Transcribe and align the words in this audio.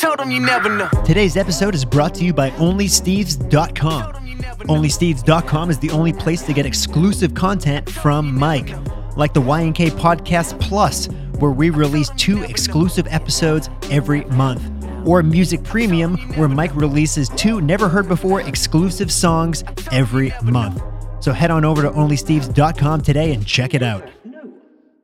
Tell 0.00 0.16
them 0.16 0.30
you 0.30 0.40
never 0.40 0.74
know. 0.74 0.88
Today's 1.04 1.36
episode 1.36 1.74
is 1.74 1.84
brought 1.84 2.14
to 2.14 2.24
you 2.24 2.32
by 2.32 2.48
OnlySteves.com. 2.52 4.14
OnlySteves.com 4.14 5.70
is 5.70 5.78
the 5.78 5.90
only 5.90 6.14
place 6.14 6.40
to 6.44 6.54
get 6.54 6.64
exclusive 6.64 7.34
content 7.34 7.90
from 7.90 8.34
Mike, 8.34 8.74
like 9.18 9.34
the 9.34 9.42
YNK 9.42 9.90
Podcast 9.90 10.58
Plus, 10.58 11.08
where 11.38 11.50
we 11.50 11.68
release 11.68 12.08
two 12.16 12.42
exclusive 12.44 13.06
episodes 13.10 13.68
every 13.90 14.24
month, 14.24 14.62
or 15.06 15.22
Music 15.22 15.62
Premium, 15.64 16.16
where 16.34 16.48
Mike 16.48 16.74
releases 16.74 17.28
two 17.28 17.60
never 17.60 17.86
heard 17.86 18.08
before 18.08 18.40
exclusive 18.40 19.12
songs 19.12 19.62
every 19.92 20.32
month. 20.42 20.82
So 21.22 21.34
head 21.34 21.50
on 21.50 21.66
over 21.66 21.82
to 21.82 21.90
OnlySteves.com 21.90 23.02
today 23.02 23.34
and 23.34 23.46
check 23.46 23.74
it 23.74 23.82
out. 23.82 24.08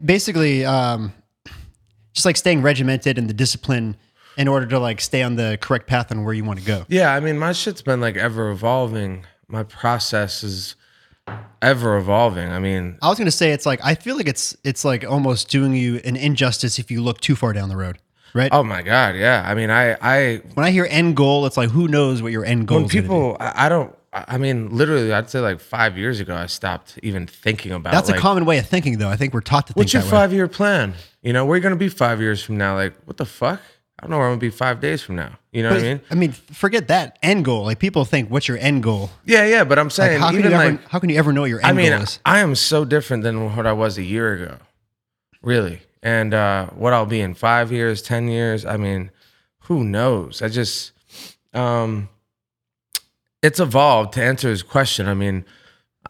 Basically, 0.03 0.65
um, 0.65 1.13
just 2.15 2.25
like 2.25 2.39
staying 2.39 2.63
regimented 2.63 3.19
in 3.19 3.27
the 3.27 3.35
discipline 3.35 3.99
in 4.37 4.49
order 4.49 4.67
to 4.67 4.79
like 4.79 5.01
stay 5.01 5.23
on 5.23 5.37
the 5.37 5.59
correct 5.61 5.87
path 5.87 6.11
and 6.11 6.25
where 6.25 6.35
you 6.35 6.45
want 6.45 6.59
to 6.61 6.65
go. 6.65 6.85
Yeah, 6.89 7.15
I 7.15 7.21
mean, 7.21 7.39
my 7.39 7.53
shit's 7.53 7.83
been 7.83 8.01
like 8.01 8.17
ever 8.17 8.51
evolving. 8.51 9.25
My 9.49 9.63
process 9.63 10.43
is 10.43 10.77
ever 11.63 11.97
evolving. 11.97 12.51
I 12.51 12.59
mean, 12.59 12.99
I 13.03 13.09
was 13.09 13.19
gonna 13.19 13.31
say 13.31 13.53
it's 13.53 13.67
like 13.67 13.81
I 13.85 13.95
feel 13.95 14.17
like 14.17 14.29
it's 14.29 14.57
it's 14.65 14.85
like 14.85 15.05
almost 15.05 15.49
doing 15.49 15.75
you 15.75 16.01
an 16.05 16.17
injustice 16.17 16.79
if 16.79 16.91
you 16.91 17.03
look 17.03 17.21
too 17.21 17.37
far 17.37 17.53
down 17.53 17.69
the 17.69 17.77
road, 17.77 17.99
right? 18.35 18.51
oh 18.53 18.63
my 18.63 18.83
god, 18.83 19.17
yeah. 19.17 19.45
I 19.47 19.55
mean, 19.55 19.71
I, 19.71 19.97
I, 20.01 20.43
When 20.55 20.65
I 20.65 20.71
hear 20.71 20.87
end 20.89 21.17
goal, 21.17 21.47
it's 21.47 21.57
like 21.57 21.71
who 21.71 21.89
knows 21.89 22.23
what 22.23 22.33
your 22.33 22.45
end 22.45 22.69
goal 22.69 22.79
when 22.79 22.87
is. 22.87 22.93
people, 22.93 23.37
I, 23.41 23.67
I 23.67 23.69
don't. 23.69 23.95
I 24.13 24.39
mean, 24.39 24.75
literally, 24.75 25.13
I'd 25.13 25.29
say 25.29 25.41
like 25.41 25.61
five 25.61 25.99
years 25.99 26.21
ago, 26.21 26.35
I 26.35 26.47
stopped 26.47 26.99
even 27.03 27.27
thinking 27.27 27.73
about. 27.73 27.93
That's 27.93 28.09
like, 28.09 28.19
a 28.19 28.23
common 28.23 28.47
way 28.47 28.57
of 28.57 28.67
thinking, 28.67 28.97
though. 28.97 29.11
I 29.11 29.17
think 29.17 29.35
we're 29.35 29.43
taught 29.43 29.67
to 29.67 29.75
think 29.75 29.83
What's 29.83 29.93
your 29.93 30.03
five 30.03 30.33
year 30.33 30.49
plan? 30.49 30.95
You 31.23 31.35
know, 31.35 31.45
where 31.45 31.57
you 31.57 31.63
gonna 31.63 31.77
be 31.77 31.89
five 31.89 32.21
years 32.21 32.43
from 32.43 32.57
now? 32.57 32.77
Like, 32.77 32.95
what 33.05 33.19
the 33.19 33.27
fuck? 33.27 33.61
I 33.99 34.03
don't 34.03 34.11
know 34.11 34.19
where 34.19 34.27
I'm 34.27 34.33
gonna 34.33 34.41
be 34.41 34.51
five 34.51 34.81
days 34.81 35.03
from 35.03 35.17
now. 35.17 35.39
You 35.53 35.63
know 35.63 35.71
But, 35.71 35.77
what 35.77 35.85
I 35.85 35.89
mean? 35.89 36.01
I 36.11 36.15
mean, 36.17 36.33
forget 36.33 36.89
that 36.89 37.19
end 37.23 37.45
goal. 37.47 37.65
Like 37.65 37.79
people 37.79 38.05
think, 38.05 38.31
what's 38.31 38.47
your 38.47 38.59
end 38.59 38.83
goal? 38.83 39.11
Yeah, 39.25 39.47
yeah. 39.47 39.65
But 39.65 39.79
I'm 39.79 39.87
Like, 39.87 39.93
saying, 39.93 40.21
how 40.21 40.31
can 40.31 40.39
even 40.41 40.51
you 40.51 40.57
ever 40.59 40.79
how 40.91 40.99
can 40.99 41.09
you 41.09 41.19
ever 41.19 41.33
know 41.33 41.41
what 41.43 41.51
your 41.51 41.59
end 41.65 41.77
goal? 41.77 41.87
I 41.87 41.89
mean, 41.89 41.93
goal 41.93 42.03
is? 42.03 42.21
I 42.27 42.41
am 42.41 42.55
so 42.55 42.85
different 42.85 43.23
than 43.23 43.57
what 43.57 43.67
I 43.67 43.73
was 43.73 43.97
a 43.97 44.03
year 44.03 44.35
ago, 44.35 44.59
really. 45.43 45.81
And 46.03 46.35
uh, 46.35 46.67
what 46.69 46.93
I'll 46.93 47.07
be 47.07 47.21
in 47.21 47.33
five 47.35 47.73
years, 47.73 48.03
ten 48.03 48.29
years. 48.29 48.65
I 48.67 48.77
mean, 48.77 49.11
who 49.61 49.83
knows? 49.83 50.43
I 50.43 50.49
just, 50.49 50.93
um, 51.55 52.09
it's 53.43 53.59
evolved. 53.59 54.13
To 54.13 54.23
answer 54.23 54.51
his 54.51 54.63
question, 54.63 55.09
I 55.09 55.15
mean, 55.15 55.45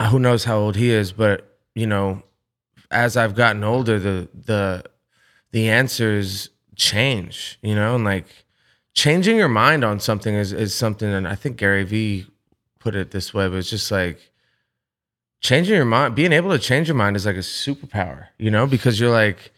uh, 0.01 0.11
who 0.11 0.19
knows 0.19 0.45
how 0.45 0.59
old 0.59 0.75
he 0.77 0.91
is, 0.91 1.13
but 1.13 1.57
you 1.77 1.87
know, 1.87 2.23
as 2.91 3.17
I've 3.17 3.37
gotten 3.37 3.63
older, 3.63 3.99
the 4.01 4.29
the 4.35 4.85
the 5.53 5.69
answers 5.69 6.51
change. 6.77 7.59
You 7.63 7.75
know, 7.75 7.97
and 7.97 8.05
like 8.05 8.27
changing 8.95 9.37
your 9.37 9.49
mind 9.49 9.85
on 9.85 10.01
something 10.01 10.35
is 10.35 10.53
is 10.53 10.75
something, 10.75 11.09
and 11.09 11.27
I 11.27 11.35
think 11.35 11.57
Gary 11.57 11.85
Vee 11.85 12.27
put 12.79 12.95
it 12.95 13.11
this 13.11 13.35
way, 13.35 13.49
but 13.49 13.57
it's 13.57 13.71
just 13.71 13.91
like 13.91 14.31
changing 15.41 15.77
your 15.77 15.85
mind 15.85 16.15
being 16.15 16.33
able 16.33 16.51
to 16.51 16.59
change 16.59 16.89
your 16.89 16.97
mind 16.97 17.15
is 17.15 17.27
like 17.27 17.37
a 17.37 17.41
superpower 17.41 18.29
you 18.39 18.51
know 18.51 18.67
because 18.67 18.99
you're 18.99 19.11
like 19.11 19.53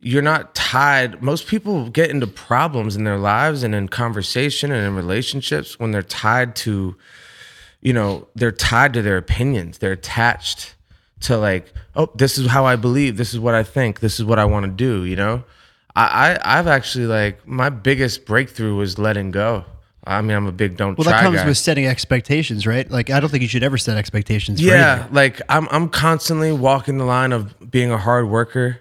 you're 0.00 0.22
not 0.22 0.54
tied 0.54 1.20
most 1.22 1.46
people 1.46 1.90
get 1.90 2.10
into 2.10 2.26
problems 2.26 2.96
in 2.96 3.04
their 3.04 3.18
lives 3.18 3.62
and 3.62 3.74
in 3.74 3.88
conversation 3.88 4.70
and 4.70 4.86
in 4.86 4.94
relationships 4.94 5.78
when 5.78 5.90
they're 5.90 6.02
tied 6.02 6.54
to 6.54 6.96
you 7.80 7.92
know 7.92 8.26
they're 8.34 8.52
tied 8.52 8.92
to 8.94 9.02
their 9.02 9.16
opinions 9.16 9.78
they're 9.78 9.92
attached 9.92 10.74
to 11.20 11.36
like 11.36 11.72
oh 11.96 12.08
this 12.14 12.38
is 12.38 12.46
how 12.46 12.64
i 12.64 12.76
believe 12.76 13.16
this 13.16 13.34
is 13.34 13.40
what 13.40 13.54
i 13.54 13.62
think 13.62 14.00
this 14.00 14.18
is 14.18 14.24
what 14.24 14.38
i 14.38 14.44
want 14.44 14.64
to 14.64 14.70
do 14.70 15.04
you 15.04 15.16
know 15.16 15.42
I, 15.96 16.34
I 16.34 16.58
i've 16.58 16.66
actually 16.66 17.06
like 17.06 17.46
my 17.46 17.70
biggest 17.70 18.26
breakthrough 18.26 18.76
was 18.76 18.98
letting 18.98 19.30
go 19.30 19.64
i 20.04 20.20
mean 20.20 20.36
i'm 20.36 20.46
a 20.46 20.52
big 20.52 20.76
don't 20.76 20.96
well, 20.96 21.06
that 21.06 21.22
comes 21.22 21.38
guy. 21.38 21.46
with 21.46 21.56
setting 21.56 21.86
expectations, 21.86 22.66
right? 22.66 22.88
Like 22.88 23.10
I 23.10 23.18
don't 23.18 23.30
think 23.30 23.42
you 23.42 23.48
should 23.48 23.64
ever 23.64 23.78
set 23.78 23.96
expectations. 23.96 24.60
Yeah 24.60 25.08
like 25.10 25.40
i'm 25.48 25.66
i'm 25.70 25.88
constantly 25.88 26.52
walking 26.52 26.98
the 26.98 27.04
line 27.04 27.32
of 27.32 27.54
being 27.70 27.90
a 27.90 27.98
hard 27.98 28.28
worker 28.28 28.78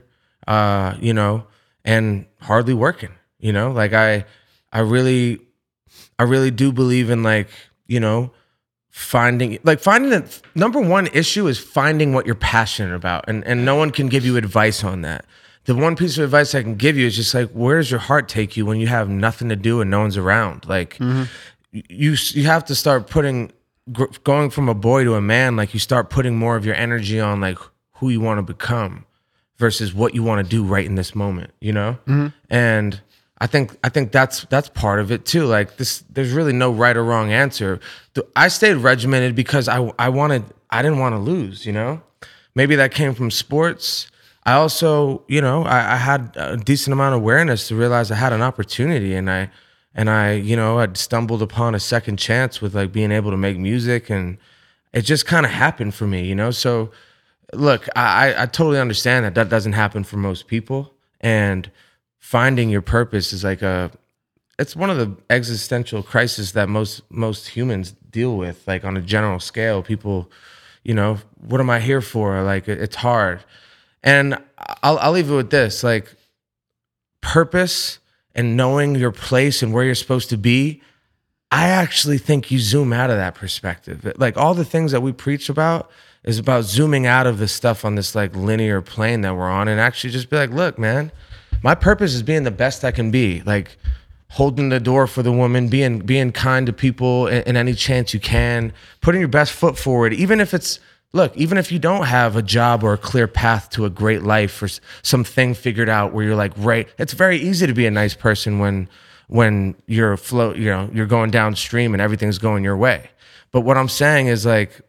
uh 0.48 0.96
you 1.00 1.14
know 1.14 1.48
and 1.84 2.26
hardly 2.42 2.74
working 2.74 3.12
you 3.40 3.54
know 3.54 3.72
like 3.72 3.94
i 3.94 4.26
i 4.72 4.80
really 4.80 5.40
i 6.20 6.24
really 6.24 6.52
do 6.52 6.72
believe 6.72 7.10
in 7.10 7.24
like 7.24 7.48
you 7.88 8.00
know 8.00 8.32
finding 8.90 9.60
like 9.64 9.80
finding 9.80 10.10
that 10.10 10.42
number 10.56 10.80
one 10.80 11.08
issue 11.08 11.48
is 11.48 11.58
finding 11.58 12.14
what 12.14 12.26
you're 12.26 12.36
passionate 12.36 12.94
about 12.94 13.26
and 13.28 13.44
and 13.46 13.66
no 13.66 13.76
one 13.76 13.92
can 13.92 14.08
give 14.08 14.26
you 14.26 14.38
advice 14.38 14.84
on 14.84 15.02
that 15.02 15.26
the 15.66 15.76
one 15.76 15.96
piece 15.96 16.18
of 16.18 16.24
advice 16.24 16.56
i 16.56 16.62
can 16.62 16.76
give 16.76 16.98
you 16.98 17.06
is 17.06 17.16
just 17.16 17.34
like 17.34 17.50
where 17.52 17.78
does 17.78 17.92
your 17.92 18.00
heart 18.00 18.30
take 18.30 18.56
you 18.56 18.66
when 18.66 18.80
you 18.80 18.88
have 18.88 19.10
nothing 19.10 19.50
to 19.50 19.56
do 19.56 19.82
and 19.82 19.92
no 19.92 20.00
one's 20.00 20.18
around? 20.18 20.66
Like 20.68 20.98
mm-hmm. 20.98 21.24
you 21.72 22.16
you 22.32 22.46
have 22.46 22.66
to 22.66 22.76
start 22.76 23.10
putting 23.10 23.52
gr- 23.92 24.06
going 24.24 24.50
from 24.50 24.70
a 24.70 24.74
boy 24.74 25.04
to 25.04 25.16
a 25.16 25.22
man 25.22 25.56
like 25.56 25.74
you 25.74 25.80
start 25.80 26.10
putting 26.10 26.38
more 26.38 26.56
of 26.56 26.66
your 26.66 26.76
energy 26.76 27.20
on 27.20 27.42
like 27.42 27.58
who 27.94 28.10
you 28.10 28.22
want 28.22 28.38
to 28.38 28.42
become 28.42 29.06
versus 29.58 29.94
what 29.94 30.14
you 30.14 30.22
want 30.22 30.46
to 30.46 30.50
do 30.50 30.64
right 30.64 30.86
in 30.86 30.96
this 30.96 31.16
moment 31.16 31.52
you 31.60 31.74
know? 31.74 31.98
Mm-hmm. 32.06 32.28
And 32.50 33.02
i 33.40 33.48
think 33.48 33.76
i 33.84 33.90
think 33.90 34.12
that's 34.12 34.46
that's 34.46 34.70
part 34.70 35.00
of 35.00 35.12
it 35.12 35.26
too. 35.26 35.46
Like 35.46 35.78
this 35.78 36.04
there's 36.10 36.32
really 36.32 36.54
no 36.54 36.72
right 36.72 36.96
or 36.96 37.04
wrong 37.04 37.32
answer. 37.32 37.80
I 38.36 38.48
stayed 38.50 38.76
regimented 38.76 39.36
because 39.36 39.68
i 39.68 39.92
i 39.98 40.10
wanted 40.10 40.44
i 40.70 40.82
didn't 40.82 41.00
want 41.00 41.14
to 41.14 41.20
lose 41.20 41.66
you 41.66 41.74
know? 41.74 42.02
Maybe 42.54 42.78
that 42.78 42.94
came 42.94 43.14
from 43.14 43.32
sports 43.32 44.08
i 44.46 44.54
also 44.54 45.24
you 45.28 45.42
know 45.42 45.64
I, 45.64 45.94
I 45.94 45.98
had 45.98 46.32
a 46.36 46.58
decent 46.58 46.94
amount 46.94 47.16
of 47.16 47.22
awareness 47.22 47.68
to 47.70 47.76
realize 47.76 48.12
i 48.12 48.16
had 48.16 48.34
an 48.34 48.42
opportunity 48.42 49.14
and 49.16 49.30
i 49.30 49.50
and 49.94 50.10
i 50.10 50.34
you 50.34 50.56
know 50.56 50.80
i'd 50.80 50.98
stumbled 50.98 51.42
upon 51.42 51.76
a 51.76 51.80
second 51.80 52.18
chance 52.18 52.62
with 52.62 52.76
like 52.76 52.92
being 52.92 53.12
able 53.12 53.32
to 53.32 53.38
make 53.38 53.58
music 53.58 54.10
and 54.10 54.38
it 54.94 55.02
just 55.02 55.26
kind 55.26 55.46
of 55.46 55.52
happened 55.52 55.94
for 55.94 56.08
me 56.08 56.26
you 56.26 56.36
know? 56.36 56.52
So 56.52 56.92
look 57.54 57.88
I, 57.96 58.34
I 58.44 58.46
totally 58.48 58.80
understand 58.80 59.26
that 59.26 59.36
that 59.36 59.50
doesn't 59.50 59.74
happen 59.74 60.04
for 60.04 60.18
most 60.18 60.48
people 60.48 60.94
and 61.22 61.70
finding 62.20 62.70
your 62.70 62.82
purpose 62.82 63.34
is 63.34 63.44
like 63.44 63.62
a 63.62 63.92
it's 64.58 64.76
one 64.76 64.90
of 64.90 64.98
the 64.98 65.16
existential 65.30 66.02
crises 66.02 66.54
that 66.54 66.70
most 66.70 67.02
most 67.10 67.50
humans 67.50 67.94
deal 68.10 68.38
with 68.38 68.66
like 68.68 68.86
on 68.86 68.96
a 68.98 69.02
general 69.02 69.40
scale. 69.40 69.84
People 69.84 70.32
you 70.84 70.94
know 70.94 71.20
what 71.40 71.60
am 71.62 71.70
i 71.70 71.80
here 71.80 72.02
for? 72.02 72.42
Like 72.42 72.68
it- 72.68 72.82
it's 72.82 72.96
hard 72.96 73.44
and 74.06 74.38
i'll, 74.82 74.98
I'll 75.00 75.12
leave 75.12 75.30
it 75.30 75.36
with 75.36 75.50
this 75.50 75.84
like 75.84 76.16
purpose 77.20 78.00
and 78.34 78.56
knowing 78.56 78.96
your 78.96 79.12
place 79.12 79.62
and 79.62 79.74
where 79.74 79.84
you're 79.84 79.96
supposed 79.96 80.30
to 80.30 80.38
be 80.38 80.82
i 81.52 81.68
actually 81.68 82.18
think 82.18 82.52
you 82.52 82.60
zoom 82.60 82.94
out 82.94 83.10
of 83.10 83.18
that 83.18 83.36
perspective. 83.36 84.14
Like 84.18 84.38
all 84.38 84.54
the 84.54 84.66
things 84.66 84.92
that 84.92 85.02
we 85.02 85.12
preach 85.12 85.50
about 85.50 85.90
is 86.24 86.40
about 86.40 86.64
zooming 86.64 87.06
out 87.06 87.28
of 87.28 87.38
the 87.38 87.48
stuff 87.48 87.86
on 87.86 87.96
this 87.96 88.16
like 88.16 88.36
linear 88.36 88.82
plane 88.82 89.22
that 89.22 89.36
we're 89.36 89.50
on 89.50 89.68
and 89.68 89.80
actually 89.80 90.12
just 90.12 90.30
be 90.30 90.38
like 90.38 90.52
look 90.52 90.78
man 90.78 91.12
my 91.64 91.74
purpose 91.76 92.14
is 92.14 92.24
being 92.24 92.44
the 92.44 92.52
best 92.52 92.84
i 92.84 92.92
can 92.92 93.12
be. 93.12 93.42
Like 93.42 93.78
holding 94.32 94.70
the 94.70 94.80
door 94.80 95.08
for 95.08 95.24
the 95.24 95.32
woman 95.32 95.70
being 95.70 96.00
being 96.00 96.32
kind 96.32 96.66
to 96.66 96.74
people 96.74 97.28
in, 97.28 97.44
in 97.44 97.56
any 97.56 97.74
chance 97.74 98.14
you 98.14 98.20
can 98.20 98.74
putting 99.00 99.22
your 99.22 99.30
best 99.30 99.52
foot 99.54 99.78
forward 99.78 100.14
even 100.14 100.42
if 100.42 100.54
it's 100.54 100.80
look 101.16 101.36
even 101.38 101.58
if 101.58 101.72
you 101.72 101.80
don't 101.80 102.06
have 102.06 102.36
a 102.36 102.42
job 102.42 102.84
or 102.84 102.94
a 102.94 102.98
clear 102.98 103.28
path 103.28 103.70
to 103.70 103.86
a 103.86 103.90
great 103.90 104.22
life 104.22 104.62
or 104.62 104.68
something 105.02 105.54
figured 105.54 105.90
out 105.90 106.14
where 106.14 106.26
you're 106.26 106.36
like 106.36 106.54
right 106.58 106.90
it's 107.00 107.14
very 107.14 107.38
easy 107.38 107.66
to 107.66 107.74
be 107.74 107.86
a 107.86 107.92
nice 107.92 108.14
person 108.14 108.60
when 108.60 108.88
when 109.28 109.74
you're 109.88 110.14
afloat 110.14 110.58
you 110.58 110.70
know 110.70 110.90
you're 110.94 111.06
going 111.06 111.32
downstream 111.32 111.94
and 111.94 112.02
everything's 112.02 112.38
going 112.38 112.64
your 112.64 112.78
way. 112.78 113.10
But 113.52 113.62
what 113.62 113.78
i'm 113.78 113.90
saying 113.90 114.28
is 114.28 114.46
like 114.46 114.82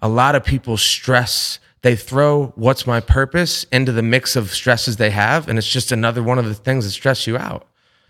a 0.00 0.08
lot 0.08 0.34
of 0.34 0.44
people 0.44 0.76
stress 0.76 1.60
they 1.82 1.94
throw 1.94 2.46
what's 2.56 2.86
my 2.86 3.00
purpose 3.00 3.64
into 3.70 3.92
the 3.92 4.02
mix 4.02 4.34
of 4.34 4.50
stresses 4.50 4.96
they 4.96 5.10
have 5.10 5.48
and 5.48 5.58
it's 5.58 5.68
just 5.68 5.92
another 5.92 6.22
one 6.22 6.38
of 6.38 6.46
the 6.46 6.54
things 6.54 6.84
that 6.84 6.90
stress 6.90 7.26
you 7.26 7.36
out 7.36 7.66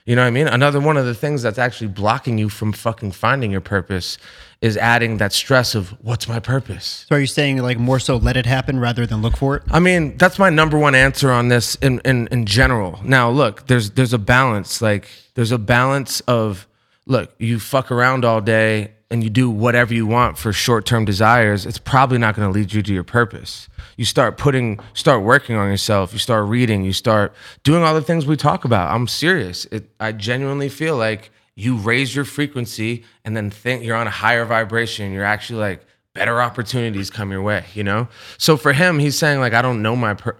you 0.09 0.17
know 0.17 0.23
what 0.23 0.29
i 0.29 0.31
mean 0.31 0.49
another 0.49 0.81
one 0.81 0.97
of 0.97 1.07
the 1.07 1.15
things 1.15 1.43
that's 1.43 1.59
actually 1.59 1.87
blocking 1.89 2.39
you 2.39 2.49
from 2.49 2.73
fucking 2.73 3.13
finding 3.13 3.51
your 3.51 3.61
purpose 3.61 4.19
is 4.61 4.77
adding 4.77 5.19
that 5.19 5.33
stress 5.33 5.75
of 5.75 5.91
what's 6.05 6.27
my 6.27 6.41
purpose 6.41 7.07
So 7.09 7.17
are 7.17 7.21
you 7.21 7.27
saying 7.27 7.59
like 7.59 7.79
more 7.79 8.01
so 8.01 8.17
let 8.17 8.37
it 8.37 8.47
happen 8.47 8.81
rather 8.81 9.07
than 9.07 9.23
look 9.23 9.37
for 9.37 9.57
it? 9.57 9.63
I 9.71 9.79
mean, 9.79 10.17
that's 10.17 10.39
my 10.39 10.51
number 10.51 10.77
one 10.79 10.95
answer 10.95 11.31
on 11.31 11.49
this 11.49 11.77
in, 11.77 12.01
in, 12.05 12.27
in 12.33 12.45
general. 12.45 13.01
Now, 13.05 13.31
look, 13.31 13.69
there's 13.69 13.91
there's 13.93 14.13
a 14.13 14.19
balance. 14.19 14.83
Like 14.83 15.09
there's 15.35 15.53
a 15.53 15.59
balance 15.59 16.21
of 16.23 16.67
look, 17.07 17.33
you 17.39 17.61
fuck 17.61 17.93
around 17.93 18.25
all 18.25 18.41
day 18.41 18.95
and 19.11 19.25
you 19.25 19.31
do 19.31 19.49
whatever 19.49 19.95
you 19.95 20.07
want 20.07 20.37
for 20.37 20.53
short-term 20.53 21.05
desires, 21.05 21.65
it's 21.65 21.79
probably 21.79 22.19
not 22.19 22.37
going 22.37 22.51
to 22.51 22.57
lead 22.57 22.73
you 22.73 22.83
to 22.83 22.93
your 22.93 23.05
purpose. 23.05 23.69
You 23.97 24.05
start 24.05 24.37
putting 24.37 24.79
start 24.93 25.23
working 25.23 25.57
on 25.57 25.69
yourself, 25.69 26.13
you 26.13 26.19
start 26.19 26.49
reading, 26.49 26.85
you 26.85 26.93
start 26.93 27.35
doing 27.63 27.83
all 27.83 27.95
the 27.95 28.03
things 28.03 28.27
we 28.27 28.37
talk 28.37 28.65
about. 28.65 28.95
I'm 28.95 29.09
serious. 29.09 29.65
It, 29.67 29.91
I 29.99 30.13
genuinely 30.13 30.69
feel 30.69 30.97
like 30.97 31.31
you 31.55 31.77
raise 31.77 32.15
your 32.15 32.25
frequency 32.25 33.05
and 33.25 33.37
then 33.37 33.51
think 33.51 33.83
you're 33.83 33.97
on 33.97 34.07
a 34.07 34.11
higher 34.11 34.45
vibration, 34.45 35.13
you're 35.13 35.25
actually 35.25 35.61
like 35.61 35.85
better 36.15 36.41
opportunities 36.41 37.11
come 37.11 37.31
your 37.31 37.43
way, 37.43 37.65
you 37.75 37.85
know? 37.85 38.09
So 38.37 38.57
for 38.57 38.73
him, 38.73 38.99
he's 38.99 39.19
saying 39.19 39.41
like 39.41 39.55
I 39.55 39.63
don't 39.63 39.83
know 39.83 39.97
my 39.97 40.15
per- 40.15 40.37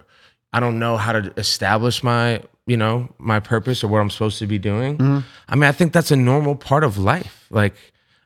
I 0.53 0.59
don't 0.59 0.79
know 0.79 0.97
how 0.97 1.11
to 1.13 1.33
establish 1.37 2.03
my 2.03 2.41
you 2.69 2.77
know, 2.77 3.09
my 3.17 3.39
purpose 3.39 3.83
or 3.83 3.87
what 3.87 3.99
I'm 3.99 4.11
supposed 4.11 4.37
to 4.39 4.45
be 4.45 4.59
doing. 4.59 4.99
Mm-hmm. 4.99 5.19
I 5.47 5.55
mean, 5.55 5.63
I 5.63 5.71
think 5.71 5.91
that's 5.91 6.11
a 6.11 6.15
normal 6.15 6.55
part 6.55 6.83
of 6.83 6.99
life. 6.99 7.47
Like, 7.49 7.73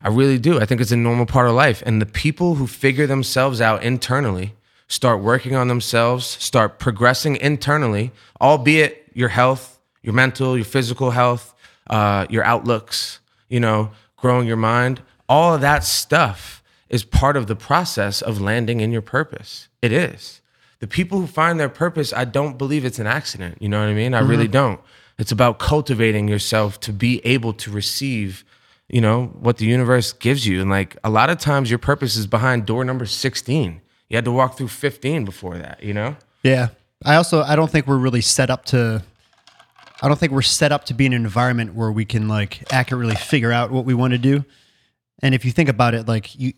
I 0.04 0.10
really 0.10 0.38
do. 0.38 0.60
I 0.60 0.66
think 0.66 0.82
it's 0.82 0.92
a 0.92 0.98
normal 0.98 1.26
part 1.26 1.48
of 1.48 1.56
life. 1.56 1.82
And 1.86 2.02
the 2.02 2.06
people 2.06 2.56
who 2.56 2.68
figure 2.68 3.08
themselves 3.08 3.62
out 3.62 3.84
internally, 3.84 4.54
start 4.88 5.22
working 5.22 5.56
on 5.56 5.70
themselves, 5.70 6.26
start 6.26 6.78
progressing 6.78 7.38
internally, 7.38 8.12
albeit 8.42 9.10
your 9.14 9.30
health, 9.30 9.80
your 10.02 10.14
mental, 10.14 10.58
your 10.58 10.66
physical 10.66 11.12
health, 11.12 11.56
uh, 11.90 12.26
your 12.30 12.44
outlooks, 12.44 13.20
you 13.48 13.60
know, 13.60 13.92
growing 14.18 14.46
your 14.46 14.58
mind, 14.58 15.02
all 15.30 15.56
of 15.56 15.62
that 15.62 15.84
stuff 15.84 16.62
is 16.90 17.04
part 17.04 17.38
of 17.38 17.48
the 17.48 17.56
process 17.56 18.22
of 18.22 18.42
landing 18.42 18.82
in 18.82 18.92
your 18.92 19.02
purpose. 19.02 19.68
It 19.82 19.92
is. 19.92 20.42
The 20.80 20.88
people 20.88 21.20
who 21.20 21.28
find 21.28 21.60
their 21.60 21.70
purpose, 21.70 22.12
I 22.12 22.26
don't 22.26 22.58
believe 22.58 22.84
it's 22.84 23.00
an 23.00 23.08
accident. 23.08 23.62
You 23.62 23.70
know 23.70 23.80
what 23.80 23.88
I 23.88 23.94
mean? 23.94 24.14
I 24.14 24.20
really 24.20 24.50
don't. 24.50 24.82
It's 25.18 25.32
about 25.32 25.60
cultivating 25.60 26.28
yourself 26.28 26.80
to 26.82 26.92
be 26.92 27.26
able 27.26 27.54
to 27.54 27.72
receive, 27.72 28.44
you 28.94 29.02
know, 29.02 29.26
what 29.40 29.58
the 29.58 29.66
universe 29.66 30.14
gives 30.14 30.46
you. 30.46 30.62
And 30.62 30.70
like 30.70 30.96
a 31.04 31.10
lot 31.10 31.32
of 31.32 31.40
times 31.40 31.72
your 31.72 31.80
purpose 31.80 32.16
is 32.16 32.28
behind 32.28 32.68
door 32.68 32.86
number 32.86 33.08
16. 33.08 33.82
You 34.08 34.18
had 34.18 34.24
to 34.26 34.32
walk 34.32 34.56
through 34.56 34.68
15 34.68 35.26
before 35.26 35.58
that, 35.58 35.82
you 35.82 35.96
know? 35.96 36.16
Yeah. 36.44 36.68
I 37.04 37.16
also 37.16 37.42
I 37.42 37.56
don't 37.56 37.72
think 37.72 37.88
we're 37.88 37.98
really 37.98 38.22
set 38.22 38.52
up 38.52 38.66
to 38.66 39.02
I 40.00 40.08
don't 40.08 40.20
think 40.20 40.32
we're 40.32 40.44
set 40.44 40.72
up 40.72 40.86
to 40.86 40.94
be 40.94 41.08
in 41.08 41.14
an 41.14 41.24
environment 41.24 41.74
where 41.74 41.92
we 41.92 42.06
can 42.06 42.28
like 42.28 42.72
accurately 42.72 43.16
figure 43.16 43.52
out 43.52 43.72
what 43.72 43.84
we 43.84 43.96
want 43.96 44.12
to 44.12 44.20
do. 44.20 44.46
And 45.24 45.34
if 45.34 45.44
you 45.44 45.52
think 45.52 45.70
about 45.70 45.96
it, 45.96 46.08
like 46.08 46.38
you 46.40 46.54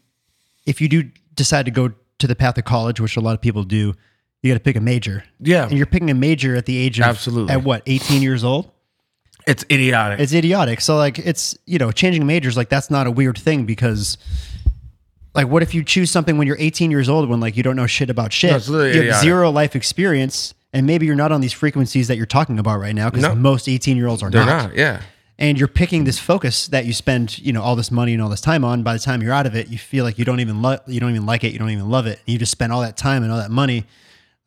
if 0.65 0.81
you 0.81 0.89
do 0.89 1.09
decide 1.35 1.63
to 1.65 1.71
go 1.71 1.93
to 2.19 2.27
the 2.27 2.35
path 2.35 2.57
of 2.57 2.65
college, 2.65 2.99
which 2.99 3.15
a 3.15 3.21
lot 3.21 3.33
of 3.33 3.39
people 3.39 3.63
do, 3.63 3.93
you 4.41 4.51
got 4.51 4.55
to 4.55 4.59
pick 4.59 4.75
a 4.75 4.81
major. 4.81 5.23
Yeah. 5.39 5.67
And 5.67 5.77
you're 5.77 5.85
picking 5.85 6.09
a 6.09 6.13
major 6.13 6.57
at 6.57 6.65
the 6.65 6.75
age 6.75 6.99
of 6.99 7.05
Absolutely. 7.05 7.53
at 7.53 7.63
what, 7.63 7.81
18 7.85 8.21
years 8.21 8.43
old? 8.43 8.71
It's 9.47 9.63
idiotic. 9.69 10.19
It's 10.19 10.33
idiotic. 10.33 10.81
So 10.81 10.95
like 10.97 11.19
it's, 11.19 11.57
you 11.65 11.77
know, 11.77 11.91
changing 11.91 12.25
majors 12.25 12.57
like 12.57 12.69
that's 12.69 12.89
not 12.89 13.05
a 13.07 13.11
weird 13.11 13.37
thing 13.37 13.65
because 13.65 14.17
like 15.33 15.47
what 15.47 15.61
if 15.63 15.73
you 15.73 15.83
choose 15.83 16.09
something 16.11 16.37
when 16.37 16.47
you're 16.47 16.57
18 16.59 16.91
years 16.91 17.09
old 17.09 17.29
when 17.29 17.39
like 17.39 17.57
you 17.57 17.63
don't 17.63 17.75
know 17.75 17.87
shit 17.87 18.09
about 18.09 18.31
shit? 18.33 18.51
No, 18.51 18.57
it's 18.57 18.67
you 18.67 18.73
have 18.75 18.85
idiotic. 18.95 19.21
zero 19.21 19.51
life 19.51 19.75
experience 19.75 20.53
and 20.73 20.85
maybe 20.87 21.05
you're 21.05 21.15
not 21.15 21.31
on 21.31 21.41
these 21.41 21.53
frequencies 21.53 22.07
that 22.07 22.17
you're 22.17 22.25
talking 22.25 22.59
about 22.59 22.79
right 22.79 22.95
now 22.95 23.09
because 23.09 23.23
No. 23.23 23.35
most 23.35 23.67
18 23.67 23.97
year 23.97 24.07
olds 24.07 24.23
are 24.23 24.29
They're 24.29 24.45
not. 24.45 24.69
not, 24.69 24.75
yeah. 24.75 25.01
And 25.37 25.57
you're 25.59 25.67
picking 25.67 26.05
this 26.05 26.17
focus 26.17 26.67
that 26.69 26.85
you 26.85 26.93
spend, 26.93 27.37
you 27.39 27.51
know, 27.51 27.61
all 27.61 27.75
this 27.75 27.91
money 27.91 28.13
and 28.13 28.21
all 28.21 28.29
this 28.29 28.39
time 28.39 28.63
on. 28.63 28.83
By 28.83 28.93
the 28.93 28.99
time 28.99 29.21
you're 29.21 29.33
out 29.33 29.45
of 29.45 29.53
it, 29.53 29.67
you 29.67 29.77
feel 29.77 30.05
like 30.05 30.17
you 30.17 30.23
don't 30.23 30.39
even 30.39 30.61
lo- 30.61 30.79
you 30.87 31.01
don't 31.01 31.09
even 31.09 31.25
like 31.25 31.43
it, 31.43 31.51
you 31.51 31.59
don't 31.59 31.71
even 31.71 31.89
love 31.89 32.07
it. 32.07 32.19
You 32.25 32.37
just 32.37 32.53
spend 32.53 32.71
all 32.71 32.79
that 32.81 32.95
time 32.95 33.21
and 33.21 33.31
all 33.33 33.37
that 33.39 33.51
money. 33.51 33.83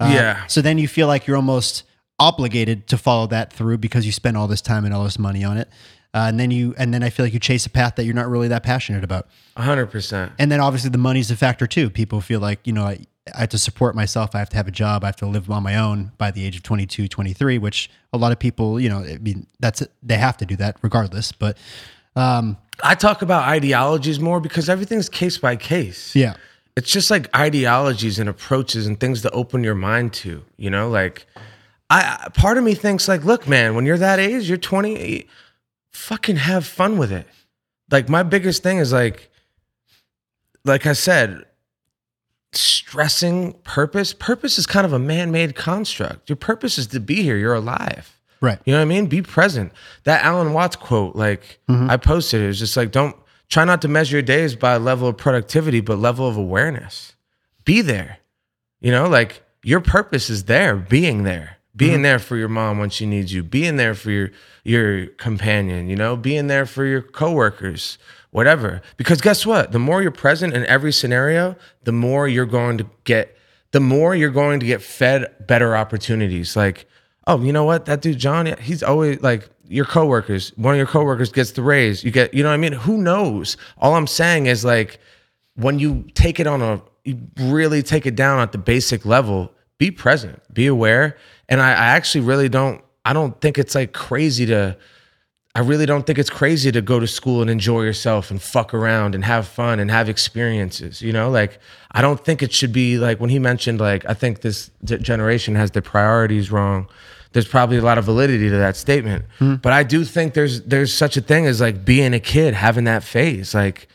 Uh, 0.00 0.10
Yeah. 0.14 0.46
So 0.46 0.62
then 0.62 0.78
you 0.78 0.88
feel 0.88 1.06
like 1.06 1.26
you're 1.26 1.36
almost 1.36 1.82
obligated 2.18 2.86
to 2.88 2.98
follow 2.98 3.26
that 3.28 3.52
through 3.52 3.78
because 3.78 4.04
you 4.06 4.12
spent 4.12 4.36
all 4.36 4.48
this 4.48 4.60
time 4.60 4.84
and 4.84 4.92
all 4.92 5.04
this 5.04 5.18
money 5.18 5.44
on 5.44 5.56
it. 5.56 5.68
Uh, 6.14 6.26
and 6.28 6.40
then 6.40 6.50
you 6.50 6.74
and 6.78 6.92
then 6.92 7.02
I 7.02 7.10
feel 7.10 7.26
like 7.26 7.34
you 7.34 7.38
chase 7.38 7.66
a 7.66 7.70
path 7.70 7.96
that 7.96 8.04
you're 8.04 8.14
not 8.14 8.28
really 8.28 8.48
that 8.48 8.62
passionate 8.62 9.04
about. 9.04 9.28
100%. 9.56 10.32
And 10.38 10.50
then 10.50 10.60
obviously 10.60 10.90
the 10.90 10.98
money's 10.98 11.30
a 11.30 11.36
factor 11.36 11.66
too. 11.66 11.90
People 11.90 12.20
feel 12.20 12.40
like, 12.40 12.66
you 12.66 12.72
know, 12.72 12.84
I, 12.84 13.04
I 13.34 13.40
have 13.40 13.50
to 13.50 13.58
support 13.58 13.94
myself. 13.94 14.34
I 14.34 14.38
have 14.38 14.48
to 14.50 14.56
have 14.56 14.66
a 14.66 14.72
job. 14.72 15.04
I 15.04 15.08
have 15.08 15.16
to 15.16 15.26
live 15.26 15.50
on 15.50 15.62
my 15.62 15.76
own 15.76 16.12
by 16.16 16.30
the 16.30 16.44
age 16.44 16.56
of 16.56 16.62
22, 16.62 17.08
23, 17.08 17.58
which 17.58 17.90
a 18.12 18.18
lot 18.18 18.32
of 18.32 18.38
people, 18.38 18.80
you 18.80 18.88
know, 18.88 19.00
I 19.00 19.18
mean, 19.18 19.46
that's, 19.60 19.82
they 20.02 20.16
have 20.16 20.38
to 20.38 20.46
do 20.46 20.56
that 20.56 20.78
regardless. 20.80 21.30
But 21.32 21.58
um, 22.16 22.56
I 22.82 22.94
talk 22.94 23.20
about 23.20 23.46
ideologies 23.46 24.18
more 24.18 24.40
because 24.40 24.68
everything's 24.68 25.08
case 25.08 25.38
by 25.38 25.56
case. 25.56 26.16
yeah. 26.16 26.34
It's 26.74 26.92
just 26.92 27.10
like 27.10 27.28
ideologies 27.36 28.20
and 28.20 28.28
approaches 28.28 28.86
and 28.86 29.00
things 29.00 29.22
to 29.22 29.30
open 29.32 29.64
your 29.64 29.74
mind 29.74 30.12
to, 30.14 30.44
you 30.56 30.70
know, 30.70 30.88
like 30.88 31.26
I 31.90 32.28
part 32.34 32.58
of 32.58 32.64
me 32.64 32.74
thinks 32.74 33.08
like, 33.08 33.24
look, 33.24 33.48
man, 33.48 33.74
when 33.74 33.86
you're 33.86 33.98
that 33.98 34.18
age, 34.18 34.48
you're 34.48 34.58
20, 34.58 35.26
fucking 35.90 36.36
have 36.36 36.66
fun 36.66 36.98
with 36.98 37.12
it. 37.12 37.26
Like 37.90 38.08
my 38.08 38.22
biggest 38.22 38.62
thing 38.62 38.78
is 38.78 38.92
like 38.92 39.30
like 40.64 40.86
I 40.86 40.92
said, 40.92 41.44
stressing 42.52 43.54
purpose. 43.64 44.12
Purpose 44.12 44.58
is 44.58 44.66
kind 44.66 44.86
of 44.86 44.92
a 44.92 44.98
man-made 44.98 45.54
construct. 45.54 46.28
Your 46.28 46.36
purpose 46.36 46.78
is 46.78 46.88
to 46.88 47.00
be 47.00 47.22
here. 47.22 47.36
You're 47.36 47.54
alive. 47.54 48.14
Right. 48.40 48.58
You 48.64 48.72
know 48.72 48.78
what 48.78 48.82
I 48.82 48.86
mean? 48.86 49.06
Be 49.06 49.22
present. 49.22 49.72
That 50.04 50.22
Alan 50.24 50.52
Watts 50.52 50.76
quote, 50.76 51.16
like 51.16 51.60
mm-hmm. 51.68 51.90
I 51.90 51.96
posted 51.96 52.40
it, 52.40 52.44
it 52.44 52.48
was 52.48 52.58
just 52.58 52.76
like, 52.76 52.92
don't 52.92 53.16
try 53.48 53.64
not 53.64 53.82
to 53.82 53.88
measure 53.88 54.16
your 54.16 54.22
days 54.22 54.54
by 54.54 54.76
level 54.76 55.08
of 55.08 55.16
productivity, 55.16 55.80
but 55.80 55.98
level 55.98 56.28
of 56.28 56.36
awareness. 56.36 57.16
Be 57.64 57.80
there. 57.80 58.18
You 58.80 58.92
know, 58.92 59.08
like 59.08 59.42
your 59.64 59.80
purpose 59.80 60.30
is 60.30 60.44
there, 60.44 60.76
being 60.76 61.24
there, 61.24 61.57
being 61.76 61.94
mm-hmm. 61.94 62.02
there 62.02 62.18
for 62.18 62.36
your 62.36 62.48
mom 62.48 62.78
when 62.78 62.90
she 62.90 63.06
needs 63.06 63.32
you, 63.32 63.42
being 63.42 63.76
there 63.76 63.94
for 63.94 64.10
your 64.10 64.30
your 64.64 65.06
companion, 65.06 65.88
you 65.88 65.96
know, 65.96 66.16
being 66.16 66.46
there 66.46 66.66
for 66.66 66.84
your 66.84 67.02
coworkers, 67.02 67.98
whatever. 68.30 68.82
Because 68.96 69.20
guess 69.20 69.46
what? 69.46 69.72
The 69.72 69.78
more 69.78 70.02
you're 70.02 70.10
present 70.10 70.54
in 70.54 70.66
every 70.66 70.92
scenario, 70.92 71.56
the 71.84 71.92
more 71.92 72.28
you're 72.28 72.46
going 72.46 72.78
to 72.78 72.86
get 73.04 73.36
the 73.70 73.80
more 73.80 74.14
you're 74.14 74.30
going 74.30 74.60
to 74.60 74.66
get 74.66 74.82
fed 74.82 75.46
better 75.46 75.76
opportunities. 75.76 76.56
Like, 76.56 76.86
oh, 77.26 77.40
you 77.42 77.52
know 77.52 77.64
what? 77.64 77.84
That 77.84 78.00
dude 78.00 78.18
John, 78.18 78.46
he's 78.60 78.82
always 78.82 79.20
like 79.22 79.48
your 79.68 79.84
coworkers. 79.84 80.50
One 80.56 80.74
of 80.74 80.78
your 80.78 80.86
coworkers 80.86 81.30
gets 81.30 81.52
the 81.52 81.62
raise. 81.62 82.02
You 82.02 82.10
get, 82.10 82.32
you 82.32 82.42
know 82.42 82.48
what 82.48 82.54
I 82.54 82.58
mean? 82.58 82.72
Who 82.72 82.98
knows? 82.98 83.56
All 83.78 83.94
I'm 83.94 84.06
saying 84.06 84.46
is 84.46 84.64
like 84.64 84.98
when 85.54 85.78
you 85.78 86.06
take 86.14 86.40
it 86.40 86.46
on 86.46 86.62
a 86.62 86.80
you 87.04 87.18
really 87.40 87.82
take 87.82 88.06
it 88.06 88.14
down 88.14 88.38
at 88.40 88.52
the 88.52 88.58
basic 88.58 89.06
level, 89.06 89.52
be 89.78 89.90
present, 89.90 90.42
be 90.52 90.66
aware. 90.66 91.16
And 91.48 91.60
I, 91.60 91.70
I 91.70 91.86
actually 91.96 92.22
really 92.22 92.48
don't 92.48 92.82
I 93.04 93.12
don't 93.12 93.40
think 93.40 93.58
it's 93.58 93.74
like 93.74 93.92
crazy 93.92 94.46
to 94.46 94.76
I 95.54 95.60
really 95.60 95.86
don't 95.86 96.06
think 96.06 96.18
it's 96.18 96.30
crazy 96.30 96.70
to 96.70 96.80
go 96.80 97.00
to 97.00 97.06
school 97.06 97.40
and 97.40 97.50
enjoy 97.50 97.82
yourself 97.82 98.30
and 98.30 98.40
fuck 98.40 98.72
around 98.74 99.14
and 99.14 99.24
have 99.24 99.48
fun 99.48 99.80
and 99.80 99.90
have 99.90 100.08
experiences. 100.08 101.02
You 101.02 101.12
know, 101.12 101.30
like 101.30 101.58
I 101.90 102.02
don't 102.02 102.24
think 102.24 102.42
it 102.42 102.52
should 102.52 102.72
be 102.72 102.98
like 102.98 103.18
when 103.18 103.30
he 103.30 103.38
mentioned 103.38 103.80
like 103.80 104.04
I 104.08 104.14
think 104.14 104.42
this 104.42 104.70
generation 104.84 105.54
has 105.54 105.70
their 105.72 105.82
priorities 105.82 106.52
wrong. 106.52 106.88
There's 107.32 107.48
probably 107.48 107.76
a 107.76 107.82
lot 107.82 107.98
of 107.98 108.04
validity 108.04 108.48
to 108.48 108.56
that 108.56 108.76
statement, 108.76 109.24
hmm. 109.38 109.56
but 109.56 109.72
I 109.72 109.82
do 109.82 110.04
think 110.04 110.34
there's 110.34 110.62
there's 110.62 110.94
such 110.94 111.16
a 111.16 111.20
thing 111.20 111.46
as 111.46 111.60
like 111.60 111.84
being 111.84 112.14
a 112.14 112.20
kid, 112.20 112.54
having 112.54 112.84
that 112.84 113.02
phase. 113.02 113.54
Like 113.54 113.88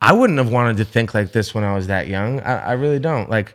I 0.00 0.12
wouldn't 0.12 0.38
have 0.38 0.50
wanted 0.50 0.78
to 0.78 0.84
think 0.84 1.12
like 1.12 1.32
this 1.32 1.54
when 1.54 1.64
I 1.64 1.74
was 1.74 1.88
that 1.88 2.08
young. 2.08 2.40
I, 2.40 2.70
I 2.70 2.72
really 2.72 2.98
don't. 2.98 3.28
Like 3.28 3.54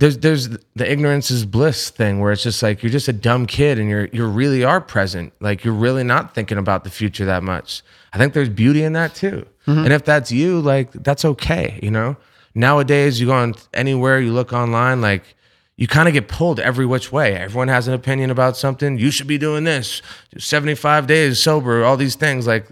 there's 0.00 0.16
there's 0.18 0.48
the 0.48 0.90
ignorance 0.90 1.30
is 1.30 1.44
bliss 1.44 1.90
thing 1.90 2.20
where 2.20 2.32
it's 2.32 2.42
just 2.42 2.62
like 2.62 2.82
you're 2.82 2.90
just 2.90 3.06
a 3.06 3.12
dumb 3.12 3.46
kid 3.46 3.78
and 3.78 3.88
you're 3.88 4.06
you 4.06 4.26
really 4.26 4.64
are 4.64 4.80
present. 4.80 5.32
Like 5.40 5.62
you're 5.62 5.74
really 5.74 6.02
not 6.02 6.34
thinking 6.34 6.56
about 6.56 6.84
the 6.84 6.90
future 6.90 7.26
that 7.26 7.42
much. 7.42 7.82
I 8.14 8.18
think 8.18 8.32
there's 8.32 8.48
beauty 8.48 8.82
in 8.82 8.94
that 8.94 9.14
too. 9.14 9.46
Mm-hmm. 9.66 9.84
And 9.84 9.92
if 9.92 10.04
that's 10.06 10.32
you, 10.32 10.60
like 10.60 10.90
that's 10.92 11.24
okay, 11.24 11.78
you 11.82 11.90
know? 11.90 12.16
Nowadays 12.54 13.20
you 13.20 13.26
go 13.26 13.34
on 13.34 13.54
anywhere, 13.74 14.18
you 14.18 14.32
look 14.32 14.54
online, 14.54 15.02
like 15.02 15.36
you 15.76 15.86
kind 15.86 16.08
of 16.08 16.14
get 16.14 16.28
pulled 16.28 16.58
every 16.60 16.86
which 16.86 17.12
way. 17.12 17.36
Everyone 17.36 17.68
has 17.68 17.86
an 17.86 17.92
opinion 17.92 18.30
about 18.30 18.56
something. 18.56 18.98
You 18.98 19.10
should 19.10 19.26
be 19.26 19.38
doing 19.38 19.64
this. 19.64 20.00
75 20.38 21.06
days 21.06 21.38
sober, 21.38 21.84
all 21.84 21.98
these 21.98 22.16
things 22.16 22.46
like 22.46 22.66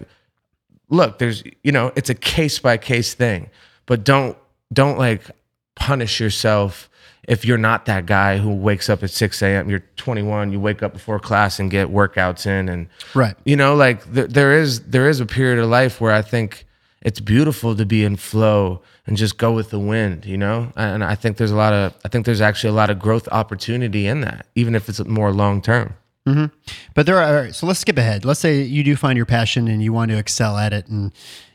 look, 0.89 1.19
there's 1.19 1.43
you 1.63 1.71
know, 1.71 1.91
it's 1.95 2.09
a 2.09 2.15
case 2.15 2.57
by 2.57 2.77
case 2.77 3.13
thing. 3.13 3.51
But 3.85 4.03
don't 4.03 4.35
don't 4.73 4.97
like 4.97 5.29
punish 5.75 6.19
yourself 6.19 6.88
if 7.29 7.45
you're 7.45 7.57
not 7.69 7.85
that 7.85 8.05
guy 8.05 8.37
who 8.39 8.49
wakes 8.53 8.89
up 8.89 9.03
at 9.03 9.11
6 9.11 9.41
a.m. 9.43 9.69
You're 9.69 9.83
21, 9.95 10.51
you 10.51 10.59
wake 10.59 10.81
up 10.83 10.93
before 10.93 11.19
class 11.19 11.59
and 11.59 11.69
get 11.71 11.87
workouts 11.89 12.45
in 12.45 12.67
and 12.67 12.87
Right. 13.13 13.35
you 13.45 13.55
know 13.55 13.75
like 13.75 14.11
th- 14.13 14.29
there 14.31 14.51
is 14.61 14.79
there 14.81 15.07
is 15.07 15.19
a 15.21 15.25
period 15.25 15.59
of 15.59 15.69
life 15.69 16.01
where 16.01 16.11
I 16.11 16.21
think 16.23 16.65
it's 17.01 17.19
beautiful 17.21 17.75
to 17.75 17.85
be 17.85 18.03
in 18.03 18.15
flow 18.17 18.81
and 19.07 19.15
just 19.15 19.37
go 19.37 19.53
with 19.53 19.69
the 19.69 19.79
wind, 19.79 20.25
you 20.25 20.37
know? 20.37 20.73
And 20.75 21.01
I 21.03 21.15
think 21.15 21.37
there's 21.37 21.51
a 21.51 21.55
lot 21.55 21.71
of 21.71 21.93
I 22.03 22.09
think 22.09 22.25
there's 22.25 22.41
actually 22.41 22.71
a 22.71 22.77
lot 22.81 22.89
of 22.89 22.99
growth 22.99 23.27
opportunity 23.31 24.05
in 24.07 24.19
that, 24.21 24.47
even 24.55 24.75
if 24.75 24.89
it's 24.89 24.99
more 25.05 25.31
long 25.31 25.61
term. 25.61 25.93
Hmm. 26.27 26.45
But 26.95 27.05
there 27.05 27.17
are 27.21 27.53
so 27.53 27.65
let's 27.67 27.79
skip 27.79 27.97
ahead. 27.97 28.25
Let's 28.25 28.39
say 28.41 28.61
you 28.61 28.83
do 28.83 28.95
find 28.95 29.15
your 29.17 29.25
passion 29.25 29.67
and 29.67 29.81
you 29.81 29.93
want 29.93 30.11
to 30.11 30.17
excel 30.17 30.57
at 30.57 30.73
it, 30.73 30.87
and 30.87 31.11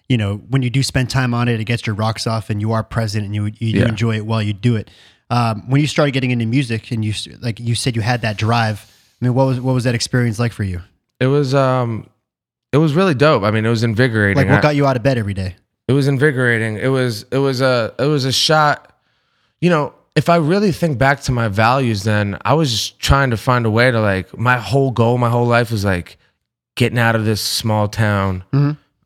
you 0.09 0.17
know 0.17 0.37
when 0.49 0.63
you 0.63 0.71
do 0.71 0.83
spend 0.83 1.11
time 1.11 1.35
on 1.35 1.47
it, 1.49 1.61
it 1.61 1.65
gets 1.65 1.87
your 1.87 1.95
rocks 1.95 2.27
off, 2.27 2.49
and 2.49 2.61
you 2.61 2.73
are 2.73 2.83
present 2.83 3.25
and 3.27 3.35
you 3.35 3.45
you 3.59 3.81
Yeah. 3.81 3.89
enjoy 3.89 4.17
it 4.17 4.25
while 4.27 4.43
you 4.43 4.53
do 4.55 4.77
it. 4.77 4.91
Um, 5.31 5.69
when 5.71 5.81
you 5.81 5.87
started 5.87 6.13
getting 6.13 6.31
into 6.31 6.47
music, 6.47 6.91
and 6.91 7.05
you 7.05 7.13
like 7.41 7.59
you 7.59 7.75
said 7.75 7.97
you 7.97 8.03
had 8.03 8.23
that 8.23 8.37
drive. 8.37 8.91
I 9.21 9.25
mean, 9.25 9.35
what 9.35 9.47
was 9.47 9.61
what 9.61 9.73
was 9.73 9.85
that 9.85 9.95
experience 9.95 10.39
like 10.39 10.53
for 10.53 10.65
you? 10.65 10.83
It 11.21 11.27
was 11.27 11.55
um 11.55 12.09
it 12.73 12.79
was 12.79 12.95
really 12.95 13.15
dope. 13.15 13.43
I 13.43 13.51
mean, 13.51 13.65
it 13.65 13.71
was 13.71 13.85
invigorating. 13.85 14.37
Like, 14.37 14.53
what 14.53 14.63
got 14.63 14.77
you 14.77 14.87
out 14.87 14.97
of 14.97 15.03
bed 15.03 15.17
every 15.17 15.35
day? 15.35 15.57
It 15.87 15.93
was 15.93 16.09
invigorating. 16.09 16.77
It 16.77 16.89
was 16.89 17.25
it 17.31 17.39
was 17.39 17.61
a 17.61 17.95
it 17.99 18.07
was 18.07 18.25
a 18.25 18.33
shot. 18.33 18.99
You 19.61 19.71
know, 19.71 19.95
if 20.17 20.29
I 20.29 20.37
really 20.37 20.73
think 20.73 20.99
back 20.99 21.21
to 21.23 21.33
my 21.33 21.49
values, 21.49 22.03
then 22.05 22.39
I 22.45 22.55
was 22.55 22.71
just 22.71 22.99
trying 22.99 23.31
to 23.31 23.37
find 23.37 23.67
a 23.67 23.71
way 23.71 23.91
to 23.91 24.01
like 24.01 24.37
my 24.37 24.59
whole 24.59 24.91
goal, 24.91 25.19
my 25.19 25.31
whole 25.31 25.47
life 25.47 25.71
was 25.71 25.85
like 25.85 26.19
getting 26.77 26.99
out 26.99 27.15
of 27.17 27.25
this 27.25 27.41
small 27.41 27.89
town, 27.89 28.45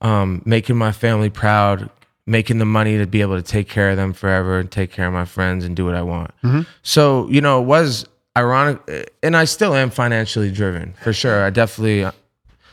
um, 0.01 0.43
making 0.45 0.77
my 0.77 0.93
family 0.93 1.31
proud, 1.31 1.91
making 2.29 2.59
the 2.59 2.67
money 2.67 2.99
to 2.99 3.07
be 3.07 3.23
able 3.23 3.37
to 3.37 3.43
take 3.43 3.69
care 3.69 3.91
of 3.91 3.97
them 3.97 4.13
forever 4.13 4.59
and 4.59 4.71
take 4.71 4.93
care 4.93 5.07
of 5.07 5.13
my 5.13 5.25
friends 5.25 5.65
and 5.65 5.75
do 5.75 5.85
what 5.85 5.95
I 5.95 6.03
want. 6.03 6.31
Mm-hmm. 6.45 6.63
So 6.83 7.29
you 7.29 7.41
know, 7.41 7.63
it 7.63 7.65
was 7.65 8.07
ironic, 8.37 9.11
and 9.23 9.37
I 9.37 9.45
still 9.45 9.75
am 9.75 9.91
financially 9.91 10.53
driven 10.53 10.95
for 11.03 11.13
sure. 11.13 11.45
I 11.45 11.51
definitely 11.51 12.05
uh, 12.05 12.13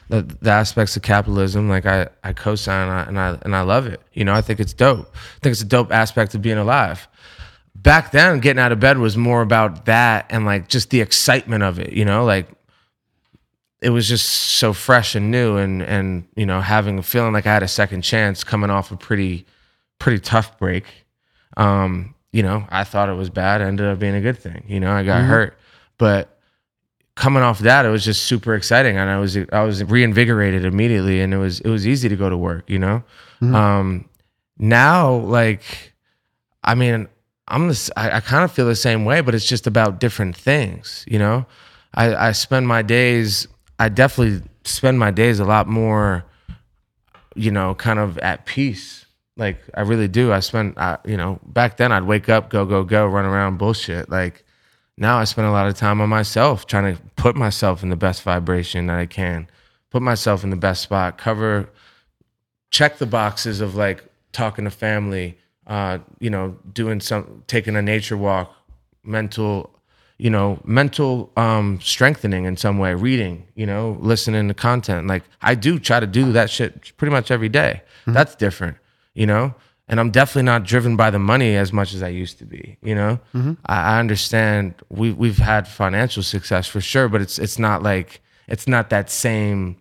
the, 0.10 0.22
the 0.22 0.52
aspects 0.52 0.96
of 0.96 1.02
capitalism, 1.02 1.70
like 1.70 1.86
I 1.86 2.10
I 2.24 2.34
co-sign 2.34 2.90
and 2.90 2.92
I, 2.92 3.04
and 3.04 3.20
I 3.20 3.40
and 3.44 3.56
I 3.56 3.62
love 3.62 3.88
it. 3.88 4.02
You 4.14 4.26
know, 4.26 4.34
I 4.34 4.42
think 4.42 4.60
it's 4.60 4.74
dope. 4.74 5.10
I 5.16 5.40
think 5.42 5.54
it's 5.54 5.62
a 5.62 5.66
dope 5.66 5.92
aspect 5.92 6.36
of 6.36 6.42
being 6.42 6.58
alive. 6.58 7.08
Back 7.76 8.12
then, 8.12 8.40
getting 8.40 8.60
out 8.60 8.72
of 8.72 8.80
bed 8.80 8.98
was 8.98 9.16
more 9.16 9.42
about 9.42 9.86
that 9.86 10.26
and 10.30 10.46
like 10.46 10.68
just 10.68 10.90
the 10.90 11.02
excitement 11.02 11.64
of 11.64 11.80
it. 11.80 11.94
You 11.94 12.06
know, 12.06 12.26
like 12.26 12.48
it 13.82 13.90
was 13.90 14.08
just 14.08 14.26
so 14.28 14.74
fresh 14.74 15.16
and 15.16 15.30
new 15.32 15.58
and 15.58 15.82
and 15.84 16.28
you 16.36 16.46
know 16.46 16.62
having 16.62 16.98
a 17.00 17.04
feeling 17.04 17.34
like 17.34 17.46
I 17.46 17.54
had 17.54 17.64
a 17.64 17.68
second 17.68 18.02
chance 18.02 18.44
coming 18.44 18.70
off 18.70 18.92
a 18.92 18.98
pretty 18.98 19.46
pretty 20.00 20.20
tough 20.20 20.58
break. 20.60 20.86
Um, 21.58 22.16
you 22.32 22.44
know, 22.44 22.66
I 22.70 22.84
thought 22.84 23.10
it 23.10 23.14
was 23.14 23.30
bad, 23.30 23.62
it 23.62 23.66
ended 23.66 23.88
up 23.88 24.00
being 24.00 24.16
a 24.16 24.22
good 24.22 24.38
thing. 24.38 24.64
You 24.68 24.80
know, 24.80 24.92
I 24.92 25.04
got 25.04 25.22
Mhm. 25.24 25.28
hurt, 25.28 25.58
but 25.98 26.38
coming 27.16 27.44
off 27.44 27.60
that, 27.60 27.86
it 27.86 27.90
was 27.90 28.04
just 28.04 28.24
super 28.24 28.56
exciting, 28.56 28.98
and 28.98 29.10
I 29.10 29.18
was 29.20 29.38
I 29.54 29.62
was 29.64 29.84
reinvigorated 29.84 30.66
immediately, 30.66 31.22
and 31.22 31.34
it 31.34 31.38
was 31.38 31.60
it 31.62 31.70
was 31.70 31.88
easy 31.88 32.10
to 32.10 32.16
go 32.16 32.30
to 32.30 32.38
work. 32.38 32.64
You 32.70 32.80
know, 32.80 33.04
Mhm. 33.42 33.56
um, 33.56 34.06
now 34.58 35.14
like, 35.16 35.94
I 36.64 36.76
mean, 36.76 37.08
I'm 37.48 37.68
the 37.70 37.92
I, 37.96 38.18
I 38.18 38.20
kind 38.20 38.44
of 38.44 38.52
feel 38.52 38.66
the 38.68 38.76
same 38.76 39.06
way, 39.06 39.22
but 39.22 39.36
it's 39.36 39.46
just 39.46 39.68
about 39.68 40.00
different 40.00 40.36
things. 40.36 41.06
You 41.08 41.20
know, 41.20 41.46
I 41.94 42.16
I 42.16 42.32
spend 42.34 42.68
my 42.68 42.82
days, 42.82 43.48
I 43.80 43.90
definitely 43.90 44.48
spend 44.64 45.00
my 45.00 45.12
days 45.12 45.40
a 45.40 45.46
lot 45.46 45.68
more, 45.68 46.26
you 47.36 47.52
know, 47.52 47.76
kind 47.76 48.00
of 48.00 48.18
at 48.20 48.46
peace. 48.46 49.06
Like 49.38 49.60
I 49.74 49.82
really 49.82 50.08
do. 50.08 50.32
I 50.32 50.40
spend, 50.40 50.78
I, 50.78 50.98
you 51.06 51.18
know, 51.18 51.40
back 51.46 51.78
then 51.78 51.92
I'd 51.92 52.04
wake 52.04 52.30
up, 52.30 52.50
go, 52.50 52.66
go, 52.66 52.84
go, 52.84 53.06
run 53.06 53.26
around, 53.26 53.58
bullshit. 53.58 54.10
Like 54.10 54.46
now 54.98 55.18
I 55.18 55.26
spend 55.26 55.48
a 55.48 55.52
lot 55.52 55.68
of 55.68 55.76
time 55.76 56.00
on 56.00 56.10
myself, 56.10 56.68
trying 56.68 56.96
to 56.96 57.02
put 57.18 57.36
myself 57.36 57.84
in 57.84 57.90
the 57.90 57.98
best 57.98 58.24
vibration 58.24 58.88
that 58.88 58.98
I 58.98 59.06
can, 59.06 59.48
put 59.90 60.02
myself 60.02 60.44
in 60.44 60.52
the 60.52 60.56
best 60.56 60.82
spot, 60.82 61.18
cover, 61.18 61.70
check 62.72 62.98
the 62.98 63.06
boxes 63.06 63.60
of 63.60 63.76
like 63.76 64.06
talking 64.32 64.64
to 64.66 64.72
family, 64.72 65.38
uh, 65.68 65.98
you 66.20 66.30
know, 66.30 66.58
doing 66.72 67.02
some, 67.02 67.44
taking 67.48 67.76
a 67.76 67.82
nature 67.82 68.18
walk, 68.18 68.56
mental, 69.04 69.75
you 70.18 70.30
know, 70.30 70.60
mental 70.64 71.32
um, 71.36 71.80
strengthening 71.82 72.46
in 72.46 72.56
some 72.58 72.78
way, 72.78 72.94
reading, 72.94 73.46
you 73.56 73.66
know, 73.66 73.98
listening 74.00 74.48
to 74.48 74.54
content. 74.54 75.08
Like 75.08 75.24
I 75.42 75.56
do 75.56 75.78
try 75.80 76.00
to 76.00 76.08
do 76.08 76.32
that 76.32 76.50
shit 76.50 76.96
pretty 76.98 77.12
much 77.12 77.32
every 77.32 77.50
day. 77.50 77.82
That's 78.08 78.36
different, 78.36 78.78
you 79.14 79.26
know. 79.26 79.56
And 79.88 80.00
I'm 80.00 80.10
definitely 80.10 80.44
not 80.44 80.64
driven 80.64 80.96
by 80.96 81.12
the 81.12 81.20
money 81.20 81.56
as 81.56 81.72
much 81.72 81.94
as 81.94 82.02
I 82.02 82.08
used 82.08 82.40
to 82.40 82.46
be. 82.46 82.78
You 82.82 82.96
know, 82.96 83.20
I, 83.66 83.96
I 83.96 84.00
understand 84.00 84.74
we 84.90 85.12
we've 85.12 85.38
had 85.38 85.68
financial 85.68 86.24
success 86.24 86.66
for 86.68 86.82
sure, 86.82 87.08
but 87.10 87.22
it's 87.22 87.38
it's 87.38 87.60
not 87.60 87.84
like 87.84 88.22
it's 88.48 88.68
not 88.68 88.90
that 88.92 89.10
same 89.12 89.78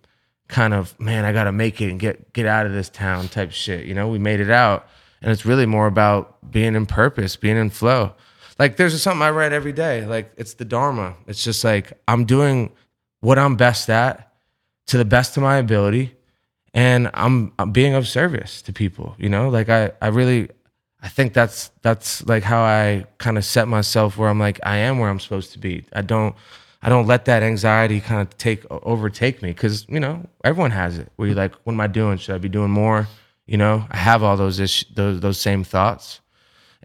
kind 0.48 0.74
of 0.74 0.98
man. 1.00 1.24
I 1.24 1.32
gotta 1.32 1.52
make 1.52 1.80
it 1.80 1.90
and 1.90 1.98
get 2.00 2.32
get 2.32 2.44
out 2.46 2.66
of 2.66 2.72
this 2.72 2.88
town 2.90 3.28
type 3.28 3.52
shit. 3.52 3.86
You 3.86 3.94
know, 3.94 4.08
we 4.08 4.18
made 4.18 4.40
it 4.40 4.50
out, 4.50 4.86
and 5.22 5.30
it's 5.32 5.46
really 5.46 5.66
more 5.66 5.86
about 5.86 6.50
being 6.50 6.74
in 6.74 6.86
purpose, 6.86 7.36
being 7.36 7.56
in 7.56 7.70
flow. 7.70 8.12
Like 8.58 8.76
there's 8.76 9.00
something 9.02 9.22
I 9.22 9.30
read 9.30 9.52
every 9.52 9.72
day. 9.72 10.06
Like 10.06 10.32
it's 10.36 10.54
the 10.54 10.64
Dharma. 10.64 11.16
It's 11.26 11.42
just 11.42 11.64
like 11.64 11.92
I'm 12.06 12.24
doing 12.24 12.72
what 13.20 13.38
I'm 13.38 13.56
best 13.56 13.90
at 13.90 14.32
to 14.86 14.98
the 14.98 15.04
best 15.04 15.36
of 15.36 15.42
my 15.42 15.56
ability 15.56 16.14
and 16.74 17.10
I'm, 17.14 17.52
I'm 17.58 17.70
being 17.72 17.94
of 17.94 18.06
service 18.06 18.60
to 18.62 18.72
people 18.72 19.14
you 19.18 19.28
know? 19.28 19.48
Like 19.48 19.68
i 19.68 19.92
i 20.02 20.08
really 20.08 20.50
i 21.00 21.08
think 21.08 21.32
that's 21.32 21.70
that's 21.82 22.24
like 22.26 22.42
how 22.42 22.62
i 22.62 23.06
kind 23.18 23.38
of 23.38 23.44
set 23.44 23.68
myself 23.68 24.18
where 24.18 24.28
i'm 24.28 24.38
like 24.38 24.60
i 24.64 24.76
am 24.76 24.98
where 24.98 25.08
i'm 25.08 25.20
supposed 25.20 25.52
to 25.52 25.58
be. 25.58 25.84
I 25.92 26.02
don't 26.02 26.34
i 26.82 26.88
don't 26.88 27.06
let 27.06 27.24
that 27.26 27.42
anxiety 27.42 28.00
kind 28.00 28.20
of 28.20 28.36
take 28.36 28.64
overtake 28.70 29.42
me 29.42 29.50
because 29.50 29.86
you 29.88 30.00
know 30.00 30.26
everyone 30.44 30.72
has 30.72 30.98
it. 30.98 31.10
Where 31.16 31.28
you're 31.28 31.36
like 31.36 31.54
what 31.64 31.72
am 31.72 31.80
i 31.80 31.86
doing? 31.86 32.18
Should 32.18 32.34
i 32.34 32.38
be 32.38 32.48
doing 32.48 32.70
more? 32.70 33.08
You 33.46 33.56
know 33.58 33.86
i 33.90 33.96
have 33.96 34.22
all 34.22 34.36
those 34.36 34.60
issues 34.60 34.90
those 34.94 35.20
those 35.20 35.38
same 35.38 35.64
thoughts 35.64 36.20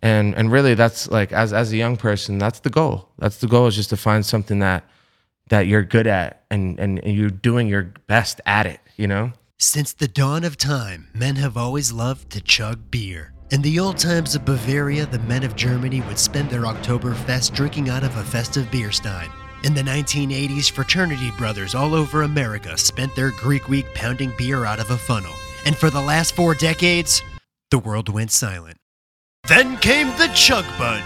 and 0.02 0.36
and 0.36 0.52
really 0.52 0.74
that's 0.74 1.10
like 1.10 1.32
as 1.32 1.54
as 1.54 1.72
a 1.72 1.78
young 1.78 1.98
person 1.98 2.38
that's 2.38 2.60
the 2.60 2.70
goal 2.70 3.10
that's 3.18 3.38
the 3.38 3.48
goal 3.48 3.68
is 3.68 3.76
just 3.76 3.90
to 3.90 3.98
find 3.98 4.26
something 4.26 4.60
that 4.60 4.84
that 5.50 5.68
you're 5.68 5.84
good 5.84 6.08
at 6.08 6.44
and 6.50 6.80
and, 6.80 7.00
and 7.00 7.16
you're 7.16 7.30
doing 7.30 7.68
your 7.68 7.94
best 8.08 8.42
at 8.46 8.66
it 8.66 8.80
you 8.98 9.08
know 9.08 9.32
Since 9.62 9.92
the 9.92 10.08
dawn 10.08 10.46
of 10.46 10.56
time, 10.56 11.10
men 11.14 11.36
have 11.36 11.58
always 11.58 11.92
loved 11.92 12.30
to 12.32 12.40
chug 12.40 12.90
beer. 12.90 13.34
In 13.52 13.62
the 13.62 13.78
old 13.78 13.98
times 13.98 14.34
of 14.34 14.46
Bavaria, 14.46 15.06
the 15.06 15.20
men 15.28 15.44
of 15.44 15.58
Germany 15.58 16.00
would 16.08 16.18
spend 16.18 16.50
their 16.50 16.62
Oktoberfest 16.62 17.54
drinking 17.54 17.90
out 17.90 18.06
of 18.06 18.16
a 18.16 18.24
festive 18.24 18.72
beer 18.72 18.92
stein. 18.94 19.30
In 19.66 19.74
the 19.74 19.82
1980s, 19.82 20.72
fraternity 20.72 21.32
brothers 21.38 21.76
all 21.76 21.94
over 21.94 22.22
America 22.22 22.78
spent 22.78 23.14
their 23.18 23.32
Greek 23.32 23.68
week 23.68 23.94
pounding 23.94 24.32
beer 24.38 24.64
out 24.64 24.80
of 24.80 24.92
a 24.92 24.98
funnel. 24.98 25.34
And 25.66 25.76
for 25.76 25.90
the 25.90 26.00
last 26.02 26.36
four 26.36 26.56
decades, 26.56 27.22
the 27.70 27.80
world 27.80 28.08
went 28.08 28.32
silent. 28.32 28.79
Then 29.50 29.78
came 29.78 30.10
the 30.10 30.32
Chug 30.36 30.64
Bud, 30.78 31.02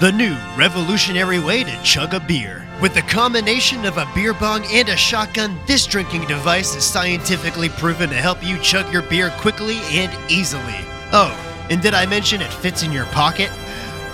the 0.00 0.12
new 0.12 0.36
revolutionary 0.54 1.38
way 1.38 1.64
to 1.64 1.82
chug 1.82 2.12
a 2.12 2.20
beer. 2.20 2.68
With 2.78 2.92
the 2.92 3.00
combination 3.00 3.86
of 3.86 3.96
a 3.96 4.06
beer 4.14 4.34
bong 4.34 4.66
and 4.66 4.90
a 4.90 4.96
shotgun, 4.98 5.58
this 5.66 5.86
drinking 5.86 6.26
device 6.26 6.76
is 6.76 6.84
scientifically 6.84 7.70
proven 7.70 8.10
to 8.10 8.16
help 8.16 8.44
you 8.44 8.58
chug 8.58 8.92
your 8.92 9.00
beer 9.00 9.30
quickly 9.38 9.78
and 9.92 10.12
easily. 10.30 10.76
Oh, 11.12 11.34
and 11.70 11.80
did 11.80 11.94
I 11.94 12.04
mention 12.04 12.42
it 12.42 12.52
fits 12.52 12.82
in 12.82 12.92
your 12.92 13.06
pocket? 13.06 13.50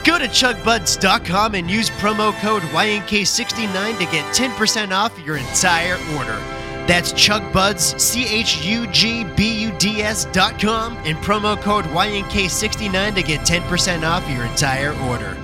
Go 0.05 0.17
to 0.17 0.29
chugbuds.com 0.29 1.57
and 1.57 1.69
use 1.69 1.91
promo 1.91 2.33
code 2.41 2.63
YNK69 2.63 3.99
to 3.99 4.05
get 4.13 4.33
10% 4.33 4.93
off 4.93 5.19
your 5.27 5.39
entire 5.39 5.99
order. 6.17 6.62
That's 6.87 7.13
chugbuds, 7.13 7.99
C 8.01 8.27
H 8.27 8.65
U 8.65 8.87
G 8.89 9.25
B 9.25 9.63
U 9.63 9.73
D 9.79 10.03
S 10.03 10.25
dot 10.27 10.61
com, 10.61 10.97
and 11.05 11.17
promo 11.19 11.61
code 11.61 11.85
YNK69 11.87 13.15
to 13.15 13.23
get 13.23 13.41
10% 13.41 14.09
off 14.09 14.29
your 14.29 14.45
entire 14.45 14.93
order. 15.03 15.37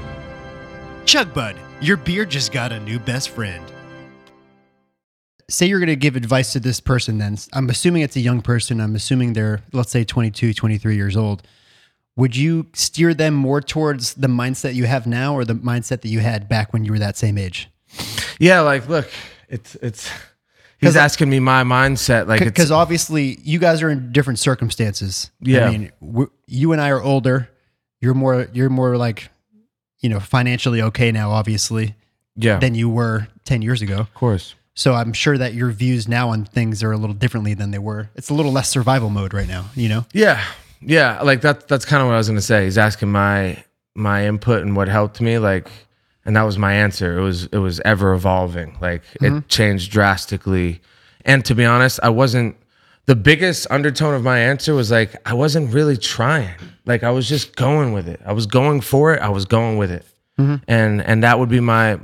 Chugbud, 1.05 1.57
your 1.81 1.97
beer 1.97 2.25
just 2.25 2.53
got 2.53 2.73
a 2.73 2.81
new 2.81 2.99
best 2.99 3.31
friend. 3.31 3.65
Say 5.49 5.67
you're 5.67 5.79
going 5.79 5.87
to 5.87 5.97
give 5.97 6.17
advice 6.17 6.53
to 6.53 6.61
this 6.61 6.81
person, 6.81 7.17
then 7.17 7.39
I'm 7.55 7.71
assuming 7.71 8.03
it's 8.03 8.17
a 8.17 8.21
young 8.21 8.43
person. 8.43 8.81
I'm 8.81 8.95
assuming 8.95 9.33
they're, 9.33 9.63
let's 9.73 9.91
say, 9.91 10.05
22, 10.05 10.53
23 10.53 10.95
years 10.95 11.17
old. 11.17 11.43
Would 12.17 12.37
you 12.37 12.67
steer 12.75 13.15
them 13.15 13.33
more 13.33 13.61
towards 13.61 14.15
the 14.15 14.27
mindset 14.27 14.75
you 14.75 14.87
have 14.87 15.07
now 15.07 15.35
or 15.35 15.45
the 15.45 15.55
mindset 15.55 16.03
that 16.03 16.09
you 16.09 16.19
had 16.19 16.49
back 16.49 16.73
when 16.73 16.85
you 16.85 16.91
were 16.91 16.99
that 16.99 17.17
same 17.17 17.39
age? 17.39 17.71
Yeah, 18.41 18.61
like 18.61 18.89
look, 18.89 19.09
it's 19.49 19.77
it's 19.77 20.11
he's 20.79 20.97
asking 20.97 21.29
me 21.31 21.41
my 21.41 21.63
mindset. 21.65 22.27
Like 22.27 22.43
Because 22.43 22.71
obviously 22.71 23.39
you 23.43 23.59
guys 23.59 23.83
are 23.83 23.91
in 23.91 24.13
different 24.13 24.39
circumstances. 24.39 25.31
Yeah. 25.41 25.67
I 25.67 25.71
mean, 25.71 26.29
you 26.47 26.73
and 26.73 26.81
I 26.81 26.91
are 26.91 27.03
older. 27.03 27.49
You're 28.01 28.15
more, 28.15 28.49
you're 28.53 28.71
more 28.71 28.97
like, 28.97 29.29
you 30.01 30.09
know, 30.09 30.21
financially 30.21 30.81
okay 30.83 31.11
now, 31.11 31.31
obviously, 31.31 31.97
yeah, 32.37 32.59
than 32.59 32.77
you 32.77 32.89
were 32.89 33.27
10 33.45 33.63
years 33.63 33.83
ago. 33.83 33.99
of 33.99 34.15
course. 34.15 34.55
So 34.75 34.95
I'm 34.95 35.13
sure 35.13 35.37
that 35.37 35.55
your 35.55 35.73
views 35.73 36.07
now 36.07 36.29
on 36.29 36.45
things 36.45 36.85
are 36.85 36.93
a 36.93 36.97
little 36.97 37.15
differently 37.15 37.55
than 37.55 37.73
they 37.73 37.81
were. 37.81 38.11
It's 38.15 38.31
a 38.31 38.35
little 38.35 38.53
less 38.53 38.69
survival 38.69 39.11
mode 39.11 39.35
right 39.35 39.49
now, 39.49 39.65
you 39.75 39.89
know? 39.89 40.07
Yeah, 40.13 40.41
yeah. 40.81 41.21
Like 41.23 41.41
that. 41.41 41.67
That's 41.67 41.85
kind 41.85 42.01
of 42.01 42.07
what 42.07 42.15
I 42.15 42.19
was 42.19 42.29
gonna 42.29 42.41
say. 42.41 42.65
He's 42.65 42.79
asking 42.79 43.11
my 43.11 43.65
my 43.97 44.29
input 44.29 44.63
and 44.63 44.77
what 44.77 44.87
helped 44.87 45.21
me. 45.21 45.41
Like, 45.41 45.69
and 46.29 46.37
that 46.37 46.43
was 46.43 46.59
my 46.59 46.73
answer. 46.73 47.19
It 47.19 47.23
was 47.23 47.47
it 47.47 47.59
was 47.59 47.81
ever 47.81 48.13
evolving. 48.13 48.77
Like 48.81 49.03
it 49.15 49.23
mm-hmm. 49.23 49.47
changed 49.49 49.91
drastically. 49.91 50.81
And 51.25 51.45
to 51.47 51.55
be 51.55 51.65
honest, 51.65 51.99
I 52.03 52.11
wasn't. 52.11 52.57
The 53.07 53.17
biggest 53.17 53.67
undertone 53.71 54.15
of 54.15 54.23
my 54.23 54.39
answer 54.39 54.75
was 54.75 54.91
like 54.91 55.17
I 55.27 55.35
wasn't 55.35 55.73
really 55.73 55.97
trying. 55.97 56.55
Like 56.85 57.03
I 57.03 57.11
was 57.11 57.29
just 57.29 57.57
going 57.57 57.93
with 57.93 58.07
it. 58.07 58.21
I 58.25 58.33
was 58.33 58.47
going 58.47 58.83
for 58.83 59.15
it. 59.15 59.21
I 59.21 59.31
was 59.31 59.47
going 59.47 59.79
with 59.79 59.91
it. 59.91 60.05
Mm-hmm. 60.39 60.57
And 60.69 61.03
and 61.03 61.25
that 61.25 61.41
would 61.41 61.49
be 61.49 61.61
my 61.61 61.99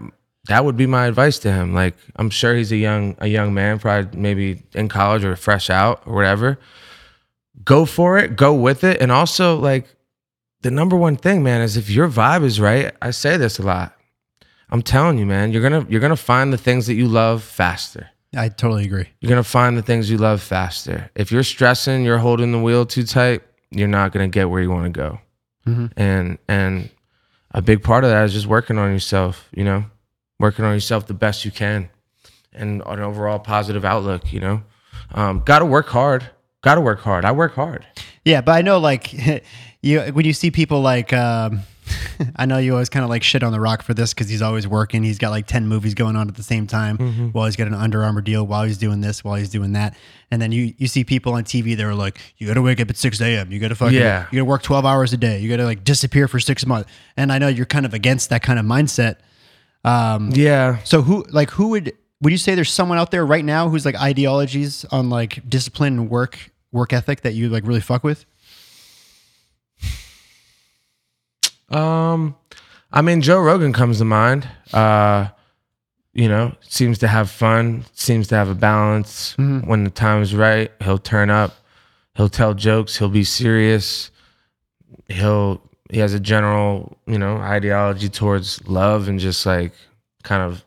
that 0.49 0.65
would 0.65 0.77
be 0.77 0.87
my 0.87 1.07
advice 1.07 1.39
to 1.41 1.53
him. 1.53 1.75
Like 1.75 1.95
I'm 2.17 2.31
sure 2.31 2.57
he's 2.57 2.73
a 2.73 2.77
young 2.77 3.17
a 3.19 3.29
young 3.29 3.55
man, 3.55 3.79
probably 3.79 4.19
maybe 4.19 4.63
in 4.73 4.89
college 4.89 5.23
or 5.23 5.37
fresh 5.37 5.71
out 5.71 6.03
or 6.07 6.15
whatever 6.15 6.59
go 7.63 7.85
for 7.85 8.19
it, 8.19 8.37
go 8.37 8.55
with 8.55 8.85
it. 8.85 9.01
And 9.01 9.13
also, 9.13 9.57
like, 9.59 9.95
the 10.63 10.71
number 10.71 10.97
one 10.97 11.17
thing, 11.17 11.43
man, 11.43 11.61
is 11.61 11.77
if 11.77 11.91
your 11.91 12.09
vibe 12.09 12.43
is 12.43 12.61
right, 12.61 12.95
I 13.03 13.11
say 13.11 13.37
this 13.37 13.59
a 13.59 13.63
lot. 13.63 13.97
I'm 14.75 14.83
telling 14.83 15.19
you, 15.19 15.25
man, 15.25 15.53
you're 15.53 15.63
gonna 15.63 15.87
you're 15.89 16.01
gonna 16.01 16.17
find 16.17 16.53
the 16.53 16.59
things 16.59 16.89
that 16.89 16.95
you 16.95 17.07
love 17.07 17.45
faster. 17.45 18.11
I 18.37 18.49
totally 18.49 18.85
agree. 18.85 19.07
You're 19.21 19.29
gonna 19.29 19.45
find 19.45 19.77
the 19.77 19.83
things 19.83 20.11
you 20.11 20.19
love 20.19 20.43
faster. 20.43 21.13
If 21.15 21.31
you're 21.31 21.45
stressing, 21.45 22.03
you're 22.03 22.19
holding 22.19 22.51
the 22.51 22.59
wheel 22.59 22.85
too 22.85 23.05
tight, 23.05 23.43
you're 23.71 23.87
not 23.87 24.11
gonna 24.11 24.27
get 24.27 24.51
where 24.51 24.61
you 24.61 24.71
want 24.71 24.93
to 24.93 24.99
go. 25.01 25.21
Mhm. 25.65 25.93
And 25.97 26.39
and 26.49 26.91
a 27.53 27.63
big 27.63 27.85
part 27.85 28.03
of 28.03 28.11
that 28.11 28.25
is 28.25 28.33
just 28.33 28.49
working 28.49 28.77
on 28.77 28.91
yourself. 28.91 29.49
You 29.55 29.63
know, 29.63 29.85
working 30.41 30.65
on 30.65 30.75
yourself 30.75 31.07
the 31.07 31.15
best 31.15 31.45
you 31.45 31.53
can, 31.53 31.89
and 32.53 32.83
an 32.85 32.99
overall 32.99 33.39
positive 33.39 33.85
outlook. 33.85 34.33
You 34.33 34.41
know, 34.41 34.63
um, 35.13 35.39
got 35.47 35.61
to 35.61 35.67
work 35.67 35.87
hard. 35.87 36.29
Got 36.63 36.75
to 36.75 36.81
work 36.81 36.99
hard. 36.99 37.25
I 37.25 37.31
work 37.31 37.55
hard. 37.55 37.87
Yeah, 38.25 38.41
but 38.41 38.57
I 38.57 38.63
know 38.63 38.79
like 38.79 39.13
you 39.83 40.01
when 40.01 40.27
you 40.27 40.33
see 40.33 40.51
people 40.51 40.81
like 40.81 41.13
um 41.13 41.61
I 42.37 42.47
know 42.47 42.59
you 42.59 42.73
always 42.73 42.89
kind 42.89 43.05
of 43.05 43.11
like 43.11 43.23
shit 43.23 43.43
on 43.43 43.53
The 43.53 43.61
Rock 43.61 43.83
for 43.83 43.95
this 43.95 44.15
because 44.15 44.29
he's 44.29 44.43
always 44.43 44.67
working. 44.67 45.03
He's 45.03 45.19
got 45.19 45.31
like 45.31 45.47
10 45.47 45.67
movies 45.69 45.95
going 45.95 46.17
on 46.17 46.29
at 46.29 46.35
the 46.35 46.43
same 46.43 46.67
time 46.67 46.99
Mm-hmm. 46.99 47.27
while 47.29 47.47
he's 47.47 47.57
got 47.57 47.67
an 47.67 47.75
Under 47.75 48.03
Armour 48.05 48.21
deal, 48.21 48.47
while 48.47 48.65
he's 48.65 48.79
doing 48.79 49.01
this, 49.01 49.23
while 49.25 49.35
he's 49.37 49.51
doing 49.51 49.73
that. 49.73 49.97
And 50.31 50.41
then 50.41 50.53
you, 50.53 50.75
you 50.79 50.87
see 50.89 51.05
people 51.05 51.35
on 51.35 51.45
TV 51.45 51.77
that 51.77 51.85
are 51.85 51.95
like, 51.95 52.19
you 52.39 52.47
got 52.47 52.55
to 52.55 52.63
wake 52.63 52.81
up 52.81 52.91
at 52.91 52.97
6 52.97 53.21
a.m. 53.21 53.53
You 53.53 53.59
got 53.61 53.69
to 53.69 53.75
fucking, 53.75 53.99
Yeah. 53.99 54.27
you 54.33 54.39
got 54.39 54.41
to 54.41 54.45
work 54.45 54.63
12 54.63 54.85
hours 54.87 55.13
a 55.13 55.17
day. 55.17 55.39
You 55.41 55.49
got 55.49 55.59
to 55.59 55.65
like 55.65 55.85
disappear 55.85 56.27
for 56.29 56.41
six 56.41 56.65
months. 56.67 56.91
And 57.17 57.31
I 57.33 57.39
know 57.39 57.49
you're 57.49 57.67
kind 57.67 57.85
of 57.87 57.95
against 57.95 58.31
that 58.31 58.43
kind 58.43 58.59
of 58.59 58.65
mindset. 58.65 59.17
Um, 59.85 60.31
Yeah. 60.33 60.79
so 60.85 61.03
who, 61.03 61.25
like, 61.31 61.51
who 61.51 61.69
would, 61.69 61.93
would 62.23 62.33
you 62.33 62.39
say 62.39 62.55
there's 62.55 62.73
someone 62.73 62.99
out 62.99 63.11
there 63.11 63.27
right 63.27 63.45
now 63.45 63.69
who's 63.69 63.85
like 63.85 63.97
ideologies 64.01 64.85
on 64.87 65.11
like 65.11 65.49
discipline 65.49 65.99
and 65.99 66.11
work, 66.11 66.39
work 66.73 66.93
ethic 66.93 67.21
that 67.23 67.35
you 67.35 67.49
like 67.51 67.67
really 67.67 67.81
fuck 67.81 68.03
with? 68.03 68.25
Um, 71.75 72.37
I 72.93 73.03
mean, 73.03 73.21
Joe 73.21 73.41
Rogan 73.41 73.73
comes 73.73 73.99
to 73.99 74.05
mind. 74.05 74.49
Uh, 74.73 75.29
you 76.13 76.29
know, 76.29 76.55
seems 76.61 76.99
to 76.99 77.09
have 77.09 77.29
fun, 77.29 77.85
seems 77.93 78.29
to 78.29 78.37
have 78.37 78.49
a 78.49 78.55
balance. 78.55 79.35
When 79.37 79.83
the 79.85 79.91
time's 79.91 80.35
right, 80.35 80.71
he'll 80.83 80.99
turn 80.99 81.29
up. 81.29 81.57
He'll 82.15 82.29
tell 82.29 82.55
jokes. 82.55 82.97
He'll 82.97 83.09
be 83.09 83.25
serious. 83.25 84.11
He'll 85.09 85.61
he 85.91 85.99
has 85.99 86.15
a 86.15 86.21
general, 86.21 86.97
you 87.07 87.19
know, 87.19 87.37
ideology 87.39 88.09
towards 88.09 88.65
love 88.69 89.09
and 89.09 89.19
just 89.19 89.45
like 89.45 89.73
kind 90.23 90.43
of 90.43 90.65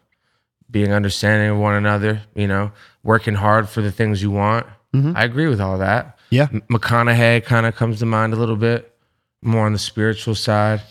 being 0.70 0.92
understanding 0.92 1.50
of 1.50 1.58
one 1.58 1.76
another. 1.76 2.22
You 2.36 2.48
know, 2.48 2.72
working 3.04 3.36
hard 3.36 3.70
for 3.70 3.82
the 3.82 3.92
things 3.92 4.22
you 4.22 4.32
want. 4.32 4.68
I 5.16 5.24
agree 5.24 5.48
with 5.48 5.62
all 5.62 5.78
that. 5.78 6.18
Yeah. 6.30 6.48
McConaughey 6.48 7.44
kind 7.46 7.66
of 7.66 7.76
comes 7.76 8.00
to 8.00 8.06
mind 8.06 8.34
a 8.34 8.36
little 8.36 8.56
bit, 8.56 8.94
more 9.42 9.66
on 9.66 9.72
the 9.74 9.80
spiritual 9.80 10.36
side. 10.36 10.82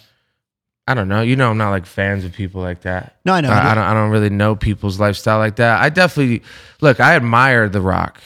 I 0.88 0.94
don't 0.94 1.08
know. 1.08 1.20
You 1.20 1.34
know, 1.34 1.50
I'm 1.50 1.58
not 1.58 1.70
like 1.70 1.84
fans 1.84 2.24
of 2.24 2.32
people 2.32 2.62
like 2.62 2.82
that. 2.82 3.16
No, 3.24 3.32
I 3.32 3.40
know. 3.40 3.50
I, 3.50 3.72
I 3.72 3.74
don't. 3.74 3.84
I 3.84 3.94
don't 3.94 4.10
really 4.10 4.30
know 4.30 4.54
people's 4.54 5.00
lifestyle 5.00 5.38
like 5.38 5.56
that. 5.56 5.82
I 5.82 5.88
definitely 5.88 6.42
look. 6.80 7.00
I 7.00 7.16
admire 7.16 7.68
The 7.68 7.80
Rock. 7.80 8.20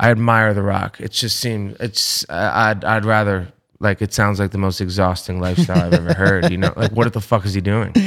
I 0.00 0.10
admire 0.10 0.52
The 0.52 0.62
Rock. 0.62 1.00
It 1.00 1.12
just 1.12 1.38
seems. 1.38 1.76
It's. 1.78 2.28
I'd. 2.28 2.84
I'd 2.84 3.04
rather. 3.04 3.52
Like 3.78 4.00
it 4.00 4.14
sounds 4.14 4.40
like 4.40 4.52
the 4.52 4.58
most 4.58 4.80
exhausting 4.80 5.38
lifestyle 5.38 5.84
I've 5.86 5.92
ever 5.92 6.14
heard. 6.14 6.50
You 6.50 6.56
know, 6.56 6.72
like 6.76 6.92
what 6.92 7.12
the 7.12 7.20
fuck 7.20 7.44
is 7.44 7.54
he 7.54 7.60
doing? 7.60 7.92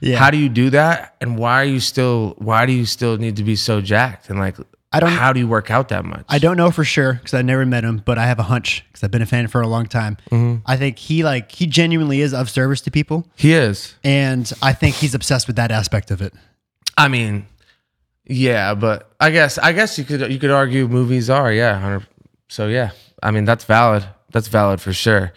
Yeah. 0.00 0.18
How 0.18 0.30
do 0.30 0.36
you 0.36 0.50
do 0.50 0.68
that? 0.70 1.16
And 1.22 1.38
why 1.38 1.62
are 1.62 1.64
you 1.64 1.80
still? 1.80 2.34
Why 2.36 2.66
do 2.66 2.72
you 2.72 2.84
still 2.84 3.16
need 3.16 3.36
to 3.36 3.42
be 3.42 3.56
so 3.56 3.80
jacked? 3.80 4.28
And 4.28 4.38
like, 4.38 4.56
I 4.96 5.00
don't- 5.00 5.10
How 5.12 5.32
do 5.32 5.40
you 5.40 5.48
work 5.48 5.70
out 5.70 5.88
that 5.88 6.04
much? 6.04 6.24
I 6.28 6.38
don't 6.38 6.56
know 6.56 6.70
for 6.70 6.84
sure 6.84 7.14
because 7.14 7.34
I 7.34 7.42
never 7.42 7.64
met 7.66 7.84
him, 7.84 8.02
but 8.04 8.18
I 8.18 8.26
have 8.26 8.38
a 8.38 8.44
hunch 8.44 8.84
because 8.88 9.02
I've 9.04 9.10
been 9.10 9.22
a 9.22 9.26
fan 9.26 9.46
for 9.48 9.60
a 9.60 9.66
long 9.68 9.86
time. 9.86 10.16
Mm-hmm. 10.30 10.62
I 10.66 10.76
think 10.76 10.98
he 10.98 11.22
like 11.24 11.52
he 11.52 11.66
genuinely 11.66 12.20
is 12.20 12.32
of 12.34 12.48
service 12.50 12.80
to 12.82 12.90
people, 12.90 13.26
He 13.36 13.52
is. 13.52 13.94
and 14.04 14.50
I 14.62 14.72
think 14.72 14.94
he's 14.96 15.14
obsessed 15.14 15.46
with 15.46 15.56
that 15.56 15.70
aspect 15.70 16.10
of 16.10 16.20
it. 16.22 16.32
I 16.98 17.08
mean, 17.08 17.46
yeah, 18.26 18.74
but 18.74 19.10
I 19.20 19.30
guess 19.30 19.58
I 19.58 19.72
guess 19.72 19.98
you 19.98 20.04
could 20.04 20.32
you 20.32 20.38
could 20.38 20.50
argue 20.50 20.88
movies 20.88 21.30
are 21.30 21.52
yeah, 21.52 22.00
so 22.48 22.66
yeah. 22.68 22.90
I 23.22 23.30
mean 23.30 23.44
that's 23.44 23.64
valid. 23.64 24.04
That's 24.32 24.48
valid 24.48 24.80
for 24.80 24.92
sure. 24.92 25.32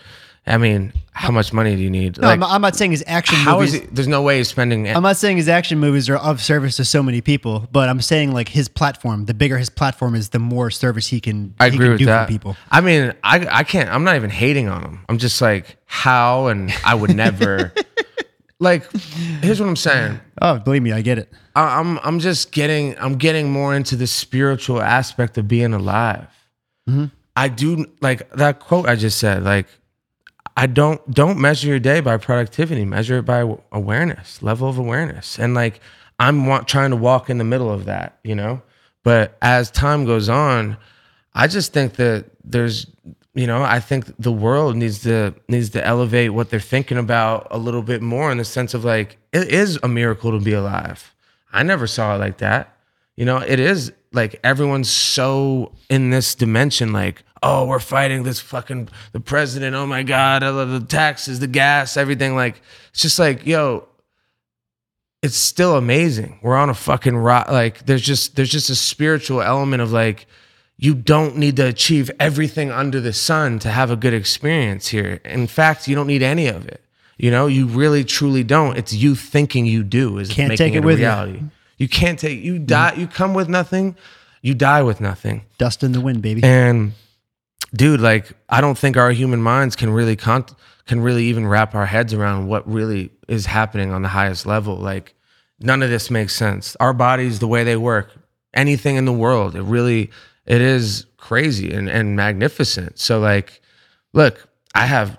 I 0.50 0.58
mean, 0.58 0.94
how 1.12 1.32
much 1.32 1.54
money 1.54 1.76
do 1.76 1.82
you 1.82 1.90
need? 1.92 2.20
No, 2.20 2.28
I'm, 2.28 2.44
I'm 2.44 2.62
not 2.62 2.76
saying 2.76 2.92
his 2.92 3.04
action 3.06 3.38
how 3.38 3.60
movies. 3.60 3.76
is 3.76 3.82
it? 3.82 3.96
There's 3.96 4.08
no 4.08 4.22
way 4.24 4.38
he's 4.38 4.48
spending. 4.48 4.88
I'm 4.90 5.04
not 5.04 5.18
saying 5.18 5.38
his 5.38 5.48
action 5.48 5.80
movies 5.80 6.10
are 6.10 6.18
of 6.18 6.42
service 6.42 6.78
to 6.78 6.86
so 6.86 7.04
many 7.04 7.22
people, 7.22 7.68
but 7.72 7.88
I'm 7.88 8.02
saying 8.02 8.32
like 8.32 8.50
his 8.50 8.68
platform. 8.68 9.26
The 9.26 9.34
bigger 9.34 9.58
his 9.58 9.70
platform 9.70 10.16
is, 10.16 10.30
the 10.30 10.40
more 10.40 10.72
service 10.72 11.08
he 11.08 11.20
can. 11.22 11.54
I 11.60 11.70
he 11.70 11.76
agree 11.76 11.86
can 11.86 11.92
with 11.92 12.00
do 12.00 12.06
that. 12.08 12.26
for 12.26 12.32
people. 12.32 12.58
I 12.72 12.82
mean, 12.82 13.14
I 13.24 13.46
I 13.60 13.64
can't. 13.64 13.90
I'm 13.90 14.04
not 14.04 14.16
even 14.16 14.30
hating 14.32 14.70
on 14.70 14.82
him. 14.82 15.06
I'm 15.08 15.18
just 15.20 15.40
like 15.42 15.78
how, 15.86 16.48
and 16.48 16.74
I 16.84 16.96
would 16.96 17.16
never. 17.16 17.72
like, 18.60 18.92
here's 19.42 19.60
what 19.60 19.70
I'm 19.70 19.76
saying. 19.76 20.20
Oh, 20.42 20.58
believe 20.60 20.82
me, 20.82 20.92
I 20.94 21.02
get 21.02 21.20
it. 21.20 21.32
I- 21.56 21.80
I'm 21.80 22.00
I'm 22.00 22.20
just 22.20 22.52
getting 22.52 22.98
I'm 22.98 23.18
getting 23.18 23.52
more 23.52 23.76
into 23.76 23.96
the 23.96 24.08
spiritual 24.08 24.82
aspect 24.82 25.38
of 25.38 25.48
being 25.48 25.74
alive. 25.74 26.28
Mm-hmm. 26.90 27.06
I 27.36 27.48
do 27.50 27.86
like 28.02 28.30
that 28.32 28.60
quote 28.60 28.88
I 28.88 28.96
just 28.96 29.18
said. 29.20 29.44
Like, 29.44 29.68
I 30.60 30.66
don't 30.66 31.00
don't 31.10 31.40
measure 31.40 31.70
your 31.70 31.80
day 31.80 32.02
by 32.02 32.18
productivity. 32.18 32.84
Measure 32.84 33.20
it 33.20 33.26
by 33.26 33.50
awareness, 33.72 34.44
level 34.44 34.68
of 34.68 34.78
awareness, 34.78 35.40
and 35.40 35.54
like 35.54 35.80
I'm 36.20 36.66
trying 36.66 36.90
to 36.90 36.98
walk 36.98 37.30
in 37.30 37.38
the 37.38 37.46
middle 37.46 37.72
of 37.72 37.86
that, 37.86 38.20
you 38.26 38.36
know. 38.36 38.62
But 39.04 39.38
as 39.42 39.72
time 39.72 40.04
goes 40.04 40.28
on, 40.28 40.76
I 41.34 41.48
just 41.48 41.72
think 41.72 41.94
that 41.94 42.26
there's 42.44 42.88
you 43.36 43.48
know 43.48 43.64
I 43.64 43.80
think 43.80 44.08
the 44.20 44.34
world 44.34 44.76
needs 44.76 45.02
to 45.04 45.34
needs 45.48 45.70
to 45.70 45.88
elevate 45.88 46.34
what 46.34 46.50
they're 46.50 46.60
thinking 46.60 46.98
about 46.98 47.48
a 47.52 47.58
little 47.58 47.82
bit 47.82 48.02
more 48.02 48.30
in 48.30 48.38
the 48.38 48.44
sense 48.44 48.74
of 48.74 48.84
like 48.84 49.16
it 49.32 49.48
is 49.48 49.80
a 49.82 49.88
miracle 49.88 50.38
to 50.38 50.44
be 50.44 50.52
alive. 50.52 51.16
I 51.54 51.64
never 51.64 51.88
saw 51.88 52.16
it 52.16 52.18
like 52.18 52.40
that. 52.40 52.76
You 53.16 53.24
know, 53.24 53.38
it 53.38 53.62
is 53.62 53.94
like 54.12 54.40
everyone's 54.44 54.90
so 54.90 55.72
in 55.90 56.10
this 56.10 56.36
dimension, 56.36 56.92
like, 56.92 57.24
oh, 57.42 57.66
we're 57.66 57.80
fighting 57.80 58.24
this 58.24 58.40
fucking 58.40 58.90
the 59.12 59.20
president. 59.20 59.76
Oh 59.76 59.86
my 59.86 60.04
god, 60.04 60.44
I 60.44 60.50
love 60.50 60.70
the 60.70 60.80
taxes, 60.82 61.40
the 61.40 61.48
gas, 61.48 61.98
everything. 61.98 62.36
Like, 62.36 62.62
it's 62.92 63.02
just 63.02 63.20
like, 63.20 63.46
yo, 63.46 63.88
it's 65.22 65.36
still 65.36 65.76
amazing. 65.76 66.40
We're 66.42 66.58
on 66.58 66.70
a 66.70 66.74
fucking 66.74 67.18
rock. 67.18 67.50
Like, 67.50 67.86
there's 67.86 68.02
just 68.02 68.36
there's 68.36 68.52
just 68.52 68.70
a 68.70 68.76
spiritual 68.76 69.42
element 69.42 69.82
of 69.82 69.92
like, 69.92 70.28
you 70.78 70.94
don't 70.96 71.36
need 71.38 71.58
to 71.58 71.68
achieve 71.68 72.10
everything 72.20 72.72
under 72.72 73.02
the 73.02 73.14
sun 73.14 73.60
to 73.60 73.70
have 73.70 73.92
a 73.92 73.96
good 73.96 74.14
experience 74.14 74.88
here. 74.88 75.20
In 75.26 75.48
fact, 75.48 75.88
you 75.88 75.96
don't 75.96 76.08
need 76.08 76.24
any 76.24 76.48
of 76.48 76.66
it. 76.68 76.82
You 77.18 77.32
know, 77.32 77.48
you 77.48 77.68
really 77.68 78.06
truly 78.06 78.46
don't. 78.46 78.78
It's 78.78 78.94
you 78.94 79.14
thinking 79.14 79.66
you 79.66 79.84
do 79.84 80.20
is 80.20 80.30
Can't 80.32 80.50
making 80.50 80.58
take 80.68 80.74
it 80.74 80.78
it, 80.78 80.84
a 80.84 80.88
with 80.88 81.00
you. 81.00 81.06
reality. 81.06 81.44
You 81.78 81.90
can't 81.90 82.18
take 82.18 82.42
you 82.42 82.60
die. 82.60 82.94
You 82.96 83.08
come 83.08 83.34
with 83.34 83.50
nothing. 83.50 83.98
You 84.42 84.54
die 84.54 84.84
with 84.84 85.02
nothing. 85.02 85.42
Dust 85.58 85.84
in 85.84 85.92
the 85.92 86.00
wind, 86.00 86.22
baby. 86.22 86.42
And 86.44 86.94
dude, 87.74 88.02
like 88.02 88.32
I 88.50 88.62
don't 88.62 88.78
think 88.78 88.98
our 88.98 89.12
human 89.12 89.42
minds 89.42 89.76
can 89.76 89.92
really 89.92 90.16
con- 90.16 90.46
can 90.86 91.02
really 91.02 91.26
even 91.26 91.48
wrap 91.48 91.76
our 91.76 91.86
heads 91.86 92.14
around 92.14 92.48
what 92.48 92.68
really 92.68 93.12
is 93.28 93.46
happening 93.46 93.92
on 93.92 94.02
the 94.02 94.08
highest 94.10 94.46
level. 94.46 94.76
Like 94.76 95.14
none 95.60 95.84
of 95.84 95.90
this 95.90 96.10
makes 96.10 96.36
sense. 96.36 96.76
Our 96.80 96.94
bodies, 96.94 97.40
the 97.40 97.48
way 97.48 97.64
they 97.64 97.78
work, 97.78 98.12
anything 98.54 98.96
in 98.96 99.06
the 99.06 99.14
world, 99.14 99.56
it 99.56 99.62
really 99.62 100.10
it 100.46 100.62
is 100.62 101.06
crazy 101.18 101.72
and, 101.72 101.90
and 101.90 102.16
magnificent. 102.16 102.98
So 102.98 103.20
like, 103.20 103.62
look, 104.14 104.48
I 104.74 104.88
have 104.88 105.18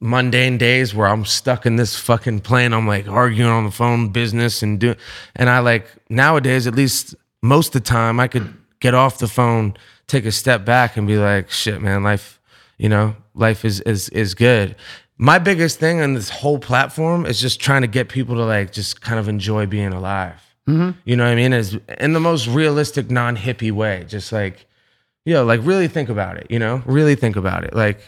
mundane 0.00 0.58
days 0.58 0.92
where 0.92 1.06
I'm 1.06 1.24
stuck 1.24 1.64
in 1.64 1.76
this 1.76 1.96
fucking 1.96 2.40
plane. 2.40 2.72
I'm 2.72 2.88
like 2.88 3.06
arguing 3.06 3.50
on 3.50 3.64
the 3.64 3.70
phone 3.70 4.08
business 4.08 4.62
and 4.62 4.80
do 4.80 4.96
and 5.36 5.48
I 5.48 5.60
like 5.60 5.86
nowadays 6.08 6.66
at 6.66 6.74
least 6.74 7.14
most 7.42 7.74
of 7.76 7.82
the 7.84 7.88
time 7.88 8.18
I 8.18 8.26
could 8.26 8.52
get 8.80 8.94
off 8.94 9.18
the 9.18 9.28
phone, 9.28 9.76
take 10.12 10.26
a 10.26 10.32
step 10.32 10.64
back 10.64 10.96
and 10.96 11.06
be 11.06 11.16
like, 11.16 11.50
shit, 11.50 11.80
man, 11.80 12.02
life, 12.02 12.38
you 12.76 12.88
know, 12.88 13.16
life 13.34 13.64
is 13.64 13.80
is 13.80 14.08
is 14.10 14.34
good. 14.34 14.76
My 15.16 15.38
biggest 15.38 15.78
thing 15.78 16.00
on 16.00 16.14
this 16.14 16.28
whole 16.28 16.58
platform 16.58 17.26
is 17.26 17.40
just 17.40 17.60
trying 17.60 17.82
to 17.82 17.88
get 17.88 18.08
people 18.08 18.34
to 18.36 18.44
like 18.44 18.72
just 18.72 19.00
kind 19.00 19.18
of 19.18 19.28
enjoy 19.28 19.66
being 19.66 19.92
alive. 19.92 20.40
Mm-hmm. 20.68 20.98
You 21.04 21.16
know 21.16 21.24
what 21.24 21.32
I 21.32 21.34
mean? 21.34 21.52
Is 21.52 21.78
in 21.98 22.12
the 22.12 22.20
most 22.20 22.46
realistic, 22.46 23.10
non-hippie 23.10 23.72
way. 23.72 24.04
Just 24.06 24.32
like, 24.32 24.66
yo, 25.24 25.44
like 25.44 25.60
really 25.62 25.88
think 25.88 26.08
about 26.08 26.36
it, 26.36 26.46
you 26.50 26.58
know? 26.58 26.82
Really 26.86 27.14
think 27.14 27.36
about 27.36 27.64
it. 27.64 27.74
Like 27.74 28.00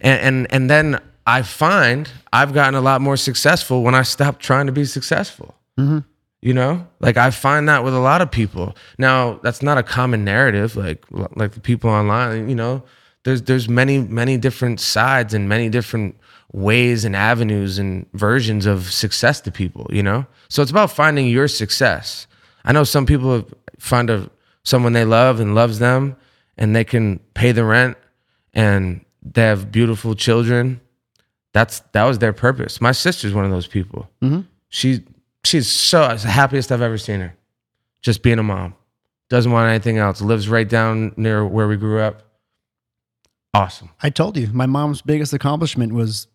and 0.00 0.20
and 0.20 0.46
and 0.50 0.70
then 0.70 1.00
I 1.26 1.42
find 1.42 2.08
I've 2.32 2.54
gotten 2.54 2.74
a 2.74 2.80
lot 2.80 3.00
more 3.00 3.16
successful 3.16 3.82
when 3.82 3.94
I 3.94 4.02
stopped 4.02 4.40
trying 4.40 4.66
to 4.66 4.72
be 4.72 4.84
successful. 4.84 5.54
Mm-hmm. 5.78 5.98
You 6.42 6.54
know, 6.54 6.86
like 7.00 7.16
I 7.16 7.30
find 7.30 7.68
that 7.68 7.82
with 7.82 7.94
a 7.94 7.98
lot 7.98 8.20
of 8.20 8.30
people. 8.30 8.76
Now, 8.98 9.40
that's 9.42 9.62
not 9.62 9.78
a 9.78 9.82
common 9.82 10.24
narrative. 10.24 10.76
Like 10.76 11.04
like 11.10 11.52
the 11.52 11.60
people 11.60 11.90
online, 11.90 12.48
you 12.48 12.54
know, 12.54 12.84
there's 13.24 13.42
there's 13.42 13.68
many 13.68 13.98
many 13.98 14.36
different 14.36 14.78
sides 14.80 15.34
and 15.34 15.48
many 15.48 15.68
different 15.68 16.16
ways 16.52 17.04
and 17.04 17.16
avenues 17.16 17.78
and 17.78 18.06
versions 18.12 18.66
of 18.66 18.92
success 18.92 19.40
to 19.42 19.50
people. 19.50 19.88
You 19.90 20.02
know, 20.02 20.26
so 20.48 20.62
it's 20.62 20.70
about 20.70 20.90
finding 20.90 21.26
your 21.26 21.48
success. 21.48 22.26
I 22.64 22.72
know 22.72 22.84
some 22.84 23.06
people 23.06 23.48
find 23.78 24.10
a 24.10 24.30
someone 24.62 24.92
they 24.92 25.04
love 25.04 25.40
and 25.40 25.54
loves 25.54 25.78
them, 25.78 26.16
and 26.58 26.76
they 26.76 26.84
can 26.84 27.18
pay 27.34 27.52
the 27.52 27.64
rent, 27.64 27.96
and 28.52 29.04
they 29.22 29.42
have 29.42 29.72
beautiful 29.72 30.14
children. 30.14 30.80
That's 31.52 31.80
that 31.92 32.04
was 32.04 32.18
their 32.18 32.32
purpose. 32.32 32.80
My 32.80 32.92
sister's 32.92 33.32
one 33.32 33.44
of 33.44 33.50
those 33.50 33.66
people. 33.66 34.10
Mm-hmm. 34.22 34.42
She 34.68 35.04
she's 35.46 35.68
so 35.68 36.08
the 36.16 36.28
happiest 36.28 36.72
I've 36.72 36.82
ever 36.82 36.98
seen 36.98 37.20
her. 37.20 37.36
Just 38.02 38.22
being 38.22 38.38
a 38.38 38.42
mom. 38.42 38.74
Doesn't 39.28 39.50
want 39.50 39.68
anything 39.68 39.98
else. 39.98 40.20
Lives 40.20 40.48
right 40.48 40.68
down 40.68 41.12
near 41.16 41.44
where 41.44 41.66
we 41.66 41.76
grew 41.76 42.00
up. 42.00 42.22
Awesome. 43.54 43.90
I 44.02 44.10
told 44.10 44.36
you, 44.36 44.48
my 44.48 44.66
mom's 44.66 45.02
biggest 45.02 45.32
accomplishment 45.32 45.92
was 45.92 46.28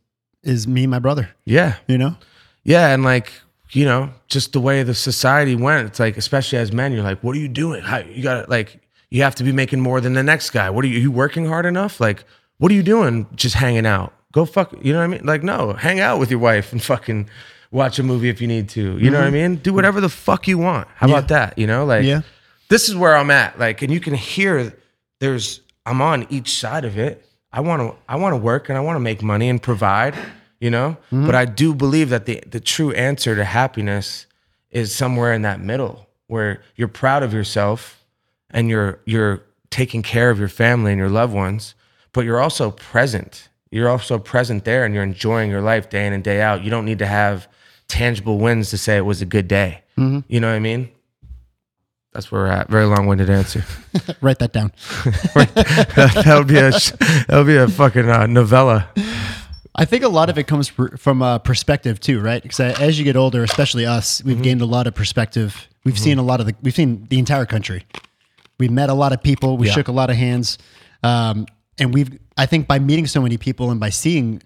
is 0.43 0.67
me 0.67 0.83
and 0.83 0.91
my 0.91 0.99
brother. 0.99 1.29
Yeah. 1.45 1.75
You 1.87 1.97
know, 1.97 2.15
Yeah, 2.63 2.93
and 2.93 3.03
like 3.03 3.31
you 3.71 3.85
know, 3.85 4.09
just 4.27 4.53
the 4.53 4.59
way 4.59 4.83
the 4.83 4.93
society 4.93 5.55
went. 5.55 5.87
It's 5.87 5.99
like, 5.99 6.17
especially 6.17 6.57
as 6.57 6.71
men, 6.73 6.91
you're 6.91 7.03
like, 7.03 7.23
what 7.23 7.35
are 7.35 7.39
you 7.39 7.47
doing? 7.47 7.81
How, 7.81 7.99
you 7.99 8.21
got 8.21 8.43
to 8.43 8.49
like, 8.49 8.81
you 9.09 9.23
have 9.23 9.35
to 9.35 9.43
be 9.43 9.51
making 9.51 9.79
more 9.79 10.01
than 10.01 10.13
the 10.13 10.23
next 10.23 10.49
guy. 10.49 10.69
What 10.69 10.83
are 10.83 10.89
you? 10.89 10.99
you 10.99 11.11
working 11.11 11.45
hard 11.45 11.65
enough? 11.65 11.99
Like, 11.99 12.25
what 12.57 12.71
are 12.71 12.75
you 12.75 12.83
doing? 12.83 13.27
Just 13.35 13.55
hanging 13.55 13.85
out. 13.85 14.13
Go 14.33 14.45
fuck. 14.45 14.73
You 14.81 14.93
know 14.93 14.99
what 14.99 15.05
I 15.05 15.07
mean? 15.07 15.25
Like, 15.25 15.43
no, 15.43 15.73
hang 15.73 15.99
out 15.99 16.19
with 16.19 16.29
your 16.29 16.39
wife 16.39 16.71
and 16.71 16.81
fucking 16.83 17.29
watch 17.71 17.97
a 17.99 18.03
movie 18.03 18.29
if 18.29 18.41
you 18.41 18.47
need 18.47 18.69
to. 18.69 18.97
You 18.97 19.09
know 19.09 19.17
what 19.17 19.23
I 19.23 19.27
mm-hmm. 19.27 19.53
mean? 19.53 19.55
Do 19.55 19.73
whatever 19.73 20.01
the 20.01 20.09
fuck 20.09 20.47
you 20.47 20.57
want. 20.57 20.87
How 20.95 21.07
about 21.07 21.29
that? 21.29 21.57
You 21.57 21.67
know, 21.67 21.85
like, 21.85 22.03
Yeah. 22.03 22.21
this 22.69 22.89
is 22.89 22.95
where 22.95 23.15
I'm 23.15 23.31
at. 23.31 23.57
Like, 23.57 23.81
and 23.81 23.91
you 23.91 23.99
can 23.99 24.13
hear 24.13 24.73
there's 25.19 25.61
I'm 25.85 26.01
on 26.01 26.27
each 26.29 26.53
side 26.59 26.85
of 26.85 26.97
it. 26.97 27.25
I 27.51 27.61
want 27.61 27.81
to 27.81 27.95
I 28.07 28.17
want 28.17 28.33
to 28.33 28.37
work 28.37 28.69
and 28.69 28.77
I 28.77 28.81
want 28.81 28.95
to 28.97 28.99
make 28.99 29.23
money 29.23 29.49
and 29.49 29.61
provide. 29.61 30.15
You 30.59 30.69
know, 30.69 30.97
mm-hmm. 31.07 31.25
but 31.25 31.33
I 31.33 31.45
do 31.45 31.73
believe 31.73 32.09
that 32.09 32.25
the 32.25 32.43
the 32.47 32.59
true 32.59 32.91
answer 32.91 33.35
to 33.35 33.43
happiness 33.43 34.27
is 34.69 34.93
somewhere 34.93 35.33
in 35.33 35.41
that 35.41 35.59
middle 35.59 36.07
where 36.27 36.61
you're 36.75 36.87
proud 36.87 37.23
of 37.23 37.33
yourself 37.33 38.03
and 38.51 38.69
you're 38.69 38.99
you're 39.05 39.41
taking 39.71 40.03
care 40.03 40.29
of 40.29 40.37
your 40.37 40.49
family 40.49 40.91
and 40.91 40.99
your 40.99 41.09
loved 41.09 41.33
ones, 41.33 41.73
but 42.13 42.25
you're 42.25 42.39
also 42.39 42.71
present. 42.71 43.49
You're 43.71 43.89
also 43.89 44.19
present 44.19 44.65
there 44.65 44.85
and 44.85 44.93
you're 44.93 45.03
enjoying 45.03 45.49
your 45.49 45.61
life 45.61 45.89
day 45.89 46.05
in 46.05 46.13
and 46.13 46.23
day 46.23 46.41
out. 46.41 46.63
You 46.63 46.69
don't 46.69 46.85
need 46.85 46.99
to 46.99 47.07
have 47.07 47.47
tangible 47.91 48.37
wins 48.39 48.69
to 48.71 48.77
say 48.77 48.97
it 48.97 49.05
was 49.05 49.21
a 49.21 49.25
good 49.25 49.47
day. 49.47 49.83
You 49.97 50.39
know 50.39 50.47
what 50.49 50.55
I 50.55 50.59
mean? 50.59 50.89
That's 52.13 52.31
where 52.31 52.41
we're 52.41 52.47
at. 52.47 52.69
Very 52.69 52.85
long-winded 52.85 53.29
answer. 53.29 53.63
Write 54.21 54.39
that 54.39 54.51
down. 54.51 54.71
that 55.35 56.33
would 56.37 56.47
be 56.47 56.57
a 56.57 56.71
that 56.71 57.27
would 57.37 57.45
be 57.47 57.55
a 57.57 57.67
fucking 57.67 58.09
uh, 58.09 58.25
novella. 58.25 58.89
I 59.75 59.85
think 59.85 60.03
a 60.03 60.09
lot 60.09 60.29
of 60.29 60.37
it 60.39 60.47
comes 60.47 60.69
pr- 60.71 60.97
from 60.97 61.21
a 61.21 61.39
perspective 61.39 61.99
too, 61.99 62.19
right? 62.19 62.41
Because 62.41 62.59
as 62.59 62.97
you 62.97 63.05
get 63.05 63.15
older, 63.15 63.43
especially 63.43 63.85
us, 63.85 64.23
we've 64.23 64.41
gained 64.41 64.61
a 64.61 64.65
lot 64.65 64.87
of 64.87 64.95
perspective. 64.95 65.67
We've 65.85 65.99
seen 65.99 66.17
a 66.17 66.23
lot 66.23 66.39
of 66.39 66.47
the, 66.47 66.55
we've 66.63 66.73
seen 66.75 67.05
the 67.09 67.19
entire 67.19 67.45
country. 67.45 67.85
We 68.59 68.67
met 68.69 68.89
a 68.89 68.93
lot 68.95 69.13
of 69.13 69.21
people. 69.23 69.57
We 69.57 69.67
Yeah. 69.67 69.73
shook 69.73 69.87
a 69.87 69.91
lot 69.93 70.09
of 70.09 70.15
hands, 70.15 70.57
um, 71.03 71.45
and 71.77 71.93
we've. 71.93 72.17
I 72.37 72.47
think 72.47 72.67
by 72.67 72.79
meeting 72.79 73.05
so 73.07 73.21
many 73.21 73.37
people 73.37 73.69
and 73.71 73.79
by 73.79 73.89
seeing 73.91 74.41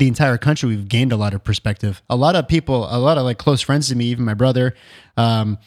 the 0.00 0.08
entire 0.08 0.36
country, 0.36 0.68
we've 0.68 0.88
gained 0.88 1.12
a 1.12 1.16
lot 1.16 1.32
of 1.34 1.44
perspective. 1.44 2.02
A 2.10 2.16
lot 2.16 2.34
of 2.34 2.48
people, 2.48 2.88
a 2.90 2.98
lot 2.98 3.16
of 3.18 3.24
like 3.24 3.38
close 3.38 3.60
friends 3.60 3.88
to 3.88 3.94
me, 3.94 4.06
even 4.06 4.24
my 4.24 4.34
brother, 4.34 4.74
um, 5.16 5.58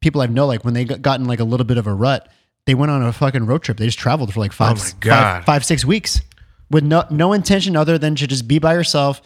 people 0.00 0.22
I 0.22 0.26
know, 0.26 0.46
like 0.46 0.64
when 0.64 0.72
they 0.72 0.84
got 0.84 1.02
gotten 1.02 1.26
like 1.26 1.40
a 1.40 1.44
little 1.44 1.66
bit 1.66 1.76
of 1.76 1.86
a 1.86 1.92
rut, 1.92 2.28
they 2.66 2.74
went 2.74 2.90
on 2.90 3.02
a 3.02 3.12
fucking 3.12 3.44
road 3.46 3.62
trip. 3.62 3.76
They 3.76 3.84
just 3.86 3.98
traveled 3.98 4.32
for 4.32 4.40
like 4.40 4.52
five, 4.52 4.78
Oh 4.80 4.90
God. 5.00 5.44
five, 5.44 5.66
weeks 5.86 6.22
with 6.70 6.82
no 6.84 7.04
no 7.10 7.32
intention 7.34 7.76
other 7.76 7.98
than 7.98 8.14
to 8.14 8.26
just 8.26 8.48
be 8.48 8.58
by 8.58 8.72
yourself, 8.74 9.20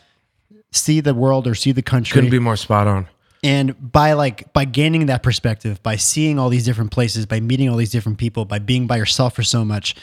see 0.72 1.00
the 1.00 1.14
world 1.14 1.46
or 1.46 1.54
see 1.54 1.70
the 1.72 1.82
country. 1.82 2.14
Couldn't 2.14 2.30
be 2.30 2.38
more 2.40 2.56
spot 2.56 2.86
on. 2.88 3.06
and 3.44 3.92
by 3.92 4.14
like 4.14 4.52
by 4.52 4.64
gaining 4.64 5.06
that 5.06 5.22
perspective, 5.22 5.80
by 5.82 5.96
seeing 5.96 6.38
all 6.38 6.48
these 6.48 6.64
different 6.64 6.90
places, 6.90 7.26
by 7.26 7.38
meeting 7.40 7.68
all 7.68 7.76
these 7.76 7.92
different 7.92 8.18
people, 8.18 8.44
by 8.44 8.58
being 8.58 8.86
by 8.88 8.96
yourself 8.96 9.34
for 9.36 9.42
so 9.44 9.64
much, 9.64 9.94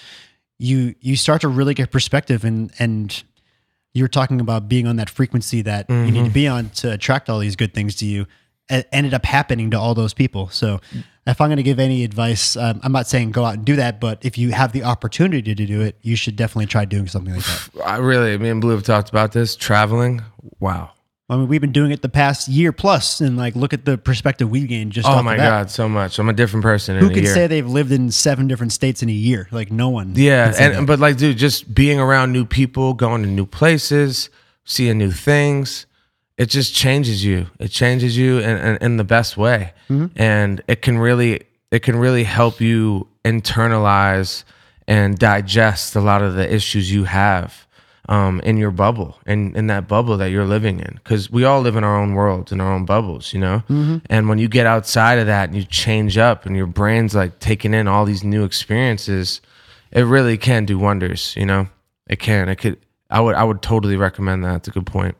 you 0.59 0.95
you 1.01 1.15
start 1.17 1.41
to 1.41 1.47
really 1.49 1.73
get 1.73 1.91
perspective 1.91 2.45
and 2.45 2.71
and 2.79 3.23
you're 3.95 4.09
talking 4.09 4.41
about 4.41 4.67
being 4.67 4.85
on 4.85 4.97
that 4.97 5.09
frequency 5.09 5.61
that 5.63 5.89
you 5.89 6.11
need 6.11 6.25
to 6.25 6.29
be 6.29 6.47
on 6.47 6.69
to 6.71 6.91
attract 6.91 7.29
all 7.29 7.39
these 7.39 7.55
good 7.55 7.73
things 7.73 7.95
to 7.95 8.05
you. 8.05 8.27
It 8.69 8.87
ended 8.91 9.13
up 9.13 9.25
happening 9.25 9.71
to 9.71 9.79
all 9.79 9.95
those 9.95 10.13
people. 10.13 10.49
So, 10.49 10.81
if 11.27 11.41
I'm 11.41 11.47
going 11.47 11.57
to 11.57 11.63
give 11.63 11.79
any 11.79 12.03
advice, 12.03 12.55
um, 12.55 12.79
I'm 12.83 12.91
not 12.91 13.07
saying 13.07 13.31
go 13.31 13.45
out 13.45 13.55
and 13.55 13.65
do 13.65 13.75
that, 13.77 13.99
but 13.99 14.23
if 14.23 14.37
you 14.37 14.51
have 14.51 14.73
the 14.73 14.83
opportunity 14.83 15.55
to 15.55 15.65
do 15.65 15.81
it, 15.81 15.97
you 16.01 16.15
should 16.15 16.35
definitely 16.35 16.67
try 16.67 16.85
doing 16.85 17.07
something 17.07 17.33
like 17.33 17.43
that. 17.43 17.69
I 17.85 17.97
really, 17.97 18.37
me 18.37 18.49
and 18.49 18.61
Blue 18.61 18.73
have 18.73 18.83
talked 18.83 19.09
about 19.09 19.31
this. 19.31 19.55
Traveling, 19.55 20.21
wow. 20.59 20.91
I 21.27 21.37
mean, 21.37 21.47
we've 21.47 21.61
been 21.61 21.71
doing 21.71 21.91
it 21.91 22.03
the 22.03 22.09
past 22.09 22.47
year 22.47 22.71
plus, 22.71 23.19
and 23.19 23.35
like, 23.35 23.55
look 23.55 23.73
at 23.73 23.83
the 23.83 23.97
perspective 23.97 24.49
we've 24.49 24.67
gained 24.67 24.91
just. 24.91 25.07
Oh 25.07 25.13
off 25.13 25.25
my 25.25 25.33
the 25.33 25.39
bat. 25.39 25.49
god, 25.49 25.71
so 25.71 25.89
much. 25.89 26.19
I'm 26.19 26.29
a 26.29 26.33
different 26.33 26.61
person. 26.61 26.97
Who 26.97 27.07
in 27.07 27.11
a 27.11 27.15
can 27.15 27.23
year. 27.23 27.33
say 27.33 27.47
they've 27.47 27.67
lived 27.67 27.91
in 27.91 28.11
seven 28.11 28.47
different 28.47 28.73
states 28.73 29.01
in 29.01 29.09
a 29.09 29.13
year? 29.13 29.47
Like 29.51 29.71
no 29.71 29.89
one. 29.89 30.13
Yeah, 30.15 30.53
and 30.59 30.75
that. 30.75 30.85
but 30.85 30.99
like, 30.99 31.17
dude, 31.17 31.37
just 31.37 31.73
being 31.73 31.99
around 31.99 32.31
new 32.31 32.45
people, 32.45 32.93
going 32.93 33.23
to 33.23 33.27
new 33.27 33.47
places, 33.47 34.29
seeing 34.65 34.99
new 34.99 35.11
things, 35.11 35.87
it 36.37 36.45
just 36.47 36.75
changes 36.75 37.25
you. 37.25 37.47
It 37.59 37.69
changes 37.69 38.15
you 38.15 38.37
in, 38.37 38.57
in, 38.57 38.77
in 38.77 38.97
the 38.97 39.03
best 39.03 39.35
way, 39.35 39.73
mm-hmm. 39.89 40.07
and 40.15 40.61
it 40.67 40.83
can 40.83 40.99
really, 40.99 41.41
it 41.71 41.79
can 41.79 41.95
really 41.95 42.23
help 42.23 42.61
you 42.61 43.07
internalize 43.23 44.43
and 44.87 45.17
digest 45.17 45.95
a 45.95 46.01
lot 46.01 46.21
of 46.21 46.35
the 46.35 46.53
issues 46.53 46.91
you 46.91 47.05
have 47.05 47.64
um, 48.07 48.39
in 48.41 48.57
your 48.57 48.71
bubble 48.71 49.17
and 49.25 49.55
in 49.57 49.67
that 49.67 49.87
bubble 49.87 50.17
that 50.17 50.29
you're 50.29 50.45
living 50.45 50.79
in. 50.79 50.99
Because 51.03 51.29
we 51.31 51.43
all 51.43 51.61
live 51.61 51.75
in 51.75 51.83
our 51.83 51.97
own 51.97 52.13
worlds, 52.13 52.51
in 52.51 52.61
our 52.61 52.71
own 52.71 52.85
bubbles, 52.85 53.33
you 53.33 53.39
know. 53.39 53.63
And 54.09 54.29
when 54.29 54.37
you 54.37 54.47
get 54.47 54.65
outside 54.65 55.19
of 55.19 55.27
that 55.27 55.49
and 55.49 55.57
you 55.57 55.63
change 55.63 56.17
up, 56.17 56.45
and 56.45 56.55
your 56.55 56.67
brain's 56.67 57.15
like 57.15 57.39
taking 57.39 57.73
in 57.73 57.87
all 57.87 58.05
these 58.05 58.23
new 58.23 58.43
experiences, 58.45 59.41
it 59.91 60.03
really 60.03 60.37
can 60.37 60.65
do 60.65 60.77
wonders. 60.77 61.35
You 61.35 61.45
know, 61.45 61.67
it 62.07 62.19
can. 62.19 62.49
It 62.49 62.57
could. 62.57 62.77
I 63.09 63.21
would. 63.21 63.35
I 63.35 63.43
would 63.43 63.61
totally 63.61 63.97
recommend 63.97 64.43
that. 64.43 64.55
It's 64.57 64.67
a 64.67 64.71
good 64.71 64.85
point. 64.85 65.15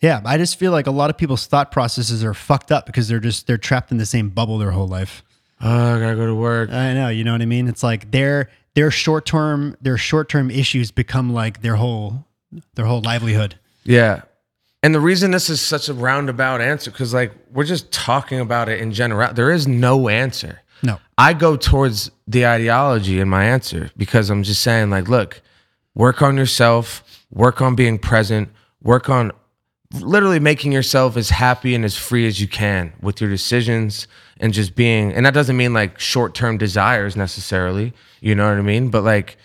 yeah, 0.00 0.20
I 0.24 0.36
just 0.38 0.58
feel 0.58 0.72
like 0.72 0.86
a 0.86 0.90
lot 0.90 1.08
of 1.10 1.16
people's 1.16 1.46
thought 1.46 1.70
processes 1.72 2.22
are 2.24 2.34
fucked 2.34 2.70
up 2.72 2.86
because 2.86 3.08
they're 3.08 3.20
just 3.20 3.46
they're 3.46 3.58
trapped 3.58 3.90
in 3.90 3.98
the 3.98 4.06
same 4.06 4.28
bubble 4.30 4.58
their 4.58 4.70
whole 4.72 4.88
life. 4.88 5.22
Oh, 5.60 5.96
I 5.96 6.00
gotta 6.00 6.16
go 6.16 6.26
to 6.26 6.34
work. 6.34 6.70
I 6.70 6.92
know, 6.92 7.08
you 7.08 7.24
know 7.24 7.32
what 7.32 7.40
I 7.40 7.46
mean? 7.46 7.66
It's 7.68 7.82
like 7.82 8.10
their 8.10 8.50
their 8.76 8.90
short 8.90 9.26
term 9.26 9.76
their 9.80 9.96
short 9.96 10.28
term 10.28 10.50
issues 10.50 10.92
become 10.92 11.32
like 11.32 11.62
their 11.62 11.76
whole 11.76 12.26
their 12.74 12.84
whole 12.84 13.00
livelihood. 13.00 13.58
Yeah. 13.82 14.22
And 14.82 14.94
the 14.94 15.00
reason 15.00 15.32
this 15.32 15.50
is 15.50 15.60
such 15.60 15.88
a 15.88 15.94
roundabout 15.94 16.60
answer, 16.60 16.92
because 16.92 17.12
like 17.12 17.32
we're 17.52 17.64
just 17.64 17.90
talking 17.90 18.38
about 18.38 18.68
it 18.68 18.80
in 18.80 18.92
general. 18.92 19.32
There 19.32 19.50
is 19.50 19.66
no 19.66 20.08
answer. 20.08 20.62
No. 20.82 21.00
I 21.18 21.32
go 21.32 21.56
towards 21.56 22.10
the 22.28 22.46
ideology 22.46 23.18
in 23.18 23.28
my 23.28 23.44
answer 23.44 23.90
because 23.96 24.28
I'm 24.28 24.42
just 24.42 24.62
saying, 24.62 24.90
like, 24.90 25.08
look, 25.08 25.40
work 25.94 26.20
on 26.20 26.36
yourself, 26.36 27.02
work 27.30 27.62
on 27.62 27.74
being 27.74 27.98
present, 27.98 28.50
work 28.82 29.08
on 29.08 29.32
literally 30.02 30.40
making 30.40 30.72
yourself 30.72 31.16
as 31.16 31.30
happy 31.30 31.74
and 31.74 31.84
as 31.84 31.96
free 31.96 32.26
as 32.26 32.40
you 32.40 32.48
can 32.48 32.92
with 33.00 33.20
your 33.20 33.30
decisions 33.30 34.08
and 34.38 34.52
just 34.52 34.74
being, 34.74 35.12
and 35.12 35.26
that 35.26 35.34
doesn't 35.34 35.56
mean 35.56 35.72
like 35.72 35.98
short 35.98 36.34
term 36.34 36.58
desires 36.58 37.16
necessarily, 37.16 37.92
you 38.20 38.34
know 38.34 38.48
what 38.48 38.58
I 38.58 38.62
mean? 38.62 38.90
But 38.90 39.04
like, 39.04 39.36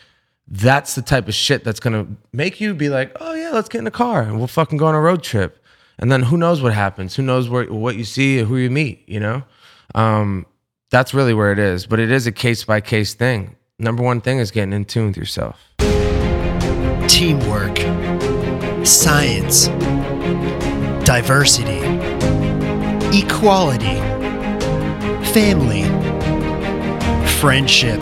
that's 0.47 0.95
the 0.95 1.01
type 1.01 1.27
of 1.27 1.33
shit 1.33 1.63
that's 1.63 1.79
gonna 1.79 2.07
make 2.33 2.59
you 2.59 2.73
be 2.73 2.89
like, 2.89 3.15
oh 3.21 3.33
yeah, 3.33 3.51
let's 3.51 3.69
get 3.69 3.79
in 3.79 3.87
a 3.87 3.91
car 3.91 4.21
and 4.21 4.37
we'll 4.37 4.47
fucking 4.47 4.77
go 4.77 4.87
on 4.87 4.95
a 4.95 4.99
road 4.99 5.23
trip. 5.23 5.57
And 5.99 6.11
then 6.11 6.23
who 6.23 6.35
knows 6.35 6.61
what 6.61 6.73
happens? 6.73 7.15
Who 7.15 7.21
knows 7.21 7.47
where 7.47 7.65
what 7.65 7.95
you 7.95 8.03
see, 8.03 8.39
and 8.39 8.47
who 8.47 8.57
you 8.57 8.71
meet? 8.71 9.07
You 9.07 9.19
know, 9.19 9.43
um, 9.93 10.47
that's 10.89 11.13
really 11.13 11.33
where 11.33 11.51
it 11.51 11.59
is. 11.59 11.85
But 11.85 11.99
it 11.99 12.11
is 12.11 12.25
a 12.25 12.31
case 12.31 12.63
by 12.63 12.81
case 12.81 13.13
thing. 13.13 13.55
Number 13.77 14.01
one 14.01 14.19
thing 14.19 14.39
is 14.39 14.49
getting 14.49 14.73
in 14.73 14.85
tune 14.85 15.07
with 15.07 15.17
yourself. 15.17 15.59
Teamwork, 17.07 17.77
science, 18.85 19.67
diversity, 21.05 21.79
equality, 23.17 23.95
family, 25.33 25.83
friendship, 27.39 27.99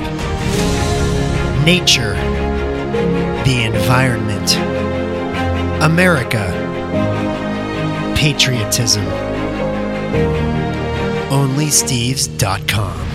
nature, 1.64 2.14
the 3.46 3.64
environment, 3.64 4.56
America, 5.82 6.46
patriotism. 8.16 9.06
OnlySteves.com. 11.30 13.06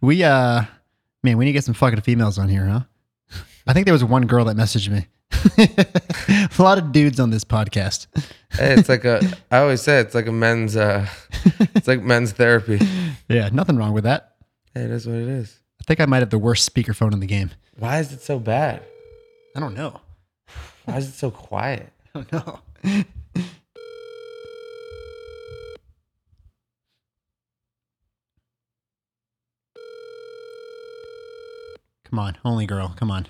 We 0.00 0.22
uh 0.22 0.62
man, 1.22 1.38
we 1.38 1.44
need 1.44 1.50
to 1.50 1.54
get 1.54 1.64
some 1.64 1.74
fucking 1.74 2.00
females 2.02 2.38
on 2.38 2.48
here, 2.48 2.66
huh? 2.66 2.80
I 3.66 3.72
think 3.72 3.86
there 3.86 3.94
was 3.94 4.04
one 4.04 4.26
girl 4.26 4.44
that 4.46 4.56
messaged 4.56 4.90
me. 4.90 5.06
a 5.58 6.62
lot 6.62 6.78
of 6.78 6.92
dudes 6.92 7.20
on 7.20 7.30
this 7.30 7.44
podcast. 7.44 8.06
Hey, 8.52 8.74
it's 8.74 8.88
like 8.88 9.04
a 9.04 9.20
I 9.50 9.58
always 9.58 9.82
say 9.82 9.98
it's 10.00 10.14
like 10.14 10.26
a 10.26 10.32
men's 10.32 10.76
uh 10.76 11.06
it's 11.74 11.88
like 11.88 12.02
men's 12.02 12.32
therapy. 12.32 12.80
Yeah, 13.28 13.48
nothing 13.52 13.76
wrong 13.76 13.92
with 13.92 14.04
that. 14.04 14.36
Hey, 14.74 14.82
it 14.82 14.90
is 14.90 15.06
what 15.06 15.16
it 15.16 15.28
is. 15.28 15.60
I 15.80 15.84
think 15.84 16.00
I 16.00 16.06
might 16.06 16.20
have 16.20 16.30
the 16.30 16.38
worst 16.38 16.72
speakerphone 16.72 17.12
in 17.12 17.20
the 17.20 17.26
game. 17.26 17.50
Why 17.78 17.98
is 18.00 18.12
it 18.12 18.22
so 18.22 18.38
bad? 18.38 18.82
I 19.56 19.60
don't 19.60 19.74
know. 19.74 20.00
Why 20.84 20.96
is 20.96 21.08
it 21.08 21.14
so 21.14 21.30
quiet? 21.30 21.92
I 22.14 22.22
don't 22.22 22.32
know. 22.32 22.60
Come 32.04 32.18
on, 32.18 32.36
only 32.44 32.66
girl. 32.66 32.94
Come 32.96 33.10
on. 33.10 33.26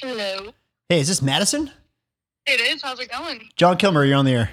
Hello. 0.00 0.52
Hey, 0.88 1.00
is 1.00 1.08
this 1.08 1.20
Madison? 1.22 1.70
It 2.46 2.60
is. 2.60 2.82
How's 2.82 3.00
it 3.00 3.10
going? 3.10 3.48
John 3.56 3.76
Kilmer, 3.76 4.04
you're 4.04 4.16
on 4.16 4.24
the 4.24 4.32
air. 4.32 4.50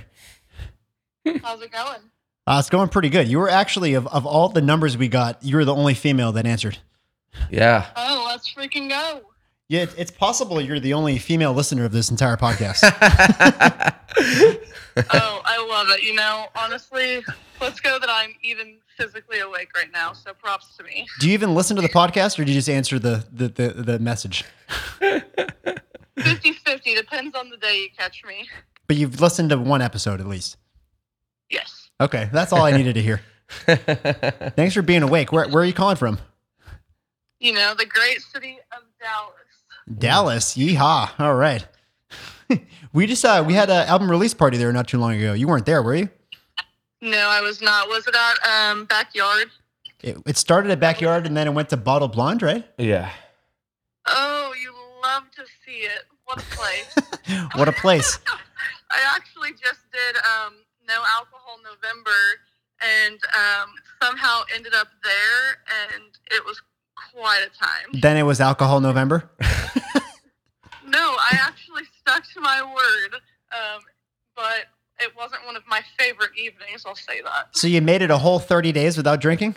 How's 1.43 1.61
it 1.61 1.71
going? 1.71 1.99
Uh, 2.47 2.57
it's 2.59 2.69
going 2.69 2.89
pretty 2.89 3.09
good. 3.09 3.27
You 3.27 3.39
were 3.39 3.49
actually, 3.49 3.93
of, 3.95 4.07
of 4.07 4.25
all 4.25 4.49
the 4.49 4.61
numbers 4.61 4.97
we 4.97 5.07
got, 5.07 5.43
you 5.43 5.55
were 5.55 5.65
the 5.65 5.73
only 5.75 5.93
female 5.93 6.31
that 6.33 6.45
answered. 6.45 6.77
Yeah. 7.49 7.87
Oh, 7.95 8.25
let's 8.27 8.53
freaking 8.53 8.89
go. 8.89 9.21
Yeah, 9.67 9.83
it, 9.83 9.95
it's 9.97 10.11
possible 10.11 10.61
you're 10.61 10.79
the 10.79 10.93
only 10.93 11.17
female 11.17 11.53
listener 11.53 11.85
of 11.85 11.91
this 11.91 12.09
entire 12.09 12.37
podcast. 12.37 12.81
Oh, 14.97 15.41
I 15.43 15.67
love 15.69 15.89
it. 15.89 16.03
You 16.03 16.13
know, 16.13 16.45
honestly, 16.55 17.21
let's 17.59 17.81
go 17.81 17.99
that 17.99 18.09
I'm 18.09 18.33
even 18.43 18.77
physically 18.97 19.39
awake 19.39 19.69
right 19.75 19.91
now. 19.93 20.13
So 20.13 20.33
props 20.33 20.75
to 20.77 20.83
me. 20.83 21.07
Do 21.19 21.27
you 21.27 21.33
even 21.33 21.53
listen 21.53 21.75
to 21.75 21.81
the 21.81 21.89
podcast, 21.89 22.39
or 22.39 22.45
do 22.45 22.51
you 22.51 22.57
just 22.57 22.69
answer 22.69 22.99
the 22.99 23.25
the 23.31 23.47
the, 23.47 23.67
the 23.69 23.99
message? 23.99 24.43
50 24.99 26.53
50 26.53 26.95
depends 26.95 27.35
on 27.35 27.49
the 27.49 27.57
day 27.57 27.81
you 27.81 27.89
catch 27.97 28.23
me. 28.25 28.47
But 28.87 28.97
you've 28.97 29.19
listened 29.19 29.49
to 29.49 29.57
one 29.57 29.81
episode 29.81 30.19
at 30.19 30.27
least. 30.27 30.57
Yes. 31.49 31.89
Okay, 31.99 32.29
that's 32.31 32.51
all 32.53 32.63
I 32.63 32.75
needed 32.75 32.95
to 32.95 33.01
hear. 33.01 33.21
Thanks 34.55 34.73
for 34.73 34.81
being 34.81 35.03
awake. 35.03 35.31
Where 35.31 35.47
where 35.47 35.63
are 35.63 35.65
you 35.65 35.73
calling 35.73 35.97
from? 35.97 36.19
You 37.39 37.53
know, 37.53 37.75
the 37.77 37.85
great 37.85 38.21
city 38.21 38.57
of 38.71 38.83
Dallas. 38.99 39.99
Dallas. 39.99 40.57
Yeehaw. 40.57 41.19
All 41.19 41.35
right. 41.35 41.67
we 42.93 43.05
just 43.07 43.23
uh 43.25 43.43
we 43.45 43.53
had 43.53 43.69
an 43.69 43.87
album 43.87 44.09
release 44.09 44.33
party 44.33 44.57
there 44.57 44.71
not 44.71 44.87
too 44.87 44.97
long 44.97 45.13
ago. 45.13 45.33
You 45.33 45.47
weren't 45.47 45.65
there, 45.65 45.81
were 45.83 45.95
you? 45.95 46.09
No, 47.01 47.27
I 47.29 47.41
was 47.41 47.61
not. 47.61 47.87
Was 47.87 48.07
it 48.07 48.15
at 48.15 48.71
um, 48.71 48.85
Backyard? 48.85 49.47
It, 50.01 50.17
it 50.25 50.37
started 50.37 50.71
at 50.71 50.79
Backyard 50.79 51.25
and 51.25 51.35
then 51.35 51.47
it 51.47 51.51
went 51.53 51.69
to 51.69 51.77
Bottle 51.77 52.07
Blonde, 52.07 52.41
right? 52.41 52.65
yeah. 52.77 53.11
Oh, 54.07 54.53
you 54.61 54.73
love 55.01 55.23
to 55.35 55.43
see 55.65 55.79
it. 55.79 56.03
What 56.25 56.39
a 56.39 56.45
place. 56.55 56.95
what 57.55 57.67
a 57.67 57.71
place. 57.71 58.19
I 58.91 59.15
actually 59.15 59.51
just 59.51 59.79
did 59.91 60.15
um, 60.17 60.53
No 60.87 61.01
Alcohol 61.17 61.57
November 61.63 62.11
and 62.81 63.19
um, 63.35 63.69
somehow 64.01 64.41
ended 64.53 64.73
up 64.75 64.89
there, 65.03 65.57
and 65.93 66.03
it 66.29 66.43
was 66.45 66.61
quite 67.13 67.39
a 67.39 67.49
time. 67.57 68.01
Then 68.01 68.17
it 68.17 68.23
was 68.23 68.39
Alcohol 68.41 68.79
November. 68.81 69.31
No, 70.87 70.99
I 70.99 71.37
actually 71.41 71.83
stuck 71.99 72.23
to 72.33 72.41
my 72.41 72.61
word, 72.61 73.15
um, 73.51 73.81
but 74.35 74.65
it 74.99 75.11
wasn't 75.17 75.45
one 75.45 75.55
of 75.55 75.63
my 75.67 75.81
favorite 75.97 76.31
evenings, 76.37 76.83
I'll 76.85 76.95
say 76.95 77.21
that. 77.23 77.55
So 77.55 77.67
you 77.67 77.81
made 77.81 78.01
it 78.01 78.11
a 78.11 78.17
whole 78.17 78.39
30 78.39 78.71
days 78.71 78.97
without 78.97 79.19
drinking? 79.21 79.55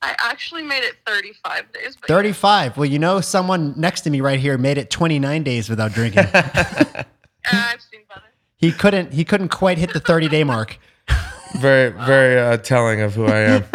I 0.00 0.14
actually 0.20 0.62
made 0.62 0.84
it 0.84 0.94
35 1.06 1.72
days. 1.72 1.96
But 2.00 2.06
35. 2.08 2.76
Well, 2.76 2.84
you 2.86 2.98
know, 2.98 3.20
someone 3.20 3.74
next 3.76 4.02
to 4.02 4.10
me 4.10 4.20
right 4.20 4.38
here 4.38 4.56
made 4.56 4.78
it 4.78 4.90
29 4.90 5.42
days 5.42 5.68
without 5.68 5.92
drinking. 5.92 6.24
Yeah, 7.50 7.70
I've 7.72 7.80
seen 7.80 8.00
better. 8.08 8.26
he 8.56 8.72
couldn't. 8.72 9.14
He 9.14 9.24
couldn't 9.24 9.48
quite 9.48 9.78
hit 9.78 9.94
the 9.94 10.00
30 10.00 10.28
day 10.28 10.44
mark. 10.44 10.78
Very, 11.54 11.90
very 11.92 12.38
uh, 12.38 12.58
telling 12.58 13.00
of 13.00 13.14
who 13.14 13.24
I 13.24 13.38
am. 13.38 13.64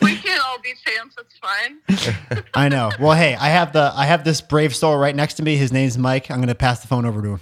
We 0.00 0.16
can't 0.16 0.42
all 0.46 0.58
be 0.60 0.72
champs, 0.86 1.14
it's 1.18 1.38
fine. 1.38 2.44
I 2.54 2.68
know. 2.70 2.90
Well, 2.98 3.12
hey, 3.12 3.34
I 3.34 3.48
have 3.50 3.72
the 3.74 3.92
I 3.94 4.06
have 4.06 4.24
this 4.24 4.40
brave 4.40 4.74
soul 4.74 4.96
right 4.96 5.14
next 5.14 5.34
to 5.34 5.42
me. 5.42 5.56
His 5.56 5.72
name's 5.72 5.98
Mike. 5.98 6.30
I'm 6.30 6.40
gonna 6.40 6.54
pass 6.54 6.80
the 6.80 6.88
phone 6.88 7.04
over 7.04 7.20
to 7.20 7.28
him. 7.34 7.40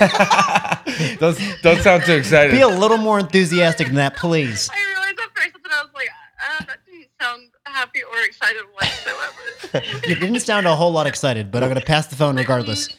Awesome. 0.00 1.16
don't, 1.18 1.62
don't 1.62 1.80
sound 1.80 2.04
too 2.04 2.12
excited. 2.12 2.52
Be 2.52 2.60
a 2.60 2.68
little 2.68 2.96
more 2.98 3.18
enthusiastic 3.18 3.88
than 3.88 3.96
that, 3.96 4.16
please. 4.16 4.68
I 4.72 4.92
realized 4.92 5.18
at 5.20 5.36
first 5.36 5.62
that 5.62 5.72
I 5.72 5.82
was 5.82 5.90
like, 5.94 6.08
uh, 6.08 6.64
that 6.66 6.78
didn't 6.86 7.08
sound 7.20 7.42
happy 7.64 8.02
or 8.02 8.24
excited 8.24 8.62
whatsoever. 8.72 9.28
You 10.06 10.16
didn't 10.16 10.40
sound 10.40 10.66
a 10.66 10.76
whole 10.76 10.92
lot 10.92 11.06
excited, 11.06 11.50
but 11.50 11.62
I'm 11.62 11.70
gonna 11.70 11.80
pass 11.80 12.06
the 12.06 12.16
phone 12.16 12.36
regardless. 12.36 12.90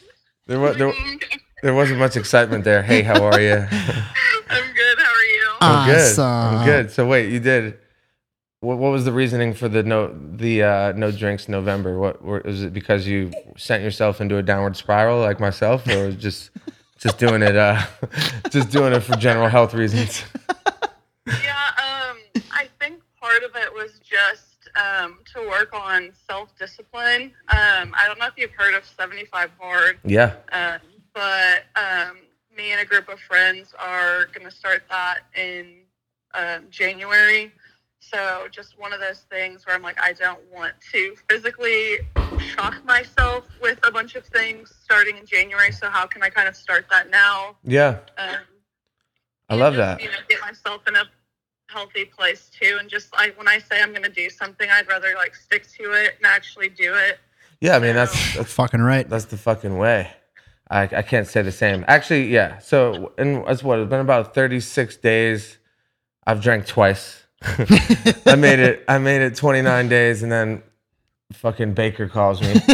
There, 0.48 0.58
was, 0.58 0.76
there, 0.76 0.92
there 1.62 1.72
wasn't 1.72 2.00
much 2.00 2.16
excitement 2.16 2.64
there. 2.64 2.82
Hey, 2.82 3.02
how 3.02 3.22
are 3.22 3.40
you? 3.40 3.54
I'm 4.50 4.74
good. 4.74 4.98
How 4.98 5.12
are 5.12 5.24
you? 5.24 5.50
I'm 5.60 5.90
good. 5.90 6.18
I'm 6.18 6.66
good. 6.66 6.90
So 6.90 7.06
wait, 7.06 7.30
you 7.32 7.38
did. 7.38 7.78
What, 8.64 8.78
what 8.78 8.90
was 8.92 9.04
the 9.04 9.12
reasoning 9.12 9.52
for 9.54 9.68
the 9.68 9.82
no 9.82 10.12
the 10.36 10.62
uh, 10.62 10.92
no 10.92 11.10
drinks 11.10 11.48
November? 11.48 11.98
What 11.98 12.22
were, 12.22 12.40
was 12.44 12.62
it 12.62 12.72
because 12.72 13.06
you 13.06 13.30
sent 13.56 13.82
yourself 13.82 14.20
into 14.20 14.38
a 14.38 14.42
downward 14.42 14.76
spiral 14.76 15.20
like 15.20 15.38
myself, 15.38 15.86
or 15.86 16.10
just 16.12 16.50
just 16.98 17.18
doing 17.18 17.42
it 17.42 17.56
uh, 17.56 17.80
just 18.50 18.70
doing 18.70 18.92
it 18.94 19.00
for 19.00 19.16
general 19.16 19.48
health 19.48 19.74
reasons? 19.74 20.24
Yeah, 21.26 21.70
um, 21.78 22.18
I 22.52 22.68
think 22.78 23.00
part 23.18 23.42
of 23.44 23.56
it 23.56 23.72
was 23.72 23.92
just 24.00 24.68
um, 24.76 25.18
to 25.34 25.40
work 25.48 25.72
on 25.72 26.12
self 26.28 26.50
discipline. 26.58 27.32
Um, 27.48 27.94
I 27.96 28.04
don't 28.06 28.18
know 28.18 28.26
if 28.26 28.34
you've 28.36 28.50
heard 28.50 28.74
of 28.74 28.84
75 28.84 29.50
Hard, 29.58 29.98
Yeah. 30.04 30.34
um, 30.52 30.80
but 31.14 31.64
um, 31.76 32.18
me 32.54 32.72
and 32.72 32.80
a 32.82 32.84
group 32.84 33.08
of 33.08 33.18
friends 33.20 33.72
are 33.78 34.26
going 34.34 34.44
to 34.48 34.54
start 34.54 34.82
that 34.90 35.20
in 35.34 35.76
um, 36.34 36.64
January. 36.70 37.50
So 38.12 38.46
just 38.50 38.78
one 38.78 38.92
of 38.92 39.00
those 39.00 39.20
things 39.30 39.66
where 39.66 39.74
I'm 39.74 39.82
like, 39.82 40.00
I 40.00 40.12
don't 40.12 40.40
want 40.52 40.74
to 40.92 41.14
physically 41.28 41.98
shock 42.38 42.84
myself 42.84 43.44
with 43.60 43.78
a 43.86 43.90
bunch 43.90 44.14
of 44.14 44.24
things 44.26 44.74
starting 44.82 45.16
in 45.16 45.26
January. 45.26 45.72
So 45.72 45.88
how 45.88 46.06
can 46.06 46.22
I 46.22 46.28
kind 46.28 46.48
of 46.48 46.56
start 46.56 46.86
that 46.90 47.10
now? 47.10 47.56
Yeah. 47.64 47.98
Um, 48.18 48.36
I 49.48 49.54
love 49.56 49.74
just, 49.74 49.78
that. 49.78 50.02
You 50.02 50.08
know, 50.08 50.18
get 50.28 50.40
myself 50.40 50.82
in 50.86 50.96
a 50.96 51.04
healthy 51.68 52.04
place 52.04 52.50
too, 52.50 52.76
and 52.78 52.88
just 52.88 53.12
like 53.14 53.36
when 53.38 53.48
I 53.48 53.58
say 53.58 53.82
I'm 53.82 53.90
going 53.90 54.02
to 54.02 54.08
do 54.08 54.30
something, 54.30 54.68
I'd 54.70 54.88
rather 54.88 55.14
like 55.16 55.34
stick 55.34 55.66
to 55.78 55.92
it 55.92 56.14
and 56.16 56.26
actually 56.26 56.68
do 56.68 56.94
it. 56.94 57.18
Yeah. 57.60 57.76
I 57.76 57.78
mean, 57.78 57.94
that's 57.94 58.36
that's 58.36 58.52
Fucking 58.52 58.80
right. 58.80 59.08
That's 59.08 59.26
the 59.26 59.38
fucking 59.38 59.76
way. 59.76 60.10
I, 60.70 60.82
I 60.82 61.02
can't 61.02 61.26
say 61.26 61.42
the 61.42 61.52
same. 61.52 61.84
Actually, 61.88 62.28
yeah. 62.28 62.58
So, 62.58 63.12
and 63.18 63.44
it's 63.48 63.62
what? 63.62 63.78
It's 63.78 63.90
been 63.90 64.00
about 64.00 64.34
36 64.34 64.96
days. 64.96 65.58
I've 66.26 66.40
drank 66.40 66.66
twice. 66.66 67.23
I 68.26 68.36
made 68.36 68.58
it. 68.58 68.84
I 68.88 68.98
made 68.98 69.22
it 69.22 69.36
29 69.36 69.88
days, 69.88 70.22
and 70.22 70.32
then 70.32 70.62
fucking 71.32 71.74
Baker 71.74 72.08
calls 72.08 72.40
me. 72.40 72.54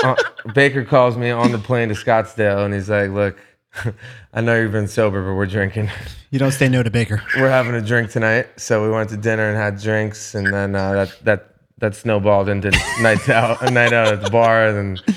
Uh, 0.00 0.14
Baker 0.54 0.84
calls 0.84 1.16
me 1.16 1.30
on 1.30 1.50
the 1.50 1.58
plane 1.58 1.88
to 1.88 1.94
Scottsdale, 1.96 2.64
and 2.64 2.72
he's 2.72 2.88
like, 2.88 3.10
"Look, 3.10 3.36
I 4.32 4.40
know 4.40 4.56
you've 4.56 4.70
been 4.70 4.86
sober, 4.86 5.24
but 5.26 5.34
we're 5.34 5.46
drinking. 5.46 5.90
You 6.30 6.38
don't 6.38 6.52
say 6.52 6.68
no 6.68 6.84
to 6.84 6.90
Baker. 6.90 7.20
We're 7.36 7.50
having 7.50 7.74
a 7.74 7.80
drink 7.80 8.12
tonight." 8.12 8.46
So 8.58 8.80
we 8.84 8.90
went 8.90 9.10
to 9.10 9.16
dinner 9.16 9.48
and 9.48 9.56
had 9.56 9.80
drinks, 9.80 10.36
and 10.36 10.54
then 10.54 10.76
uh, 10.76 10.92
that 10.92 11.24
that 11.24 11.54
that 11.78 11.96
snowballed 11.96 12.48
into 12.48 12.70
nights 13.00 13.28
out, 13.28 13.60
a 13.60 13.72
night 13.72 13.92
out 13.92 14.12
at 14.12 14.22
the 14.22 14.30
bar, 14.30 14.68
and 14.68 14.98
then 14.98 15.16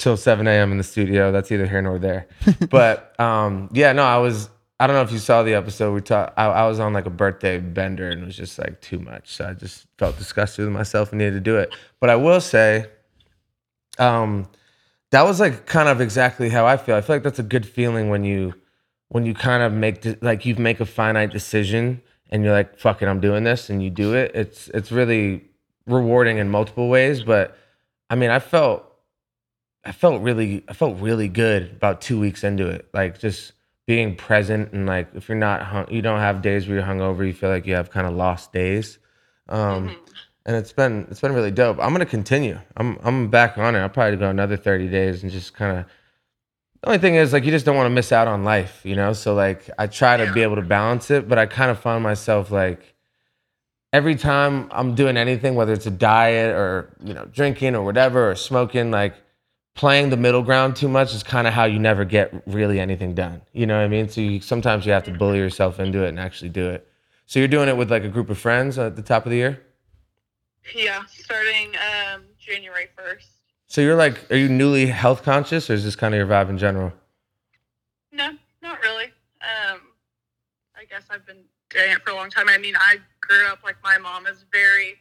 till 0.00 0.16
7 0.16 0.46
a.m. 0.46 0.72
in 0.72 0.78
the 0.78 0.84
studio. 0.84 1.30
That's 1.30 1.52
either 1.52 1.66
here 1.66 1.82
nor 1.82 1.98
there. 1.98 2.26
But 2.70 3.18
um, 3.20 3.70
yeah, 3.72 3.92
no, 3.92 4.02
I 4.02 4.18
was. 4.18 4.48
I 4.80 4.86
don't 4.86 4.96
know 4.96 5.02
if 5.02 5.12
you 5.12 5.18
saw 5.18 5.42
the 5.42 5.52
episode. 5.52 5.92
We 5.92 6.00
talked. 6.00 6.32
I, 6.38 6.46
I 6.46 6.66
was 6.66 6.80
on 6.80 6.94
like 6.94 7.04
a 7.04 7.10
birthday 7.10 7.58
bender, 7.58 8.08
and 8.08 8.22
it 8.22 8.24
was 8.24 8.34
just 8.36 8.58
like 8.58 8.80
too 8.80 8.98
much. 8.98 9.34
So 9.34 9.46
I 9.46 9.52
just 9.52 9.86
felt 9.98 10.16
disgusted 10.16 10.64
with 10.64 10.72
myself 10.72 11.12
and 11.12 11.18
needed 11.18 11.32
to 11.32 11.40
do 11.40 11.58
it. 11.58 11.74
But 12.00 12.08
I 12.08 12.16
will 12.16 12.40
say, 12.40 12.86
um, 13.98 14.48
that 15.10 15.24
was 15.24 15.38
like 15.38 15.66
kind 15.66 15.90
of 15.90 16.00
exactly 16.00 16.48
how 16.48 16.64
I 16.64 16.78
feel. 16.78 16.94
I 16.94 17.02
feel 17.02 17.16
like 17.16 17.22
that's 17.22 17.38
a 17.38 17.42
good 17.44 17.66
feeling 17.66 18.08
when 18.08 18.24
you 18.24 18.54
when 19.08 19.26
you 19.26 19.34
kind 19.34 19.62
of 19.62 19.74
make 19.74 20.00
de- 20.00 20.16
like 20.22 20.46
you 20.46 20.54
make 20.54 20.80
a 20.80 20.86
finite 20.86 21.30
decision 21.30 22.00
and 22.30 22.42
you're 22.42 22.54
like, 22.54 22.78
"Fuck 22.78 23.02
it, 23.02 23.06
I'm 23.06 23.20
doing 23.20 23.44
this," 23.44 23.68
and 23.68 23.82
you 23.82 23.90
do 23.90 24.14
it. 24.14 24.32
It's 24.34 24.68
it's 24.68 24.90
really 24.90 25.44
rewarding 25.86 26.38
in 26.38 26.48
multiple 26.48 26.88
ways. 26.88 27.22
But 27.22 27.54
I 28.08 28.14
mean, 28.14 28.30
I 28.30 28.38
felt 28.38 28.90
I 29.84 29.92
felt 29.92 30.22
really 30.22 30.64
I 30.68 30.72
felt 30.72 30.98
really 31.00 31.28
good 31.28 31.64
about 31.70 32.00
two 32.00 32.18
weeks 32.18 32.42
into 32.44 32.66
it. 32.66 32.88
Like 32.94 33.18
just 33.18 33.52
being 33.90 34.14
present 34.14 34.72
and 34.72 34.86
like 34.86 35.08
if 35.16 35.28
you're 35.28 35.36
not 35.36 35.60
hung, 35.62 35.84
you 35.90 36.00
don't 36.00 36.20
have 36.20 36.42
days 36.42 36.68
where 36.68 36.76
you're 36.76 36.86
hungover, 36.86 37.26
you 37.26 37.32
feel 37.32 37.50
like 37.50 37.66
you 37.66 37.74
have 37.74 37.90
kind 37.90 38.06
of 38.06 38.12
lost 38.14 38.52
days. 38.52 39.00
Um, 39.48 39.88
Mhm. 39.88 39.96
and 40.46 40.54
it's 40.54 40.72
been 40.72 41.08
it's 41.10 41.20
been 41.20 41.34
really 41.34 41.50
dope. 41.50 41.76
I'm 41.80 41.90
gonna 41.90 42.06
continue. 42.06 42.56
I'm 42.76 42.98
I'm 43.02 43.30
back 43.30 43.58
on 43.58 43.74
it. 43.74 43.80
I'll 43.80 43.88
probably 43.88 44.16
go 44.16 44.30
another 44.30 44.56
30 44.56 44.86
days 44.86 45.24
and 45.24 45.32
just 45.32 45.54
kind 45.54 45.78
of. 45.78 45.84
The 46.82 46.86
only 46.86 46.98
thing 46.98 47.16
is 47.16 47.32
like 47.32 47.44
you 47.44 47.50
just 47.50 47.66
don't 47.66 47.74
want 47.74 47.86
to 47.86 47.96
miss 48.00 48.12
out 48.12 48.28
on 48.28 48.44
life, 48.44 48.80
you 48.84 48.94
know. 48.94 49.12
So 49.12 49.34
like 49.34 49.68
I 49.76 49.88
try 49.88 50.16
to 50.16 50.32
be 50.32 50.42
able 50.42 50.54
to 50.54 50.62
balance 50.62 51.10
it, 51.10 51.28
but 51.28 51.36
I 51.36 51.46
kind 51.46 51.68
of 51.72 51.80
find 51.80 52.00
myself 52.00 52.52
like 52.52 52.94
every 53.92 54.14
time 54.14 54.68
I'm 54.70 54.94
doing 54.94 55.16
anything, 55.16 55.56
whether 55.56 55.72
it's 55.72 55.86
a 55.86 55.90
diet 55.90 56.54
or 56.54 56.94
you 57.02 57.12
know 57.12 57.24
drinking 57.24 57.74
or 57.74 57.82
whatever 57.82 58.30
or 58.30 58.36
smoking, 58.36 58.92
like 58.92 59.14
playing 59.74 60.10
the 60.10 60.16
middle 60.16 60.42
ground 60.42 60.76
too 60.76 60.88
much 60.88 61.14
is 61.14 61.22
kind 61.22 61.46
of 61.46 61.54
how 61.54 61.64
you 61.64 61.78
never 61.78 62.04
get 62.04 62.42
really 62.46 62.80
anything 62.80 63.14
done. 63.14 63.42
You 63.52 63.66
know 63.66 63.78
what 63.78 63.84
I 63.84 63.88
mean? 63.88 64.08
So 64.08 64.20
you, 64.20 64.40
sometimes 64.40 64.84
you 64.86 64.92
have 64.92 65.04
to 65.04 65.12
bully 65.12 65.38
yourself 65.38 65.80
into 65.80 66.04
it 66.04 66.08
and 66.08 66.20
actually 66.20 66.50
do 66.50 66.68
it. 66.70 66.86
So 67.26 67.38
you're 67.38 67.48
doing 67.48 67.68
it 67.68 67.76
with 67.76 67.90
like 67.90 68.04
a 68.04 68.08
group 68.08 68.28
of 68.30 68.38
friends 68.38 68.78
at 68.78 68.96
the 68.96 69.02
top 69.02 69.24
of 69.24 69.30
the 69.30 69.36
year. 69.36 69.62
Yeah, 70.74 71.04
starting 71.06 71.72
um, 71.76 72.24
January 72.38 72.88
1st. 72.98 73.26
So 73.66 73.80
you're 73.80 73.96
like, 73.96 74.30
are 74.32 74.36
you 74.36 74.48
newly 74.48 74.86
health 74.86 75.22
conscious, 75.22 75.70
or 75.70 75.74
is 75.74 75.84
this 75.84 75.94
kind 75.94 76.12
of 76.12 76.18
your 76.18 76.26
vibe 76.26 76.50
in 76.50 76.58
general? 76.58 76.92
No, 78.12 78.32
not 78.62 78.80
really. 78.82 79.04
Um, 79.04 79.80
I 80.76 80.84
guess 80.90 81.04
I've 81.08 81.24
been 81.24 81.44
doing 81.70 81.92
it 81.92 82.02
for 82.02 82.10
a 82.10 82.16
long 82.16 82.30
time. 82.30 82.48
I 82.48 82.58
mean, 82.58 82.74
I 82.76 82.96
grew 83.20 83.46
up 83.46 83.60
like 83.62 83.76
my 83.84 83.96
mom 83.96 84.26
is 84.26 84.44
very 84.50 84.98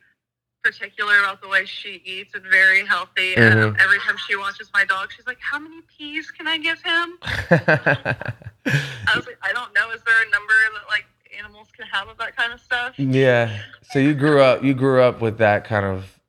particular 0.64 1.20
about 1.20 1.42
the 1.42 1.48
way 1.48 1.66
she 1.66 2.02
eats 2.06 2.34
and 2.36 2.44
very 2.44 2.86
healthy. 2.86 3.36
Um, 3.38 3.44
Mhm. 3.76 3.82
every 3.82 4.00
time 4.00 4.18
she 4.28 4.36
watches 4.36 4.70
my 4.74 4.86
dog, 4.86 5.12
she's 5.16 5.26
like, 5.26 5.40
"How 5.40 5.60
many 5.60 5.82
peas 5.84 6.32
can 6.32 6.48
I 6.48 6.58
give 6.58 6.82
him?" 6.82 7.18
I 7.22 9.16
was 9.16 9.26
like, 9.26 9.38
"I 9.42 9.54
don't 9.54 9.74
know. 9.74 9.92
Is 9.92 10.02
there 10.04 10.22
a 10.22 10.30
number 10.30 10.54
that 10.74 10.88
like 10.90 11.06
animals 11.38 11.70
can 11.76 11.88
have 11.88 12.08
of 12.08 12.18
that 12.18 12.36
kind 12.36 12.52
of 12.54 12.60
stuff?" 12.60 12.94
yeah. 12.98 13.60
So 13.84 14.00
you 14.00 14.14
grew 14.14 14.42
up, 14.42 14.64
you 14.64 14.74
grew 14.74 15.02
up 15.02 15.22
with 15.22 15.38
that 15.38 15.64
kind 15.66 15.86
of 15.86 16.20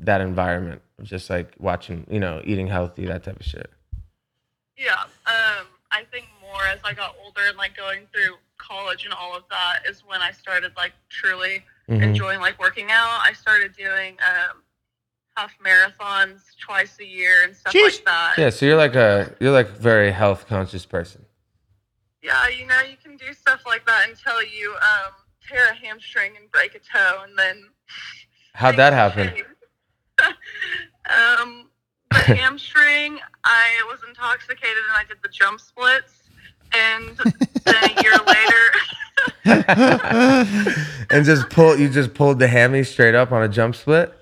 that 0.00 0.20
environment, 0.20 0.80
of 0.98 1.04
just 1.06 1.28
like 1.28 1.52
watching, 1.58 2.06
you 2.08 2.20
know, 2.20 2.40
eating 2.44 2.68
healthy, 2.68 3.06
that 3.06 3.24
type 3.24 3.40
of 3.40 3.44
shit. 3.46 3.70
Yeah. 4.76 5.02
Um, 5.26 5.66
I 5.90 6.04
think 6.12 6.28
more 6.40 6.62
as 6.66 6.78
I 6.84 6.92
got 6.94 7.16
older 7.24 7.40
and 7.48 7.56
like 7.58 7.76
going 7.76 8.06
through 8.12 8.36
college 8.58 9.04
and 9.04 9.12
all 9.12 9.36
of 9.36 9.42
that 9.50 9.80
is 9.88 10.04
when 10.06 10.20
I 10.22 10.30
started 10.30 10.72
like 10.76 10.92
truly 11.08 11.64
Mhm. 11.88 12.02
enjoying 12.02 12.40
like 12.40 12.58
working 12.58 12.90
out. 12.90 13.20
I 13.24 13.32
started 13.32 13.74
doing 13.76 14.16
um, 14.20 14.62
half 15.36 15.52
marathons 15.64 16.40
twice 16.60 16.98
a 17.00 17.04
year 17.04 17.44
and 17.44 17.56
stuff 17.56 17.72
Sheesh. 17.72 17.82
like 17.82 18.04
that. 18.04 18.34
Yeah, 18.38 18.50
so 18.50 18.66
you're 18.66 18.76
like 18.76 18.94
a 18.94 19.34
you're 19.40 19.52
like 19.52 19.68
a 19.70 19.72
very 19.72 20.10
health 20.10 20.46
conscious 20.46 20.84
person. 20.84 21.24
Yeah, 22.22 22.48
you 22.48 22.66
know, 22.66 22.80
you 22.82 22.96
can 23.02 23.16
do 23.16 23.32
stuff 23.32 23.62
like 23.66 23.86
that 23.86 24.08
until 24.08 24.42
you 24.42 24.72
um, 24.74 25.12
tear 25.48 25.68
a 25.70 25.74
hamstring 25.74 26.32
and 26.38 26.50
break 26.50 26.74
a 26.74 26.80
toe, 26.80 27.22
and 27.26 27.38
then 27.38 27.64
How'd 28.54 28.76
that 28.76 28.92
happen? 28.92 29.32
um, 31.38 31.70
the 32.10 32.18
hamstring, 32.34 33.18
I 33.44 33.82
was 33.88 34.00
intoxicated 34.06 34.82
and 34.88 34.96
I 34.96 35.04
did 35.08 35.18
the 35.22 35.28
jump 35.28 35.60
splits, 35.60 36.24
and 36.74 37.16
then 37.64 37.74
a 37.84 38.02
year 38.02 38.12
later, 38.26 38.62
and 39.44 41.24
just 41.24 41.48
pull 41.50 41.76
you 41.78 41.88
just 41.88 42.14
pulled 42.14 42.38
the 42.38 42.48
hammy 42.48 42.82
straight 42.84 43.14
up 43.14 43.32
on 43.32 43.42
a 43.42 43.48
jump 43.48 43.74
split? 43.76 44.12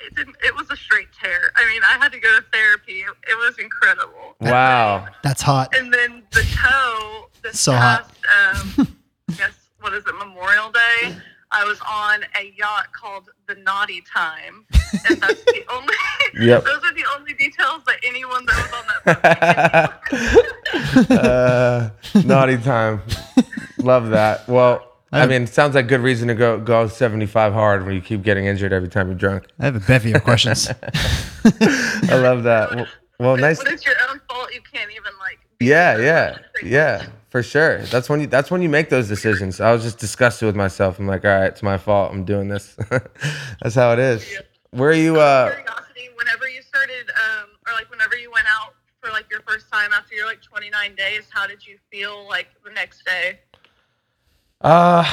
it 0.00 0.14
didn't. 0.16 0.34
It 0.42 0.54
was 0.56 0.68
a 0.70 0.76
straight 0.76 1.08
tear. 1.20 1.52
I 1.54 1.64
mean, 1.68 1.80
I 1.84 1.92
had 2.02 2.10
to 2.12 2.18
go 2.18 2.28
to 2.36 2.42
therapy. 2.52 3.00
It, 3.02 3.14
it 3.30 3.36
was 3.38 3.56
incredible. 3.58 4.34
Wow. 4.40 5.06
That's 5.22 5.42
hot. 5.42 5.72
And 5.76 5.94
then 5.94 6.24
the 6.32 6.42
toe, 6.60 7.28
this 7.42 7.60
So 7.60 7.72
hot. 7.72 8.10
um, 8.50 8.88
I 9.30 9.34
guess, 9.34 9.52
what 9.80 9.92
is 9.94 10.04
it, 10.04 10.14
Memorial 10.18 10.72
Day, 10.72 11.14
I 11.52 11.64
was 11.64 11.78
on 11.88 12.24
a 12.40 12.52
yacht 12.58 12.92
called 12.92 13.30
the 13.46 13.54
Naughty 13.54 14.02
Time. 14.12 14.66
And 15.08 15.20
that's 15.22 15.44
the 15.44 15.62
only, 15.72 15.94
Yep. 16.48 16.64
those 16.66 16.82
are 16.82 16.94
the 16.94 17.04
only 17.16 17.34
details 17.34 17.82
that 17.86 17.98
anyone 18.04 18.44
that 18.46 18.56
was 18.56 18.72
on 18.72 18.84
that 21.08 21.10
uh, 21.10 21.90
naughty 22.24 22.56
time. 22.58 23.00
Love 23.82 24.10
that. 24.10 24.48
Well, 24.48 24.86
I 25.12 25.22
I- 25.22 25.26
mean, 25.26 25.42
it 25.42 25.48
sounds 25.48 25.74
like 25.74 25.88
good 25.88 26.00
reason 26.00 26.28
to 26.28 26.34
go 26.34 26.58
go 26.58 26.88
75 26.88 27.52
hard 27.52 27.84
when 27.84 27.94
you 27.94 28.00
keep 28.00 28.22
getting 28.22 28.46
injured 28.46 28.72
every 28.72 28.88
time 28.88 29.08
you're 29.08 29.16
drunk. 29.16 29.46
I 29.60 29.64
have 29.66 29.76
a 29.76 29.80
bevy 29.80 30.12
of 30.12 30.24
questions. 30.24 30.68
I 31.44 32.16
love 32.16 32.44
that. 32.44 32.74
Well, 32.74 32.86
well 33.18 33.36
nice. 33.36 33.58
When 33.62 33.72
it's 33.72 33.84
your 33.84 33.94
own 34.10 34.20
fault, 34.28 34.52
you 34.54 34.60
can't 34.72 34.90
even, 34.90 35.12
like, 35.20 35.38
Yeah, 35.60 35.98
yeah, 35.98 36.38
yeah, 36.62 37.06
for 37.30 37.42
sure. 37.42 37.82
That's 37.86 38.08
when 38.08 38.20
you 38.20 38.26
that's 38.26 38.50
when 38.50 38.62
you 38.62 38.68
make 38.68 38.88
those 38.88 39.08
decisions. 39.08 39.60
I 39.60 39.72
was 39.72 39.82
just 39.82 39.98
disgusted 39.98 40.46
with 40.46 40.56
myself. 40.56 40.98
I'm 40.98 41.06
like, 41.06 41.24
all 41.24 41.30
right, 41.32 41.46
it's 41.46 41.62
my 41.62 41.78
fault. 41.78 42.12
I'm 42.12 42.24
doing 42.24 42.48
this. 42.48 42.76
that's 43.62 43.74
how 43.74 43.92
it 43.92 43.98
is. 43.98 44.30
Yeah. 44.32 44.38
Where 44.70 44.90
are 44.90 44.94
you? 44.94 45.20
Uh, 45.20 45.50
curiosity, 45.52 46.08
whenever 46.16 46.48
you 46.48 46.62
started, 46.62 47.10
um, 47.10 47.48
or 47.66 47.74
like 47.74 47.90
whenever 47.90 48.16
you 48.16 48.30
went 48.30 48.46
out 48.48 48.74
for 49.02 49.10
like 49.10 49.26
your 49.30 49.40
first 49.46 49.70
time 49.70 49.92
after 49.92 50.14
your 50.14 50.24
like 50.26 50.40
29 50.40 50.94
days, 50.94 51.24
how 51.30 51.46
did 51.46 51.66
you 51.66 51.76
feel 51.90 52.26
like 52.28 52.48
the 52.64 52.70
next 52.70 53.04
day? 53.04 53.40
Uh, 54.62 55.04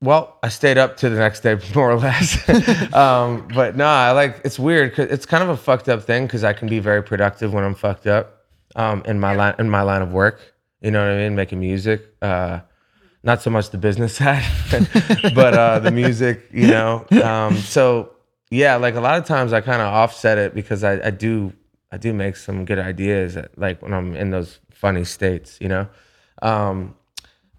well, 0.00 0.38
I 0.42 0.50
stayed 0.50 0.76
up 0.76 0.98
to 0.98 1.08
the 1.08 1.16
next 1.16 1.40
day 1.40 1.58
more 1.74 1.90
or 1.90 1.96
less. 1.96 2.48
um, 2.94 3.48
but 3.54 3.76
no, 3.76 3.86
I 3.86 4.12
like 4.12 4.40
it's 4.44 4.58
weird. 4.58 4.94
Cause 4.94 5.08
it's 5.10 5.26
kind 5.26 5.42
of 5.42 5.48
a 5.48 5.56
fucked 5.56 5.88
up 5.88 6.02
thing 6.02 6.26
because 6.26 6.44
I 6.44 6.52
can 6.52 6.68
be 6.68 6.78
very 6.78 7.02
productive 7.02 7.52
when 7.52 7.64
I'm 7.64 7.74
fucked 7.74 8.06
up. 8.06 8.42
Um, 8.76 9.02
in 9.06 9.20
my 9.20 9.34
line 9.36 9.54
in 9.58 9.70
my 9.70 9.82
line 9.82 10.02
of 10.02 10.12
work, 10.12 10.40
you 10.80 10.90
know 10.90 11.00
what 11.00 11.12
I 11.12 11.16
mean, 11.16 11.36
making 11.36 11.60
music. 11.60 12.02
Uh, 12.20 12.60
not 13.22 13.40
so 13.40 13.48
much 13.48 13.70
the 13.70 13.78
business 13.78 14.16
side, 14.18 14.44
but 15.34 15.54
uh, 15.54 15.78
the 15.78 15.90
music, 15.90 16.48
you 16.52 16.66
know. 16.66 17.06
Um, 17.22 17.56
so 17.56 18.10
yeah, 18.50 18.76
like 18.76 18.96
a 18.96 19.00
lot 19.00 19.18
of 19.18 19.26
times 19.26 19.52
I 19.52 19.60
kind 19.60 19.80
of 19.80 19.88
offset 19.88 20.38
it 20.38 20.54
because 20.54 20.84
I, 20.84 21.06
I 21.06 21.10
do 21.10 21.52
I 21.90 21.96
do 21.96 22.12
make 22.12 22.36
some 22.36 22.64
good 22.64 22.80
ideas, 22.80 23.36
at, 23.36 23.56
like 23.56 23.80
when 23.80 23.94
I'm 23.94 24.16
in 24.16 24.30
those 24.30 24.58
funny 24.72 25.04
states, 25.04 25.56
you 25.60 25.68
know. 25.68 25.88
Um, 26.42 26.96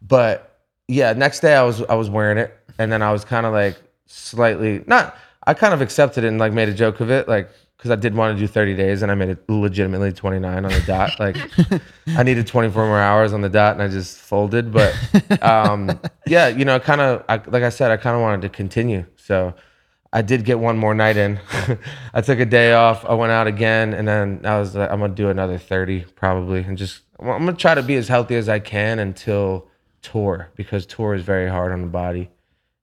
but 0.01 0.54
yeah, 0.87 1.13
next 1.13 1.39
day 1.39 1.55
I 1.55 1.63
was 1.63 1.81
I 1.83 1.95
was 1.95 2.09
wearing 2.09 2.37
it, 2.37 2.57
and 2.77 2.91
then 2.91 3.01
I 3.01 3.11
was 3.11 3.25
kind 3.25 3.45
of 3.45 3.53
like 3.53 3.77
slightly 4.05 4.83
not. 4.87 5.17
I 5.47 5.53
kind 5.53 5.73
of 5.73 5.81
accepted 5.81 6.23
it 6.23 6.27
and 6.27 6.39
like 6.39 6.53
made 6.53 6.69
a 6.69 6.73
joke 6.73 6.99
of 6.99 7.11
it, 7.11 7.27
like 7.27 7.49
because 7.77 7.91
I 7.91 7.95
did 7.95 8.15
want 8.15 8.35
to 8.35 8.39
do 8.39 8.47
30 8.47 8.75
days, 8.75 9.01
and 9.01 9.11
I 9.11 9.15
made 9.15 9.29
it 9.29 9.49
legitimately 9.49 10.13
29 10.13 10.65
on 10.65 10.71
the 10.71 10.81
dot. 10.81 11.19
Like 11.19 11.37
I 12.07 12.23
needed 12.23 12.47
24 12.47 12.85
more 12.85 12.99
hours 12.99 13.33
on 13.33 13.41
the 13.41 13.49
dot, 13.49 13.73
and 13.73 13.81
I 13.81 13.87
just 13.87 14.19
folded. 14.19 14.71
But 14.71 14.93
um, 15.43 15.99
yeah, 16.27 16.47
you 16.47 16.65
know, 16.65 16.79
kind 16.79 17.01
of 17.01 17.23
I, 17.29 17.35
like 17.47 17.63
I 17.63 17.69
said, 17.69 17.91
I 17.91 17.97
kind 17.97 18.15
of 18.15 18.21
wanted 18.21 18.41
to 18.43 18.49
continue, 18.49 19.05
so. 19.15 19.53
I 20.13 20.21
did 20.21 20.45
get 20.45 20.59
one 20.59 20.77
more 20.77 20.93
night 20.95 21.17
in. 21.17 21.41
I 22.13 22.21
took 22.21 22.39
a 22.39 22.45
day 22.45 22.71
off. 22.71 23.03
I 23.03 23.13
went 23.15 23.33
out 23.33 23.47
again, 23.47 23.93
and 23.93 24.07
then 24.07 24.45
I 24.45 24.57
was 24.57 24.73
like, 24.73 24.89
I'm 24.89 25.01
gonna 25.01 25.13
do 25.13 25.27
another 25.27 25.57
30 25.57 26.05
probably, 26.15 26.61
and 26.61 26.77
just 26.77 27.01
I'm 27.19 27.27
gonna 27.27 27.51
try 27.51 27.75
to 27.75 27.83
be 27.83 27.97
as 27.97 28.07
healthy 28.07 28.35
as 28.35 28.47
I 28.47 28.59
can 28.59 28.99
until 28.99 29.67
tour 30.05 30.49
because 30.55 30.85
tour 30.85 31.13
is 31.13 31.23
very 31.23 31.49
hard 31.49 31.71
on 31.71 31.81
the 31.81 31.87
body, 31.87 32.29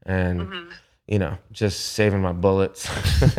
and 0.05 0.73
you 1.07 1.19
know, 1.19 1.37
just 1.51 1.93
saving 1.93 2.21
my 2.21 2.33
bullets. 2.33 2.89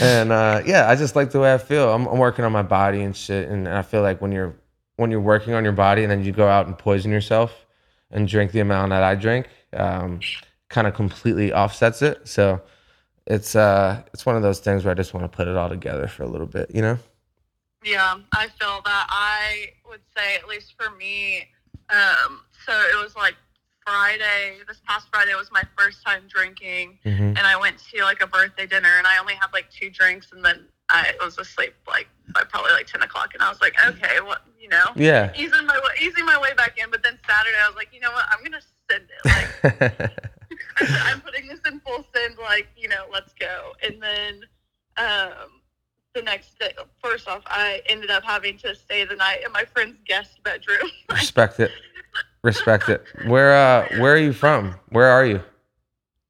and 0.00 0.32
uh, 0.32 0.62
yeah, 0.66 0.88
I 0.88 0.96
just 0.96 1.16
like 1.16 1.30
the 1.30 1.40
way 1.40 1.52
I 1.54 1.58
feel. 1.58 1.92
I'm, 1.92 2.06
I'm 2.06 2.18
working 2.18 2.44
on 2.44 2.52
my 2.52 2.62
body 2.62 3.02
and 3.02 3.16
shit, 3.16 3.48
and 3.48 3.68
I 3.68 3.82
feel 3.82 4.02
like 4.02 4.20
when 4.20 4.32
you're 4.32 4.54
when 4.96 5.10
you're 5.10 5.20
working 5.20 5.54
on 5.54 5.64
your 5.64 5.72
body 5.72 6.02
and 6.02 6.10
then 6.10 6.24
you 6.24 6.32
go 6.32 6.48
out 6.48 6.66
and 6.66 6.76
poison 6.76 7.10
yourself 7.10 7.66
and 8.10 8.28
drink 8.28 8.52
the 8.52 8.60
amount 8.60 8.90
that 8.90 9.02
I 9.02 9.14
drink, 9.14 9.48
um, 9.72 10.20
kind 10.68 10.86
of 10.86 10.94
completely 10.94 11.52
offsets 11.52 12.02
it. 12.02 12.28
So 12.28 12.60
it's 13.26 13.54
uh 13.54 14.02
it's 14.12 14.26
one 14.26 14.36
of 14.36 14.42
those 14.42 14.58
things 14.58 14.84
where 14.84 14.92
I 14.92 14.94
just 14.94 15.14
want 15.14 15.30
to 15.30 15.34
put 15.34 15.48
it 15.48 15.56
all 15.56 15.68
together 15.68 16.08
for 16.08 16.24
a 16.24 16.28
little 16.28 16.46
bit, 16.46 16.70
you 16.74 16.82
know? 16.82 16.98
Yeah, 17.84 18.16
I 18.32 18.48
feel 18.48 18.80
that. 18.84 19.06
I 19.10 19.70
would 19.88 20.02
say, 20.16 20.36
at 20.36 20.46
least 20.48 20.74
for 20.78 20.94
me, 20.96 21.48
um, 21.90 22.40
so 22.64 22.72
it 22.72 23.02
was 23.02 23.16
like 23.16 23.34
Friday, 23.84 24.58
this 24.68 24.80
past 24.86 25.08
Friday 25.12 25.34
was 25.34 25.50
my 25.52 25.64
first 25.76 26.04
time 26.04 26.22
drinking, 26.28 26.98
hmm 27.04 27.32
and 27.34 27.46
I 27.46 27.56
went 27.58 27.78
to 27.92 28.02
like 28.02 28.22
a 28.22 28.26
birthday 28.26 28.66
dinner, 28.66 28.90
and 28.98 29.06
I 29.06 29.18
only 29.18 29.34
had 29.34 29.52
like 29.52 29.70
two 29.70 29.90
drinks, 29.90 30.32
and 30.32 30.44
then 30.44 30.66
I 30.90 31.12
was 31.24 31.38
asleep 31.38 31.74
like 31.88 32.08
by 32.34 32.42
probably 32.44 32.72
like 32.72 32.86
10 32.86 33.02
o'clock, 33.02 33.30
and 33.34 33.42
I 33.42 33.48
was 33.48 33.60
like, 33.60 33.74
okay, 33.88 34.20
what, 34.20 34.42
you 34.60 34.68
know, 34.68 34.84
Yeah. 34.96 35.32
easing 35.34 35.66
my 35.66 35.78
way, 35.78 35.94
easing 36.00 36.24
my 36.26 36.38
way 36.38 36.52
back 36.54 36.78
in. 36.78 36.90
But 36.90 37.02
then 37.02 37.18
Saturday, 37.26 37.56
I 37.62 37.66
was 37.68 37.76
like, 37.76 37.88
you 37.92 38.00
know 38.00 38.10
what, 38.12 38.26
I'm 38.30 38.40
going 38.40 38.52
to 38.52 38.66
send 38.90 39.08
it. 39.08 39.24
Like, 39.24 40.10
I'm 41.06 41.20
putting 41.22 41.48
this 41.48 41.60
in 41.66 41.80
full 41.80 42.04
send, 42.14 42.36
like, 42.38 42.68
you 42.76 42.88
know, 42.88 43.04
let's 43.12 43.32
go. 43.34 43.72
And 43.82 44.02
then 44.02 44.42
um, 44.98 45.61
the 46.14 46.22
next 46.22 46.58
day, 46.58 46.72
first 47.02 47.26
off, 47.28 47.42
I 47.46 47.80
ended 47.86 48.10
up 48.10 48.22
having 48.24 48.58
to 48.58 48.74
stay 48.74 49.04
the 49.04 49.16
night 49.16 49.40
in 49.46 49.52
my 49.52 49.64
friend's 49.64 49.96
guest 50.06 50.42
bedroom. 50.42 50.90
Respect 51.10 51.60
it. 51.60 51.70
Respect 52.42 52.88
it. 52.88 53.04
Where 53.26 53.54
uh 53.54 53.88
where 54.00 54.14
are 54.14 54.18
you 54.18 54.32
from? 54.32 54.74
Where 54.90 55.08
are 55.08 55.24
you? 55.24 55.40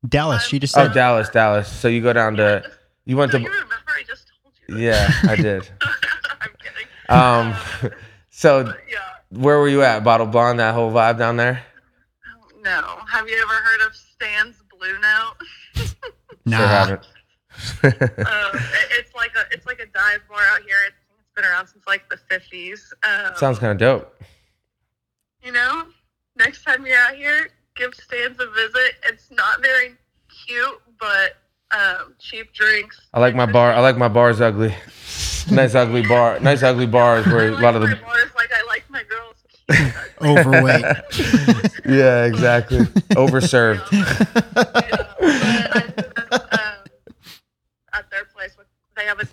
Dallas. 0.08 0.44
She 0.46 0.58
just 0.58 0.76
Oh. 0.76 0.92
Dallas, 0.92 1.28
Dallas. 1.30 1.70
So 1.70 1.88
you 1.88 2.00
go 2.02 2.12
down 2.12 2.36
to 2.36 2.62
you 3.06 3.16
went 3.16 3.32
Do 3.32 3.38
to 3.38 3.44
you 3.44 3.50
remember? 3.50 3.74
I 3.88 4.02
just 4.06 4.30
told 4.42 4.54
you. 4.68 4.84
Yeah, 4.86 5.10
I 5.24 5.36
did. 5.36 5.68
I'm 5.82 6.50
kidding. 6.60 6.86
Um 7.08 7.92
so 8.30 8.64
But, 8.64 8.80
yeah. 8.90 8.98
where 9.30 9.58
were 9.58 9.68
you 9.68 9.82
at? 9.82 10.04
Bottle 10.04 10.26
Blonde, 10.26 10.60
that 10.60 10.74
whole 10.74 10.92
vibe 10.92 11.18
down 11.18 11.36
there? 11.38 11.62
No. 12.62 12.98
Have 13.10 13.28
you 13.28 13.36
ever 13.42 13.54
heard 13.54 13.80
of 13.88 13.96
Stan's 13.96 14.62
Blue 14.78 14.98
Note? 15.00 15.34
Nah. 16.44 16.58
Sure 16.58 16.66
haven't. 16.66 17.06
It- 17.82 18.18
it's 18.98 19.14
like 19.14 19.32
a 19.36 19.44
it's 19.54 19.66
like 19.66 19.78
a 19.80 19.86
dive 20.02 20.20
bar 20.28 20.40
out 20.50 20.60
here. 20.62 20.76
It's, 20.86 20.96
it's 21.18 21.30
been 21.34 21.44
around 21.44 21.66
since 21.68 21.86
like 21.86 22.08
the 22.08 22.16
fifties. 22.16 22.92
Um, 23.02 23.32
Sounds 23.36 23.58
kind 23.58 23.72
of 23.72 23.78
dope. 23.78 24.22
You 25.42 25.52
know, 25.52 25.86
next 26.36 26.64
time 26.64 26.86
you're 26.86 26.98
out 26.98 27.14
here, 27.14 27.50
give 27.76 27.94
Stan's 27.94 28.38
a 28.40 28.46
visit. 28.50 28.94
It's 29.08 29.30
not 29.30 29.60
very 29.60 29.94
cute, 30.46 30.80
but 31.00 31.36
um, 31.70 32.14
cheap 32.18 32.52
drinks. 32.52 33.00
I 33.12 33.20
like 33.20 33.34
my 33.34 33.46
bar. 33.46 33.72
I 33.72 33.80
like 33.80 33.96
my 33.96 34.08
bars 34.08 34.40
ugly. 34.40 34.68
nice 35.50 35.74
ugly 35.74 36.06
bar. 36.06 36.38
Nice 36.40 36.62
ugly 36.62 36.86
bars 36.86 37.26
where 37.26 37.48
a 37.48 37.60
lot 37.60 37.74
of 37.74 37.82
the 37.82 37.96
bars 38.04 38.30
like 38.36 38.50
I 38.52 38.64
like 38.66 38.84
my 38.90 39.02
girls. 39.04 39.36
Overweight. 40.20 40.84
Yeah, 41.86 42.24
exactly. 42.26 42.80
Overserved. 43.16 43.90
yeah, 43.92 44.44
but 44.54 44.76
I 46.30 46.36
um, 46.52 46.84
at 47.94 48.10
their 48.10 48.24
place, 48.26 48.56
with- 48.56 48.66
they 48.96 49.04
have 49.04 49.20
a. 49.20 49.26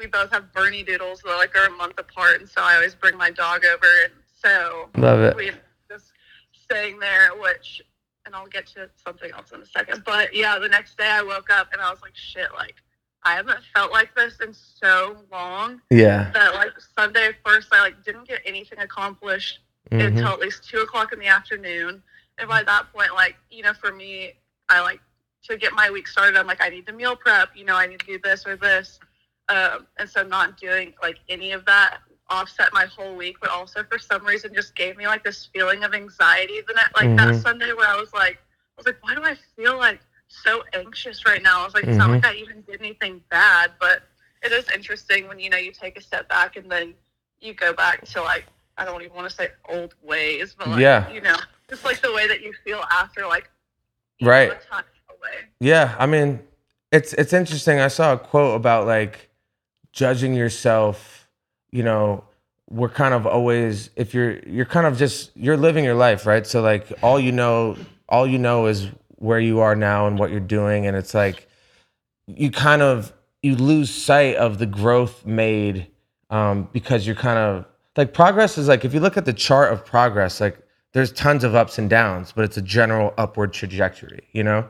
We 0.00 0.06
both 0.06 0.32
have 0.32 0.50
Bernedoodles 0.52 1.22
that 1.22 1.36
like 1.36 1.54
are 1.54 1.66
a 1.66 1.70
month 1.76 1.98
apart, 1.98 2.40
and 2.40 2.48
so 2.48 2.62
I 2.62 2.74
always 2.76 2.94
bring 2.94 3.18
my 3.18 3.30
dog 3.30 3.66
over, 3.66 3.86
and 4.04 4.12
so 4.42 4.88
Love 4.96 5.20
it. 5.20 5.36
we 5.36 5.50
just 5.90 6.06
staying 6.52 6.98
there, 6.98 7.32
which, 7.38 7.82
and 8.24 8.34
I'll 8.34 8.46
get 8.46 8.66
to 8.68 8.88
something 9.04 9.30
else 9.32 9.52
in 9.52 9.60
a 9.60 9.66
second. 9.66 10.02
But 10.06 10.34
yeah, 10.34 10.58
the 10.58 10.68
next 10.70 10.96
day 10.96 11.06
I 11.06 11.22
woke 11.22 11.50
up 11.50 11.68
and 11.74 11.82
I 11.82 11.90
was 11.90 12.00
like, 12.00 12.16
shit, 12.16 12.48
like 12.54 12.76
I 13.24 13.34
haven't 13.34 13.60
felt 13.74 13.92
like 13.92 14.14
this 14.16 14.38
in 14.42 14.54
so 14.54 15.18
long 15.30 15.82
Yeah. 15.90 16.30
that 16.32 16.54
like 16.54 16.72
Sunday 16.96 17.32
first 17.44 17.68
I 17.70 17.80
like 17.82 18.02
didn't 18.02 18.26
get 18.26 18.40
anything 18.46 18.78
accomplished 18.78 19.58
Mhm. 19.90 20.06
until 20.06 20.28
at 20.28 20.38
least 20.40 20.66
two 20.66 20.78
o'clock 20.78 21.12
in 21.12 21.18
the 21.18 21.26
afternoon. 21.26 22.02
And 22.38 22.48
by 22.48 22.62
that 22.62 22.90
point, 22.94 23.12
like, 23.12 23.36
you 23.50 23.62
know, 23.62 23.74
for 23.74 23.92
me, 23.92 24.32
I 24.70 24.80
like 24.80 25.00
to 25.48 25.58
get 25.58 25.74
my 25.74 25.90
week 25.90 26.08
started, 26.08 26.38
I'm 26.38 26.46
like, 26.46 26.62
I 26.62 26.70
need 26.70 26.86
to 26.86 26.92
meal 26.94 27.14
prep, 27.16 27.54
you 27.54 27.66
know, 27.66 27.76
I 27.76 27.86
need 27.86 28.00
to 28.00 28.06
do 28.06 28.18
this 28.18 28.46
or 28.46 28.56
this. 28.56 28.98
Um, 29.50 29.86
and 29.98 30.08
so 30.08 30.22
not 30.22 30.56
doing 30.56 30.94
like 31.02 31.18
any 31.28 31.50
of 31.52 31.64
that 31.66 31.98
offset 32.28 32.72
my 32.72 32.86
whole 32.86 33.16
week, 33.16 33.36
but 33.40 33.50
also 33.50 33.82
for 33.82 33.98
some 33.98 34.24
reason 34.24 34.54
just 34.54 34.76
gave 34.76 34.96
me 34.96 35.06
like 35.08 35.24
this 35.24 35.48
feeling 35.52 35.82
of 35.82 35.92
anxiety 35.92 36.60
the 36.66 36.72
night, 36.74 36.90
like 36.96 37.16
that 37.16 37.34
Mhm. 37.34 37.42
Sunday 37.42 37.72
where 37.72 37.88
I 37.88 37.96
was 37.96 38.12
like, 38.12 38.36
I 38.36 38.74
was 38.76 38.86
like, 38.86 38.98
why 39.02 39.14
do 39.16 39.24
I 39.24 39.34
feel 39.56 39.76
like 39.76 40.00
so 40.28 40.62
anxious 40.72 41.26
right 41.26 41.42
now? 41.42 41.62
I 41.62 41.64
was 41.64 41.74
like, 41.74 41.84
it's 41.84 41.98
not 41.98 42.08
Mhm. 42.10 42.22
like 42.22 42.24
I 42.26 42.34
even 42.34 42.62
did 42.62 42.80
anything 42.80 43.20
bad, 43.28 43.72
but 43.80 44.02
it 44.42 44.52
is 44.52 44.70
interesting 44.70 45.26
when 45.26 45.40
you 45.40 45.50
know 45.50 45.56
you 45.56 45.72
take 45.72 45.98
a 45.98 46.00
step 46.00 46.28
back 46.28 46.54
and 46.56 46.70
then 46.70 46.94
you 47.40 47.52
go 47.52 47.72
back 47.72 48.04
to 48.12 48.22
like 48.22 48.44
I 48.78 48.84
don't 48.84 49.02
even 49.02 49.14
want 49.16 49.28
to 49.28 49.34
say 49.34 49.48
old 49.68 49.94
ways, 50.00 50.54
but 50.56 50.68
like, 50.68 50.80
Yeah. 50.80 51.10
you 51.12 51.20
know, 51.20 51.36
just 51.68 51.84
like 51.84 52.00
the 52.00 52.12
way 52.12 52.28
that 52.28 52.40
you 52.40 52.52
feel 52.64 52.82
after 52.92 53.26
like 53.26 53.50
Right. 54.22 54.48
know, 54.70 54.78
away. 55.10 55.46
Yeah, 55.58 55.96
I 55.98 56.06
mean, 56.06 56.46
it's 56.92 57.12
it's 57.14 57.32
interesting. 57.32 57.80
I 57.80 57.88
saw 57.88 58.12
a 58.12 58.18
quote 58.18 58.54
about 58.54 58.86
like 58.86 59.29
judging 59.92 60.34
yourself. 60.34 61.28
You 61.70 61.82
know, 61.82 62.24
we're 62.68 62.88
kind 62.88 63.14
of 63.14 63.26
always 63.26 63.90
if 63.96 64.14
you're 64.14 64.38
you're 64.40 64.66
kind 64.66 64.86
of 64.86 64.96
just 64.96 65.30
you're 65.36 65.56
living 65.56 65.84
your 65.84 65.94
life, 65.94 66.26
right? 66.26 66.46
So 66.46 66.62
like 66.62 66.92
all 67.02 67.18
you 67.18 67.32
know, 67.32 67.76
all 68.08 68.26
you 68.26 68.38
know 68.38 68.66
is 68.66 68.88
where 69.16 69.40
you 69.40 69.60
are 69.60 69.76
now 69.76 70.06
and 70.06 70.18
what 70.18 70.30
you're 70.30 70.40
doing, 70.40 70.86
and 70.86 70.96
it's 70.96 71.14
like 71.14 71.48
you 72.26 72.50
kind 72.50 72.82
of 72.82 73.12
you 73.42 73.56
lose 73.56 73.90
sight 73.90 74.36
of 74.36 74.58
the 74.58 74.66
growth 74.66 75.24
made 75.26 75.86
um, 76.30 76.68
because 76.72 77.06
you're 77.06 77.16
kind 77.16 77.38
of 77.38 77.64
like 77.96 78.14
progress 78.14 78.56
is 78.56 78.68
like 78.68 78.84
if 78.84 78.94
you 78.94 79.00
look 79.00 79.16
at 79.16 79.24
the 79.24 79.32
chart 79.32 79.72
of 79.72 79.84
progress, 79.84 80.40
like 80.40 80.58
there's 80.92 81.12
tons 81.12 81.44
of 81.44 81.54
ups 81.54 81.78
and 81.78 81.90
downs, 81.90 82.32
but 82.32 82.44
it's 82.44 82.56
a 82.56 82.62
general 82.62 83.14
upward 83.18 83.52
trajectory, 83.52 84.26
you 84.32 84.42
know, 84.42 84.66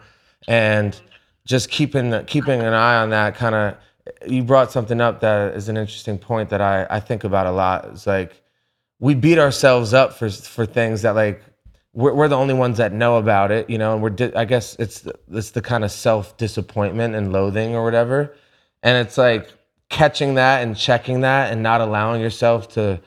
and 0.49 1.01
just 1.45 1.71
keeping 1.71 2.25
keeping 2.27 2.61
an 2.61 2.73
eye 2.73 2.97
on 2.97 3.11
that 3.11 3.35
kind 3.35 3.55
of 3.55 3.77
you 4.27 4.43
brought 4.43 4.73
something 4.73 5.01
up 5.01 5.21
that 5.21 5.55
is 5.55 5.69
an 5.69 5.77
interesting 5.77 6.19
point 6.19 6.51
that 6.51 6.61
I, 6.61 6.87
I 6.89 7.01
think 7.01 7.25
about 7.25 7.47
a 7.47 7.51
lot. 7.51 7.87
It's 7.87 8.07
like 8.07 8.43
we 8.99 9.15
beat 9.15 9.39
ourselves 9.39 9.95
up 9.95 10.15
for 10.15 10.31
for 10.31 10.67
things 10.67 11.03
that 11.03 11.15
like 11.15 11.43
we're, 11.93 12.15
we're 12.15 12.29
the 12.29 12.37
only 12.37 12.55
ones 12.55 12.79
that 12.79 12.93
know 12.93 13.17
about 13.17 13.51
it 13.51 13.69
you 13.69 13.77
know 13.77 13.95
and 13.95 14.03
we're 14.03 14.11
di- 14.11 14.33
i 14.37 14.45
guess 14.45 14.77
it's 14.79 15.01
the, 15.01 15.15
it's 15.33 15.51
the 15.51 15.61
kind 15.63 15.83
of 15.83 15.91
self 15.91 16.37
disappointment 16.37 17.15
and 17.15 17.33
loathing 17.33 17.75
or 17.75 17.85
whatever. 17.85 18.35
And 18.83 19.07
it's 19.07 19.19
like 19.19 19.53
catching 19.89 20.35
that 20.35 20.63
and 20.63 20.77
checking 20.77 21.23
that 21.23 21.53
and 21.53 21.63
not 21.63 21.81
allowing 21.81 22.21
yourself 22.21 22.69
to 22.75 23.01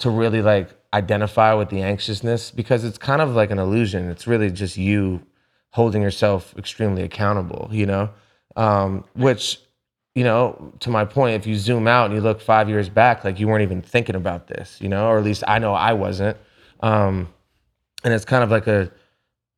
to 0.00 0.10
really 0.10 0.42
like 0.42 0.70
identify 0.92 1.54
with 1.54 1.70
the 1.70 1.82
anxiousness 1.82 2.50
because 2.50 2.84
it's 2.84 2.98
kind 2.98 3.22
of 3.22 3.34
like 3.34 3.50
an 3.50 3.58
illusion. 3.58 4.10
It's 4.10 4.26
really 4.26 4.50
just 4.50 4.76
you 4.76 5.22
holding 5.70 6.02
yourself 6.02 6.54
extremely 6.56 7.02
accountable 7.02 7.68
you 7.72 7.84
know 7.84 8.08
um, 8.56 9.04
which 9.14 9.60
you 10.14 10.24
know 10.24 10.72
to 10.80 10.90
my 10.90 11.04
point 11.04 11.34
if 11.34 11.46
you 11.46 11.56
zoom 11.56 11.86
out 11.88 12.06
and 12.06 12.14
you 12.14 12.20
look 12.20 12.40
five 12.40 12.68
years 12.68 12.88
back 12.88 13.24
like 13.24 13.40
you 13.40 13.48
weren't 13.48 13.62
even 13.62 13.82
thinking 13.82 14.14
about 14.14 14.46
this 14.46 14.80
you 14.80 14.88
know 14.88 15.08
or 15.08 15.18
at 15.18 15.24
least 15.24 15.42
i 15.48 15.58
know 15.58 15.74
i 15.74 15.92
wasn't. 15.92 16.36
Um, 16.80 17.28
and 18.02 18.12
it's 18.12 18.24
kind 18.24 18.44
of 18.44 18.50
like 18.50 18.66
a 18.66 18.90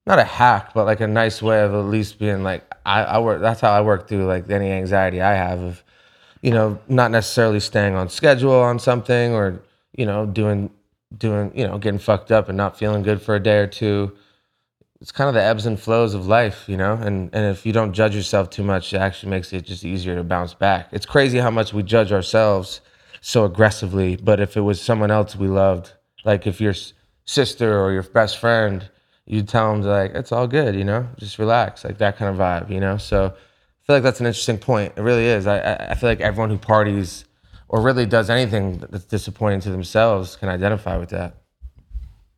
not 0.06 0.18
a 0.18 0.24
hack 0.24 0.72
but 0.74 0.84
like 0.84 1.00
a 1.00 1.06
nice 1.06 1.42
way 1.42 1.62
of 1.62 1.74
at 1.74 1.86
least 1.86 2.18
being 2.18 2.42
like 2.42 2.64
i, 2.84 3.02
I 3.02 3.18
work 3.18 3.40
that's 3.40 3.60
how 3.60 3.72
i 3.72 3.80
work 3.80 4.08
through 4.08 4.26
like 4.26 4.48
any 4.50 4.70
anxiety 4.70 5.20
i 5.20 5.34
have 5.34 5.60
of 5.60 5.82
you 6.42 6.52
know 6.52 6.78
not 6.88 7.10
necessarily 7.10 7.60
staying 7.60 7.94
on 7.94 8.08
schedule 8.08 8.52
on 8.52 8.78
something 8.78 9.32
or 9.32 9.60
you 9.96 10.06
know 10.06 10.26
doing 10.26 10.70
doing 11.16 11.50
you 11.54 11.66
know 11.66 11.78
getting 11.78 11.98
fucked 11.98 12.30
up 12.30 12.48
and 12.48 12.56
not 12.56 12.78
feeling 12.78 13.02
good 13.02 13.20
for 13.20 13.34
a 13.34 13.40
day 13.40 13.58
or 13.58 13.66
two 13.66 14.12
it's 15.00 15.12
kind 15.12 15.28
of 15.28 15.34
the 15.34 15.42
ebbs 15.42 15.66
and 15.66 15.78
flows 15.78 16.14
of 16.14 16.26
life, 16.26 16.64
you 16.68 16.76
know. 16.76 16.94
And 16.94 17.30
and 17.34 17.46
if 17.46 17.66
you 17.66 17.72
don't 17.72 17.92
judge 17.92 18.14
yourself 18.14 18.50
too 18.50 18.62
much, 18.62 18.92
it 18.92 18.98
actually 18.98 19.30
makes 19.30 19.52
it 19.52 19.62
just 19.64 19.84
easier 19.84 20.16
to 20.16 20.24
bounce 20.24 20.54
back. 20.54 20.88
It's 20.92 21.06
crazy 21.06 21.38
how 21.38 21.50
much 21.50 21.72
we 21.72 21.82
judge 21.82 22.12
ourselves 22.12 22.80
so 23.20 23.44
aggressively, 23.44 24.16
but 24.16 24.40
if 24.40 24.56
it 24.56 24.60
was 24.60 24.80
someone 24.80 25.10
else 25.10 25.36
we 25.36 25.48
loved, 25.48 25.92
like 26.24 26.46
if 26.46 26.60
your 26.60 26.74
sister 27.24 27.80
or 27.80 27.92
your 27.92 28.04
best 28.04 28.38
friend, 28.38 28.88
you'd 29.26 29.48
tell 29.48 29.72
them 29.72 29.82
like 29.82 30.12
it's 30.14 30.32
all 30.32 30.46
good, 30.46 30.74
you 30.74 30.84
know, 30.84 31.08
just 31.18 31.38
relax, 31.38 31.84
like 31.84 31.98
that 31.98 32.16
kind 32.16 32.30
of 32.30 32.40
vibe, 32.40 32.70
you 32.70 32.80
know. 32.80 32.96
So 32.96 33.26
I 33.26 33.86
feel 33.86 33.96
like 33.96 34.02
that's 34.02 34.20
an 34.20 34.26
interesting 34.26 34.58
point. 34.58 34.94
It 34.96 35.02
really 35.02 35.26
is. 35.26 35.46
I 35.46 35.88
I 35.90 35.94
feel 35.94 36.08
like 36.08 36.20
everyone 36.20 36.50
who 36.50 36.58
parties 36.58 37.24
or 37.68 37.80
really 37.80 38.06
does 38.06 38.30
anything 38.30 38.78
that's 38.90 39.04
disappointing 39.04 39.60
to 39.60 39.70
themselves 39.70 40.36
can 40.36 40.48
identify 40.48 40.96
with 40.96 41.10
that. 41.10 41.34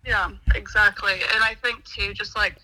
Yeah, 0.08 0.30
exactly. 0.54 1.12
And 1.34 1.44
I 1.44 1.54
think 1.62 1.84
too, 1.84 2.14
just 2.14 2.34
like, 2.34 2.56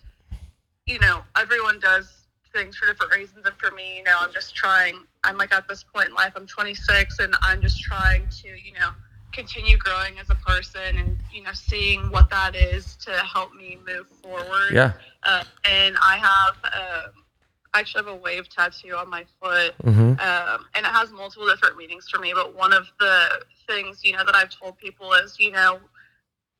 you 0.86 0.98
know, 0.98 1.20
everyone 1.36 1.78
does 1.78 2.26
things 2.54 2.76
for 2.76 2.86
different 2.86 3.14
reasons. 3.14 3.44
And 3.44 3.54
for 3.56 3.70
me, 3.74 3.98
you 3.98 4.04
know, 4.04 4.16
I'm 4.18 4.32
just 4.32 4.56
trying, 4.56 4.96
I'm 5.24 5.36
like 5.36 5.52
at 5.52 5.68
this 5.68 5.84
point 5.84 6.08
in 6.08 6.14
life, 6.14 6.32
I'm 6.36 6.46
26 6.46 7.18
and 7.18 7.36
I'm 7.42 7.60
just 7.60 7.82
trying 7.82 8.28
to, 8.28 8.48
you 8.48 8.72
know, 8.72 8.90
continue 9.32 9.76
growing 9.76 10.18
as 10.18 10.30
a 10.30 10.36
person 10.36 10.96
and, 10.96 11.18
you 11.32 11.42
know, 11.42 11.52
seeing 11.52 12.10
what 12.10 12.30
that 12.30 12.56
is 12.56 12.96
to 13.04 13.10
help 13.12 13.54
me 13.54 13.78
move 13.86 14.06
forward. 14.22 14.72
Yeah. 14.72 14.92
Uh, 15.24 15.44
and 15.70 15.96
I 16.00 16.16
have, 16.16 16.54
um, 16.64 17.24
I 17.74 17.80
actually 17.80 18.04
have 18.04 18.14
a 18.14 18.16
wave 18.16 18.48
tattoo 18.48 18.94
on 18.96 19.10
my 19.10 19.24
foot 19.42 19.74
Mm-hmm. 19.84 20.20
um, 20.20 20.66
and 20.74 20.86
it 20.86 20.92
has 20.92 21.10
multiple 21.10 21.46
different 21.46 21.76
meanings 21.76 22.08
for 22.08 22.20
me. 22.20 22.32
But 22.34 22.56
one 22.56 22.72
of 22.72 22.86
the 23.00 23.44
things, 23.68 24.02
you 24.02 24.12
know, 24.12 24.24
that 24.24 24.34
I've 24.34 24.50
told 24.50 24.78
people 24.78 25.12
is, 25.12 25.38
you 25.38 25.50
know, 25.50 25.78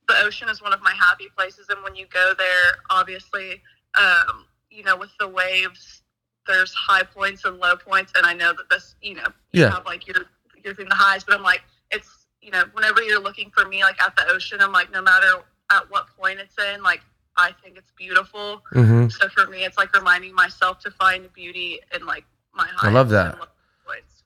the 0.09 0.15
ocean 0.23 0.49
is 0.49 0.61
one 0.63 0.73
of 0.73 0.83
my 0.83 0.93
happy 0.93 1.29
places, 1.37 1.67
and 1.69 1.83
when 1.83 1.95
you 1.95 2.07
go 2.13 2.35
there, 2.37 2.79
obviously, 2.91 3.63
um, 3.99 4.47
you 4.71 4.85
know, 4.85 4.97
with 4.97 5.11
the 5.19 5.29
waves, 5.29 6.03
there's 6.47 6.73
high 6.75 7.03
points 7.03 7.45
and 7.45 7.59
low 7.59 7.77
points, 7.77 8.13
and 8.17 8.27
I 8.27 8.35
know 8.35 8.53
that 8.53 8.69
this, 8.69 8.95
you 9.01 9.15
know, 9.15 9.27
you 9.53 9.63
Yeah. 9.63 9.71
have 9.71 9.87
like 9.87 10.07
you're 10.07 10.27
you're 10.63 10.75
through 10.75 10.87
the 10.87 10.95
highs, 10.95 11.25
but 11.25 11.35
I'm 11.35 11.43
like, 11.43 11.63
it's 11.91 12.27
you 12.41 12.51
know, 12.51 12.65
whenever 12.75 13.03
you're 13.03 13.21
looking 13.21 13.51
for 13.51 13.67
me, 13.67 13.83
like 13.83 14.01
at 14.03 14.15
the 14.17 14.27
ocean, 14.31 14.61
I'm 14.61 14.73
like, 14.73 14.91
no 14.93 15.01
matter 15.01 15.43
at 15.71 15.91
what 15.91 16.07
point 16.19 16.41
it's 16.41 16.57
in, 16.59 16.83
like 16.83 17.01
I 17.37 17.53
think 17.63 17.77
it's 17.77 17.91
beautiful. 17.97 18.63
Mm-hmm. 18.75 19.09
So 19.09 19.29
for 19.31 19.47
me, 19.47 19.65
it's 19.65 19.79
like 19.79 19.95
reminding 19.95 20.35
myself 20.35 20.79
to 20.81 20.91
find 20.91 21.33
beauty 21.33 21.81
in 21.95 22.05
like 22.07 22.25
my 22.55 22.67
highs. 22.67 22.91
I 22.91 22.93
love 22.93 23.09
that. 23.11 23.39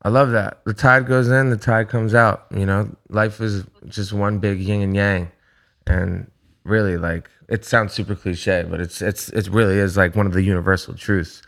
I 0.02 0.10
love 0.10 0.30
that. 0.30 0.60
The 0.64 0.74
tide 0.74 1.06
goes 1.06 1.28
in, 1.28 1.50
the 1.50 1.56
tide 1.56 1.88
comes 1.88 2.14
out. 2.14 2.46
You 2.54 2.66
know, 2.66 2.94
life 3.08 3.40
is 3.40 3.64
just 3.88 4.12
one 4.12 4.38
big 4.38 4.60
yin 4.60 4.80
and 4.82 4.94
yang, 4.94 5.32
and 5.88 6.30
really, 6.64 6.96
like 6.96 7.30
it 7.48 7.64
sounds 7.64 7.92
super 7.92 8.14
cliche, 8.14 8.64
but 8.68 8.80
it's 8.80 9.02
it's 9.02 9.28
it 9.30 9.48
really 9.48 9.78
is 9.78 9.96
like 9.96 10.14
one 10.14 10.26
of 10.26 10.32
the 10.32 10.42
universal 10.42 10.94
truths. 10.94 11.42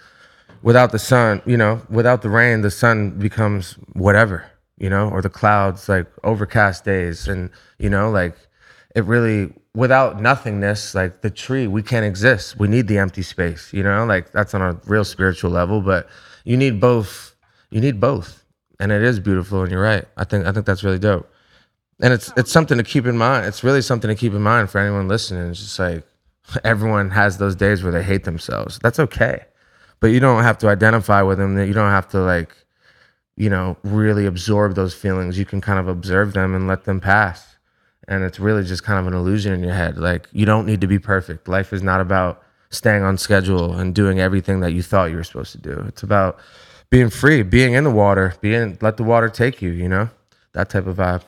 Without 0.63 0.93
the 0.93 0.99
sun, 0.99 1.41
you 1.47 1.57
know, 1.57 1.81
without 1.89 2.23
the 2.23 2.31
rain, 2.31 2.61
the 2.61 2.71
sun 2.71 3.19
becomes 3.19 3.75
whatever, 3.95 4.51
you 4.77 4.91
know, 4.91 5.09
or 5.09 5.23
the 5.23 5.31
clouds 5.31 5.89
like 5.89 6.07
overcast 6.25 6.85
days, 6.85 7.29
and 7.29 7.51
you 7.79 7.89
know, 7.89 8.11
like 8.11 8.37
it 8.95 9.05
really 9.05 9.53
without 9.75 10.21
nothingness, 10.21 10.95
like 10.95 11.23
the 11.23 11.31
tree, 11.31 11.67
we 11.67 11.83
can't 11.83 12.05
exist. 12.05 12.59
We 12.59 12.69
need 12.69 12.89
the 12.89 12.99
empty 12.99 13.23
space, 13.23 13.73
you 13.73 13.83
know, 13.83 14.05
like 14.05 14.33
that's 14.33 14.55
on 14.55 14.63
a 14.63 14.81
real 14.87 15.05
spiritual 15.05 15.51
level, 15.51 15.81
but 15.81 16.09
you 16.45 16.57
need 16.57 16.81
both. 16.81 17.35
You 17.71 17.81
need 17.81 18.01
both. 18.01 18.45
And 18.81 18.91
it 18.91 19.03
is 19.03 19.21
beautiful 19.21 19.63
and 19.63 19.71
you're 19.71 19.83
right. 19.83 20.07
I 20.17 20.25
think 20.25 20.47
I 20.47 20.53
think 20.53 20.67
that's 20.67 20.83
really 20.83 20.99
dope. 20.99 21.31
And 22.03 22.13
it's 22.13 22.33
it's 22.37 22.51
something 22.51 22.79
to 22.79 22.85
keep 22.85 23.07
in 23.07 23.19
mind. 23.19 23.47
It's 23.47 23.63
really 23.63 23.83
something 23.83 24.09
to 24.09 24.15
keep 24.15 24.33
in 24.33 24.43
mind 24.43 24.71
for 24.71 24.79
anyone 24.79 25.09
listening. 25.09 25.51
It's 25.51 25.61
just 25.61 25.79
like 25.79 26.05
everyone 26.65 27.11
has 27.11 27.39
those 27.39 27.55
days 27.55 27.83
where 27.83 27.93
they 27.93 28.03
hate 28.03 28.25
themselves. 28.25 28.79
That's 28.83 28.99
okay. 28.99 29.45
But 30.01 30.09
you 30.09 30.21
don't 30.21 30.43
have 30.43 30.59
to 30.59 30.69
identify 30.69 31.23
with 31.23 31.39
them. 31.39 31.59
You 31.59 31.75
don't 31.75 31.91
have 31.91 32.09
to 32.09 32.21
like, 32.21 32.57
you 33.37 33.51
know, 33.51 33.77
really 33.83 34.25
absorb 34.25 34.75
those 34.75 34.95
feelings. 34.95 35.39
You 35.39 35.45
can 35.45 35.61
kind 35.61 35.79
of 35.79 35.89
observe 35.89 36.33
them 36.33 36.55
and 36.55 36.67
let 36.67 36.85
them 36.85 37.01
pass 37.01 37.51
and 38.11 38.25
it's 38.25 38.41
really 38.41 38.65
just 38.65 38.83
kind 38.83 38.99
of 38.99 39.07
an 39.07 39.15
illusion 39.15 39.53
in 39.53 39.63
your 39.63 39.73
head. 39.73 39.97
Like 39.97 40.29
you 40.33 40.45
don't 40.45 40.67
need 40.67 40.81
to 40.83 40.89
be 40.89 40.99
perfect. 40.99 41.49
Life 41.49 41.73
is 41.73 41.83
not 41.83 42.01
about 42.01 42.43
staying 42.71 43.03
on 43.03 43.17
schedule 43.17 43.73
and 43.75 43.95
doing 43.95 44.21
everything 44.21 44.61
that 44.61 44.73
you 44.73 44.83
thought 44.83 45.11
you 45.11 45.17
were 45.17 45.25
supposed 45.25 45.53
to 45.53 45.59
do. 45.59 45.85
It's 45.87 46.03
about 46.03 46.39
being 46.91 47.09
free, 47.09 47.43
being 47.43 47.75
in 47.75 47.85
the 47.85 47.91
water, 47.91 48.35
being 48.41 48.77
let 48.81 48.97
the 48.97 49.05
water 49.05 49.29
take 49.29 49.63
you. 49.63 49.71
You 49.71 49.89
know 49.89 50.11
that 50.53 50.69
type 50.69 50.89
of 50.89 50.97
vibe. 50.97 51.23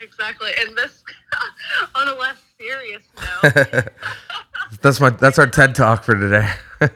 Exactly. 0.00 0.50
And 0.60 0.76
this, 0.76 1.02
on 1.94 2.08
a 2.08 2.14
less 2.14 2.36
serious 2.60 3.02
note, 3.44 3.88
that's 4.82 5.00
my 5.00 5.10
that's 5.10 5.38
our 5.38 5.46
TED 5.46 5.74
talk 5.74 6.04
for 6.04 6.14
today. 6.14 6.48
um, 6.80 6.90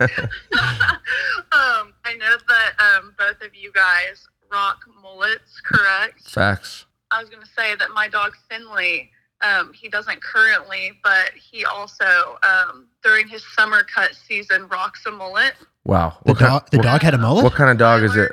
I 2.05 2.15
know 2.19 2.37
that 2.49 2.99
um, 2.99 3.15
both 3.19 3.41
of 3.43 3.55
you 3.55 3.73
guys 3.73 4.27
rock 4.53 4.81
mullets, 5.03 5.61
correct? 5.65 6.29
Facts. 6.29 6.87
I 7.11 7.21
was 7.21 7.31
going 7.31 7.43
to 7.43 7.49
say 7.57 7.75
that 7.77 7.89
my 7.95 8.09
dog 8.09 8.33
Finley, 8.49 9.11
um, 9.43 9.73
he 9.73 9.89
doesn't 9.89 10.23
currently, 10.23 10.93
but 11.03 11.31
he 11.35 11.65
also, 11.65 12.37
um, 12.43 12.87
during 13.03 13.27
his 13.27 13.43
summer 13.55 13.83
cut 13.83 14.15
season, 14.15 14.69
rocks 14.69 15.05
a 15.07 15.11
mullet. 15.11 15.55
Wow. 15.85 16.19
The 16.25 16.33
What 16.33 16.39
kind, 16.39 16.51
dog, 16.51 16.71
the 16.71 16.77
what, 16.79 16.85
dog 16.85 17.03
had 17.03 17.15
a 17.15 17.19
mullet. 17.19 17.45
what 17.45 17.55
kind 17.55 17.71
of 17.71 17.79
dog 17.79 18.03
is 18.03 18.17
it? 18.17 18.33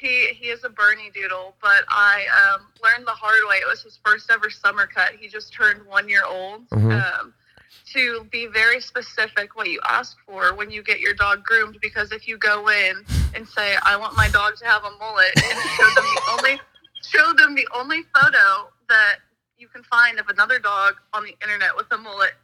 He 0.00 0.28
he 0.28 0.46
is 0.46 0.64
a 0.64 0.70
Bernie 0.70 1.10
Doodle, 1.14 1.54
but 1.60 1.84
I 1.88 2.24
um, 2.54 2.66
learned 2.82 3.06
the 3.06 3.12
hard 3.12 3.40
way. 3.48 3.56
It 3.56 3.68
was 3.68 3.82
his 3.82 3.98
first 4.04 4.30
ever 4.30 4.48
summer 4.48 4.86
cut. 4.86 5.12
He 5.20 5.28
just 5.28 5.52
turned 5.52 5.84
one 5.86 6.08
year 6.08 6.24
old. 6.26 6.68
Mhm. 6.70 7.02
Um, 7.20 7.34
to 7.92 8.24
be 8.30 8.46
very 8.46 8.80
specific 8.80 9.56
what 9.56 9.68
you 9.68 9.80
ask 9.84 10.16
for 10.24 10.54
when 10.54 10.70
you 10.70 10.80
get 10.82 11.00
your 11.00 11.12
dog 11.14 11.42
groomed, 11.44 11.78
because 11.82 12.12
if 12.12 12.26
you 12.28 12.38
go 12.38 12.68
in 12.68 13.04
and 13.34 13.48
say 13.48 13.76
I 13.82 13.96
want 13.96 14.16
my 14.16 14.28
dog 14.28 14.56
to 14.58 14.64
have 14.64 14.84
a 14.84 14.90
mullet 14.98 15.32
and 15.36 15.58
show 15.76 15.88
them 15.94 16.04
the 16.14 16.22
only 16.30 16.60
show 17.02 17.32
them 17.34 17.54
the 17.54 17.66
only 17.74 18.02
photo 18.14 18.70
that 18.88 19.16
you 19.58 19.68
can 19.68 19.82
find 19.84 20.18
of 20.20 20.28
another 20.28 20.58
dog 20.58 20.94
on 21.12 21.24
the 21.24 21.36
internet 21.42 21.76
with 21.76 21.86
a 21.90 21.98
mullet. 21.98 22.34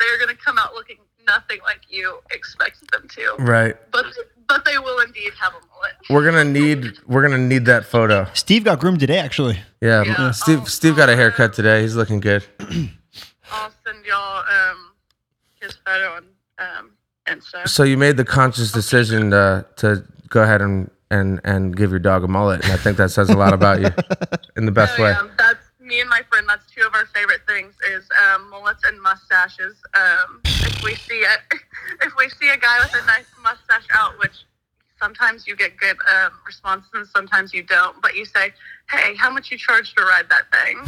They're 0.00 0.18
gonna 0.18 0.34
come 0.36 0.58
out 0.58 0.74
looking 0.74 0.98
nothing 1.26 1.60
like 1.64 1.80
you 1.88 2.18
expected 2.30 2.88
them 2.90 3.06
to, 3.08 3.34
Right. 3.38 3.76
but 3.90 4.04
but 4.48 4.64
they 4.64 4.78
will 4.78 5.00
indeed 5.00 5.32
have 5.40 5.52
a 5.52 5.60
mullet. 5.66 5.92
We're 6.10 6.24
gonna 6.24 6.44
need 6.44 6.98
we're 7.06 7.22
gonna 7.22 7.38
need 7.38 7.64
that 7.66 7.84
photo. 7.84 8.26
Steve 8.34 8.64
got 8.64 8.78
groomed 8.80 9.00
today, 9.00 9.18
actually. 9.18 9.58
Yeah. 9.80 10.02
Yeah. 10.04 10.30
Steve 10.32 10.60
Oh, 10.62 10.64
Steve 10.66 10.96
got 10.96 11.08
a 11.08 11.16
haircut 11.16 11.52
today. 11.52 11.82
He's 11.82 11.96
looking 11.96 12.20
good. 12.20 12.44
I'll 13.52 13.70
send 13.86 14.04
y'all 14.06 14.38
um 14.38 14.92
his 15.60 15.72
photo 15.86 16.12
on 16.16 16.24
um 16.58 16.90
Insta. 17.26 17.68
So 17.68 17.82
you 17.84 17.96
made 17.96 18.16
the 18.16 18.24
conscious 18.24 18.72
decision 18.72 19.30
to 19.30 19.66
to 19.76 20.04
go 20.28 20.42
ahead 20.42 20.60
and 20.62 20.90
and 21.10 21.40
and 21.44 21.76
give 21.76 21.90
your 21.90 22.00
dog 22.00 22.24
a 22.24 22.28
mullet, 22.28 22.64
and 22.64 22.72
I 22.72 22.76
think 22.76 22.96
that 22.96 23.10
says 23.10 23.28
a 23.30 23.36
lot 23.36 23.52
about 23.52 23.80
you 23.80 23.88
in 24.56 24.66
the 24.66 24.72
best 24.72 24.98
Oh, 24.98 25.02
way. 25.04 25.10
yeah, 25.10 25.28
that's 25.38 25.63
me 25.84 26.00
and 26.00 26.08
my 26.08 26.22
friend. 26.30 26.46
That's 26.48 26.64
two 26.70 26.82
of 26.86 26.94
our 26.94 27.06
favorite 27.06 27.40
things 27.46 27.74
is 27.90 28.04
um, 28.34 28.48
mullets 28.50 28.82
and 28.86 29.00
mustaches. 29.00 29.76
Um, 29.94 30.40
if 30.44 30.82
we 30.82 30.94
see 30.94 31.22
a 31.22 31.36
if 32.06 32.12
we 32.18 32.28
see 32.30 32.48
a 32.50 32.56
guy 32.56 32.78
with 32.80 32.94
a 33.02 33.06
nice 33.06 33.26
mustache 33.42 33.86
out, 33.94 34.18
which 34.18 34.32
sometimes 35.00 35.46
you 35.46 35.54
get 35.56 35.76
good 35.76 35.96
um, 36.14 36.32
responses 36.46 36.90
and 36.94 37.06
sometimes 37.08 37.52
you 37.52 37.62
don't, 37.62 38.00
but 38.02 38.14
you 38.16 38.24
say, 38.24 38.52
"Hey, 38.90 39.14
how 39.16 39.30
much 39.30 39.50
you 39.50 39.58
charge 39.58 39.94
to 39.94 40.02
ride 40.02 40.26
that 40.30 40.50
thing?" 40.52 40.78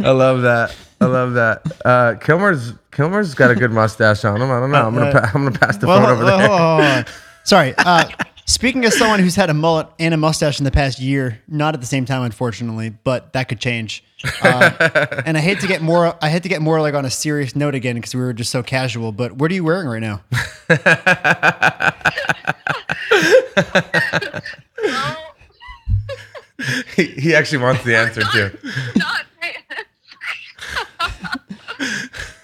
I 0.06 0.10
love 0.10 0.42
that. 0.42 0.74
I 1.00 1.06
love 1.06 1.32
that. 1.34 1.62
Uh, 1.84 2.14
Kilmer's 2.16 2.74
Kilmer's 2.90 3.34
got 3.34 3.50
a 3.50 3.54
good 3.54 3.70
mustache 3.72 4.24
on 4.24 4.40
him. 4.40 4.50
I 4.50 4.60
don't 4.60 4.70
know. 4.70 4.86
I'm 4.86 4.94
gonna 4.94 5.12
pa- 5.12 5.30
I'm 5.34 5.44
gonna 5.44 5.58
pass 5.58 5.76
the 5.78 5.86
Well, 5.86 6.00
phone 6.00 6.10
over 6.10 6.24
well, 6.24 6.38
there. 6.38 6.48
hold 6.48 6.60
on, 6.60 6.80
hold 6.82 7.06
on. 7.06 7.12
Sorry. 7.44 7.74
Uh, 7.78 8.08
speaking 8.50 8.84
of 8.84 8.92
someone 8.92 9.20
who's 9.20 9.36
had 9.36 9.48
a 9.48 9.54
mullet 9.54 9.86
and 9.98 10.12
a 10.12 10.16
mustache 10.16 10.58
in 10.58 10.64
the 10.64 10.70
past 10.70 10.98
year, 10.98 11.40
not 11.48 11.74
at 11.74 11.80
the 11.80 11.86
same 11.86 12.04
time, 12.04 12.22
unfortunately, 12.22 12.90
but 12.90 13.32
that 13.32 13.48
could 13.48 13.60
change. 13.60 14.04
Uh, 14.42 15.22
and 15.24 15.36
I 15.36 15.40
hate 15.40 15.60
to 15.60 15.66
get 15.66 15.82
more. 15.82 16.16
I 16.22 16.28
hate 16.28 16.42
to 16.42 16.48
get 16.48 16.60
more 16.60 16.80
like 16.80 16.94
on 16.94 17.04
a 17.04 17.10
serious 17.10 17.56
note 17.56 17.74
again 17.74 17.96
because 17.96 18.14
we 18.14 18.20
were 18.20 18.32
just 18.32 18.50
so 18.50 18.62
casual. 18.62 19.12
But 19.12 19.32
what 19.32 19.50
are 19.50 19.54
you 19.54 19.64
wearing 19.64 19.88
right 19.88 20.00
now? 20.00 20.22
he, 26.96 27.06
he 27.06 27.34
actually 27.34 27.58
wants 27.58 27.84
the 27.84 27.96
answer 27.96 28.22
too. 28.32 28.50
not. 28.96 29.26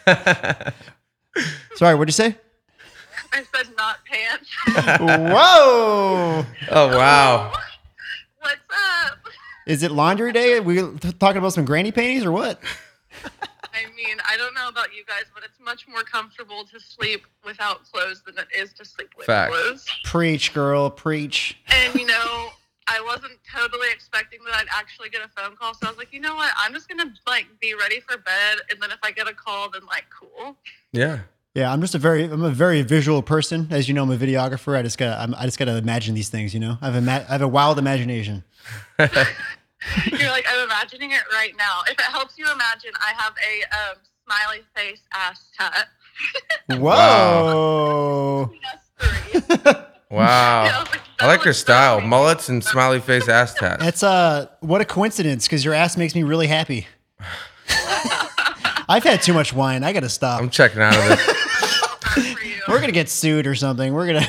Sorry, 1.77 1.95
what'd 1.95 2.09
you 2.09 2.13
say? 2.13 2.37
I 3.37 3.43
said 3.55 3.69
not 3.77 3.99
pants. 4.07 4.49
Whoa! 4.99 6.47
Oh 6.71 6.89
wow. 6.97 7.53
What's 8.41 8.57
up? 9.05 9.19
Is 9.67 9.83
it 9.83 9.91
laundry 9.91 10.33
day? 10.33 10.55
Are 10.57 10.63
we 10.63 10.77
talking 11.19 11.37
about 11.37 11.53
some 11.53 11.67
granny 11.67 11.93
panties 11.93 12.25
or 12.25 12.33
what? 12.33 12.63
I 13.75 13.85
mean, 13.95 14.17
I 14.27 14.39
don't 14.39 14.55
know 14.55 14.69
about 14.69 14.95
you 14.95 15.05
guys, 15.05 15.25
but 15.35 15.45
it's 15.45 15.61
much 15.61 15.87
more 15.87 16.03
comfortable 16.03 16.65
to 16.65 16.81
sleep 16.81 17.27
without 17.45 17.85
clothes 17.93 18.23
than 18.25 18.39
it 18.39 18.47
is 18.59 18.73
to 18.73 18.87
sleep 18.87 19.11
with 19.19 19.27
Facts. 19.27 19.55
clothes. 19.55 19.87
Preach, 20.05 20.55
girl, 20.55 20.89
preach. 20.89 21.59
And 21.69 21.95
you 21.95 22.07
know, 22.07 22.49
I 22.87 23.03
wasn't 23.03 23.39
totally 23.55 23.89
expecting 23.93 24.39
that 24.47 24.55
I'd 24.55 24.69
actually 24.75 25.11
get 25.11 25.21
a 25.23 25.29
phone 25.29 25.57
call, 25.57 25.75
so 25.75 25.89
I 25.89 25.91
was 25.91 25.99
like, 25.99 26.11
you 26.15 26.21
know 26.21 26.37
what? 26.37 26.53
I'm 26.57 26.73
just 26.73 26.89
gonna 26.89 27.13
like 27.27 27.49
be 27.61 27.75
ready 27.75 28.01
for 28.01 28.17
bed, 28.17 28.61
and 28.71 28.81
then 28.81 28.91
if 28.93 28.99
I 29.03 29.11
get 29.11 29.29
a 29.29 29.35
call, 29.35 29.69
then 29.71 29.83
like 29.85 30.07
cool. 30.09 30.57
Yeah. 30.93 31.19
Yeah, 31.57 31.73
I'm 31.73 31.81
just 31.81 31.95
a 31.95 31.99
very, 31.99 32.25
I'm 32.25 32.45
a 32.45 32.51
very 32.51 32.83
visual 32.83 33.23
person. 33.23 33.69
As 33.71 33.89
you 33.89 33.95
know, 33.95 34.03
I'm 34.03 34.11
a 34.11 34.19
videographer. 34.19 34.77
I 34.77 34.83
just 34.83 34.99
got, 34.99 35.19
I'm, 35.19 35.35
I 35.35 35.47
just 35.47 35.59
got 35.59 35.65
to 35.65 35.79
imagine 35.79 36.15
these 36.15 36.29
things. 36.29 36.53
You 36.53 36.61
know, 36.61 36.77
I 36.83 36.85
have 36.85 36.97
a, 36.97 37.01
ma- 37.01 37.25
I 37.27 37.33
have 37.33 37.41
a 37.41 37.49
wild 37.49 37.79
imagination. 37.79 38.45
You're 38.99 39.09
like, 40.29 40.45
I'm 40.47 40.67
imagining 40.67 41.13
it 41.13 41.23
right 41.33 41.55
now. 41.57 41.81
If 41.87 41.93
it 41.93 42.03
helps 42.03 42.37
you 42.37 42.45
imagine, 42.53 42.91
I 43.01 43.15
have 43.17 43.33
a 43.43 43.63
um, 43.75 43.97
smiley 44.27 44.65
face 44.75 45.01
ass 45.15 45.49
tat. 45.57 45.89
Whoa! 46.79 48.53
Wow. 50.09 50.65
Yeah, 50.65 50.71
I 50.77 50.79
like, 50.79 50.95
I 50.95 51.01
that 51.19 51.27
like 51.27 51.41
her 51.43 51.53
style. 51.53 51.99
so 51.99 52.07
Mullets 52.07 52.49
and 52.49 52.63
smiley 52.63 53.01
face 53.01 53.29
ass 53.29 53.55
tats. 53.55 53.83
That's 53.83 54.03
uh, 54.05 54.47
what 54.61 54.81
a 54.81 54.85
coincidence. 54.85 55.47
Because 55.49 55.65
your 55.65 55.75
ass 55.75 55.97
makes 55.97 56.15
me 56.15 56.23
really 56.23 56.47
happy. 56.47 56.87
I've 58.89 59.05
had 59.05 59.23
too 59.23 59.33
much 59.33 59.53
wine. 59.53 59.85
I 59.85 59.93
got 59.93 60.01
to 60.01 60.09
stop. 60.09 60.41
I'm 60.41 60.51
checking 60.51 60.83
out 60.83 60.97
of 60.97 61.09
this. 61.09 61.27
good 62.15 62.37
for 62.39 62.45
you. 62.45 62.63
We're 62.69 62.81
gonna 62.81 62.93
get 62.93 63.09
sued 63.09 63.47
or 63.47 63.55
something. 63.55 63.93
We're 63.93 64.07
gonna. 64.07 64.29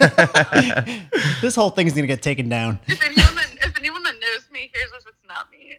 this 1.40 1.54
whole 1.54 1.70
thing's 1.70 1.92
gonna 1.92 2.06
get 2.06 2.22
taken 2.22 2.48
down. 2.48 2.78
If 2.86 3.02
anyone, 3.02 3.34
that, 3.34 3.48
if 3.62 3.78
anyone 3.78 4.02
that 4.04 4.14
knows 4.20 4.44
me 4.52 4.70
hears 4.74 4.90
this, 4.92 5.04
it's 5.06 5.16
not 5.28 5.48
me. 5.50 5.78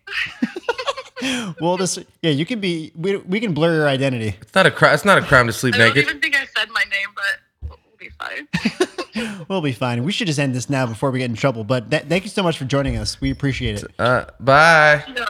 well, 1.62 1.78
this 1.78 2.00
yeah, 2.22 2.32
you 2.32 2.46
can 2.46 2.60
be. 2.60 2.92
We, 2.96 3.18
we 3.18 3.40
can 3.40 3.54
blur 3.54 3.76
your 3.76 3.88
identity. 3.88 4.36
It's 4.42 4.56
not 4.56 4.66
a 4.66 4.72
crime. 4.72 4.94
It's 4.94 5.06
not 5.06 5.18
a 5.18 5.22
crime 5.22 5.48
to 5.48 5.54
sleep 5.54 5.76
naked. 5.76 5.92
I 5.92 6.02
don't 6.02 6.10
even 6.10 6.22
think 6.22 6.36
I 6.36 6.46
said 6.58 6.70
my 6.72 6.84
name, 6.84 7.08
but 7.16 7.70
we'll 7.70 7.80
we'll 7.86 7.98
be 7.98 8.10
fine. 8.10 8.48
We'll 9.48 9.62
be 9.62 9.74
fine. 9.74 10.04
We 10.04 10.12
should 10.12 10.28
just 10.28 10.40
end 10.40 10.56
this 10.56 10.70
now 10.70 10.88
before 10.88 11.12
we 11.12 11.20
get 11.20 11.30
in 11.30 11.36
trouble. 11.36 11.64
But 11.64 11.92
th- 11.92 12.04
thank 12.04 12.24
you 12.24 12.30
so 12.30 12.42
much 12.42 12.58
for 12.58 12.66
joining 12.66 12.98
us. 12.98 13.22
We 13.22 13.30
appreciate 13.30 13.84
it. 13.84 13.92
Uh, 14.00 14.26
bye. 14.40 15.04
yeah. 15.16 15.26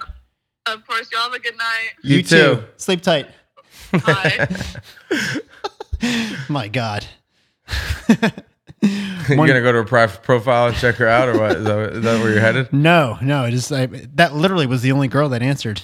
Of 0.65 0.87
course, 0.87 1.09
y'all 1.11 1.21
have 1.23 1.33
a 1.33 1.39
good 1.39 1.57
night. 1.57 1.89
You 2.03 2.23
too. 2.23 2.63
Sleep 2.77 3.01
tight. 3.01 3.27
Bye. 3.91 4.47
My 6.49 6.67
God. 6.67 7.05
You're 8.81 9.37
gonna 9.37 9.61
go 9.61 9.71
to 9.71 9.77
her 9.79 9.83
pri- 9.85 10.07
profile 10.07 10.67
and 10.67 10.75
check 10.75 10.95
her 10.95 11.07
out, 11.07 11.29
or 11.29 11.37
what? 11.39 11.51
Is 11.57 11.63
that, 11.63 11.79
is 11.93 12.03
that 12.03 12.19
where 12.21 12.31
you're 12.31 12.41
headed? 12.41 12.67
No, 12.73 13.17
no. 13.21 13.45
It 13.45 13.51
just 13.51 13.71
I, 13.71 13.85
that 14.15 14.35
literally 14.35 14.67
was 14.67 14.81
the 14.81 14.91
only 14.91 15.07
girl 15.07 15.29
that 15.29 15.41
answered. 15.41 15.81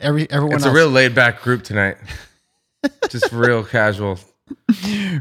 Every 0.00 0.28
everyone 0.30 0.56
It's 0.56 0.64
else, 0.66 0.72
a 0.72 0.76
real 0.76 0.88
laid 0.88 1.14
back 1.14 1.42
group 1.42 1.62
tonight. 1.62 1.96
Just 3.08 3.30
real 3.30 3.62
casual, 3.62 4.18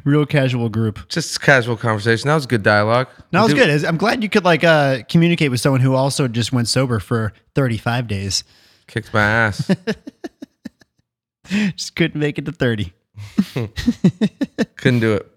real 0.04 0.26
casual 0.26 0.70
group. 0.70 1.08
just 1.10 1.42
casual 1.42 1.76
conversation. 1.76 2.28
That 2.28 2.36
was 2.36 2.46
good 2.46 2.64
dialogue. 2.64 3.08
No, 3.32 3.46
it's 3.46 3.54
We 3.54 3.60
good. 3.60 3.86
I'm 3.86 3.98
glad 3.98 4.24
you 4.24 4.30
could 4.30 4.44
like 4.46 4.64
uh, 4.64 5.04
communicate 5.10 5.52
with 5.52 5.60
someone 5.60 5.82
who 5.82 5.94
also 5.96 6.28
just 6.28 6.52
went 6.52 6.68
sober 6.68 7.00
for 7.00 7.34
35 7.56 8.08
days. 8.08 8.44
Kicked 8.88 9.14
my 9.14 9.22
ass. 9.22 9.70
Just 11.76 11.96
couldn't 11.96 12.20
make 12.20 12.38
it 12.38 12.46
to 12.46 12.52
30. 12.52 12.94
Couldn't 14.76 15.00
do 15.00 15.14
it. 15.16 15.28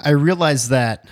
I 0.00 0.10
realized 0.10 0.70
that 0.70 1.06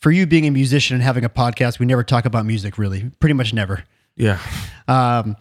for 0.00 0.10
you 0.10 0.26
being 0.26 0.46
a 0.46 0.50
musician 0.50 0.94
and 0.94 1.02
having 1.02 1.24
a 1.24 1.28
podcast, 1.28 1.78
we 1.78 1.86
never 1.86 2.02
talk 2.02 2.24
about 2.24 2.44
music 2.46 2.78
really, 2.78 3.10
pretty 3.20 3.34
much 3.34 3.52
never. 3.54 3.84
Yeah. 4.16 4.38
Um, 4.88 5.36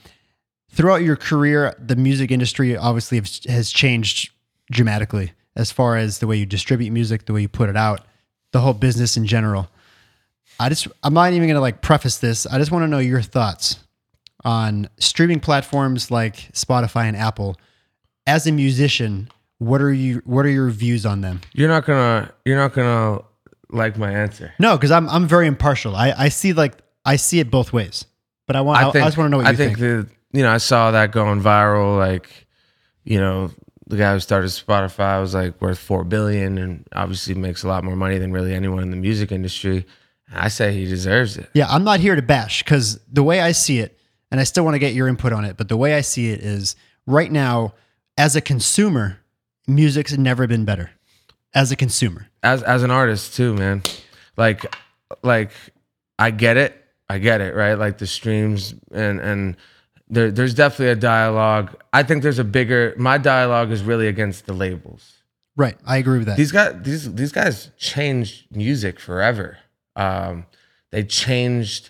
throughout 0.72 1.02
your 1.02 1.16
career, 1.16 1.76
the 1.80 1.96
music 1.96 2.32
industry 2.32 2.76
obviously 2.78 3.18
has- 3.52 3.72
changed 3.72 4.32
dramatically 4.72 5.34
as 5.56 5.72
far 5.72 5.98
as 5.98 6.20
the 6.20 6.28
way 6.28 6.38
you 6.38 6.46
distribute 6.46 6.92
music, 6.92 7.26
the 7.26 7.34
way 7.34 7.42
you 7.42 7.50
put 7.50 7.70
it 7.70 7.76
out, 7.76 8.06
the 8.52 8.62
whole 8.62 8.74
business 8.74 9.18
in 9.18 9.26
general. 9.26 9.70
I 10.60 10.70
just, 10.70 10.88
I'm 11.04 11.14
not 11.14 11.34
even 11.34 11.48
going 11.48 11.56
to 11.56 11.62
like 11.62 11.82
preface 11.82 12.18
this. 12.20 12.46
I 12.46 12.58
just 12.58 12.72
want 12.72 12.84
to 12.84 12.88
know 12.88 13.00
your 13.00 13.22
thoughts 13.22 13.80
on 14.44 14.90
streaming 14.98 15.40
platforms 15.40 16.10
like 16.12 16.36
Spotify 16.54 17.06
and 17.06 17.18
Apple. 17.18 17.58
As 18.28 18.48
a 18.48 18.52
musician, 18.52 19.30
what 19.58 19.82
are 19.82 19.92
you, 19.92 20.22
what 20.26 20.46
are 20.46 20.50
your 20.50 20.70
views 20.70 21.06
on 21.06 21.22
them? 21.22 21.42
You're 21.54 21.68
not 21.68 21.86
gonna. 21.86 22.32
You're 22.46 22.58
not 22.58 22.74
gonna 22.74 23.22
like 23.72 23.98
my 23.98 24.12
answer. 24.12 24.54
No, 24.60 24.78
because 24.78 24.92
I'm, 24.92 25.10
I'm 25.10 25.28
very 25.28 25.48
impartial. 25.48 25.96
I, 25.96 26.14
I 26.18 26.30
see 26.30 26.54
like, 26.54 26.76
I 27.06 27.16
see 27.16 27.40
it 27.40 27.50
both 27.50 27.74
ways, 27.74 28.06
but 28.46 28.56
I 28.56 28.62
want, 28.62 28.84
I, 28.84 28.90
I 28.90 29.06
just 29.06 29.18
want 29.18 29.28
to 29.28 29.30
know 29.32 29.38
what 29.38 29.48
I 29.48 29.52
you 29.52 29.58
think, 29.58 29.80
think. 29.80 30.08
the 30.08 30.08
you 30.34 30.44
know 30.44 30.52
I 30.52 30.58
saw 30.58 30.92
that 30.92 31.12
going 31.12 31.42
viral. 31.42 31.98
Like, 31.98 32.48
you 33.04 33.20
know, 33.20 33.52
the 33.88 33.98
guy 33.98 34.14
who 34.14 34.20
started 34.20 34.48
Spotify 34.48 35.20
was 35.20 35.34
like 35.34 35.62
worth 35.62 35.80
four 35.80 36.04
billion, 36.04 36.58
and 36.58 36.88
obviously 36.94 37.34
makes 37.34 37.64
a 37.64 37.68
lot 37.68 37.84
more 37.84 37.96
money 37.96 38.18
than 38.18 38.32
really 38.32 38.54
anyone 38.54 38.84
in 38.84 38.92
the 38.92 38.98
music 38.98 39.32
industry. 39.32 39.86
I 40.34 40.48
say 40.48 40.74
he 40.74 40.86
deserves 40.86 41.38
it. 41.38 41.50
Yeah, 41.54 41.68
I'm 41.70 41.84
not 41.84 42.00
here 42.00 42.16
to 42.16 42.22
bash 42.22 42.64
because 42.64 43.00
the 43.12 43.24
way 43.24 43.42
I 43.42 43.52
see 43.52 43.80
it, 43.80 44.00
and 44.32 44.40
I 44.40 44.44
still 44.46 44.64
want 44.64 44.76
to 44.76 44.80
get 44.80 44.94
your 44.94 45.10
input 45.10 45.34
on 45.34 45.44
it, 45.44 45.58
but 45.58 45.68
the 45.68 45.76
way 45.76 45.94
I 45.96 46.02
see 46.02 46.32
it 46.32 46.40
is 46.40 46.78
right 47.06 47.30
now, 47.30 47.74
as 48.18 48.36
a 48.36 48.42
consumer, 48.42 49.18
music's 49.68 50.18
never 50.18 50.48
been 50.48 50.64
better. 50.64 50.92
As 51.54 51.70
a 51.70 51.76
consumer, 51.76 52.28
As 52.44 52.64
as 52.64 52.82
an 52.82 52.92
artist 52.92 53.36
too, 53.36 53.54
man. 53.54 53.84
Like, 54.38 54.74
like 55.22 55.52
I 56.18 56.32
get 56.32 56.56
it. 56.56 56.82
I 57.10 57.18
get 57.18 57.42
it. 57.42 57.54
Right. 57.54 57.74
Like 57.74 57.98
the 57.98 58.08
streams 58.08 58.74
and 58.92 59.20
and. 59.20 59.58
There, 60.12 60.30
there's 60.30 60.53
definitely 60.53 60.91
a 60.91 60.95
dialogue. 60.95 61.74
I 61.93 62.03
think 62.03 62.22
there's 62.22 62.38
a 62.39 62.43
bigger. 62.43 62.93
My 62.97 63.18
dialogue 63.18 63.72
is 63.72 63.82
really 63.82 64.07
against 64.07 64.45
the 64.45 64.53
labels. 64.53 65.24
right? 65.55 65.78
I 65.86 65.97
agree 65.97 66.18
with 66.20 66.28
that. 66.28 66.38
these 66.38 66.51
guys 66.51 66.76
these 66.84 67.14
these 67.16 67.32
guys 67.32 67.72
changed 67.78 68.45
music 68.51 68.99
forever 68.99 69.57
um 69.95 70.45
they 70.91 71.03
changed 71.03 71.89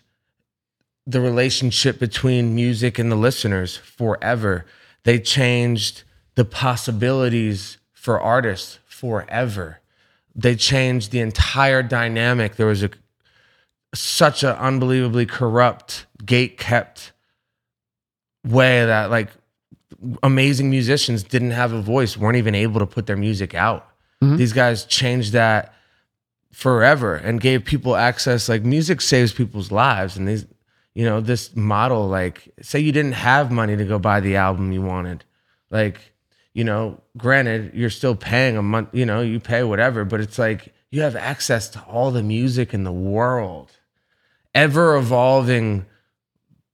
the 1.05 1.22
relationship 1.22 1.99
between 1.99 2.55
music 2.55 2.97
and 2.99 3.11
the 3.11 3.15
listeners 3.15 3.78
forever 3.78 4.65
they 5.03 5.19
changed 5.19 6.03
the 6.36 6.45
possibilities 6.45 7.78
for 7.91 8.19
artists 8.19 8.80
forever 8.86 9.80
they 10.36 10.55
changed 10.55 11.11
the 11.11 11.19
entire 11.19 11.84
dynamic 11.84 12.55
there 12.55 12.67
was 12.67 12.82
a 12.84 12.89
such 13.93 14.43
an 14.43 14.55
unbelievably 14.55 15.26
corrupt, 15.26 16.05
gate 16.26 16.57
kept 16.57 17.11
way 18.46 18.86
that 18.86 19.10
like 19.12 19.30
amazing 20.24 20.70
musicians 20.70 21.24
didn't 21.24 21.52
have 21.52 21.74
a 21.74 21.82
voice, 21.82 22.18
weren't 22.18 22.38
even 22.38 22.56
able 22.56 22.80
to 22.80 22.86
put 22.88 23.06
their 23.06 23.18
music 23.18 23.54
out. 23.54 23.88
Mhm. 24.24 24.38
These 24.38 24.54
guys 24.54 24.86
changed 24.86 25.34
that 25.34 25.74
forever 26.52 27.16
and 27.16 27.39
gave 27.39 27.64
people 27.66 27.96
access. 27.96 28.50
Like 28.50 28.64
music 28.64 29.02
saves 29.02 29.32
people's 29.34 29.72
lives, 29.72 30.18
and 30.18 30.28
these, 30.28 30.46
you 30.96 31.06
know, 31.06 31.22
this 31.22 31.56
model. 31.56 32.08
Like, 32.08 32.50
say 32.62 32.80
you 32.80 32.92
didn't 32.92 33.14
have 33.14 33.52
money 33.52 33.78
to 33.78 33.86
go 33.86 34.00
buy 34.00 34.20
the 34.20 34.36
album 34.36 34.72
you 34.72 34.82
wanted, 34.82 35.24
like, 35.70 36.14
you 36.54 36.64
know, 36.64 37.00
granted, 37.18 37.72
you're 37.74 37.89
still 37.89 38.16
paying 38.16 38.58
a 38.58 38.62
month. 38.64 38.89
You 38.92 39.06
know, 39.06 39.22
you 39.22 39.39
pay 39.39 39.64
whatever, 39.64 40.04
but 40.04 40.20
it's 40.20 40.38
like 40.39 40.74
you 40.89 41.02
have 41.02 41.16
access 41.16 41.70
to 41.70 41.80
all 41.82 42.12
the 42.12 42.24
music 42.24 42.74
in 42.74 42.84
the 42.84 42.92
world, 42.92 43.72
ever 44.54 44.98
evolving, 44.98 45.86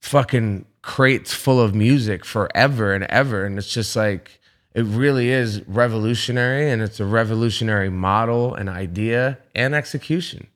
fucking 0.02 0.66
crates 0.88 1.34
full 1.34 1.60
of 1.60 1.76
music 1.76 2.26
forever 2.26 2.94
and 2.96 3.04
ever, 3.06 3.46
and 3.46 3.58
it's 3.60 3.74
just 3.74 3.96
like 3.96 4.40
it 4.74 4.84
really 4.84 5.30
is 5.30 5.62
revolutionary 5.68 6.70
and 6.72 6.82
it's 6.82 7.00
a 7.00 7.06
revolutionary 7.06 7.90
model 7.90 8.56
and 8.56 8.70
idea 8.70 9.38
and 9.54 9.76
execution 9.76 10.48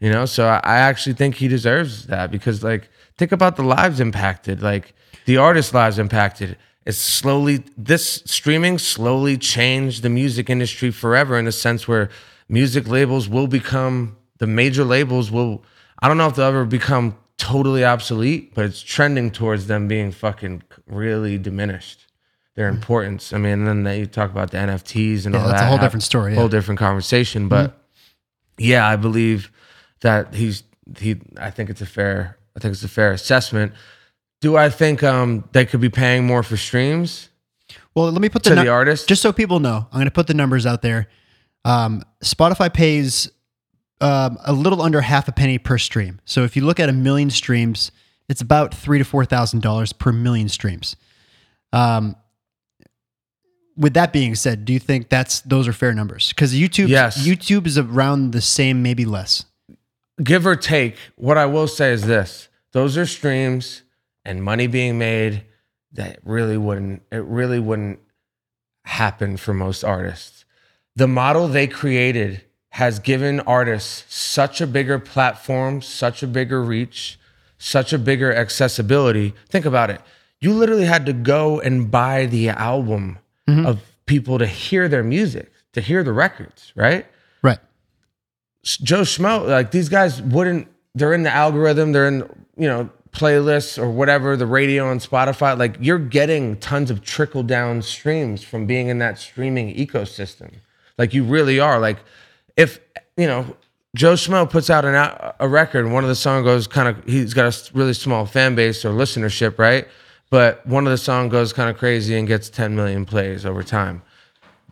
you 0.00 0.10
know? 0.10 0.26
So 0.26 0.46
I, 0.46 0.60
I 0.64 0.76
actually 0.78 1.12
think 1.12 1.36
he 1.36 1.46
deserves 1.46 2.06
that 2.06 2.30
because 2.30 2.64
like 2.64 2.90
think 3.16 3.30
about 3.30 3.56
the 3.56 3.62
lives 3.62 4.00
impacted 4.00 4.62
like 4.62 4.94
the 5.26 5.36
artist 5.36 5.72
lives 5.74 5.98
impacted. 5.98 6.56
It's 6.86 6.98
slowly 6.98 7.62
this 7.76 8.22
streaming 8.24 8.78
slowly 8.78 9.36
changed 9.36 10.02
the 10.02 10.08
music 10.08 10.50
industry 10.50 10.90
forever 10.90 11.38
in 11.38 11.46
a 11.46 11.52
sense 11.52 11.86
where 11.86 12.08
music 12.48 12.88
labels 12.88 13.28
will 13.28 13.46
become 13.46 14.16
the 14.38 14.46
major 14.46 14.82
labels 14.82 15.30
will 15.30 15.62
i 16.00 16.08
don't 16.08 16.16
know 16.16 16.26
if 16.26 16.34
they'll 16.34 16.46
ever 16.46 16.64
become 16.64 17.16
totally 17.40 17.84
obsolete 17.84 18.54
but 18.54 18.64
it's 18.64 18.82
trending 18.82 19.30
towards 19.30 19.66
them 19.66 19.88
being 19.88 20.12
fucking 20.12 20.62
really 20.86 21.38
diminished 21.38 22.06
their 22.56 22.68
importance. 22.68 23.32
I 23.32 23.38
mean, 23.38 23.66
and 23.66 23.86
then 23.86 23.98
you 23.98 24.06
talk 24.06 24.30
about 24.30 24.50
the 24.50 24.58
NFTs 24.58 25.24
and 25.24 25.34
Yeah, 25.34 25.40
all 25.42 25.48
that's 25.48 25.60
that. 25.60 25.66
a 25.66 25.68
whole 25.68 25.78
different 25.78 26.02
story, 26.02 26.32
A 26.32 26.34
Whole 26.34 26.44
yeah. 26.44 26.50
different 26.50 26.78
conversation. 26.80 27.48
But 27.48 27.78
yeah, 28.58 28.86
I 28.86 28.96
believe 28.96 29.50
that 30.00 30.34
he's 30.34 30.64
he. 30.98 31.20
I 31.38 31.50
think 31.50 31.70
it's 31.70 31.80
a 31.80 31.86
fair. 31.86 32.36
I 32.56 32.60
think 32.60 32.72
it's 32.72 32.82
a 32.82 32.88
fair 32.88 33.12
assessment. 33.12 33.72
Do 34.40 34.56
I 34.56 34.68
think 34.68 35.02
um 35.02 35.44
they 35.52 35.64
could 35.64 35.80
be 35.80 35.88
paying 35.88 36.26
more 36.26 36.42
for 36.42 36.56
streams 36.56 37.28
Well, 37.94 38.10
let 38.10 38.20
me 38.20 38.28
put 38.28 38.42
the, 38.42 38.50
to 38.50 38.56
nu- 38.56 38.62
the 38.64 38.68
artist? 38.70 39.08
just 39.08 39.22
so 39.22 39.32
people 39.32 39.60
know. 39.60 39.86
I'm 39.92 39.96
going 39.98 40.04
to 40.06 40.10
put 40.10 40.26
the 40.26 40.34
numbers 40.34 40.66
out 40.66 40.82
there. 40.82 41.08
Um, 41.64 42.02
Spotify 42.22 42.72
pays 42.72 43.30
um, 44.00 44.38
a 44.44 44.52
little 44.52 44.80
under 44.82 45.00
half 45.00 45.28
a 45.28 45.32
penny 45.32 45.58
per 45.58 45.78
stream. 45.78 46.20
So 46.24 46.44
if 46.44 46.56
you 46.56 46.64
look 46.64 46.80
at 46.80 46.88
a 46.88 46.92
million 46.92 47.30
streams, 47.30 47.90
it's 48.28 48.40
about 48.40 48.74
three 48.74 48.98
to 48.98 49.04
four 49.04 49.24
thousand 49.24 49.60
dollars 49.62 49.92
per 49.92 50.12
million 50.12 50.48
streams. 50.48 50.96
Um, 51.72 52.16
with 53.76 53.94
that 53.94 54.12
being 54.12 54.34
said, 54.34 54.64
do 54.64 54.72
you 54.72 54.78
think 54.78 55.08
that's 55.08 55.40
those 55.42 55.66
are 55.68 55.72
fair 55.72 55.94
numbers? 55.94 56.28
Because 56.30 56.54
YouTube, 56.54 56.88
Yes. 56.88 57.26
YouTube 57.26 57.66
is 57.66 57.78
around 57.78 58.32
the 58.32 58.40
same, 58.40 58.82
maybe 58.82 59.04
less. 59.04 59.44
give 60.22 60.46
or 60.46 60.56
take, 60.56 60.96
what 61.16 61.38
I 61.38 61.46
will 61.46 61.68
say 61.68 61.92
is 61.92 62.02
this: 62.06 62.48
those 62.72 62.96
are 62.98 63.06
streams 63.06 63.82
and 64.24 64.42
money 64.44 64.66
being 64.66 64.98
made 64.98 65.44
that 65.92 66.18
really 66.24 66.56
wouldn't 66.56 67.02
it 67.10 67.24
really 67.24 67.58
wouldn't 67.58 68.00
happen 68.84 69.36
for 69.36 69.54
most 69.54 69.82
artists. 69.84 70.44
The 70.96 71.08
model 71.08 71.48
they 71.48 71.66
created 71.66 72.44
has 72.70 72.98
given 72.98 73.40
artists 73.40 74.04
such 74.14 74.60
a 74.60 74.66
bigger 74.66 74.98
platform, 74.98 75.82
such 75.82 76.22
a 76.22 76.26
bigger 76.26 76.62
reach, 76.62 77.18
such 77.58 77.92
a 77.92 77.98
bigger 77.98 78.32
accessibility. 78.32 79.34
Think 79.48 79.64
about 79.66 79.90
it. 79.90 80.00
You 80.40 80.54
literally 80.54 80.86
had 80.86 81.04
to 81.06 81.12
go 81.12 81.60
and 81.60 81.90
buy 81.90 82.26
the 82.26 82.48
album 82.48 83.18
mm-hmm. 83.48 83.66
of 83.66 83.80
people 84.06 84.38
to 84.38 84.46
hear 84.46 84.88
their 84.88 85.02
music, 85.02 85.52
to 85.72 85.80
hear 85.80 86.02
the 86.02 86.12
records, 86.12 86.72
right? 86.74 87.06
Right. 87.42 87.58
Joe 88.62 89.02
Schmo, 89.02 89.46
like 89.46 89.70
these 89.72 89.88
guys 89.88 90.22
wouldn't, 90.22 90.68
they're 90.94 91.12
in 91.12 91.22
the 91.22 91.32
algorithm, 91.32 91.92
they're 91.92 92.08
in, 92.08 92.18
you 92.56 92.68
know, 92.68 92.88
playlists 93.12 93.78
or 93.78 93.90
whatever, 93.90 94.36
the 94.36 94.46
radio 94.46 94.90
and 94.90 95.00
Spotify. 95.00 95.58
Like 95.58 95.76
you're 95.80 95.98
getting 95.98 96.56
tons 96.58 96.90
of 96.90 97.02
trickle 97.02 97.42
down 97.42 97.82
streams 97.82 98.42
from 98.42 98.66
being 98.66 98.88
in 98.88 98.98
that 98.98 99.18
streaming 99.18 99.74
ecosystem. 99.74 100.54
Like 100.96 101.12
you 101.12 101.24
really 101.24 101.58
are. 101.58 101.78
Like 101.80 101.98
if, 102.60 102.78
you 103.16 103.26
know, 103.26 103.56
Joe 103.96 104.12
Schmo 104.12 104.48
puts 104.48 104.68
out 104.68 104.84
an, 104.84 104.94
a 105.40 105.48
record 105.48 105.84
and 105.86 105.94
one 105.94 106.04
of 106.04 106.08
the 106.08 106.14
song 106.14 106.44
goes 106.44 106.66
kind 106.66 106.88
of, 106.88 107.02
he's 107.04 107.32
got 107.32 107.52
a 107.52 107.70
really 107.72 107.94
small 107.94 108.26
fan 108.26 108.54
base 108.54 108.84
or 108.84 108.90
listenership, 108.90 109.58
right? 109.58 109.88
But 110.28 110.64
one 110.66 110.86
of 110.86 110.90
the 110.90 110.98
song 110.98 111.28
goes 111.30 111.52
kind 111.52 111.70
of 111.70 111.78
crazy 111.78 112.16
and 112.16 112.28
gets 112.28 112.50
10 112.50 112.76
million 112.76 113.06
plays 113.06 113.46
over 113.46 113.62
time. 113.62 114.02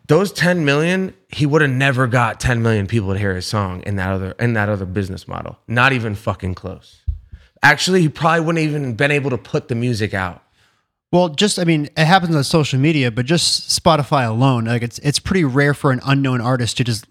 Those 0.06 0.32
10 0.32 0.64
million 0.64 1.14
he 1.30 1.44
would 1.44 1.60
have 1.60 1.70
never 1.70 2.06
got 2.06 2.40
10 2.40 2.62
million 2.62 2.86
people 2.86 3.12
to 3.12 3.18
hear 3.18 3.34
his 3.34 3.46
song 3.46 3.82
in 3.82 3.96
that 3.96 4.10
other 4.10 4.30
in 4.38 4.54
that 4.54 4.68
other 4.70 4.86
business 4.86 5.28
model. 5.28 5.58
Not 5.66 5.92
even 5.92 6.14
fucking 6.14 6.54
close. 6.54 7.02
Actually 7.62 8.02
he 8.02 8.08
probably 8.08 8.40
wouldn't 8.40 8.64
even 8.64 8.94
been 8.94 9.10
able 9.10 9.30
to 9.30 9.38
put 9.38 9.68
the 9.68 9.74
music 9.74 10.14
out. 10.14 10.42
Well, 11.10 11.30
just 11.30 11.58
I 11.58 11.64
mean, 11.64 11.88
it 11.96 12.04
happens 12.04 12.36
on 12.36 12.44
social 12.44 12.78
media, 12.78 13.10
but 13.10 13.26
just 13.26 13.68
Spotify 13.82 14.28
alone, 14.28 14.64
like 14.64 14.82
it's 14.82 14.98
it's 15.00 15.18
pretty 15.18 15.44
rare 15.44 15.74
for 15.74 15.90
an 15.90 16.00
unknown 16.06 16.40
artist 16.40 16.76
to 16.78 16.84
just 16.84 17.06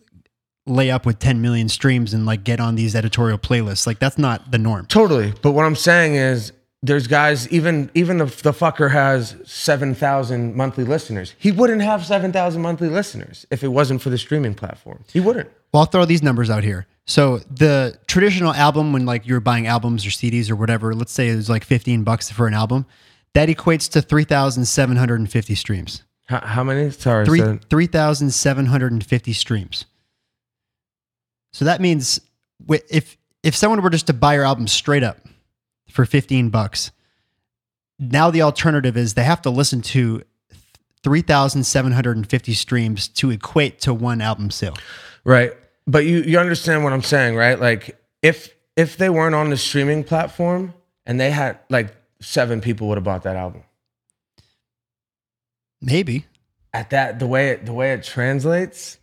lay 0.68 0.91
up 0.91 1.05
with 1.05 1.20
10 1.20 1.41
million 1.41 1.70
streams 1.70 2.13
and 2.13 2.26
like 2.26 2.43
get 2.43 2.59
on 2.59 2.76
these 2.76 2.95
editorial 2.95 3.38
playlists. 3.38 3.88
Like 3.88 3.99
that's 3.99 4.18
not 4.18 4.51
the 4.51 4.57
norm. 4.57 4.86
totally 4.88 5.34
but 5.41 5.51
what 5.51 5.65
i'm 5.65 5.76
saying 5.76 6.15
is 6.15 6.51
there's 6.84 7.07
guys 7.07 7.47
even 7.49 7.89
even 7.95 8.22
if 8.22 8.41
the 8.43 8.51
fucker 8.51 8.91
has 8.91 9.36
7000 9.45 10.55
monthly 10.55 10.84
listeners 10.84 11.34
he 11.39 11.51
wouldn't 11.51 11.82
have 11.82 12.05
7000 12.05 12.61
monthly 12.61 12.89
listeners 12.89 13.45
if 13.49 13.63
it 13.63 13.70
wasn't 13.70 14.01
for 14.01 14.09
the 14.09 14.18
streaming 14.18 14.53
platform 14.53 15.03
he 15.11 15.20
wouldn't 15.20 15.49
Well, 15.74 15.82
I'll 15.82 15.88
throw 15.88 16.05
these 16.05 16.24
numbers 16.24 16.49
out 16.49 16.63
here. 16.63 16.86
So 17.05 17.39
the 17.51 17.97
traditional 18.07 18.53
album, 18.53 18.93
when 18.93 19.05
like 19.05 19.26
you're 19.28 19.39
buying 19.41 19.65
albums 19.68 20.05
or 20.05 20.09
CDs 20.09 20.49
or 20.49 20.55
whatever, 20.55 20.93
let's 20.93 21.11
say 21.11 21.30
it 21.30 21.36
was 21.36 21.49
like 21.49 21.63
15 21.65 22.03
bucks 22.03 22.30
for 22.32 22.47
an 22.47 22.53
album, 22.53 22.86
that 23.34 23.49
equates 23.49 23.89
to 23.91 24.01
3,750 24.01 25.55
streams. 25.55 26.03
how, 26.28 26.39
how 26.39 26.63
many 26.63 26.89
sorry 26.91 27.26
Three 27.26 27.39
so- 27.39 27.59
3,750 27.70 29.34
streams. 29.34 29.86
So 31.58 31.66
that 31.66 31.82
means 31.82 32.22
if 32.70 33.18
if 33.41 33.55
someone 33.55 33.82
were 33.82 33.89
just 33.89 34.05
to 34.08 34.14
buy 34.14 34.36
your 34.36 34.43
album 34.43 34.68
straight 34.68 35.01
up 35.01 35.18
for 35.89 36.05
15 36.05 36.49
bucks, 36.49 36.91
now 37.97 38.30
the 38.30 38.43
alternative 38.43 38.95
is 38.95 39.16
they 39.16 39.24
have 39.24 39.41
to 39.41 39.49
listen 39.49 39.82
to 39.82 40.22
3,750 41.01 42.53
streams 42.53 43.08
to 43.08 43.32
equate 43.32 43.82
to 43.82 43.91
one 43.91 44.22
album 44.22 44.51
sale. 44.51 44.78
Right. 45.24 45.51
But 45.88 46.05
you 46.05 46.20
you 46.20 46.38
understand 46.38 46.84
what 46.84 46.93
I'm 46.93 47.01
saying, 47.01 47.36
right? 47.36 47.60
Like 47.60 47.99
if 48.22 48.53
if 48.76 48.97
they 48.97 49.10
weren't 49.10 49.34
on 49.34 49.49
the 49.49 49.58
streaming 49.58 50.03
platform 50.03 50.76
and 51.08 51.20
they 51.20 51.32
had 51.32 51.58
like 51.72 51.91
seven 52.22 52.62
people 52.62 52.88
would 52.89 52.99
have 52.99 53.03
bought 53.03 53.24
that 53.24 53.36
album. 53.36 53.64
Maybe. 55.82 56.28
At 56.72 56.91
that 56.91 57.18
the 57.18 57.26
way 57.26 57.49
it 57.49 57.66
the 57.66 57.74
way 57.74 57.93
it 57.93 58.03
translates, 58.03 58.99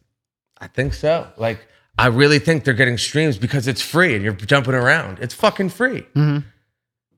I 0.56 0.68
think 0.68 0.94
so. 0.94 1.26
Like 1.36 1.66
I 1.98 2.06
really 2.08 2.38
think 2.38 2.64
they're 2.64 2.74
getting 2.74 2.98
streams 2.98 3.38
because 3.38 3.68
it's 3.68 3.80
free 3.82 4.14
and 4.14 4.24
you're 4.24 4.32
jumping 4.34 4.74
around. 4.74 5.18
It's 5.20 5.34
fucking 5.34 5.68
free. 5.70 6.06
Mhm. 6.16 6.44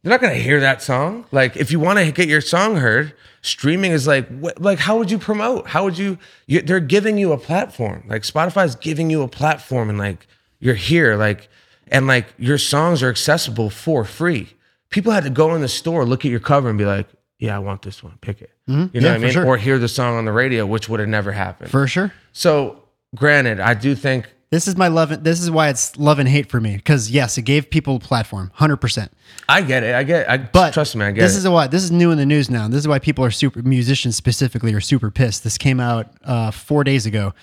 They're 0.02 0.10
not 0.10 0.20
gonna 0.20 0.34
hear 0.34 0.60
that 0.60 0.82
song. 0.82 1.24
Like 1.32 1.56
if 1.56 1.72
you 1.72 1.80
want 1.80 1.98
to 1.98 2.12
get 2.12 2.28
your 2.28 2.40
song 2.40 2.76
heard, 2.76 3.12
streaming 3.42 3.92
is 3.92 4.06
like 4.06 4.28
what, 4.28 4.60
like 4.60 4.78
how 4.78 4.98
would 4.98 5.10
you 5.10 5.18
promote? 5.18 5.68
How 5.68 5.82
would 5.84 5.98
you, 5.98 6.18
you? 6.46 6.60
They're 6.62 6.78
giving 6.80 7.18
you 7.18 7.32
a 7.32 7.38
platform. 7.38 8.04
Like 8.06 8.22
Spotify's 8.22 8.76
giving 8.76 9.10
you 9.10 9.22
a 9.22 9.28
platform, 9.28 9.88
and 9.88 9.98
like 9.98 10.26
you're 10.60 10.74
here, 10.76 11.16
like 11.16 11.48
and 11.88 12.06
like 12.06 12.26
your 12.38 12.58
songs 12.58 13.02
are 13.02 13.08
accessible 13.08 13.70
for 13.70 14.04
free. 14.04 14.50
People 14.90 15.10
had 15.12 15.24
to 15.24 15.30
go 15.30 15.54
in 15.54 15.60
the 15.62 15.68
store, 15.68 16.04
look 16.04 16.24
at 16.24 16.30
your 16.30 16.38
cover, 16.40 16.68
and 16.68 16.78
be 16.78 16.84
like, 16.84 17.08
"Yeah, 17.40 17.56
I 17.56 17.58
want 17.58 17.82
this 17.82 18.04
one. 18.04 18.16
Pick 18.20 18.40
it." 18.42 18.50
You 18.66 18.76
know 18.76 18.82
Mm-hmm. 18.84 18.96
Yeah, 18.98 19.08
what 19.08 19.14
I 19.14 19.18
mean? 19.18 19.32
sure. 19.32 19.46
Or 19.46 19.56
hear 19.56 19.78
the 19.78 19.88
song 19.88 20.16
on 20.18 20.24
the 20.24 20.32
radio, 20.32 20.66
which 20.66 20.88
would 20.88 21.00
have 21.00 21.08
never 21.08 21.32
happened. 21.32 21.70
For 21.70 21.88
sure. 21.88 22.12
so, 22.32 22.82
granted, 23.16 23.58
I 23.58 23.74
do 23.74 23.94
think 23.96 24.28
This 24.50 24.68
is 24.68 24.76
my 24.76 24.88
love. 24.88 25.10
and- 25.10 25.24
This 25.24 25.40
is 25.40 25.50
why 25.50 25.68
it's 25.68 25.96
love 25.98 26.18
and 26.18 26.28
hate 26.28 26.48
for 26.50 26.60
me. 26.60 26.76
Because 26.76 27.10
yes, 27.10 27.36
it 27.36 27.42
gave 27.42 27.68
people 27.68 27.96
a 27.96 27.98
platform, 28.00 28.50
hundred 28.54 28.76
percent. 28.76 29.12
I 29.48 29.62
get 29.62 29.82
it. 29.82 29.94
I 29.94 30.02
get. 30.04 30.30
I 30.30 30.38
But 30.38 30.72
trust 30.72 30.94
me. 30.94 31.04
I 31.04 31.10
get 31.10 31.20
this 31.20 31.34
it. 31.34 31.38
is 31.38 31.48
why 31.48 31.66
this 31.66 31.82
is 31.82 31.90
new 31.90 32.10
in 32.12 32.18
the 32.18 32.26
news 32.26 32.48
now. 32.48 32.68
This 32.68 32.78
is 32.78 32.88
why 32.88 32.98
people 33.00 33.24
are 33.24 33.30
super 33.30 33.62
musicians 33.62 34.14
specifically 34.16 34.72
are 34.74 34.80
super 34.80 35.10
pissed. 35.10 35.42
This 35.44 35.58
came 35.58 35.80
out 35.80 36.12
uh, 36.24 36.50
four 36.52 36.84
days 36.84 37.06
ago. 37.06 37.34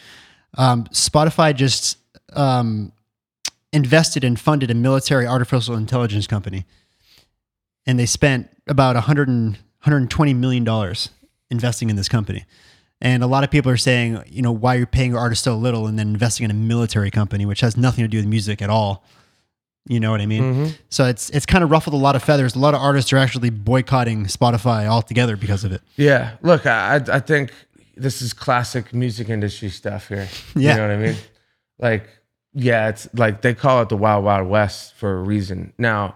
Um, 0.58 0.86
Spotify 0.86 1.54
just 1.56 1.98
um, 2.34 2.94
invested 3.74 4.24
and 4.24 4.40
funded 4.40 4.72
a 4.72 4.76
military 4.76 5.28
artificial 5.28 5.76
intelligence 5.76 6.26
company, 6.28 6.66
and 7.86 8.00
they 8.00 8.06
spent 8.06 8.50
about 8.68 8.96
100 8.96 9.28
and, 9.28 9.54
120 9.84 10.34
million 10.36 10.64
dollars 10.64 11.10
investing 11.50 11.90
in 11.90 11.96
this 11.98 12.08
company. 12.08 12.46
And 13.04 13.22
a 13.22 13.28
lot 13.28 13.44
of 13.44 13.52
people 13.52 13.70
are 13.70 13.78
saying, 13.78 14.24
you 14.28 14.42
know, 14.42 14.54
why 14.54 14.76
you're 14.76 14.88
paying 14.88 15.12
your 15.12 15.20
artists 15.20 15.44
so 15.44 15.58
little 15.58 15.88
and 15.88 16.00
then 16.00 16.08
investing 16.08 16.46
in 16.46 16.52
a 16.52 16.54
military 16.54 17.12
company, 17.12 17.46
which 17.46 17.60
has 17.60 17.76
nothing 17.76 18.06
to 18.06 18.08
do 18.08 18.18
with 18.18 18.26
music 18.26 18.62
at 18.62 18.70
all. 18.70 19.04
You 19.86 20.00
know 20.00 20.10
what 20.10 20.22
I 20.22 20.26
mean? 20.26 20.44
Mm-hmm. 20.44 20.68
So 20.90 21.06
it's 21.06 21.30
it's 21.32 21.46
kind 21.46 21.66
of 21.66 21.70
ruffled 21.70 21.94
a 21.94 21.98
lot 21.98 22.16
of 22.16 22.24
feathers. 22.24 22.56
A 22.56 22.60
lot 22.60 22.74
of 22.74 22.80
artists 22.80 23.12
are 23.12 23.18
actually 23.18 23.50
boycotting 23.50 24.28
Spotify 24.28 24.86
altogether 24.88 25.36
because 25.36 25.66
of 25.66 25.74
it. 25.74 25.82
Yeah. 25.98 26.38
Look, 26.42 26.66
I 26.66 26.96
I 26.96 27.16
I 27.16 27.20
think 27.20 27.52
this 27.98 28.22
is 28.22 28.32
classic 28.32 28.94
music 28.94 29.28
industry 29.28 29.68
stuff 29.68 30.08
here. 30.08 30.30
Yeah. 30.56 30.72
You 30.72 30.78
know 30.78 30.88
what 30.88 30.96
I 30.96 30.98
mean? 30.98 31.16
Like, 31.80 32.08
yeah, 32.54 32.88
it's 32.88 33.10
like 33.14 33.42
they 33.42 33.54
call 33.54 33.82
it 33.82 33.90
the 33.90 33.98
Wild 33.98 34.24
Wild 34.24 34.48
West 34.48 34.94
for 34.96 35.20
a 35.20 35.22
reason. 35.22 35.74
Now, 35.78 36.16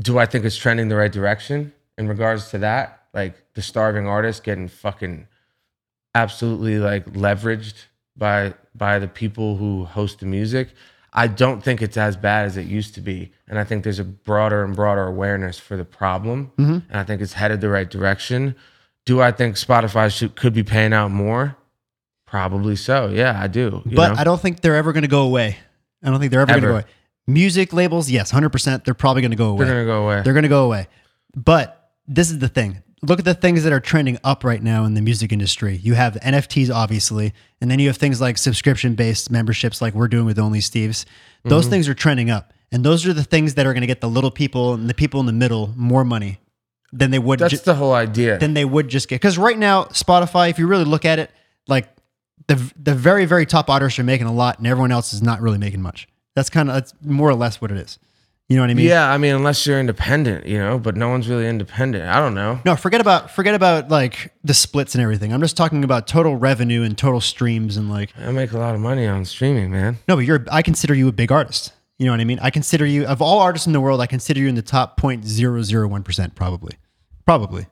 do 0.00 0.18
I 0.18 0.26
think 0.26 0.44
it's 0.44 0.56
trending 0.56 0.88
the 0.88 0.96
right 0.96 1.12
direction 1.12 1.72
in 1.96 2.08
regards 2.08 2.50
to 2.50 2.58
that? 2.58 3.04
Like 3.14 3.36
the 3.54 3.62
starving 3.62 4.08
artist 4.08 4.42
getting 4.42 4.66
fucking 4.66 5.28
absolutely 6.14 6.78
like 6.78 7.06
leveraged 7.12 7.84
by 8.16 8.54
by 8.74 8.98
the 8.98 9.08
people 9.08 9.56
who 9.56 9.84
host 9.84 10.20
the 10.20 10.26
music. 10.26 10.68
I 11.12 11.26
don't 11.26 11.62
think 11.62 11.82
it's 11.82 11.96
as 11.96 12.16
bad 12.16 12.46
as 12.46 12.56
it 12.56 12.66
used 12.66 12.94
to 12.94 13.00
be, 13.00 13.32
and 13.48 13.58
I 13.58 13.64
think 13.64 13.82
there's 13.82 13.98
a 13.98 14.04
broader 14.04 14.62
and 14.62 14.76
broader 14.76 15.06
awareness 15.06 15.58
for 15.58 15.76
the 15.76 15.84
problem, 15.84 16.52
mm-hmm. 16.56 16.78
and 16.88 17.00
I 17.00 17.02
think 17.02 17.20
it's 17.20 17.32
headed 17.32 17.60
the 17.60 17.68
right 17.68 17.90
direction. 17.90 18.54
Do 19.06 19.20
I 19.20 19.32
think 19.32 19.56
Spotify 19.56 20.16
should 20.16 20.36
could 20.36 20.52
be 20.52 20.62
paying 20.62 20.92
out 20.92 21.10
more? 21.10 21.56
Probably 22.26 22.76
so. 22.76 23.08
Yeah, 23.08 23.40
I 23.40 23.48
do. 23.48 23.82
you 23.84 23.96
but 23.96 24.10
know? 24.10 24.20
I 24.20 24.24
don't 24.24 24.40
think 24.40 24.60
they're 24.60 24.76
ever 24.76 24.92
going 24.92 25.02
to 25.02 25.08
go 25.08 25.22
away. 25.22 25.56
I 26.00 26.10
don't 26.10 26.20
think 26.20 26.30
they're 26.30 26.42
ever 26.42 26.52
going 26.52 26.62
to 26.62 26.68
go 26.68 26.74
away. 26.74 26.84
Music 27.26 27.72
labels, 27.72 28.08
yes, 28.08 28.30
100%. 28.30 28.84
They're 28.84 28.94
probably 28.94 29.22
going 29.22 29.32
to 29.32 29.36
go 29.36 29.50
away. 29.50 29.64
they're 29.64 29.84
gonna 29.84 29.86
go 29.86 30.04
away. 30.04 30.22
They're 30.22 30.32
going 30.32 30.44
to 30.44 30.48
go 30.48 30.64
away. 30.64 30.86
But 31.34 31.90
this 32.06 32.30
is 32.30 32.38
the 32.38 32.48
thing. 32.48 32.82
Look 33.02 33.18
at 33.18 33.24
the 33.24 33.34
things 33.34 33.64
that 33.64 33.72
are 33.72 33.80
trending 33.80 34.18
up 34.22 34.44
right 34.44 34.62
now 34.62 34.84
in 34.84 34.92
the 34.94 35.00
music 35.00 35.32
industry. 35.32 35.76
You 35.82 35.94
have 35.94 36.14
NFTs, 36.16 36.70
obviously, 36.74 37.32
and 37.60 37.70
then 37.70 37.78
you 37.78 37.86
have 37.88 37.96
things 37.96 38.20
like 38.20 38.36
subscription 38.36 38.94
based 38.94 39.30
memberships, 39.30 39.80
like 39.80 39.94
we're 39.94 40.08
doing 40.08 40.26
with 40.26 40.38
Only 40.38 40.60
Steve's. 40.60 41.06
Those 41.44 41.64
Mm-hmm. 41.64 41.70
things 41.70 41.88
are 41.88 41.94
trending 41.94 42.30
up. 42.30 42.52
And 42.72 42.84
those 42.84 43.06
are 43.06 43.12
the 43.14 43.24
things 43.24 43.54
that 43.54 43.66
are 43.66 43.72
going 43.72 43.80
to 43.80 43.86
get 43.86 44.00
the 44.00 44.08
little 44.08 44.30
people 44.30 44.74
and 44.74 44.88
the 44.88 44.94
people 44.94 45.18
in 45.18 45.26
the 45.26 45.32
middle 45.32 45.72
more 45.76 46.04
money 46.04 46.38
than 46.92 47.10
they 47.10 47.18
would 47.18 47.38
That's 47.38 47.52
ju- 47.54 47.58
the 47.64 47.74
whole 47.74 47.94
idea. 47.94 48.38
than 48.38 48.52
they 48.54 48.64
would 48.66 48.88
just 48.88 49.08
get. 49.08 49.16
Because 49.16 49.38
right 49.38 49.58
now, 49.58 49.84
Spotify, 49.84 50.50
if 50.50 50.58
you 50.58 50.66
really 50.66 50.84
look 50.84 51.04
at 51.04 51.18
it, 51.18 51.30
like 51.66 51.88
the 52.48 52.56
the 52.80 52.94
very 52.94 53.24
very 53.24 53.46
top 53.46 53.70
artists 53.70 53.98
are 53.98 54.04
making 54.04 54.26
a 54.26 54.32
lot, 54.32 54.58
and 54.58 54.66
everyone 54.66 54.92
else 54.92 55.12
is 55.12 55.22
not 55.22 55.40
really 55.40 55.58
making 55.58 55.80
much. 55.82 56.06
That's 56.36 56.50
kind 56.50 56.68
of 56.68 56.74
that's 56.74 56.92
more 57.02 57.28
or 57.28 57.34
less 57.34 57.60
what 57.60 57.70
it 57.72 57.76
is. 57.78 57.98
You 58.50 58.56
know 58.56 58.62
what 58.64 58.70
I 58.70 58.74
mean? 58.74 58.86
yeah, 58.86 59.08
I 59.08 59.16
mean, 59.16 59.32
unless 59.36 59.64
you're 59.64 59.78
independent, 59.78 60.44
you 60.44 60.58
know, 60.58 60.76
but 60.76 60.96
no 60.96 61.08
one's 61.08 61.28
really 61.28 61.46
independent. 61.46 62.04
I 62.04 62.18
don't 62.18 62.34
know. 62.34 62.58
No, 62.64 62.74
forget 62.74 63.00
about 63.00 63.30
forget 63.30 63.54
about 63.54 63.90
like 63.90 64.32
the 64.42 64.54
splits 64.54 64.96
and 64.96 65.02
everything. 65.02 65.32
I'm 65.32 65.40
just 65.40 65.56
talking 65.56 65.84
about 65.84 66.08
total 66.08 66.34
revenue 66.34 66.82
and 66.82 66.98
total 66.98 67.20
streams 67.20 67.76
and 67.76 67.88
like 67.88 68.10
I 68.18 68.32
make 68.32 68.50
a 68.50 68.58
lot 68.58 68.74
of 68.74 68.80
money 68.80 69.06
on 69.06 69.24
streaming, 69.24 69.70
man. 69.70 69.98
no, 70.08 70.16
but 70.16 70.24
you're 70.24 70.44
I 70.50 70.62
consider 70.62 70.94
you 70.94 71.06
a 71.06 71.12
big 71.12 71.30
artist. 71.30 71.72
You 71.98 72.06
know 72.06 72.12
what 72.12 72.20
I 72.20 72.24
mean? 72.24 72.40
I 72.42 72.50
consider 72.50 72.84
you 72.84 73.06
of 73.06 73.22
all 73.22 73.38
artists 73.38 73.68
in 73.68 73.72
the 73.72 73.80
world, 73.80 74.00
I 74.00 74.06
consider 74.06 74.40
you 74.40 74.48
in 74.48 74.56
the 74.56 74.62
top 74.62 75.00
0.001 75.00 76.04
percent 76.04 76.34
probably, 76.34 76.74
probably 77.24 77.66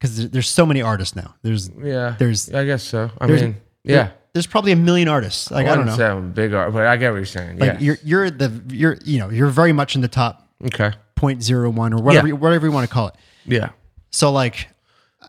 because 0.00 0.30
there's 0.30 0.48
so 0.48 0.66
many 0.66 0.82
artists 0.82 1.14
now. 1.14 1.34
There's 1.42 1.70
Yeah, 1.80 2.16
There's- 2.18 2.52
I 2.52 2.64
guess 2.64 2.82
so. 2.82 3.10
I 3.20 3.26
mean, 3.28 3.56
yeah. 3.84 4.10
There's 4.34 4.46
probably 4.46 4.72
a 4.72 4.76
million 4.76 5.08
artists. 5.08 5.50
Like 5.50 5.66
I, 5.66 5.74
don't 5.74 5.86
know. 5.86 5.96
Say 5.96 6.06
I'm 6.06 6.18
a 6.18 6.20
big 6.22 6.52
art, 6.52 6.72
but 6.72 6.86
I 6.86 6.96
get 6.96 7.10
what 7.10 7.16
you're 7.16 7.24
saying. 7.24 7.58
Like 7.58 7.74
yeah. 7.74 7.78
you're 7.80 7.98
you're 8.04 8.30
the 8.30 8.62
you're 8.68 8.98
you 9.04 9.18
know 9.20 9.30
you're 9.30 9.48
very 9.48 9.72
much 9.72 9.94
in 9.94 10.02
the 10.02 10.08
top 10.08 10.46
okay. 10.66 10.92
0.01 11.16 11.98
or 11.98 12.02
whatever 12.02 12.28
Yeah. 12.28 12.34
whatever 12.34 12.66
you 12.66 12.72
want 12.72 12.86
to 12.86 12.92
call 12.92 13.08
it. 13.08 13.14
Yeah. 13.46 13.70
So 14.10 14.30
like 14.32 14.68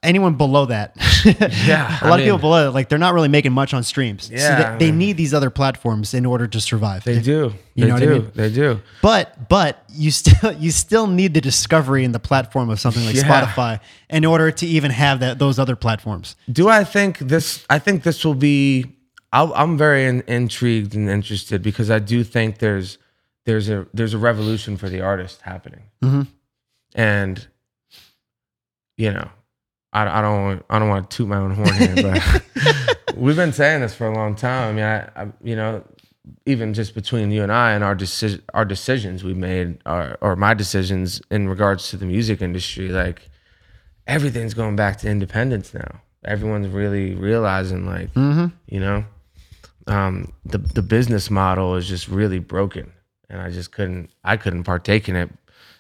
anyone 0.03 0.35
below 0.35 0.65
that, 0.65 0.95
Yeah, 1.65 1.97
a 2.01 2.07
lot 2.07 2.19
of 2.19 2.25
mean- 2.25 2.25
people 2.27 2.37
below 2.39 2.65
that, 2.65 2.71
like 2.71 2.89
they're 2.89 2.99
not 2.99 3.13
really 3.13 3.27
making 3.29 3.51
much 3.51 3.73
on 3.73 3.83
streams. 3.83 4.29
Yeah, 4.29 4.39
so 4.39 4.53
I 4.53 4.77
they, 4.77 4.85
they 4.85 4.91
need 4.91 5.17
these 5.17 5.33
other 5.33 5.49
platforms 5.49 6.13
in 6.13 6.25
order 6.25 6.47
to 6.47 6.59
survive. 6.59 7.03
They 7.03 7.19
do. 7.21 7.53
You 7.75 7.83
they 7.83 7.87
know 7.87 7.93
what 7.95 8.03
I 8.03 8.05
do. 8.05 8.11
mean? 8.13 8.31
They 8.35 8.51
do. 8.51 8.81
But 9.01 9.49
but 9.49 9.83
you 9.89 10.11
still 10.11 10.51
you 10.57 10.71
still 10.71 11.07
need 11.07 11.33
the 11.33 11.41
discovery 11.41 12.03
in 12.03 12.11
the 12.11 12.19
platform 12.19 12.69
of 12.69 12.79
something 12.79 13.05
like 13.05 13.15
Yeah. 13.15 13.23
Spotify 13.23 13.79
in 14.09 14.25
order 14.25 14.51
to 14.51 14.65
even 14.65 14.91
have 14.91 15.19
that 15.21 15.37
those 15.39 15.59
other 15.59 15.75
platforms. 15.75 16.35
Do 16.51 16.69
I 16.69 16.83
think 16.83 17.19
this? 17.19 17.65
I 17.69 17.77
think 17.79 18.01
this 18.03 18.25
will 18.25 18.33
be. 18.35 18.94
I'll, 19.35 19.53
I'm 19.53 19.77
very 19.77 20.05
in, 20.05 20.21
intrigued 20.27 20.95
and 20.95 21.09
interested 21.09 21.61
because 21.61 21.89
I 21.91 21.99
do 21.99 22.23
think 22.23 22.59
there's 22.59 22.97
there's 23.45 23.67
a 23.69 23.85
there's 23.93 24.13
a 24.13 24.17
revolution 24.17 24.77
for 24.77 24.87
the 24.89 25.01
artist 25.01 25.41
happening, 25.41 25.83
Mhm. 26.01 26.27
and 26.95 27.47
you 28.97 29.11
know, 29.11 29.29
I, 29.93 30.19
I 30.19 30.21
don't 30.21 30.43
want, 30.43 30.65
I 30.69 30.79
don't 30.79 30.89
want 30.89 31.09
to 31.09 31.17
toot 31.17 31.27
my 31.27 31.37
own 31.37 31.51
horn 31.51 31.73
here, 31.73 31.95
but 31.95 32.97
we've 33.15 33.35
been 33.35 33.51
saying 33.53 33.81
this 33.81 33.93
for 33.93 34.07
a 34.07 34.13
long 34.15 34.35
time. 34.35 34.69
I 34.69 34.73
mean, 34.73 34.85
I, 34.85 35.23
I 35.23 35.27
you 35.43 35.55
know, 35.55 35.83
even 36.45 36.73
just 36.73 36.95
between 36.95 37.29
you 37.31 37.43
and 37.43 37.51
I 37.51 37.73
and 37.73 37.83
our 37.83 37.93
decision 37.95 38.41
our 38.53 38.65
decisions 38.65 39.23
we 39.23 39.33
made, 39.33 39.79
or, 39.85 40.17
or 40.21 40.35
my 40.35 40.53
decisions 40.53 41.21
in 41.29 41.49
regards 41.49 41.89
to 41.89 41.97
the 41.97 42.05
music 42.05 42.41
industry, 42.41 42.89
like 42.89 43.29
everything's 44.07 44.53
going 44.53 44.75
back 44.77 44.97
to 44.99 45.09
independence 45.09 45.73
now. 45.73 46.01
Everyone's 46.23 46.69
really 46.69 47.13
realizing, 47.13 47.85
like, 47.85 48.09
you 48.15 48.79
know, 48.79 49.05
um, 49.87 50.33
the 50.45 50.57
the 50.57 50.81
business 50.81 51.29
model 51.29 51.75
is 51.75 51.87
just 51.87 52.07
really 52.07 52.39
broken, 52.39 52.91
and 53.29 53.41
I 53.41 53.51
just 53.51 53.71
couldn't 53.71 54.09
I 54.23 54.37
couldn't 54.37 54.63
partake 54.63 55.07
in 55.09 55.15
it, 55.15 55.29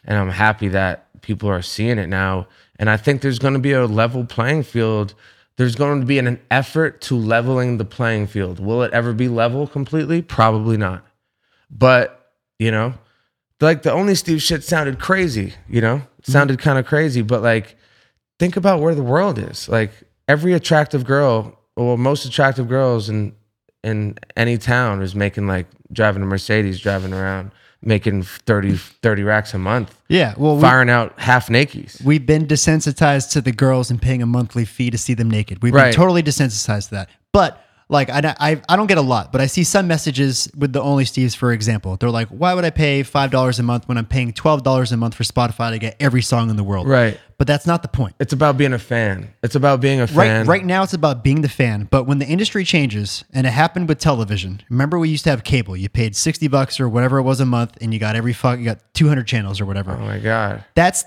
and 0.03 0.17
I'm 0.17 0.29
happy 0.29 0.67
that 0.69 1.21
people 1.21 1.49
are 1.49 1.61
seeing 1.61 1.97
it 1.97 2.07
now, 2.07 2.47
and 2.77 2.89
I 2.89 2.97
think 2.97 3.21
there's 3.21 3.39
going 3.39 3.53
to 3.55 3.59
be 3.59 3.71
a 3.71 3.85
level 3.85 4.25
playing 4.25 4.63
field. 4.63 5.15
There's 5.57 5.75
going 5.75 6.01
to 6.01 6.05
be 6.05 6.19
an, 6.19 6.27
an 6.27 6.41
effort 6.51 6.99
to 7.01 7.15
leveling 7.15 7.77
the 7.77 7.85
playing 7.85 8.27
field. 8.27 8.59
Will 8.59 8.83
it 8.83 8.91
ever 8.93 9.13
be 9.13 9.27
level 9.29 9.67
completely? 9.67 10.21
Probably 10.21 10.77
not. 10.77 11.05
But 11.71 12.33
you 12.59 12.71
know, 12.71 12.93
like 13.59 13.81
the 13.81 13.91
only 13.91 14.15
Steve 14.15 14.41
shit 14.41 14.63
sounded 14.63 14.99
crazy. 14.99 15.53
You 15.67 15.81
know, 15.81 16.01
It 16.19 16.27
sounded 16.27 16.59
kind 16.59 16.77
of 16.77 16.85
crazy, 16.85 17.21
but 17.21 17.41
like 17.41 17.75
think 18.37 18.55
about 18.55 18.81
where 18.81 18.95
the 18.95 19.03
world 19.03 19.39
is. 19.39 19.67
Like 19.67 19.91
every 20.27 20.53
attractive 20.53 21.05
girl, 21.05 21.57
or 21.75 21.97
most 21.97 22.25
attractive 22.25 22.67
girls 22.67 23.09
in 23.09 23.35
in 23.85 24.17
any 24.35 24.57
town 24.57 25.01
is 25.01 25.13
making 25.15 25.47
like 25.47 25.67
driving 25.93 26.23
a 26.23 26.25
Mercedes, 26.25 26.79
driving 26.79 27.13
around, 27.13 27.51
making 27.81 28.23
30, 28.23 28.77
30 28.77 29.23
racks 29.23 29.53
a 29.53 29.59
month, 29.59 29.95
Yeah, 30.09 30.33
well, 30.37 30.55
we, 30.55 30.61
firing 30.61 30.89
out 30.89 31.13
half 31.19 31.47
nakies. 31.49 32.03
we've 32.03 32.25
been 32.25 32.47
desensitized 32.47 33.31
to 33.33 33.41
the 33.41 33.51
girls 33.51 33.91
and 33.91 34.01
paying 34.01 34.23
a 34.23 34.25
monthly 34.25 34.65
fee 34.65 34.89
to 34.89 34.97
see 34.97 35.13
them 35.13 35.29
naked. 35.29 35.61
We've 35.61 35.73
Right. 35.73 35.91
been 35.91 35.93
totally 35.93 36.23
desensitized 36.23 36.85
to 36.89 36.95
that. 36.95 37.09
But 37.31 37.63
like 37.87 38.09
I, 38.09 38.35
I, 38.39 38.61
I 38.67 38.75
don't 38.75 38.87
get 38.87 38.97
a 38.97 39.01
lot, 39.01 39.31
but 39.31 39.41
I 39.41 39.45
see 39.45 39.63
some 39.63 39.87
messages 39.87 40.49
with 40.57 40.73
the 40.73 40.81
Only 40.81 41.03
Steves, 41.03 41.35
for 41.35 41.51
example. 41.51 41.97
They're 41.97 42.09
like, 42.09 42.29
"Why 42.29 42.53
would 42.53 42.65
I 42.65 42.71
pay 42.71 43.03
five 43.03 43.29
dollars 43.31 43.59
a 43.59 43.63
month 43.63 43.87
when 43.87 43.97
I'm 43.97 44.05
paying 44.05 44.33
twelve 44.33 44.63
dollars 44.63 44.91
a 44.91 44.97
month 44.97 45.13
for 45.13 45.23
Spotify 45.23 45.71
to 45.71 45.77
get 45.77 45.95
every 45.99 46.21
song 46.21 46.49
in 46.49 46.55
the 46.55 46.63
world?" 46.63 46.87
Right. 46.87 47.19
But 47.37 47.47
that's 47.47 47.67
not 47.67 47.81
the 47.81 47.89
point. 47.89 48.15
It's 48.19 48.31
about 48.33 48.57
being 48.57 48.71
a 48.73 48.79
fan. 48.79 49.33
It's 49.43 49.55
about 49.55 49.81
being 49.81 49.99
a 49.99 50.07
fan. 50.07 50.47
Right, 50.47 50.47
right 50.47 50.65
now 50.65 50.83
it's 50.83 50.93
about 50.93 51.23
being 51.23 51.41
the 51.41 51.49
fan. 51.49 51.87
But 51.91 52.05
when 52.05 52.19
the 52.19 52.25
industry 52.25 52.63
changes, 52.63 53.25
and 53.33 53.45
it 53.45 53.51
happened 53.51 53.89
with 53.89 53.99
television, 53.99 54.61
remember 54.69 54.97
we 54.97 55.09
used 55.09 55.25
to 55.25 55.29
have 55.31 55.43
cable. 55.43 55.75
You 55.75 55.89
paid 55.89 56.15
sixty 56.15 56.47
bucks 56.47 56.79
or 56.79 56.89
whatever 56.89 57.17
it 57.17 57.23
was 57.23 57.39
a 57.39 57.45
month, 57.45 57.77
and 57.81 57.93
you 57.93 57.99
got 57.99 58.15
every 58.15 58.33
fuck, 58.33 58.57
you 58.57 58.65
got 58.65 58.79
two 58.93 59.07
hundred 59.07 59.27
channels 59.27 59.61
or 59.61 59.65
whatever. 59.65 59.91
Oh 59.91 60.05
my 60.05 60.19
god. 60.19 60.63
That's 60.75 61.03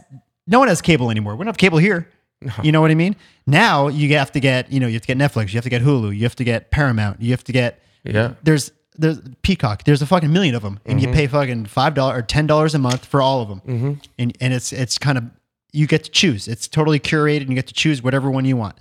no 0.47 0.59
one 0.59 0.69
has 0.69 0.81
cable 0.81 1.11
anymore. 1.11 1.35
We 1.35 1.41
don't 1.41 1.49
have 1.49 1.59
cable 1.59 1.79
here. 1.79 2.09
You 2.63 2.73
know 2.73 2.81
what 2.81 2.91
I 2.91 2.95
mean? 2.95 3.17
Now 3.47 3.89
you 3.89 4.17
have 4.17 4.31
to 4.33 4.41
get, 4.41 4.71
you 4.71 4.79
know, 4.81 4.87
you 4.87 4.95
have 4.95 5.03
to 5.03 5.15
get 5.15 5.19
Netflix, 5.19 5.49
you 5.53 5.57
have 5.57 5.65
to 5.65 5.71
get 5.71 5.83
Hulu, 5.83 6.17
you 6.17 6.23
have 6.23 6.37
to 6.37 6.45
get 6.45 6.71
Paramount, 6.71 7.21
you 7.21 7.31
have 7.33 7.45
to 7.45 7.53
get 7.53 7.83
Yeah. 8.05 8.35
there's 8.43 8.71
there's 9.01 9.21
Peacock. 9.43 9.85
There's 9.85 10.03
a 10.03 10.07
fucking 10.07 10.33
million 10.33 10.57
of 10.57 10.63
them, 10.63 10.81
and 10.85 11.01
you 11.01 11.09
pay 11.13 11.29
fucking 11.29 11.67
five 11.67 11.95
dollars 11.95 12.19
or 12.19 12.23
ten 12.23 12.47
dollars 12.49 12.75
a 12.75 12.79
month 12.79 13.05
for 13.07 13.23
all 13.23 13.41
of 13.41 13.49
them. 13.49 13.61
Mm-hmm. 13.61 13.93
And 14.19 14.37
and 14.41 14.53
it's 14.53 14.73
it's 14.73 14.99
kind 14.99 15.17
of 15.17 15.25
you 15.73 15.87
get 15.87 16.03
to 16.05 16.11
choose. 16.11 16.49
It's 16.49 16.67
totally 16.67 16.99
curated, 16.99 17.43
and 17.43 17.51
you 17.51 17.55
get 17.55 17.69
to 17.69 17.75
choose 17.75 18.03
whatever 18.03 18.29
one 18.31 18.45
you 18.45 18.57
want. 18.57 18.77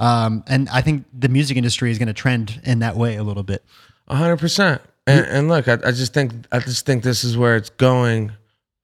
Um, 0.00 0.42
and 0.48 0.68
I 0.68 0.80
think 0.80 1.04
the 1.16 1.28
music 1.28 1.56
industry 1.56 1.92
is 1.92 1.98
going 1.98 2.08
to 2.08 2.12
trend 2.12 2.60
in 2.64 2.80
that 2.80 2.96
way 2.96 3.14
a 3.16 3.22
little 3.22 3.44
bit. 3.44 3.64
A 4.08 4.16
hundred 4.16 4.38
percent. 4.38 4.82
And 5.06 5.26
and 5.26 5.48
look, 5.48 5.68
I, 5.68 5.74
I 5.74 5.92
just 5.92 6.12
think 6.12 6.32
I 6.50 6.58
just 6.58 6.84
think 6.84 7.04
this 7.04 7.22
is 7.22 7.36
where 7.36 7.56
it's 7.56 7.70
going 7.70 8.32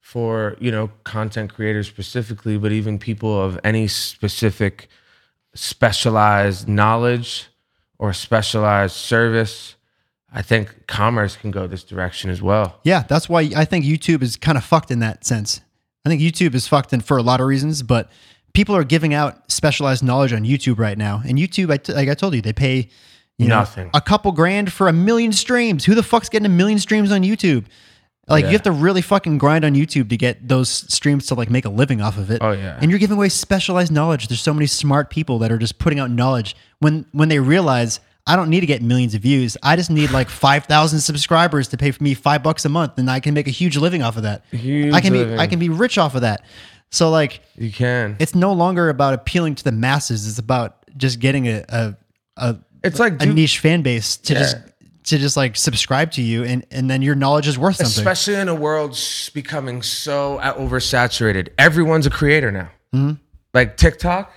for, 0.08 0.56
you 0.58 0.70
know, 0.70 0.90
content 1.04 1.52
creators 1.52 1.86
specifically, 1.86 2.56
but 2.56 2.72
even 2.72 2.98
people 2.98 3.42
of 3.42 3.60
any 3.62 3.86
specific 3.86 4.88
specialized 5.54 6.66
knowledge 6.66 7.48
or 7.98 8.14
specialized 8.14 8.96
service. 8.96 9.74
I 10.32 10.40
think 10.40 10.86
commerce 10.86 11.36
can 11.36 11.50
go 11.50 11.66
this 11.66 11.84
direction 11.84 12.30
as 12.30 12.40
well. 12.40 12.80
Yeah, 12.84 13.02
that's 13.06 13.28
why 13.28 13.50
I 13.54 13.66
think 13.66 13.84
YouTube 13.84 14.22
is 14.22 14.36
kind 14.36 14.56
of 14.56 14.64
fucked 14.64 14.90
in 14.90 15.00
that 15.00 15.26
sense. 15.26 15.60
I 16.06 16.08
think 16.08 16.22
YouTube 16.22 16.54
is 16.54 16.66
fucked 16.66 16.94
in 16.94 17.02
for 17.02 17.18
a 17.18 17.22
lot 17.22 17.42
of 17.42 17.46
reasons, 17.46 17.82
but 17.82 18.10
people 18.54 18.74
are 18.74 18.84
giving 18.84 19.12
out 19.12 19.52
specialized 19.52 20.02
knowledge 20.02 20.32
on 20.32 20.42
YouTube 20.42 20.78
right 20.78 20.96
now. 20.96 21.20
And 21.26 21.36
YouTube, 21.36 21.70
I 21.70 21.76
t- 21.76 21.92
like 21.92 22.08
I 22.08 22.14
told 22.14 22.34
you, 22.34 22.40
they 22.40 22.54
pay 22.54 22.88
you 23.36 23.46
know, 23.46 23.58
Nothing. 23.58 23.90
a 23.92 24.00
couple 24.00 24.32
grand 24.32 24.72
for 24.72 24.88
a 24.88 24.92
million 24.94 25.32
streams. 25.32 25.84
Who 25.84 25.94
the 25.94 26.02
fuck's 26.02 26.30
getting 26.30 26.46
a 26.46 26.48
million 26.48 26.78
streams 26.78 27.12
on 27.12 27.22
YouTube? 27.24 27.66
Like 28.28 28.42
Yeah. 28.44 28.50
you 28.50 28.52
have 28.54 28.62
to 28.62 28.72
really 28.72 29.00
fucking 29.02 29.38
grind 29.38 29.64
on 29.64 29.74
YouTube 29.74 30.08
to 30.10 30.16
get 30.16 30.46
those 30.46 30.68
streams 30.92 31.26
to 31.26 31.34
like 31.34 31.50
make 31.50 31.64
a 31.64 31.70
living 31.70 32.00
off 32.02 32.18
of 32.18 32.30
it. 32.30 32.38
Oh, 32.42 32.52
yeah. 32.52 32.78
And 32.80 32.90
you're 32.90 32.98
giving 33.00 33.16
away 33.16 33.28
specialized 33.30 33.90
knowledge. 33.90 34.28
There's 34.28 34.40
so 34.40 34.52
many 34.54 34.66
smart 34.66 35.10
people 35.10 35.38
that 35.40 35.50
are 35.50 35.58
just 35.58 35.78
putting 35.78 35.98
out 35.98 36.10
knowledge 36.10 36.54
when 36.80 37.06
when 37.12 37.28
they 37.28 37.38
realize 37.38 38.00
I 38.26 38.36
don't 38.36 38.50
need 38.50 38.60
to 38.60 38.66
get 38.66 38.82
millions 38.82 39.14
of 39.14 39.22
views. 39.22 39.56
I 39.62 39.74
just 39.76 39.90
need 39.90 40.10
like 40.10 40.28
5,000 40.46 41.00
subscribers 41.00 41.68
to 41.68 41.78
pay 41.78 41.90
for 41.90 42.02
me 42.04 42.12
5 42.12 42.42
bucks 42.42 42.64
a 42.66 42.68
month 42.68 42.98
and 42.98 43.10
I 43.10 43.20
can 43.20 43.32
make 43.32 43.48
a 43.48 43.50
huge 43.50 43.76
living 43.78 44.02
off 44.02 44.16
of 44.18 44.24
that. 44.24 44.44
Huge 44.50 44.92
I 44.92 45.00
can 45.00 45.14
living. 45.14 45.36
be 45.36 45.40
I 45.40 45.46
can 45.46 45.58
be 45.58 45.70
rich 45.70 45.96
off 45.96 46.14
of 46.14 46.20
that. 46.20 46.42
So 46.90 47.08
like 47.10 47.40
You 47.56 47.70
can. 47.72 48.16
it's 48.18 48.34
no 48.34 48.52
longer 48.52 48.90
about 48.90 49.14
appealing 49.14 49.54
to 49.54 49.64
the 49.64 49.72
masses. 49.72 50.28
It's 50.28 50.38
about 50.38 50.76
just 50.98 51.18
getting 51.20 51.48
a 51.48 51.64
a 51.68 51.94
a, 52.36 52.56
It's 52.84 52.98
like 53.00 53.14
a 53.14 53.26
dude, 53.26 53.34
niche 53.34 53.58
fan 53.60 53.80
base 53.82 54.16
to 54.18 54.34
Yeah. 54.34 54.38
just 54.40 54.56
to 55.08 55.18
just 55.18 55.36
like 55.36 55.56
subscribe 55.56 56.12
to 56.12 56.22
you 56.22 56.44
and 56.44 56.64
and 56.70 56.90
then 56.90 57.02
your 57.02 57.14
knowledge 57.14 57.48
is 57.48 57.58
worth 57.58 57.76
something. 57.76 57.90
especially 57.90 58.34
in 58.36 58.48
a 58.48 58.54
world 58.54 58.98
becoming 59.34 59.82
so 59.82 60.38
oversaturated. 60.42 61.48
Everyone's 61.58 62.06
a 62.06 62.10
creator 62.10 62.50
now. 62.50 62.70
Mm-hmm. 62.94 63.12
Like 63.54 63.76
TikTok, 63.76 64.32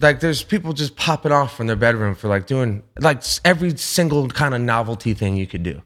like 0.00 0.20
there's 0.20 0.42
people 0.42 0.72
just 0.72 0.96
popping 0.96 1.32
off 1.32 1.56
from 1.56 1.66
their 1.68 1.76
bedroom 1.76 2.14
for 2.14 2.28
like 2.28 2.46
doing 2.46 2.82
like 3.00 3.22
every 3.44 3.76
single 3.76 4.28
kind 4.28 4.54
of 4.54 4.60
novelty 4.60 5.14
thing 5.14 5.36
you 5.36 5.46
could 5.46 5.62
do. 5.62 5.80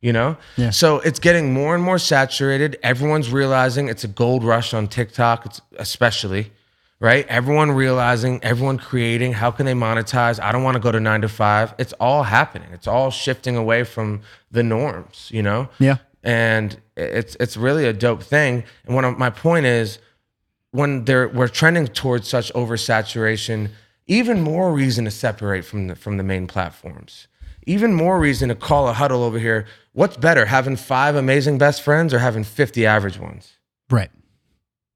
You 0.00 0.12
know, 0.12 0.36
Mm-hmm. 0.36 0.62
Yeah. 0.62 0.70
So 0.70 1.00
it's 1.00 1.18
getting 1.18 1.52
more 1.52 1.74
and 1.74 1.82
more 1.82 1.98
saturated. 1.98 2.78
Everyone's 2.84 3.32
realizing 3.32 3.88
it's 3.88 4.04
a 4.04 4.08
gold 4.08 4.44
rush 4.44 4.72
on 4.72 4.86
TikTok, 4.86 5.46
it's 5.46 5.60
especially 5.78 6.52
right. 7.00 7.26
Everyone 7.28 7.70
realizing, 7.70 8.40
everyone 8.42 8.78
creating. 8.78 9.32
How 9.32 9.50
can 9.50 9.66
they 9.66 9.72
monetize? 9.74 10.40
I 10.42 10.52
don't 10.52 10.62
want 10.62 10.74
to 10.74 10.80
go 10.80 10.92
to 10.92 11.00
nine 11.00 11.20
to 11.22 11.28
five. 11.28 11.74
It's 11.78 11.92
all 11.94 12.22
happening. 12.22 12.68
It's 12.72 12.86
all 12.86 13.10
shifting 13.10 13.56
away 13.56 13.84
from 13.84 14.22
the 14.50 14.62
norms. 14.62 15.30
You 15.32 15.42
know 15.42 15.68
yeah. 15.78 15.96
and 16.22 16.80
it's 16.96 17.36
it's 17.40 17.56
really 17.56 17.84
a 17.86 17.92
dope 17.92 18.22
thing. 18.22 18.64
And 18.86 18.94
one 18.94 19.04
of 19.04 19.18
my 19.18 19.30
point 19.30 19.66
is 19.66 19.98
when 20.70 21.04
they're 21.04 21.28
we're 21.28 21.48
trending 21.48 21.86
towards 21.86 22.28
such 22.28 22.52
oversaturation, 22.52 23.70
even 24.06 24.40
more 24.40 24.72
reason 24.72 25.04
to 25.04 25.10
separate 25.10 25.64
from 25.64 25.88
the 25.88 25.96
from 25.96 26.16
the 26.16 26.24
main 26.24 26.46
platforms. 26.46 27.28
Even 27.66 27.92
more 27.92 28.18
reason 28.18 28.48
to 28.48 28.54
call 28.54 28.88
a 28.88 28.94
huddle 28.94 29.22
over 29.22 29.38
here. 29.38 29.66
What's 29.92 30.16
better, 30.16 30.46
having 30.46 30.76
five 30.76 31.16
amazing 31.16 31.58
best 31.58 31.82
friends 31.82 32.14
or 32.14 32.18
having 32.18 32.44
50 32.44 32.86
average 32.86 33.18
ones? 33.18 33.58
Right. 33.90 34.10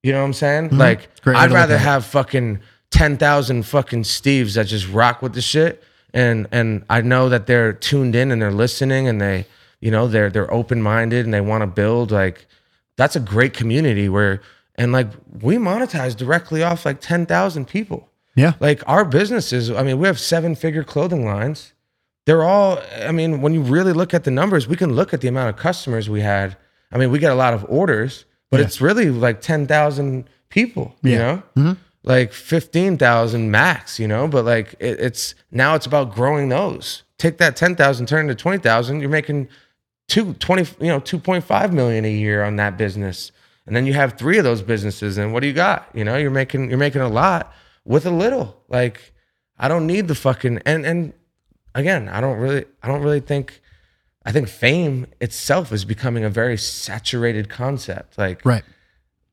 You 0.02 0.12
know 0.12 0.20
what 0.20 0.26
I'm 0.26 0.32
saying? 0.32 0.76
Like, 0.76 1.08
Great 1.22 1.34
way 1.34 1.40
I'd 1.40 1.52
rather 1.52 1.78
have 1.78 2.04
fucking 2.04 2.60
10,000 2.90 3.62
fucking 3.64 4.02
Steves 4.02 4.54
that 4.54 4.66
just 4.66 4.88
rock 4.88 5.22
with 5.22 5.34
the 5.34 5.40
shit. 5.40 5.82
And, 6.12 6.46
and 6.52 6.84
I 6.90 7.00
know 7.00 7.28
that 7.28 7.46
they're 7.46 7.72
tuned 7.72 8.14
in 8.14 8.30
and 8.30 8.42
they're 8.42 8.52
listening 8.52 9.08
and 9.08 9.20
they, 9.20 9.46
you 9.80 9.90
know, 9.90 10.08
they're, 10.08 10.28
they're 10.30 10.52
open-minded 10.52 11.24
and 11.24 11.32
they 11.32 11.40
want 11.40 11.62
to 11.62 11.66
build 11.66 12.10
like, 12.10 12.46
that's 12.96 13.16
a 13.16 13.20
great 13.20 13.54
community 13.54 14.08
where, 14.08 14.42
and 14.74 14.92
like 14.92 15.08
we 15.40 15.56
monetize 15.56 16.16
directly 16.16 16.62
off 16.62 16.84
like 16.84 17.00
10,000 17.00 17.66
people. 17.66 18.08
Yeah. 18.34 18.54
Like 18.60 18.82
our 18.86 19.04
businesses, 19.04 19.70
I 19.70 19.82
mean, 19.82 19.98
we 19.98 20.06
have 20.06 20.18
seven 20.18 20.54
figure 20.54 20.84
clothing 20.84 21.24
lines. 21.24 21.72
They're 22.26 22.44
all, 22.44 22.78
I 23.00 23.12
mean, 23.12 23.40
when 23.40 23.52
you 23.54 23.62
really 23.62 23.92
look 23.92 24.14
at 24.14 24.24
the 24.24 24.30
numbers, 24.30 24.68
we 24.68 24.76
can 24.76 24.94
look 24.94 25.12
at 25.12 25.20
the 25.20 25.28
amount 25.28 25.50
of 25.50 25.56
customers 25.56 26.08
we 26.08 26.20
had. 26.20 26.56
I 26.90 26.98
mean, 26.98 27.10
we 27.10 27.18
get 27.18 27.32
a 27.32 27.36
lot 27.36 27.54
of 27.54 27.64
orders, 27.68 28.24
but 28.52 28.60
Yeah. 28.60 28.66
it's 28.66 28.80
really 28.82 29.08
like 29.10 29.40
10,000 29.40 30.28
people, 30.50 30.94
you 31.02 31.12
Yeah. 31.12 31.18
know? 31.18 31.42
Mm-hmm. 31.56 31.72
Like 32.04 32.32
15,000 32.32 33.50
max, 33.50 33.98
you 33.98 34.06
know? 34.06 34.28
But 34.28 34.44
like 34.44 34.74
it, 34.78 35.00
it's 35.00 35.34
now 35.50 35.74
it's 35.74 35.86
about 35.86 36.14
growing 36.14 36.48
those. 36.50 37.02
Take 37.18 37.38
that 37.38 37.56
10,000, 37.56 38.06
turn 38.06 38.26
it 38.26 38.28
to 38.28 38.34
20,000, 38.34 39.00
you're 39.00 39.08
making 39.08 39.48
two, 40.08 40.34
20, 40.34 40.84
you 40.84 40.88
know, 40.90 41.00
2.5 41.00 41.72
million 41.72 42.04
a 42.04 42.10
year 42.12 42.44
on 42.44 42.56
that 42.56 42.76
business. 42.76 43.32
And 43.66 43.74
then 43.74 43.86
you 43.86 43.94
have 43.94 44.18
three 44.18 44.36
of 44.38 44.44
those 44.44 44.60
businesses 44.60 45.16
and 45.16 45.32
what 45.32 45.40
do 45.40 45.46
you 45.46 45.52
got? 45.54 45.88
You 45.94 46.04
know, 46.04 46.16
you're 46.16 46.30
making 46.30 46.68
you're 46.68 46.78
making 46.78 47.00
a 47.00 47.08
lot 47.08 47.52
with 47.84 48.04
a 48.04 48.10
little. 48.10 48.60
Like 48.68 49.12
I 49.58 49.68
don't 49.68 49.86
need 49.86 50.08
the 50.08 50.14
fucking 50.16 50.60
and 50.66 50.84
and 50.84 51.12
again, 51.74 52.08
I 52.08 52.20
don't 52.20 52.38
really 52.38 52.64
I 52.82 52.88
don't 52.88 53.02
really 53.02 53.20
think 53.20 53.60
I 54.24 54.32
think 54.32 54.48
fame 54.48 55.06
itself 55.20 55.72
is 55.72 55.84
becoming 55.84 56.24
a 56.24 56.30
very 56.30 56.56
saturated 56.56 57.48
concept. 57.48 58.16
Like 58.18 58.44
Right. 58.44 58.62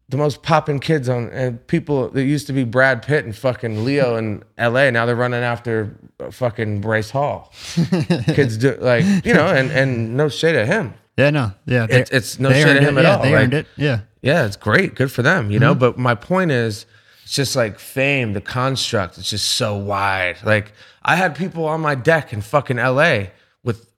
the 0.10 0.18
most 0.18 0.42
popping 0.42 0.80
kids 0.80 1.08
on 1.08 1.30
and 1.30 1.66
people 1.68 2.10
that 2.10 2.24
used 2.24 2.48
to 2.48 2.54
be 2.54 2.64
Brad 2.64 3.04
Pitt 3.04 3.24
and 3.26 3.36
fucking 3.36 3.86
Leo 3.86 4.16
in 4.16 4.44
LA 4.58 4.90
now 4.90 5.06
they're 5.06 5.16
running 5.16 5.44
after 5.44 5.96
uh, 6.20 6.32
fucking 6.32 6.82
Bryce 6.82 7.12
Hall. 7.12 7.54
kids 8.34 8.58
do 8.58 8.76
like, 8.82 9.06
you 9.26 9.34
know, 9.34 9.46
and 9.48 9.70
and 9.72 10.18
no 10.18 10.28
shade 10.30 10.56
at 10.56 10.68
him. 10.68 10.94
Yeah, 11.18 11.30
no. 11.30 11.52
Yeah. 11.66 11.86
they- 11.86 12.00
It's 12.02 12.12
it's 12.12 12.40
no 12.40 12.52
shade 12.52 12.78
at 12.78 12.82
him 12.84 12.98
it. 12.98 13.02
at 13.02 13.04
yeah, 13.06 13.16
all. 13.18 13.24
They 13.24 13.32
Like, 13.34 13.44
earned 13.44 13.54
it. 13.54 13.68
Yeah. 13.76 14.00
yeah, 14.22 14.46
it's 14.46 14.56
great. 14.56 14.96
Good 14.96 15.12
for 15.12 15.22
them, 15.22 15.52
you 15.52 15.60
know? 15.60 15.76
But 15.76 15.98
my 15.98 16.16
point 16.16 16.52
is, 16.52 16.86
it's 17.24 17.34
just 17.36 17.56
like 17.56 17.78
fame, 17.78 18.34
the 18.34 18.42
construct, 18.42 19.18
it's 19.20 19.30
just 19.30 19.50
so 19.52 19.76
wide. 19.78 20.38
Like, 20.44 20.72
I 21.04 21.16
had 21.16 21.36
people 21.36 21.66
on 21.68 21.82
my 21.82 21.94
deck 21.94 22.34
in 22.34 22.42
fucking 22.42 22.78
LA 22.78 23.28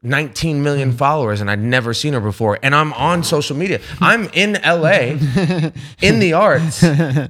19 0.03 0.63
million 0.63 0.91
followers 0.91 1.41
and 1.41 1.49
I'd 1.51 1.59
never 1.59 1.93
seen 1.93 2.13
her 2.13 2.19
before. 2.19 2.57
And 2.63 2.73
I'm 2.73 2.91
on 2.93 3.23
social 3.23 3.55
media. 3.55 3.79
I'm 3.99 4.25
in 4.33 4.53
LA, 4.65 5.17
in 6.01 6.19
the 6.19 6.33
arts, 6.33 6.83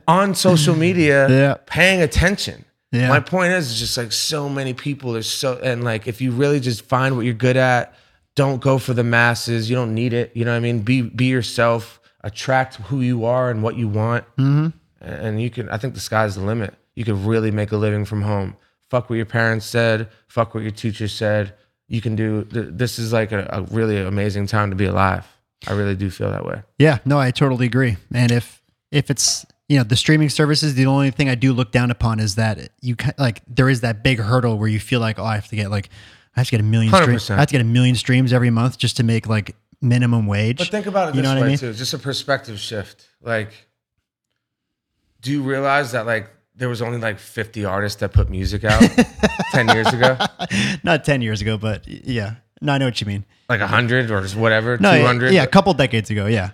on 0.08 0.36
social 0.36 0.76
media, 0.76 1.30
Yeah. 1.42 1.56
paying 1.66 2.02
attention. 2.02 2.64
Yeah. 2.92 3.08
My 3.10 3.20
point 3.20 3.54
is, 3.54 3.72
it's 3.72 3.80
just 3.80 3.98
like 3.98 4.12
so 4.12 4.50
many 4.50 4.74
people. 4.74 5.16
are 5.16 5.22
so, 5.22 5.58
and 5.64 5.84
like, 5.84 6.08
if 6.08 6.20
you 6.22 6.32
really 6.32 6.60
just 6.60 6.84
find 6.86 7.16
what 7.16 7.26
you're 7.26 7.34
good 7.34 7.56
at, 7.58 7.94
don't 8.36 8.62
go 8.62 8.78
for 8.78 8.94
the 8.94 9.04
masses. 9.04 9.70
You 9.70 9.76
don't 9.76 9.94
need 9.94 10.14
it. 10.14 10.32
You 10.36 10.46
know 10.46 10.52
what 10.52 10.58
I 10.58 10.62
mean? 10.62 10.80
Be 10.82 11.02
be 11.02 11.26
yourself. 11.26 12.00
Attract 12.24 12.76
who 12.76 13.02
you 13.02 13.26
are 13.26 13.50
and 13.50 13.64
what 13.64 13.76
you 13.78 13.88
want. 13.88 14.26
Mm-hmm. 14.38 14.68
And 15.02 15.42
you 15.42 15.50
can. 15.50 15.70
I 15.70 15.78
think 15.78 15.94
the 15.96 16.00
sky's 16.00 16.36
the 16.36 16.42
limit. 16.42 16.74
You 16.96 17.04
could 17.04 17.18
really 17.26 17.50
make 17.52 17.72
a 17.72 17.78
living 17.78 18.06
from 18.06 18.22
home. 18.22 18.56
Fuck 18.90 19.10
what 19.10 19.16
your 19.16 19.26
parents 19.26 19.66
said. 19.66 20.10
Fuck 20.28 20.54
what 20.54 20.62
your 20.64 20.72
teacher 20.72 21.08
said. 21.08 21.54
You 21.92 22.00
can 22.02 22.16
do. 22.16 22.46
th- 22.46 22.68
This 22.72 22.98
is 23.00 23.12
like 23.12 23.32
a, 23.34 23.48
a 23.52 23.62
really 23.64 23.98
amazing 24.02 24.48
time 24.48 24.70
to 24.70 24.76
be 24.76 24.86
alive. 24.86 25.26
I 25.68 25.74
really 25.74 25.96
do 25.96 26.10
feel 26.10 26.32
that 26.32 26.46
way. 26.46 26.64
Yeah, 26.80 27.00
no, 27.06 27.20
I 27.20 27.32
totally 27.32 27.66
agree. 27.66 27.98
And 28.14 28.32
if 28.32 28.62
if 28.92 29.10
it's 29.12 29.46
you 29.68 29.78
know 29.78 29.84
the 29.84 29.96
streaming 29.98 30.30
services, 30.30 30.74
the 30.76 30.86
only 30.86 31.12
thing 31.12 31.28
I 31.30 31.36
do 31.36 31.52
look 31.54 31.72
down 31.72 31.92
upon 31.92 32.20
is 32.20 32.36
that 32.36 32.70
you 32.82 32.96
like 33.18 33.42
there 33.48 33.70
is 33.70 33.82
that 33.82 34.04
big 34.04 34.20
hurdle 34.20 34.58
where 34.58 34.70
you 34.70 34.80
feel 34.80 35.02
like 35.02 35.20
oh 35.20 35.26
I 35.26 35.36
have 35.36 35.50
to 35.50 35.56
get 35.58 35.70
like 35.70 35.90
I 36.36 36.40
have 36.40 36.48
to 36.48 36.52
get 36.52 36.62
a 36.62 36.64
million 36.64 36.94
streams. 36.94 37.30
I 37.30 37.36
have 37.36 37.48
to 37.48 37.52
get 37.52 37.62
a 37.62 37.66
million 37.66 37.96
streams 37.96 38.32
every 38.32 38.50
month 38.52 38.78
just 38.78 38.96
to 38.98 39.04
make 39.04 39.28
like 39.28 39.56
minimum 39.82 40.28
wage. 40.28 40.60
But 40.60 40.70
think 40.70 40.86
about 40.86 41.10
it 41.10 41.16
You 41.16 41.22
this 41.22 41.28
know 41.30 41.36
what 41.36 41.40
I 41.40 41.42
way 41.42 41.48
mean? 41.50 41.58
too. 41.58 41.74
Just 41.74 41.94
a 41.94 42.00
perspective 42.00 42.58
shift. 42.60 43.08
Like, 43.22 43.52
do 45.22 45.32
you 45.32 45.42
realize 45.44 45.92
that 45.92 46.06
like 46.06 46.30
there 46.62 46.70
was 46.70 46.82
only 46.82 47.00
like 47.00 47.18
50 47.18 47.66
artists 47.66 48.00
that 48.02 48.14
put 48.14 48.30
music 48.30 48.64
out 48.64 48.84
10 49.52 49.70
years 49.70 49.88
ago? 49.88 50.16
Not 50.84 51.04
ten 51.04 51.22
years 51.22 51.42
ago, 51.42 51.58
but 51.58 51.88
yeah, 51.88 52.36
no, 52.62 52.74
I 52.74 52.78
know 52.78 52.86
what 52.86 53.02
you 53.02 53.08
mean. 53.08 53.26
Like 53.50 53.62
100 53.62 54.12
or 54.12 54.22
whatever, 54.40 54.78
No, 54.78 54.96
200? 54.96 55.34
yeah, 55.34 55.42
a 55.42 55.48
couple 55.48 55.74
decades 55.74 56.12
ago, 56.12 56.28
yeah, 56.28 56.52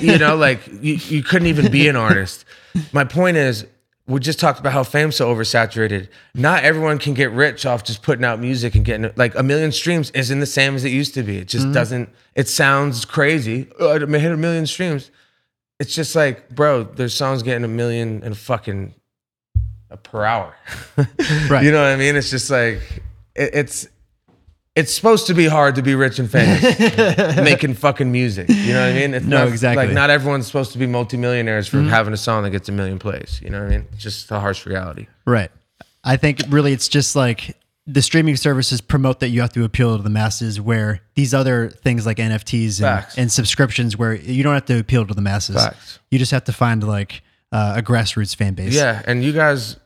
you 0.00 0.18
know, 0.18 0.34
like 0.48 0.66
you, 0.82 0.94
you 0.94 1.22
couldn't 1.22 1.46
even 1.46 1.70
be 1.70 1.86
an 1.86 1.94
artist. 1.94 2.44
My 2.92 3.04
point 3.04 3.36
is, 3.36 3.64
we 4.08 4.18
just 4.18 4.40
talked 4.40 4.58
about 4.58 4.72
how 4.72 4.82
fame's 4.82 5.14
so 5.14 5.32
oversaturated. 5.32 6.08
Not 6.34 6.64
everyone 6.64 6.98
can 6.98 7.14
get 7.14 7.30
rich 7.30 7.64
off 7.64 7.84
just 7.84 8.02
putting 8.02 8.24
out 8.24 8.40
music 8.40 8.74
and 8.74 8.84
getting 8.84 9.12
like 9.14 9.36
a 9.36 9.44
million 9.44 9.70
streams 9.70 10.10
isn't 10.10 10.40
the 10.40 10.46
same 10.46 10.74
as 10.74 10.84
it 10.84 10.90
used 10.90 11.14
to 11.14 11.22
be. 11.22 11.38
It 11.38 11.48
just 11.48 11.66
mm-hmm. 11.66 11.74
doesn't. 11.74 12.08
It 12.34 12.48
sounds 12.48 13.04
crazy. 13.04 13.68
Oh, 13.78 13.94
I 13.94 14.18
hit 14.18 14.32
a 14.32 14.36
million 14.36 14.66
streams. 14.66 15.12
It's 15.78 15.94
just 15.94 16.16
like, 16.16 16.50
bro, 16.50 16.82
there's 16.82 17.14
songs 17.14 17.44
getting 17.44 17.64
a 17.64 17.68
million 17.68 18.22
and 18.24 18.36
fucking 18.36 18.94
per 19.96 20.24
hour. 20.24 20.54
Right. 21.48 21.64
You 21.64 21.72
know 21.72 21.82
what 21.82 21.92
I 21.92 21.96
mean? 21.96 22.16
It's 22.16 22.30
just 22.30 22.50
like 22.50 22.80
it, 23.34 23.50
it's 23.54 23.88
it's 24.76 24.92
supposed 24.92 25.26
to 25.28 25.34
be 25.34 25.46
hard 25.46 25.76
to 25.76 25.82
be 25.82 25.94
rich 25.94 26.18
and 26.18 26.28
famous 26.30 26.62
making 27.36 27.74
fucking 27.74 28.10
music. 28.10 28.48
You 28.48 28.72
know 28.72 28.80
what 28.80 28.90
I 28.90 28.92
mean? 28.94 29.14
It's 29.14 29.24
No, 29.26 29.38
not, 29.44 29.48
exactly. 29.48 29.86
Like 29.86 29.94
not 29.94 30.10
everyone's 30.10 30.46
supposed 30.46 30.72
to 30.72 30.78
be 30.78 30.86
multimillionaires 30.86 31.68
Mm-hmm. 31.68 31.84
for 31.84 31.90
having 31.90 32.12
a 32.12 32.16
song 32.16 32.42
that 32.42 32.50
gets 32.50 32.68
a 32.68 32.72
million 32.72 32.98
plays. 32.98 33.40
You 33.42 33.50
know 33.50 33.60
what 33.62 33.66
I 33.72 33.76
mean? 33.76 33.86
It's 33.92 34.02
just 34.02 34.28
the 34.28 34.40
harsh 34.40 34.66
reality. 34.66 35.06
right. 35.26 35.50
I 36.06 36.16
think 36.18 36.42
really 36.50 36.72
it's 36.72 36.88
just 36.88 37.14
like 37.16 37.56
the 37.86 38.02
streaming 38.02 38.36
services 38.36 38.80
promote 38.80 39.20
that 39.20 39.28
you 39.28 39.40
have 39.42 39.52
to 39.52 39.64
appeal 39.64 39.96
to 39.96 40.02
the 40.02 40.10
masses, 40.10 40.60
where 40.60 41.00
these 41.14 41.32
other 41.34 41.68
things 41.70 42.04
like 42.04 42.16
NFTs 42.18 42.82
and, 42.82 43.06
and 43.16 43.32
subscriptions, 43.32 43.96
where 43.96 44.14
you 44.14 44.42
don't 44.42 44.54
have 44.54 44.64
to 44.66 44.78
appeal 44.78 45.06
to 45.06 45.14
the 45.14 45.22
masses. 45.22 45.56
Facts. 45.56 45.98
You 46.10 46.18
just 46.18 46.32
have 46.32 46.44
to 46.44 46.52
find 46.52 46.82
like 46.86 47.22
uh, 47.52 47.74
a 47.76 47.82
grassroots 47.82 48.34
fan 48.36 48.54
base. 48.54 48.74
Yeah, 48.74 49.00
and 49.06 49.22
you 49.24 49.32
guys, 49.32 49.76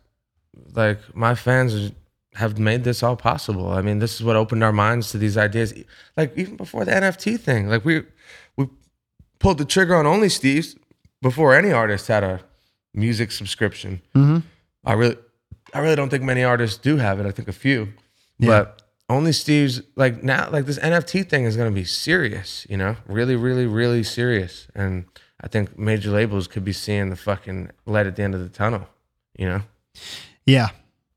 like 0.78 0.98
my 1.14 1.34
fans, 1.34 1.92
have 2.34 2.56
made 2.58 2.84
this 2.84 3.02
all 3.02 3.16
possible. 3.16 3.68
I 3.70 3.82
mean, 3.82 3.98
this 3.98 4.14
is 4.14 4.22
what 4.22 4.36
opened 4.36 4.62
our 4.62 4.72
minds 4.72 5.10
to 5.10 5.18
these 5.18 5.36
ideas. 5.36 5.74
Like 6.16 6.32
even 6.38 6.56
before 6.56 6.84
the 6.84 6.92
NFT 6.92 7.38
thing, 7.40 7.68
like 7.68 7.84
we 7.84 8.02
we 8.56 8.68
pulled 9.40 9.58
the 9.58 9.64
trigger 9.64 9.96
on 9.96 10.06
Only 10.06 10.28
Steve's 10.28 10.76
before 11.20 11.54
any 11.54 11.72
artist 11.72 12.06
had 12.06 12.22
a 12.22 12.40
music 12.94 13.32
subscription. 13.32 14.00
Mhm. 14.14 14.42
I 14.84 14.92
really, 14.92 15.16
I 15.74 15.80
really 15.80 15.96
don't 15.96 16.10
think 16.10 16.22
many 16.22 16.44
artists 16.44 16.78
do 16.78 16.96
have 16.98 17.18
it. 17.20 17.26
I 17.26 17.32
think 17.32 17.48
a 17.48 17.52
few, 17.52 17.80
Yeah. 18.38 18.48
but 18.48 18.82
Only 19.10 19.32
Steve's 19.32 19.82
like 19.96 20.22
now, 20.22 20.48
like 20.50 20.66
this 20.66 20.78
NFT 20.78 21.22
thing 21.28 21.44
is 21.44 21.56
going 21.56 21.70
to 21.74 21.74
be 21.74 21.84
serious. 21.84 22.66
You 22.70 22.76
know, 22.76 22.96
really, 23.08 23.34
really, 23.36 23.66
really 23.66 24.04
serious. 24.04 24.68
And 24.76 25.06
I 25.40 25.48
think 25.48 25.76
major 25.78 26.10
labels 26.12 26.46
could 26.46 26.64
be 26.64 26.72
seeing 26.72 27.10
the 27.10 27.16
fucking 27.16 27.70
light 27.86 28.06
at 28.06 28.14
the 28.16 28.22
end 28.22 28.34
of 28.36 28.40
the 28.42 28.48
tunnel. 28.62 28.86
You 29.36 29.48
know. 29.48 29.62
Yeah. 30.48 30.68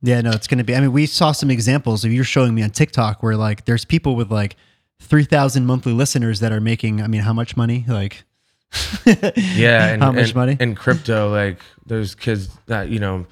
Yeah, 0.04 0.22
no, 0.22 0.32
it's 0.32 0.48
going 0.48 0.58
to 0.58 0.64
be. 0.64 0.76
I 0.76 0.80
mean, 0.82 0.92
we 0.92 1.06
saw 1.06 1.32
some 1.32 1.50
examples 1.52 2.04
of 2.04 2.12
you're 2.12 2.24
showing 2.24 2.54
me 2.56 2.64
on 2.64 2.72
TikTok 2.72 3.22
where 3.24 3.36
like 3.36 3.66
there's 3.66 3.86
people 3.86 4.16
with 4.16 4.32
like 4.32 4.56
3,000 5.00 5.66
monthly 5.66 5.94
listeners 5.94 6.40
that 6.42 6.52
are 6.52 6.60
making, 6.60 7.02
I 7.02 7.08
mean, 7.08 7.22
how 7.22 7.34
much 7.34 7.56
money? 7.56 7.86
Like, 7.88 8.24
Yeah, 9.06 9.88
and, 9.94 10.02
how 10.04 10.12
much 10.12 10.28
and- 10.28 10.36
money? 10.36 10.58
in 10.60 10.76
crypto? 10.76 11.30
Like, 11.32 11.60
there's 11.86 12.16
kids 12.16 12.50
that 12.68 12.90
you 12.90 13.00
know 13.00 13.26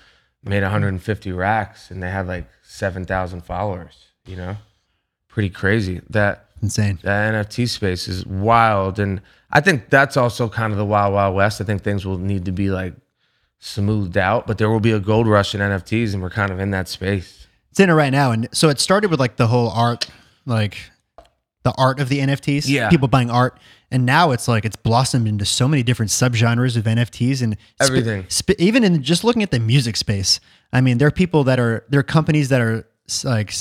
made 0.43 0.61
150 0.63 1.31
racks 1.31 1.91
and 1.91 2.01
they 2.03 2.09
had 2.09 2.27
like 2.27 2.45
7,000 2.63 3.41
followers. 3.41 4.05
You 4.25 4.35
know, 4.35 4.57
pretty 5.27 5.49
crazy. 5.49 6.01
That 6.09 6.45
Insane. 6.61 6.99
That 7.03 7.33
NFT 7.33 7.67
space 7.69 8.07
is 8.07 8.25
wild, 8.25 8.99
and 8.99 9.21
I 9.49 9.61
think 9.61 9.89
that's 9.89 10.17
also 10.17 10.49
kind 10.49 10.71
of 10.73 10.77
the 10.77 10.85
wild 10.85 11.13
wild 11.13 11.33
west. 11.35 11.61
I 11.61 11.63
think 11.63 11.81
things 11.83 12.05
will 12.05 12.17
need 12.17 12.45
to 12.45 12.51
be 12.51 12.69
like 12.69 12.93
smoothed 13.59 14.17
out, 14.17 14.47
but 14.47 14.57
there 14.57 14.69
will 14.69 14.79
be 14.79 14.91
a 14.91 14.99
gold 14.99 15.27
rush 15.27 15.53
in 15.53 15.61
NFTs, 15.61 16.13
and 16.13 16.21
we're 16.21 16.29
kind 16.29 16.51
of 16.51 16.59
in 16.59 16.71
that 16.71 16.87
space. 16.87 17.47
It's 17.71 17.79
in 17.79 17.89
it 17.89 17.93
right 17.93 18.11
now. 18.11 18.31
And 18.31 18.47
so 18.51 18.69
it 18.69 18.79
started 18.79 19.11
with 19.11 19.19
like 19.19 19.35
the 19.35 19.47
whole 19.47 19.69
art, 19.69 20.07
like 20.45 20.77
the 21.63 21.73
art 21.77 21.99
of 21.99 22.09
the 22.09 22.19
NFTs. 22.19 22.67
Yeah. 22.67 22.89
People 22.89 23.07
buying 23.07 23.29
art. 23.29 23.59
And 23.91 24.05
now 24.05 24.31
it's 24.31 24.47
like 24.47 24.65
it's 24.65 24.75
blossomed 24.75 25.27
into 25.27 25.45
so 25.45 25.67
many 25.67 25.83
different 25.83 26.11
subgenres 26.11 26.77
of 26.77 26.83
NFTs 26.85 27.41
and 27.41 27.57
spe- 27.79 27.81
Everything. 27.89 28.25
spe- 28.29 28.59
even 28.59 28.83
in 28.83 29.01
just 29.03 29.23
looking 29.23 29.43
at 29.43 29.51
the 29.51 29.59
music 29.59 29.97
space. 29.97 30.39
I 30.71 30.81
mean, 30.81 30.97
there 30.99 31.07
are 31.07 31.11
people 31.11 31.43
that 31.45 31.59
are 31.59 31.85
there 31.89 31.99
are 31.99 32.03
companies 32.03 32.49
that 32.49 32.61
are 32.61 32.87
like 33.23 33.53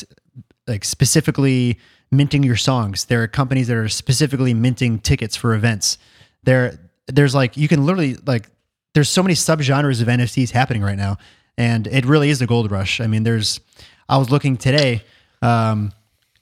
like 0.67 0.85
specifically 0.85 1.79
minting 2.11 2.43
your 2.43 2.57
songs. 2.57 3.07
There 3.07 3.23
are 3.23 3.29
companies 3.29 3.69
that 3.69 3.77
are 3.77 3.89
specifically 3.89 4.55
minting 4.55 4.99
tickets 4.99 5.35
for 5.35 5.55
events. 5.55 5.99
There 6.45 6.79
there's 7.07 7.35
like 7.35 7.57
you 7.57 7.69
can 7.69 7.85
literally 7.87 8.17
like 8.27 8.49
there's 8.99 9.09
so 9.09 9.23
many 9.23 9.35
subgenres 9.35 10.03
of 10.03 10.09
NFTs 10.09 10.51
happening 10.51 10.83
right 10.83 10.97
now, 10.97 11.19
and 11.57 11.87
it 11.87 12.05
really 12.05 12.31
is 12.31 12.41
the 12.41 12.49
gold 12.49 12.69
rush. 12.69 13.01
I 13.01 13.07
mean, 13.07 13.23
there's 13.23 13.61
I 14.09 14.19
was 14.19 14.29
looking 14.29 14.57
today. 14.57 15.05
Um, 15.41 15.93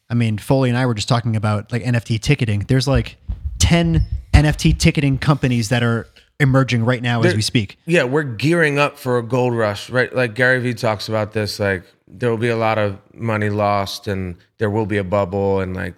I 0.09 0.15
mean, 0.15 0.39
Foley 0.39 0.71
and 0.71 0.79
I 0.79 0.87
were 0.87 0.95
just 0.95 1.07
talking 1.07 1.37
about 1.37 1.71
like 1.71 1.83
NFT 1.83 2.19
ticketing. 2.19 2.61
There's 2.61 2.89
like 2.89 3.19
ten 3.59 4.07
NFT 4.33 4.79
ticketing 4.79 5.19
companies 5.19 5.69
that 5.69 5.83
are 5.83 6.09
emerging 6.41 6.87
right 6.87 7.03
now 7.03 7.23
as 7.23 7.35
we 7.35 7.43
speak. 7.43 7.79
yeah, 7.85 8.05
we're 8.05 8.23
gearing 8.23 8.79
up 8.79 8.97
for 8.97 9.19
a 9.19 9.23
gold 9.23 9.55
rush, 9.55 9.91
right? 9.91 10.15
Like 10.15 10.35
Gary 10.35 10.59
Vee 10.59 10.73
talks 10.73 11.11
about 11.11 11.35
this, 11.35 11.61
like 11.61 11.85
there 12.09 12.31
will 12.31 12.39
be 12.39 12.49
a 12.49 12.57
lot 12.57 12.79
of 12.79 12.97
money 13.13 13.51
lost 13.51 14.09
and 14.09 14.35
there 14.57 14.71
will 14.71 14.87
be 14.87 14.97
a 14.97 15.05
bubble 15.05 15.61
and 15.61 15.77
like, 15.77 15.95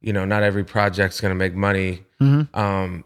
you 0.00 0.14
know, 0.14 0.24
not 0.24 0.42
every 0.42 0.64
project's 0.64 1.20
gonna 1.20 1.34
make 1.34 1.54
money. 1.54 2.06
Um 2.54 3.04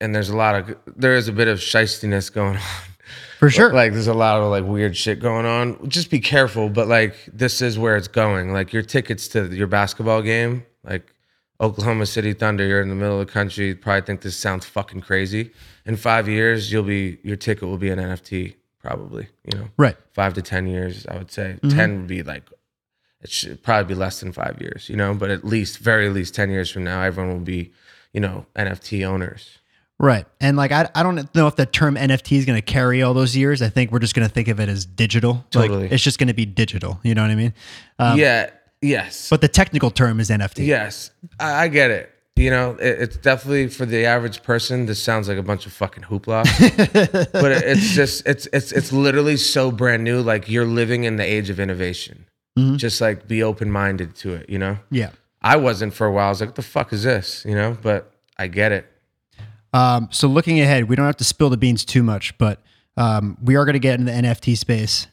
and 0.00 0.14
there's 0.14 0.30
a 0.30 0.36
lot 0.36 0.54
of 0.54 0.76
there 0.86 1.14
is 1.14 1.28
a 1.28 1.32
bit 1.32 1.48
of 1.48 1.58
shistiness 1.58 2.32
going 2.32 2.56
on. 2.56 2.62
For 3.38 3.48
sure. 3.50 3.72
Like 3.72 3.92
there's 3.92 4.06
a 4.06 4.14
lot 4.14 4.40
of 4.40 4.50
like 4.50 4.64
weird 4.64 4.96
shit 4.96 5.18
going 5.18 5.46
on. 5.46 5.88
Just 5.88 6.10
be 6.10 6.20
careful, 6.20 6.68
but 6.68 6.88
like 6.88 7.16
this 7.32 7.62
is 7.62 7.78
where 7.78 7.96
it's 7.96 8.08
going. 8.08 8.52
Like 8.52 8.72
your 8.72 8.82
tickets 8.82 9.28
to 9.28 9.46
your 9.46 9.66
basketball 9.66 10.22
game, 10.22 10.64
like 10.84 11.14
Oklahoma 11.60 12.06
City 12.06 12.32
Thunder, 12.32 12.66
you're 12.66 12.82
in 12.82 12.88
the 12.88 12.94
middle 12.94 13.20
of 13.20 13.26
the 13.26 13.32
country, 13.32 13.68
you 13.68 13.76
probably 13.76 14.02
think 14.02 14.22
this 14.22 14.36
sounds 14.36 14.66
fucking 14.66 15.00
crazy. 15.02 15.50
In 15.84 15.96
five 15.96 16.28
years, 16.28 16.72
you'll 16.72 16.82
be 16.82 17.18
your 17.22 17.36
ticket 17.36 17.68
will 17.68 17.78
be 17.78 17.90
an 17.90 17.98
NFT, 17.98 18.54
probably. 18.78 19.28
You 19.44 19.58
know, 19.58 19.68
right. 19.76 19.96
five 20.12 20.34
to 20.34 20.42
ten 20.42 20.66
years, 20.66 21.06
I 21.06 21.16
would 21.16 21.30
say. 21.30 21.58
Mm-hmm. 21.62 21.76
Ten 21.76 21.96
would 21.98 22.06
be 22.08 22.22
like 22.22 22.44
it 23.22 23.30
should 23.30 23.62
probably 23.62 23.94
be 23.94 23.98
less 23.98 24.20
than 24.20 24.32
five 24.32 24.58
years, 24.60 24.88
you 24.88 24.96
know, 24.96 25.14
but 25.14 25.30
at 25.30 25.44
least 25.44 25.78
very 25.78 26.08
least 26.08 26.34
ten 26.34 26.50
years 26.50 26.70
from 26.70 26.84
now, 26.84 27.02
everyone 27.02 27.32
will 27.32 27.44
be, 27.44 27.72
you 28.12 28.20
know, 28.20 28.46
NFT 28.56 29.06
owners. 29.06 29.59
Right. 30.00 30.24
And 30.40 30.56
like 30.56 30.72
I, 30.72 30.88
I 30.94 31.02
don't 31.02 31.32
know 31.34 31.46
if 31.46 31.56
the 31.56 31.66
term 31.66 31.94
NFT 31.94 32.38
is 32.38 32.46
going 32.46 32.56
to 32.56 32.62
carry 32.62 33.02
all 33.02 33.12
those 33.12 33.36
years. 33.36 33.60
I 33.60 33.68
think 33.68 33.92
we're 33.92 33.98
just 33.98 34.14
going 34.14 34.26
to 34.26 34.32
think 34.32 34.48
of 34.48 34.58
it 34.58 34.68
as 34.70 34.86
digital. 34.86 35.44
Totally. 35.50 35.82
Like 35.82 35.92
it's 35.92 36.02
just 36.02 36.18
going 36.18 36.28
to 36.28 36.34
be 36.34 36.46
digital. 36.46 36.98
You 37.02 37.14
know 37.14 37.20
what 37.20 37.30
I 37.30 37.34
mean? 37.34 37.52
Um, 37.98 38.18
yeah. 38.18 38.48
Yes. 38.80 39.28
But 39.28 39.42
the 39.42 39.48
technical 39.48 39.90
term 39.90 40.18
is 40.18 40.30
NFT. 40.30 40.66
Yes, 40.66 41.10
I, 41.38 41.64
I 41.64 41.68
get 41.68 41.90
it. 41.90 42.10
You 42.36 42.50
know, 42.50 42.70
it, 42.80 42.98
it's 43.02 43.16
definitely 43.18 43.68
for 43.68 43.84
the 43.84 44.06
average 44.06 44.42
person. 44.42 44.86
This 44.86 45.02
sounds 45.02 45.28
like 45.28 45.36
a 45.36 45.42
bunch 45.42 45.66
of 45.66 45.74
fucking 45.74 46.04
hoopla, 46.04 46.44
but 47.32 47.52
it, 47.52 47.64
it's 47.64 47.90
just 47.90 48.26
it's 48.26 48.48
it's 48.54 48.72
it's 48.72 48.92
literally 48.92 49.36
so 49.36 49.70
brand 49.70 50.02
new. 50.02 50.22
Like 50.22 50.48
you're 50.48 50.64
living 50.64 51.04
in 51.04 51.16
the 51.16 51.24
age 51.24 51.50
of 51.50 51.60
innovation. 51.60 52.24
Just 52.76 53.00
like 53.00 53.26
be 53.28 53.42
open 53.42 53.70
minded 53.70 54.14
to 54.16 54.34
it. 54.34 54.50
You 54.50 54.58
know, 54.58 54.78
Yeah. 54.90 55.10
I 55.40 55.56
wasn't 55.56 55.94
for 55.94 56.06
a 56.06 56.12
while. 56.12 56.26
I 56.26 56.28
was 56.30 56.40
like, 56.40 56.50
what 56.50 56.56
the 56.56 56.62
fuck 56.62 56.92
is 56.92 57.04
this? 57.04 57.42
You 57.46 57.54
know, 57.54 57.76
but 57.80 58.12
I 58.38 58.48
get 58.48 58.72
it. 58.72 58.89
Um, 59.72 60.08
so 60.10 60.28
looking 60.28 60.60
ahead, 60.60 60.88
we 60.88 60.96
don't 60.96 61.06
have 61.06 61.16
to 61.18 61.24
spill 61.24 61.50
the 61.50 61.56
beans 61.56 61.84
too 61.84 62.02
much, 62.02 62.36
but 62.38 62.60
um, 62.96 63.38
we 63.42 63.56
are 63.56 63.64
going 63.64 63.74
to 63.74 63.80
get 63.80 63.98
in 63.98 64.06
the 64.06 64.12
NFT 64.12 64.56
space. 64.56 65.06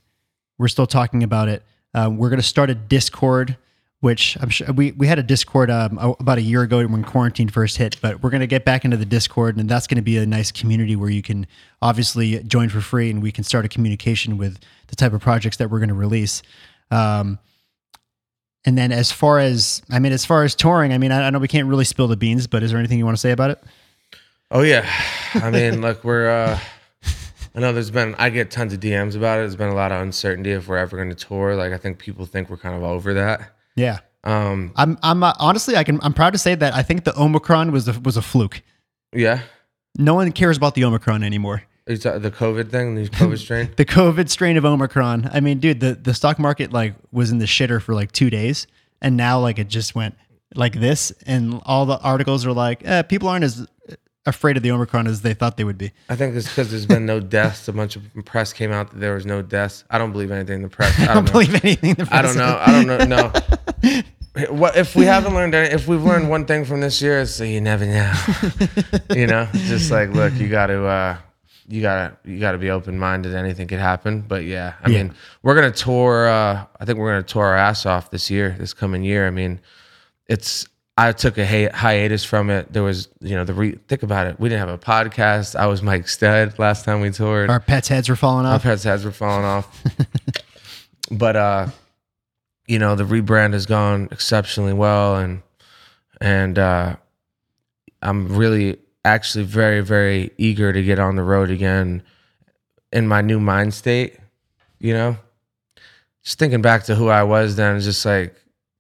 We're 0.58 0.68
still 0.68 0.88
talking 0.88 1.24
about 1.24 1.48
it. 1.48 1.64
Um, 1.94 2.18
we're 2.18 2.30
going 2.30 2.42
to 2.42 2.46
start 2.46 2.70
a 2.70 2.76
Discord, 2.76 3.58
which 4.00 4.38
I'm 4.42 4.50
sure 4.50 4.72
we, 4.74 4.92
we 4.92 5.08
had 5.08 5.20
a 5.20 5.24
Discord 5.24 5.70
um, 5.70 5.98
about 6.20 6.38
a 6.38 6.42
year 6.42 6.64
ago 6.64 6.86
when 6.86 7.04
quarantine 7.04 7.50
first 7.50 7.78
hit, 7.78 7.98
but 8.02 8.22
we're 8.22 8.30
going 8.30 8.42
to 8.42 8.48
get 8.48 8.66
back 8.66 8.84
into 8.84 8.98
the 8.98 9.06
Discord, 9.06 9.58
and 9.58 9.70
that's 9.70 9.88
going 9.88 9.98
to 9.98 10.02
be 10.02 10.18
a 10.18 10.26
nice 10.26 10.52
community 10.52 10.96
where 10.96 11.10
you 11.10 11.22
can 11.22 11.48
obviously 11.82 12.42
join 12.44 12.70
for 12.70 12.82
free, 12.82 13.10
and 13.10 13.22
we 13.22 13.32
can 13.32 13.44
start 13.44 13.66
a 13.66 13.70
communication 13.70 14.38
with 14.38 14.60
the 14.88 14.96
type 14.96 15.14
of 15.14 15.22
projects 15.22 15.58
that 15.58 15.70
we're 15.70 15.80
going 15.80 15.90
to 15.90 15.96
release. 15.96 16.42
Um, 16.92 17.40
and 18.66 18.78
then 18.78 18.92
as 18.92 19.12
far 19.12 19.40
as 19.40 19.82
I 19.90 20.00
mean, 20.00 20.12
as 20.12 20.26
far 20.26 20.44
as 20.44 20.56
touring, 20.56 20.92
I 20.92 20.98
mean, 20.98 21.12
I, 21.12 21.28
I 21.28 21.30
know 21.30 21.40
we 21.40 21.48
can't 21.48 21.68
really 21.68 21.86
spill 21.86 22.08
the 22.08 22.18
beans, 22.18 22.48
but 22.48 22.64
is 22.64 22.72
there 22.72 22.80
anything 22.80 22.98
you 22.98 23.06
want 23.06 23.16
to 23.16 23.22
say 23.22 23.32
about 23.32 23.52
it? 23.52 23.64
Oh 24.52 24.62
yeah, 24.62 24.90
I 25.36 25.50
mean, 25.52 25.82
look, 25.82 26.04
we're. 26.04 26.30
uh 26.30 26.60
I 27.56 27.60
know 27.60 27.74
there's 27.74 27.90
been. 27.90 28.14
I 28.20 28.30
get 28.30 28.52
tons 28.52 28.72
of 28.72 28.80
DMs 28.80 29.16
about 29.16 29.40
it. 29.40 29.42
There's 29.42 29.56
been 29.56 29.70
a 29.70 29.76
lot 29.76 29.92
of 29.92 30.00
uncertainty 30.00 30.52
if 30.52 30.68
we're 30.68 30.78
ever 30.78 30.96
going 30.96 31.10
to 31.10 31.16
tour. 31.16 31.56
Like 31.56 31.74
I 31.74 31.78
think 31.78 31.98
people 31.98 32.28
think 32.28 32.52
we're 32.52 32.58
kind 32.58 32.76
of 32.76 32.84
over 32.84 33.16
that. 33.16 33.56
Yeah. 33.76 34.00
Um, 34.24 34.74
I'm 34.76 34.98
I'm 35.02 35.24
uh, 35.24 35.34
honestly 35.40 35.76
I 35.76 35.84
can 35.84 36.00
I'm 36.04 36.14
proud 36.14 36.34
to 36.34 36.40
say 36.40 36.54
that 36.54 36.76
I 36.76 36.84
think 36.84 37.04
the 37.04 37.20
Omicron 37.20 37.72
was 37.72 37.88
a, 37.88 38.00
was 38.00 38.16
a 38.16 38.22
fluke. 38.22 38.62
yeah. 39.14 39.42
No 39.98 40.14
one 40.14 40.32
cares 40.32 40.58
about 40.58 40.76
the 40.76 40.84
Omicron 40.84 41.24
anymore. 41.24 41.64
It's 41.88 42.06
uh, 42.06 42.20
the 42.20 42.30
COVID 42.30 42.70
thing, 42.70 42.94
the 42.94 43.08
COVID 43.10 43.40
strain. 43.40 43.72
The 43.76 43.86
COVID 43.86 44.30
strain 44.30 44.56
of 44.58 44.66
Omicron. 44.66 45.32
I 45.34 45.40
mean, 45.40 45.58
dude, 45.60 45.80
the 45.80 45.96
the 45.96 46.14
stock 46.14 46.38
market 46.38 46.72
like 46.72 46.94
was 47.12 47.32
in 47.32 47.40
the 47.40 47.46
shitter 47.46 47.82
for 47.82 47.96
like 47.96 48.12
2 48.12 48.30
days 48.30 48.68
and 49.02 49.18
now 49.18 49.40
like 49.40 49.58
it 49.58 49.68
just 49.68 49.96
went 49.96 50.16
like 50.54 50.74
this 50.74 51.12
and 51.26 51.60
all 51.66 51.88
the 51.88 52.00
articles 52.02 52.46
are 52.46 52.54
like, 52.54 52.86
eh, 52.86 53.02
people 53.02 53.30
aren't 53.30 53.44
as 53.46 53.66
afraid 54.28 54.58
of 54.58 54.62
the 54.64 54.70
Omicron 54.72 55.08
as 55.08 55.22
they 55.22 55.34
thought 55.34 55.58
they 55.58 55.64
would 55.64 55.78
be. 55.80 55.92
I 56.10 56.16
think 56.16 56.36
it's 56.36 56.48
because 56.48 56.70
there's 56.70 56.86
been 56.86 57.06
no 57.08 57.20
deaths. 57.38 57.68
A 57.68 57.74
bunch 57.74 57.96
of 57.96 58.04
press 58.26 58.54
came 58.54 58.72
out 58.72 58.92
that 58.92 59.00
there 59.00 59.16
was 59.16 59.26
no 59.26 59.42
deaths. 59.42 59.84
I 59.90 59.98
don't 59.98 60.12
believe 60.12 60.30
anything 60.30 60.58
in 60.58 60.62
the 60.62 60.70
press. 60.70 61.00
I 61.00 61.04
I 61.12 61.14
don't, 61.16 61.26
don't 61.26 61.32
believe 61.32 61.56
anything 61.66 61.96
the 61.96 62.08
I 62.12 62.22
don't 62.22 62.38
know. 62.38 62.62
I 62.64 62.84
don't 62.84 63.10
know. 63.10 63.32
No. 63.84 64.02
What 64.52 64.76
if 64.78 64.96
we 64.96 65.06
haven't 65.06 65.34
learned? 65.34 65.56
any- 65.56 65.74
If 65.74 65.88
we've 65.88 66.04
learned 66.04 66.30
one 66.30 66.46
thing 66.46 66.64
from 66.64 66.80
this 66.80 67.02
year, 67.02 67.22
it's 67.22 67.36
that 67.40 67.48
you 67.48 67.60
never 67.60 67.88
know. 67.88 68.14
you 69.16 69.26
know, 69.26 69.48
just 69.52 69.90
like 69.90 70.12
look, 70.12 70.32
you 70.36 70.48
got 70.48 70.68
to, 70.68 70.86
uh, 70.86 71.18
you 71.68 71.82
gotta, 71.82 72.16
you 72.24 72.40
gotta 72.40 72.60
be 72.60 72.70
open 72.70 73.00
minded. 73.00 73.34
Anything 73.34 73.68
could 73.68 73.80
happen. 73.80 74.22
But 74.22 74.44
yeah, 74.44 74.74
I 74.84 74.92
Yeah. 74.92 75.04
mean, 75.06 75.16
we're 75.42 75.56
gonna 75.56 75.72
tour. 75.72 76.28
Uh, 76.28 76.66
I 76.80 76.86
think 76.86 77.00
we're 77.00 77.10
gonna 77.14 77.24
tour 77.24 77.46
our 77.46 77.58
ass 77.58 77.88
off 77.88 78.12
this 78.12 78.30
year, 78.30 78.56
this 78.60 78.76
coming 78.76 79.02
year. 79.04 79.26
I 79.26 79.32
mean, 79.32 79.60
it's. 80.28 80.68
I 80.98 81.12
took 81.12 81.38
a 81.38 81.46
hi- 81.46 81.70
hiatus 81.74 82.24
from 82.24 82.50
it. 82.50 82.74
There 82.74 82.84
was, 82.84 83.08
you 83.22 83.36
know, 83.36 83.44
the 83.44 83.54
re- 83.54 83.78
think 83.88 84.04
about 84.04 84.28
it. 84.28 84.40
We 84.40 84.50
didn't 84.50 84.68
have 84.68 84.70
a 84.70 84.84
podcast. 84.84 85.56
I 85.56 85.68
was 85.68 85.84
Mike 85.84 86.08
Stud 86.08 86.58
last 86.58 86.86
time 86.86 87.02
we 87.02 87.12
toured. 87.12 87.50
Our 87.50 87.60
pets' 87.60 87.88
heads 87.88 88.10
were 88.10 88.16
falling 88.16 88.46
off. 88.46 88.66
Our 88.66 88.72
pets' 88.72 88.84
heads 88.84 89.06
were 89.06 89.12
falling 89.12 89.46
off. 89.46 89.84
but 91.12 91.36
uh, 91.36 91.68
you 92.68 92.80
know, 92.80 92.96
the 92.96 93.04
rebrand 93.04 93.54
has 93.54 93.66
gone 93.66 94.10
exceptionally 94.12 94.74
well 94.74 95.18
and 95.18 95.42
and 96.20 96.58
uh 96.58 96.96
I'm 98.02 98.36
really 98.36 98.78
actually 99.04 99.46
very, 99.46 99.82
very 99.82 100.32
eager 100.38 100.72
to 100.74 100.84
get 100.84 101.00
on 101.00 101.16
the 101.16 101.24
road 101.24 101.50
again 101.50 102.04
in 102.92 103.08
my 103.08 103.22
new 103.22 103.40
mind 103.40 103.74
state, 103.74 104.18
you 104.80 104.94
know? 104.94 105.18
Just 106.24 106.40
thinking 106.40 106.62
back 106.62 106.84
to 106.86 106.96
who 106.96 107.08
I 107.08 107.24
was 107.24 107.56
then, 107.56 107.80
just 107.80 108.06
like 108.06 108.36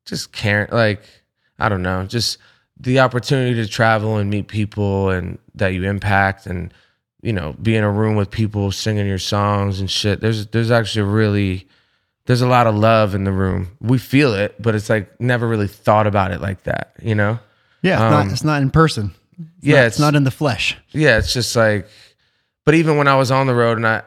just 0.05 0.32
caring 0.32 0.70
like, 0.72 1.01
I 1.60 1.70
don't 1.70 1.82
know, 1.82 2.05
just 2.05 2.38
the 2.80 2.99
opportunity 2.99 3.55
to 3.55 3.68
travel 3.68 4.18
and 4.18 4.30
meet 4.30 4.47
people 4.47 5.10
and 5.10 5.39
that 5.55 5.70
you 5.70 5.84
impact 5.84 6.45
and 6.45 6.74
you 7.24 7.34
know, 7.34 7.53
be 7.62 7.76
in 7.76 7.84
a 7.84 7.91
room 7.91 8.16
with 8.16 8.30
people 8.30 8.72
singing 8.72 9.08
your 9.08 9.18
songs 9.18 9.80
and 9.80 9.89
shit. 9.89 10.22
There's 10.22 10.47
there's 10.47 10.70
actually 10.72 11.01
really 11.01 11.68
there's 12.26 12.41
a 12.41 12.47
lot 12.47 12.68
of 12.68 12.76
love 12.76 13.16
in 13.16 13.24
the 13.24 13.32
room. 13.32 13.70
We 13.82 13.97
feel 13.97 14.34
it, 14.36 14.62
but 14.62 14.76
it's 14.76 14.89
like 14.89 15.20
never 15.20 15.47
really 15.47 15.68
thought 15.68 16.05
about 16.08 16.32
it 16.32 16.41
like 16.41 16.64
that, 16.64 16.93
you 17.01 17.16
know? 17.16 17.39
Yeah, 17.82 17.93
it's, 17.95 18.01
Um, 18.01 18.12
not, 18.12 18.32
it's 18.34 18.43
not 18.43 18.62
in 18.62 18.70
person. 18.70 19.16
It's 19.39 19.49
yeah, 19.62 19.74
not, 19.76 19.80
it's- 19.80 19.93
it's 19.93 19.99
not 19.99 20.16
in 20.16 20.24
the 20.26 20.32
flesh. 20.32 20.78
Yeah, 20.91 21.18
it's 21.18 21.34
just 21.34 21.55
like 21.55 21.88
but 22.66 22.76
even 22.76 22.97
when 22.97 23.08
I 23.08 23.16
was 23.16 23.32
on 23.32 23.47
the 23.47 23.55
road 23.55 23.78
and 23.78 23.88
I 23.88 24.03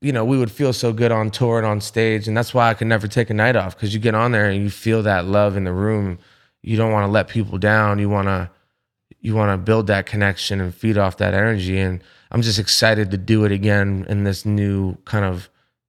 you 0.00 0.12
know, 0.12 0.24
we 0.24 0.38
would 0.38 0.50
feel 0.50 0.72
so 0.72 0.92
good 0.92 1.10
on 1.12 1.30
tour 1.30 1.58
and 1.58 1.66
on 1.66 1.80
stage, 1.80 2.28
and 2.28 2.36
that's 2.36 2.54
why 2.54 2.70
I 2.70 2.74
could 2.74 2.86
never 2.86 3.08
take 3.08 3.28
a 3.30 3.34
night 3.34 3.56
off 3.56 3.74
because 3.76 3.92
you 3.92 3.98
get 4.00 4.14
on 4.14 4.30
there 4.32 4.48
and 4.48 4.62
you 4.62 4.70
feel 4.70 5.02
that 5.02 5.24
love 5.26 5.56
in 5.56 5.64
the 5.64 5.72
room. 5.72 6.18
You 6.66 6.76
don't 6.76 6.92
want 6.92 7.06
to 7.06 7.10
let 7.10 7.28
people 7.28 7.58
down. 7.58 7.98
You 7.98 8.08
want 8.08 8.26
to 8.26 8.50
you 9.20 9.34
want 9.34 9.52
to 9.52 9.56
build 9.56 9.86
that 9.86 10.06
connection 10.06 10.60
and 10.60 10.74
feed 10.74 10.98
off 10.98 11.16
that 11.18 11.32
energy. 11.32 11.78
And 11.78 12.02
I'm 12.30 12.42
just 12.42 12.58
excited 12.58 13.10
to 13.12 13.16
do 13.16 13.44
it 13.44 13.52
again 13.52 14.04
in 14.08 14.24
this 14.24 14.44
new 14.44 14.96
kind 15.04 15.24
of 15.24 15.48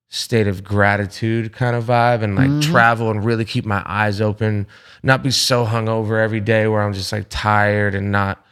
state 0.10 0.48
of 0.48 0.64
gratitude 0.64 1.52
kind 1.52 1.76
of 1.76 1.84
vibe 1.86 2.22
and 2.24 2.36
like 2.36 2.62
travel 2.62 3.12
and 3.12 3.26
really 3.26 3.44
keep 3.44 3.66
my 3.66 3.84
eyes 3.86 4.22
open, 4.22 4.66
not 5.04 5.22
be 5.22 5.32
so 5.32 5.66
hungover 5.66 6.24
every 6.24 6.40
day 6.40 6.68
where 6.68 6.82
I'm 6.82 6.94
just 6.94 7.12
like 7.12 7.26
tired 7.30 7.94
and 7.94 8.12
not 8.12 8.44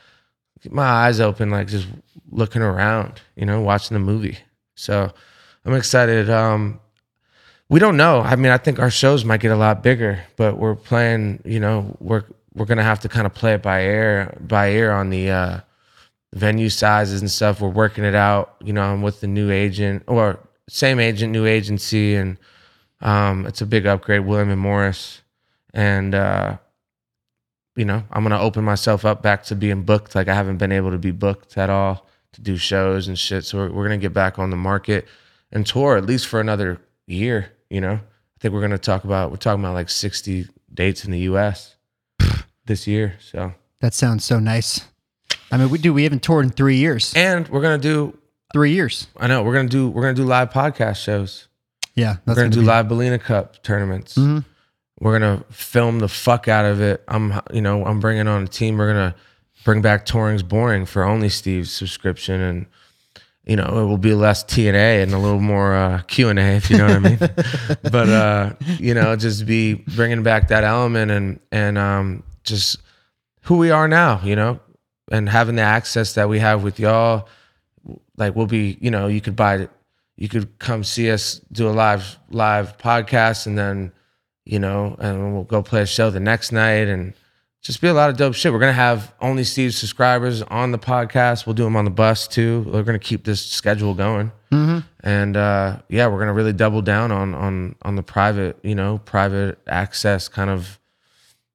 keep 0.61 0.71
my 0.71 0.83
eyes 0.83 1.19
open, 1.19 1.51
like 1.51 1.67
just 1.67 1.87
looking 2.29 2.61
around, 2.61 3.21
you 3.35 3.45
know, 3.45 3.61
watching 3.61 3.95
the 3.95 4.03
movie. 4.03 4.39
So 4.75 5.13
I'm 5.63 5.73
excited. 5.75 6.29
Um, 6.29 6.79
we 7.69 7.79
don't 7.79 7.97
know. 7.97 8.21
I 8.21 8.35
mean, 8.35 8.51
I 8.51 8.57
think 8.57 8.79
our 8.79 8.91
shows 8.91 9.25
might 9.25 9.39
get 9.39 9.51
a 9.51 9.55
lot 9.55 9.81
bigger, 9.81 10.23
but 10.35 10.57
we're 10.57 10.75
playing. 10.75 11.41
You 11.45 11.59
know, 11.59 11.95
we're 11.99 12.23
we're 12.53 12.65
gonna 12.65 12.83
have 12.83 12.99
to 13.01 13.09
kind 13.09 13.25
of 13.25 13.33
play 13.33 13.53
it 13.53 13.61
by 13.61 13.81
ear, 13.81 14.37
by 14.39 14.71
ear 14.71 14.91
on 14.91 15.09
the 15.09 15.29
uh, 15.29 15.59
venue 16.33 16.69
sizes 16.69 17.21
and 17.21 17.29
stuff. 17.29 17.61
We're 17.61 17.69
working 17.69 18.03
it 18.03 18.15
out. 18.15 18.55
You 18.63 18.73
know, 18.73 18.83
I'm 18.83 19.01
with 19.01 19.21
the 19.21 19.27
new 19.27 19.51
agent 19.51 20.03
or 20.07 20.39
same 20.69 20.99
agent, 20.99 21.31
new 21.31 21.45
agency, 21.45 22.15
and 22.15 22.37
um, 23.01 23.45
it's 23.47 23.61
a 23.61 23.65
big 23.65 23.85
upgrade. 23.87 24.25
William 24.25 24.49
and 24.51 24.61
Morris, 24.61 25.21
and 25.73 26.13
uh, 26.13 26.57
you 27.75 27.85
know, 27.85 28.03
I'm 28.11 28.23
gonna 28.23 28.39
open 28.39 28.63
myself 28.63 29.05
up 29.05 29.23
back 29.23 29.43
to 29.45 29.55
being 29.55 29.83
booked. 29.83 30.13
Like 30.13 30.27
I 30.27 30.35
haven't 30.35 30.57
been 30.57 30.71
able 30.71 30.91
to 30.91 30.99
be 30.99 31.11
booked 31.11 31.57
at 31.57 31.71
all 31.71 32.07
to 32.33 32.41
do 32.41 32.57
shows 32.57 33.07
and 33.07 33.17
shit. 33.17 33.43
So 33.45 33.57
we're, 33.57 33.71
we're 33.71 33.83
gonna 33.85 33.97
get 33.97 34.13
back 34.13 34.37
on 34.37 34.51
the 34.51 34.55
market 34.55 35.07
and 35.51 35.65
tour 35.65 35.97
at 35.97 36.05
least 36.05 36.27
for 36.27 36.39
another 36.39 36.79
year. 37.07 37.51
You 37.69 37.81
know, 37.81 37.93
I 37.93 38.39
think 38.39 38.53
we're 38.53 38.61
gonna 38.61 38.77
talk 38.77 39.03
about 39.03 39.31
we're 39.31 39.37
talking 39.37 39.63
about 39.63 39.73
like 39.73 39.89
60 39.89 40.47
dates 40.73 41.05
in 41.05 41.11
the 41.11 41.19
U.S. 41.19 41.75
this 42.65 42.87
year. 42.87 43.15
So 43.19 43.53
That 43.81 43.93
sounds 43.93 44.23
so 44.25 44.39
nice. 44.39 44.81
I 45.51 45.57
mean, 45.57 45.69
we 45.69 45.77
do. 45.77 45.93
We 45.93 46.03
haven't 46.03 46.23
toured 46.23 46.45
in 46.45 46.51
three 46.51 46.77
years. 46.77 47.13
and 47.15 47.47
we're 47.49 47.61
gonna 47.61 47.77
do. 47.77 48.17
Three 48.53 48.71
years. 48.71 49.07
I 49.17 49.27
know 49.27 49.43
we're 49.43 49.53
gonna 49.53 49.67
do 49.67 49.89
we're 49.89 50.01
gonna 50.03 50.13
do 50.13 50.23
live 50.23 50.49
podcast 50.51 50.97
shows. 50.97 51.47
Yeah, 51.95 52.17
We're 52.25 52.35
gonna, 52.35 52.49
do 52.49 52.59
be- 52.61 52.65
live 52.65 52.85
Bellina 52.87 53.19
Cup 53.21 53.63
tournaments. 53.63 54.15
Mhm. 54.17 54.45
We're 54.99 55.17
gonna 55.19 55.43
film 55.49 55.99
the 55.99 56.07
fuck 56.07 56.47
out 56.47 56.63
of 56.65 56.79
it. 56.81 57.03
I'm, 57.07 57.41
you 57.53 57.61
know, 57.61 57.85
I'm 57.85 57.99
bringing 57.99 58.27
on 58.27 58.43
a 58.43 58.47
team. 58.47 58.77
We're 58.77 58.87
gonna 58.93 59.15
bring 59.65 59.81
back 59.81 60.05
Touring's 60.05 60.43
Boring 60.43 60.85
for 60.85 61.03
only 61.03 61.27
Steve's 61.29 61.71
subscription, 61.71 62.39
and 62.39 62.65
you 63.45 63.55
know, 63.55 63.65
it 63.65 63.85
will 63.85 63.97
be 63.97 64.13
less 64.13 64.43
T 64.43 64.67
and 64.67 64.75
A 64.75 65.01
and 65.01 65.13
a 65.13 65.19
little 65.19 65.39
more 65.39 65.75
uh, 65.75 66.01
Q 66.07 66.29
and 66.29 66.39
A, 66.39 66.55
if 66.55 66.69
you 66.69 66.77
know 66.77 66.87
what 66.87 66.95
I 66.95 66.99
mean. 66.99 67.17
but 67.91 68.09
uh, 68.09 68.53
you 68.79 68.93
know, 68.93 69.15
just 69.15 69.45
be 69.45 69.73
bringing 69.73 70.23
back 70.23 70.47
that 70.49 70.63
element 70.63 71.11
and 71.11 71.39
and 71.51 71.77
um, 71.77 72.23
just 72.43 72.77
who 73.43 73.57
we 73.57 73.71
are 73.71 73.87
now, 73.87 74.21
you 74.23 74.35
know, 74.35 74.59
and 75.11 75.29
having 75.29 75.55
the 75.55 75.61
access 75.61 76.13
that 76.13 76.29
we 76.29 76.39
have 76.39 76.63
with 76.63 76.79
y'all. 76.79 77.27
Like 78.17 78.35
we'll 78.35 78.47
be, 78.47 78.77
you 78.79 78.89
know, 78.89 79.07
you 79.07 79.21
could 79.21 79.35
buy 79.35 79.57
it 79.57 79.69
you 80.17 80.29
could 80.29 80.57
come 80.59 80.83
see 80.83 81.11
us 81.11 81.41
do 81.51 81.67
a 81.67 81.71
live 81.71 82.17
live 82.29 82.77
podcast 82.77 83.47
and 83.47 83.57
then 83.57 83.91
you 84.45 84.59
know 84.59 84.95
and 84.99 85.33
we'll 85.33 85.43
go 85.43 85.61
play 85.61 85.81
a 85.81 85.85
show 85.85 86.09
the 86.09 86.19
next 86.19 86.51
night 86.51 86.87
and 86.87 87.13
just 87.65 87.81
be 87.81 87.87
a 87.87 87.93
lot 87.95 88.11
of 88.11 88.15
dope 88.15 88.35
shit. 88.35 88.53
We're 88.53 88.59
gonna 88.59 88.73
have 88.73 89.11
only 89.19 89.43
steve 89.43 89.73
subscribers 89.73 90.43
on 90.43 90.71
the 90.71 90.77
podcast. 90.77 91.47
We'll 91.47 91.55
do 91.55 91.63
them 91.63 91.75
on 91.75 91.83
the 91.83 91.89
bus 91.89 92.27
too. 92.27 92.63
We're 92.67 92.83
gonna 92.83 92.99
keep 92.99 93.23
this 93.23 93.43
schedule 93.43 93.95
going. 93.95 94.31
And 95.01 95.35
uh 95.35 95.79
yeah 95.89 96.07
we're 96.07 96.19
gonna 96.19 96.33
really 96.33 96.53
double 96.53 96.83
down 96.83 97.11
on 97.11 97.33
on 97.33 97.75
on 97.81 97.95
the 97.95 98.03
private 98.03 98.57
you 98.63 98.75
know 98.75 98.99
private 98.99 99.57
access 99.67 100.27
kind 100.29 100.49
of 100.49 100.79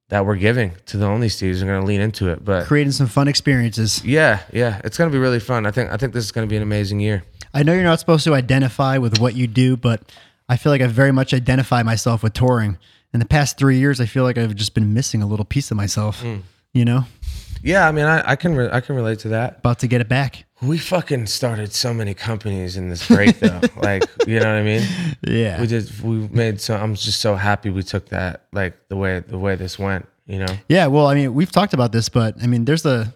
that 0.08 0.26
we're 0.26 0.36
giving 0.36 0.72
to 0.86 0.96
the 0.96 1.06
only 1.06 1.28
steves 1.28 1.62
we're 1.62 1.68
gonna 1.72 1.86
lean 1.86 2.00
into 2.00 2.28
it. 2.28 2.44
But 2.44 2.66
creating 2.66 2.92
some 2.92 3.06
fun 3.06 3.28
experiences. 3.28 4.04
yeah 4.04 4.40
yeah. 4.52 4.80
It's 4.82 4.98
gonna 4.98 5.12
be 5.12 5.18
really 5.18 5.40
fun. 5.40 5.64
I 5.64 5.70
think 5.70 5.92
i 5.92 5.96
think 5.96 6.12
this 6.12 6.24
is 6.24 6.32
gonna 6.32 6.48
be 6.48 6.56
an 6.56 6.62
amazing 6.62 6.98
year. 6.98 7.22
I 7.54 7.62
know 7.62 7.72
you're 7.72 7.84
not 7.84 8.00
supposed 8.00 8.24
to 8.24 8.34
identify 8.34 8.98
with 8.98 9.20
what 9.20 9.34
you 9.36 9.46
do, 9.46 9.76
but 9.76 10.02
I 10.48 10.56
feel 10.56 10.72
like 10.72 10.82
I 10.82 10.88
very 10.88 11.12
much 11.12 11.32
identify 11.32 11.84
myself 11.84 12.24
with 12.24 12.32
touring. 12.32 12.78
In 13.12 13.20
the 13.20 13.26
past 13.26 13.58
three 13.58 13.78
years, 13.78 14.00
I 14.00 14.06
feel 14.06 14.22
like 14.22 14.38
I've 14.38 14.54
just 14.54 14.74
been 14.74 14.94
missing 14.94 15.22
a 15.22 15.26
little 15.26 15.44
piece 15.44 15.70
of 15.70 15.76
myself. 15.76 16.22
Mm. 16.22 16.42
You 16.72 16.84
know, 16.84 17.04
yeah 17.62 17.88
i 17.88 17.92
mean 17.92 18.06
i, 18.06 18.30
I 18.30 18.36
can 18.36 18.54
re- 18.54 18.70
i 18.72 18.80
can 18.80 18.96
relate 18.96 19.18
to 19.20 19.28
that 19.28 19.58
about 19.58 19.80
to 19.80 19.86
get 19.86 20.00
it 20.00 20.08
back. 20.08 20.44
We 20.62 20.76
fucking 20.76 21.26
started 21.26 21.72
so 21.72 21.94
many 21.94 22.12
companies 22.12 22.76
in 22.76 22.90
this 22.90 23.08
break 23.08 23.38
though. 23.38 23.60
like, 23.76 24.04
you 24.26 24.38
know 24.40 24.52
what 24.52 24.60
I 24.60 24.62
mean? 24.62 24.82
Yeah, 25.26 25.58
We 25.58 25.66
did 25.66 26.00
we 26.02 26.28
made 26.28 26.60
so 26.60 26.76
I'm 26.76 26.94
just 26.94 27.20
so 27.20 27.34
happy 27.34 27.70
we 27.70 27.82
took 27.82 28.10
that 28.10 28.44
like 28.52 28.74
the 28.88 28.96
way 28.96 29.20
the 29.20 29.38
way 29.38 29.56
this 29.56 29.78
went, 29.78 30.06
you 30.26 30.38
know? 30.38 30.54
Yeah, 30.68 30.88
well, 30.88 31.06
I 31.06 31.14
mean, 31.14 31.32
we've 31.32 31.50
talked 31.50 31.72
about 31.72 31.92
this, 31.92 32.10
but 32.10 32.34
I 32.42 32.46
mean, 32.46 32.66
there's 32.66 32.84
a 32.84 33.14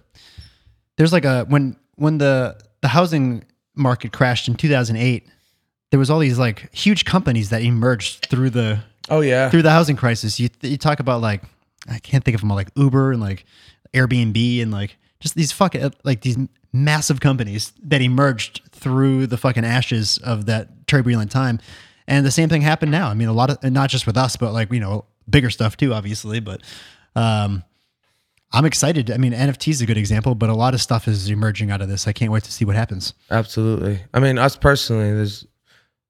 there's 0.97 1.12
like 1.12 1.26
a 1.26 1.45
when 1.45 1.76
when 1.97 2.16
the 2.16 2.59
the 2.80 2.88
housing 2.88 3.45
market 3.74 4.12
crashed 4.12 4.49
in 4.49 4.55
2008, 4.55 5.26
there 5.90 5.99
was 5.99 6.09
all 6.09 6.20
these 6.20 6.38
like 6.38 6.74
huge 6.74 7.05
companies 7.05 7.51
that 7.51 7.61
emerged 7.61 8.26
through 8.30 8.51
the 8.51 8.80
Oh 9.09 9.20
yeah. 9.20 9.50
through 9.50 9.62
the 9.62 9.70
housing 9.70 9.96
crisis. 9.96 10.40
You 10.40 10.48
you 10.62 10.76
talk 10.76 11.00
about 11.00 11.20
like 11.20 11.42
I 11.88 11.98
can't 11.98 12.24
think 12.24 12.34
of 12.34 12.40
them 12.40 12.50
all, 12.50 12.57
like 12.57 12.70
Uber 12.76 13.12
and 13.12 13.20
like 13.20 13.44
Airbnb 13.92 14.62
and 14.62 14.70
like 14.70 14.96
just 15.20 15.34
these 15.34 15.52
fucking 15.52 15.92
like 16.05 16.22
these 16.22 16.38
massive 16.72 17.20
companies 17.20 17.72
that 17.84 18.02
emerged 18.02 18.62
through 18.72 19.26
the 19.26 19.36
fucking 19.36 19.64
ashes 19.64 20.18
of 20.18 20.46
that 20.46 20.86
turbulent 20.86 21.30
time. 21.30 21.61
And 22.07 22.26
the 22.26 22.30
same 22.30 22.48
thing 22.48 22.61
happened 22.62 22.92
now. 22.92 23.09
I 23.09 23.14
mean, 23.14 23.28
a 23.28 23.32
lot 23.32 23.50
of 23.50 23.72
not 23.72 23.88
just 23.90 24.07
with 24.07 24.16
us, 24.16 24.36
but 24.36 24.52
like 24.52 24.72
you 24.72 24.80
know 24.80 25.07
bigger 25.28 25.50
stuff 25.50 25.76
too, 25.76 25.94
obviously. 25.94 26.40
But 26.40 26.62
um, 27.16 27.62
I'm 28.52 28.64
excited. 28.64 29.11
I 29.11 29.16
mean, 29.16 29.32
NFT 29.32 29.68
is 29.68 29.80
a 29.80 29.86
good 29.86 29.96
example, 29.96 30.34
but 30.34 30.50
a 30.50 30.55
lot 30.55 30.74
of 30.74 30.80
stuff 30.80 31.09
is 31.09 31.30
emerging 31.30 31.70
out 31.70 31.80
of 31.80 31.88
this. 31.88 32.07
I 32.07 32.12
can't 32.12 32.30
wait 32.30 32.44
to 32.44 32.52
see 32.52 32.64
what 32.64 32.76
happens. 32.76 33.14
Absolutely. 33.30 34.00
I 34.12 34.20
mean, 34.20 34.38
us 34.38 34.57
personally, 34.57 35.12
there's 35.12 35.46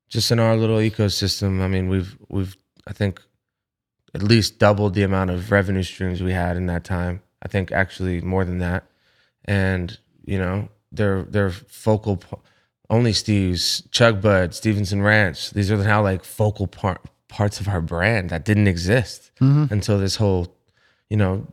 just 0.09 0.31
in 0.31 0.39
our 0.39 0.57
little 0.57 0.79
ecosystem, 0.79 1.61
I 1.61 1.69
mean, 1.69 1.89
we've 1.89 2.17
we've 2.29 2.57
I 2.87 2.93
think 2.93 3.21
at 4.15 4.23
least 4.23 4.59
doubled 4.59 4.95
the 4.95 5.03
amount 5.03 5.31
of 5.31 5.51
revenue 5.51 5.83
streams 5.83 6.23
we 6.23 6.33
had 6.33 6.57
in 6.57 6.67
that 6.67 6.85
time. 6.85 7.23
I 7.43 7.49
think 7.49 7.73
actually 7.73 8.21
more 8.21 8.45
than 8.45 8.59
that. 8.59 8.85
And, 9.45 9.99
you 10.25 10.39
know, 10.39 10.69
they're 10.93 11.25
they're 11.25 11.51
focal 11.51 12.19
p- 12.19 12.37
only 12.89 13.13
Steve's, 13.13 13.83
Chug 13.91 14.23
Bud, 14.23 14.55
Stevenson 14.55 15.03
Ranch. 15.03 15.51
These 15.51 15.71
are 15.71 15.77
now 15.77 16.03
like 16.03 16.25
focal 16.25 16.67
part 16.67 17.01
parts 17.29 17.61
of 17.61 17.69
our 17.69 17.81
brand 17.81 18.31
that 18.31 18.45
didn't 18.45 18.69
exist 18.69 19.33
mm-hmm. 19.41 19.73
until 19.73 19.99
this 19.99 20.17
whole, 20.17 20.57
you 21.11 21.17
know, 21.17 21.47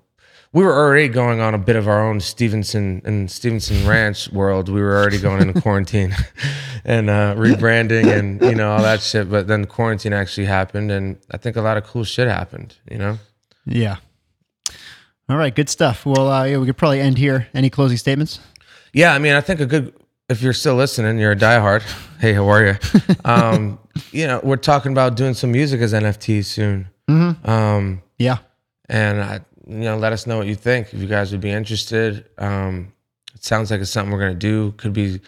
we 0.53 0.63
were 0.63 0.73
already 0.75 1.07
going 1.07 1.39
on 1.39 1.53
a 1.53 1.57
bit 1.57 1.75
of 1.75 1.87
our 1.87 2.05
own 2.05 2.19
Stevenson 2.19 3.01
and 3.05 3.29
Stevenson 3.31 3.87
Ranch 3.87 4.29
world. 4.31 4.67
We 4.69 4.81
were 4.81 4.95
already 4.95 5.19
going 5.19 5.41
into 5.47 5.61
quarantine 5.61 6.13
and 6.85 7.09
uh, 7.09 7.35
rebranding 7.35 8.07
and 8.17 8.41
you 8.41 8.55
know 8.55 8.71
all 8.73 8.81
that 8.81 9.01
shit. 9.01 9.29
But 9.29 9.47
then 9.47 9.65
quarantine 9.65 10.13
actually 10.13 10.47
happened, 10.47 10.91
and 10.91 11.17
I 11.31 11.37
think 11.37 11.55
a 11.55 11.61
lot 11.61 11.77
of 11.77 11.83
cool 11.85 12.03
shit 12.03 12.27
happened. 12.27 12.75
You 12.89 12.97
know, 12.97 13.17
Yeah. 13.65 13.97
All 15.29 15.37
right, 15.37 15.55
good 15.55 15.69
stuff. 15.69 16.05
Well, 16.05 16.29
uh, 16.29 16.43
yeah, 16.43 16.57
we 16.57 16.65
could 16.65 16.75
probably 16.77 16.99
end 16.99 17.17
here. 17.17 17.47
Any 17.53 17.69
closing 17.69 17.97
statements? 17.97 18.39
yeah. 18.93 19.13
I 19.13 19.19
mean, 19.19 19.33
I 19.33 19.39
think 19.41 19.61
a 19.61 19.65
good 19.65 19.93
if 20.27 20.41
you're 20.41 20.53
still 20.53 20.75
listening, 20.75 21.17
you're 21.19 21.31
a 21.31 21.35
diehard. 21.35 21.83
Hey, 22.21 22.33
how 22.33 22.47
are 22.49 22.63
you? 22.63 22.75
Um, 23.25 23.79
you 24.11 24.27
know, 24.27 24.39
we're 24.43 24.55
talking 24.57 24.91
about 24.91 25.15
doing 25.15 25.33
some 25.33 25.51
music 25.51 25.81
as 25.81 25.91
NFTs 25.91 26.45
soon. 26.45 26.87
Um, 27.09 28.03
Yeah. 28.19 28.37
and 28.87 29.21
I, 29.23 29.39
you 29.71 29.85
know, 29.85 29.97
let 29.97 30.11
us 30.11 30.27
know 30.27 30.37
what 30.37 30.47
you 30.47 30.55
think. 30.55 30.93
If 30.93 30.99
you 30.99 31.07
guys 31.07 31.31
would 31.31 31.41
be 31.41 31.49
interested, 31.49 32.25
um, 32.37 32.91
it 33.33 33.43
sounds 33.43 33.71
like 33.71 33.79
it's 33.79 33.89
something 33.89 34.11
we're 34.11 34.19
gonna 34.19 34.35
do. 34.35 34.73
Could 34.73 34.93
be 34.93 35.21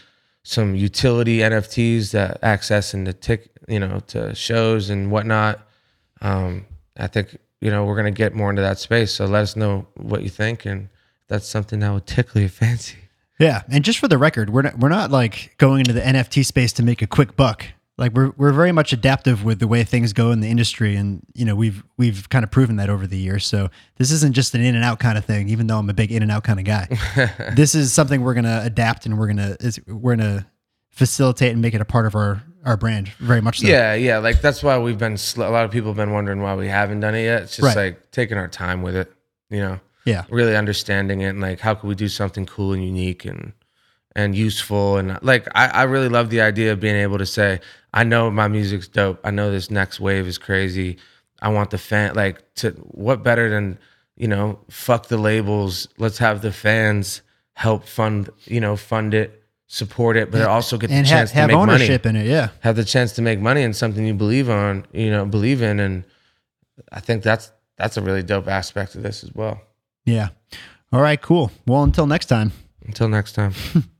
some 0.43 0.75
utility 0.75 1.37
NFTs 1.39 2.11
that 2.11 2.39
access 2.43 2.93
into 2.93 3.13
tick, 3.13 3.49
you 3.67 3.79
know, 3.79 4.01
to 4.07 4.35
shows 4.35 4.89
and 4.89 5.09
whatnot. 5.09 5.65
Um, 6.21 6.65
I 6.97 7.07
think 7.07 7.37
you 7.61 7.71
know 7.71 7.85
we're 7.85 7.95
gonna 7.95 8.11
get 8.11 8.35
more 8.35 8.49
into 8.49 8.61
that 8.61 8.79
space. 8.79 9.13
So 9.13 9.25
let 9.25 9.43
us 9.43 9.55
know 9.55 9.87
what 9.95 10.23
you 10.23 10.29
think, 10.29 10.65
and 10.65 10.89
that's 11.29 11.47
something 11.47 11.79
that 11.79 11.93
would 11.93 12.05
tickle 12.05 12.41
your 12.41 12.49
fancy. 12.63 12.97
Yeah, 13.39 13.63
and 13.69 13.83
just 13.83 13.99
for 13.99 14.07
the 14.07 14.17
record, 14.17 14.49
we're 14.49 14.61
not 14.63 14.77
we're 14.77 14.89
not 14.89 15.09
like 15.09 15.55
going 15.57 15.79
into 15.79 15.93
the 15.93 16.01
NFT 16.01 16.45
space 16.45 16.73
to 16.73 16.83
make 16.83 17.01
a 17.01 17.07
quick 17.07 17.35
buck. 17.35 17.65
Like 18.03 18.13
we're 18.13 18.31
we're 18.35 18.51
very 18.51 18.73
much 18.73 18.91
adaptive 18.91 19.45
with 19.45 19.59
the 19.59 19.67
way 19.67 19.85
things 19.85 20.11
go 20.11 20.31
in 20.31 20.41
the 20.41 20.49
industry, 20.49 20.97
and 20.97 21.25
you 21.33 21.45
know 21.45 21.55
we've 21.55 21.83
we've 21.97 22.27
kind 22.27 22.43
of 22.43 22.51
proven 22.51 22.75
that 22.75 22.89
over 22.89 23.07
the 23.07 23.17
years. 23.17 23.47
So 23.47 23.69
this 23.95 24.11
isn't 24.11 24.33
just 24.33 24.53
an 24.55 24.61
in 24.61 24.75
and 24.75 24.83
out 24.83 24.99
kind 24.99 25.17
of 25.17 25.23
thing. 25.23 25.47
Even 25.47 25.67
though 25.67 25.77
I'm 25.77 25.89
a 25.89 25.93
big 25.93 26.11
in 26.11 26.21
and 26.21 26.29
out 26.31 26.43
kind 26.43 26.59
of 26.59 26.65
guy, 26.65 26.87
this 27.55 27.73
is 27.75 27.93
something 27.93 28.21
we're 28.21 28.33
gonna 28.33 28.61
adapt 28.65 29.05
and 29.05 29.17
we're 29.17 29.27
gonna 29.27 29.55
is 29.61 29.79
we're 29.87 30.17
gonna 30.17 30.45
facilitate 30.89 31.53
and 31.53 31.61
make 31.61 31.73
it 31.73 31.79
a 31.81 31.85
part 31.85 32.05
of 32.05 32.13
our 32.15 32.43
our 32.65 32.75
brand. 32.77 33.07
Very 33.19 33.39
much 33.41 33.59
so. 33.61 33.67
Yeah, 33.67 33.93
yeah. 33.93 34.17
Like 34.17 34.41
that's 34.41 34.61
why 34.61 34.77
we've 34.77 34.97
been. 34.99 35.15
Sl- 35.17 35.43
a 35.43 35.49
lot 35.49 35.63
of 35.63 35.71
people 35.71 35.89
have 35.91 35.97
been 35.97 36.11
wondering 36.11 36.41
why 36.41 36.55
we 36.55 36.67
haven't 36.67 36.99
done 36.99 37.15
it 37.15 37.23
yet. 37.23 37.43
It's 37.43 37.55
just 37.57 37.65
Right. 37.65 37.77
like 37.77 38.11
taking 38.11 38.37
our 38.37 38.49
time 38.49 38.81
with 38.81 38.95
it. 38.97 39.11
You 39.49 39.59
know. 39.61 39.79
yeah, 40.05 40.25
really 40.29 40.55
understanding 40.57 41.21
it 41.21 41.29
and 41.29 41.39
like 41.41 41.61
how 41.61 41.73
could 41.75 41.87
we 41.87 41.95
do 41.95 42.09
something 42.09 42.45
cool 42.45 42.73
and 42.73 42.83
unique 42.83 43.23
and 43.23 43.53
and 44.15 44.35
useful 44.35 44.97
and 44.97 45.17
like 45.23 45.47
I, 45.55 45.67
I 45.67 45.83
really 45.83 46.09
love 46.09 46.29
the 46.29 46.41
idea 46.41 46.71
of 46.73 46.79
being 46.79 46.95
able 46.97 47.17
to 47.17 47.25
say 47.25 47.61
i 47.93 48.03
know 48.03 48.29
my 48.29 48.47
music's 48.47 48.87
dope 48.87 49.19
i 49.23 49.31
know 49.31 49.51
this 49.51 49.69
next 49.69 49.99
wave 49.99 50.27
is 50.27 50.37
crazy 50.37 50.97
i 51.41 51.49
want 51.49 51.69
the 51.69 51.77
fan 51.77 52.13
like 52.15 52.41
to 52.55 52.71
what 52.91 53.23
better 53.23 53.49
than 53.49 53.77
you 54.15 54.27
know 54.27 54.59
fuck 54.69 55.07
the 55.07 55.17
labels 55.17 55.87
let's 55.97 56.17
have 56.17 56.41
the 56.41 56.51
fans 56.51 57.21
help 57.53 57.85
fund 57.85 58.29
you 58.45 58.59
know 58.59 58.75
fund 58.75 59.13
it 59.13 59.43
support 59.73 60.15
it, 60.15 60.29
but 60.29 60.43
also 60.43 60.77
get 60.77 60.89
the 60.89 60.93
and 60.93 61.07
chance 61.07 61.31
have, 61.31 61.49
have 61.49 61.49
to 61.49 61.55
make 61.55 61.61
ownership 61.61 62.05
money. 62.05 62.19
in 62.19 62.25
it. 62.27 62.29
Yeah. 62.29 62.49
Have 62.59 62.75
the 62.75 62.85
chance 62.85 63.13
to 63.13 63.23
make 63.23 63.39
money 63.39 63.63
in 63.63 63.73
something 63.73 64.05
you 64.05 64.13
believe 64.13 64.47
on, 64.47 64.85
you 64.93 65.09
know, 65.09 65.25
believe 65.25 65.63
in, 65.63 65.79
and 65.79 66.05
I 66.91 66.99
think 66.99 67.23
that's 67.23 67.51
that's 67.75 67.97
a 67.97 68.01
really 68.01 68.21
dope 68.21 68.47
aspect 68.47 68.93
of 68.93 69.01
this 69.01 69.23
as 69.23 69.33
well. 69.33 69.59
Yeah. 70.05 70.29
All 70.91 71.01
right, 71.01 71.19
cool. 71.19 71.51
Well, 71.65 71.83
until 71.83 72.05
next 72.05 72.27
time. 72.27 72.51
Until 72.85 73.09
next 73.09 73.33
time. 73.33 73.53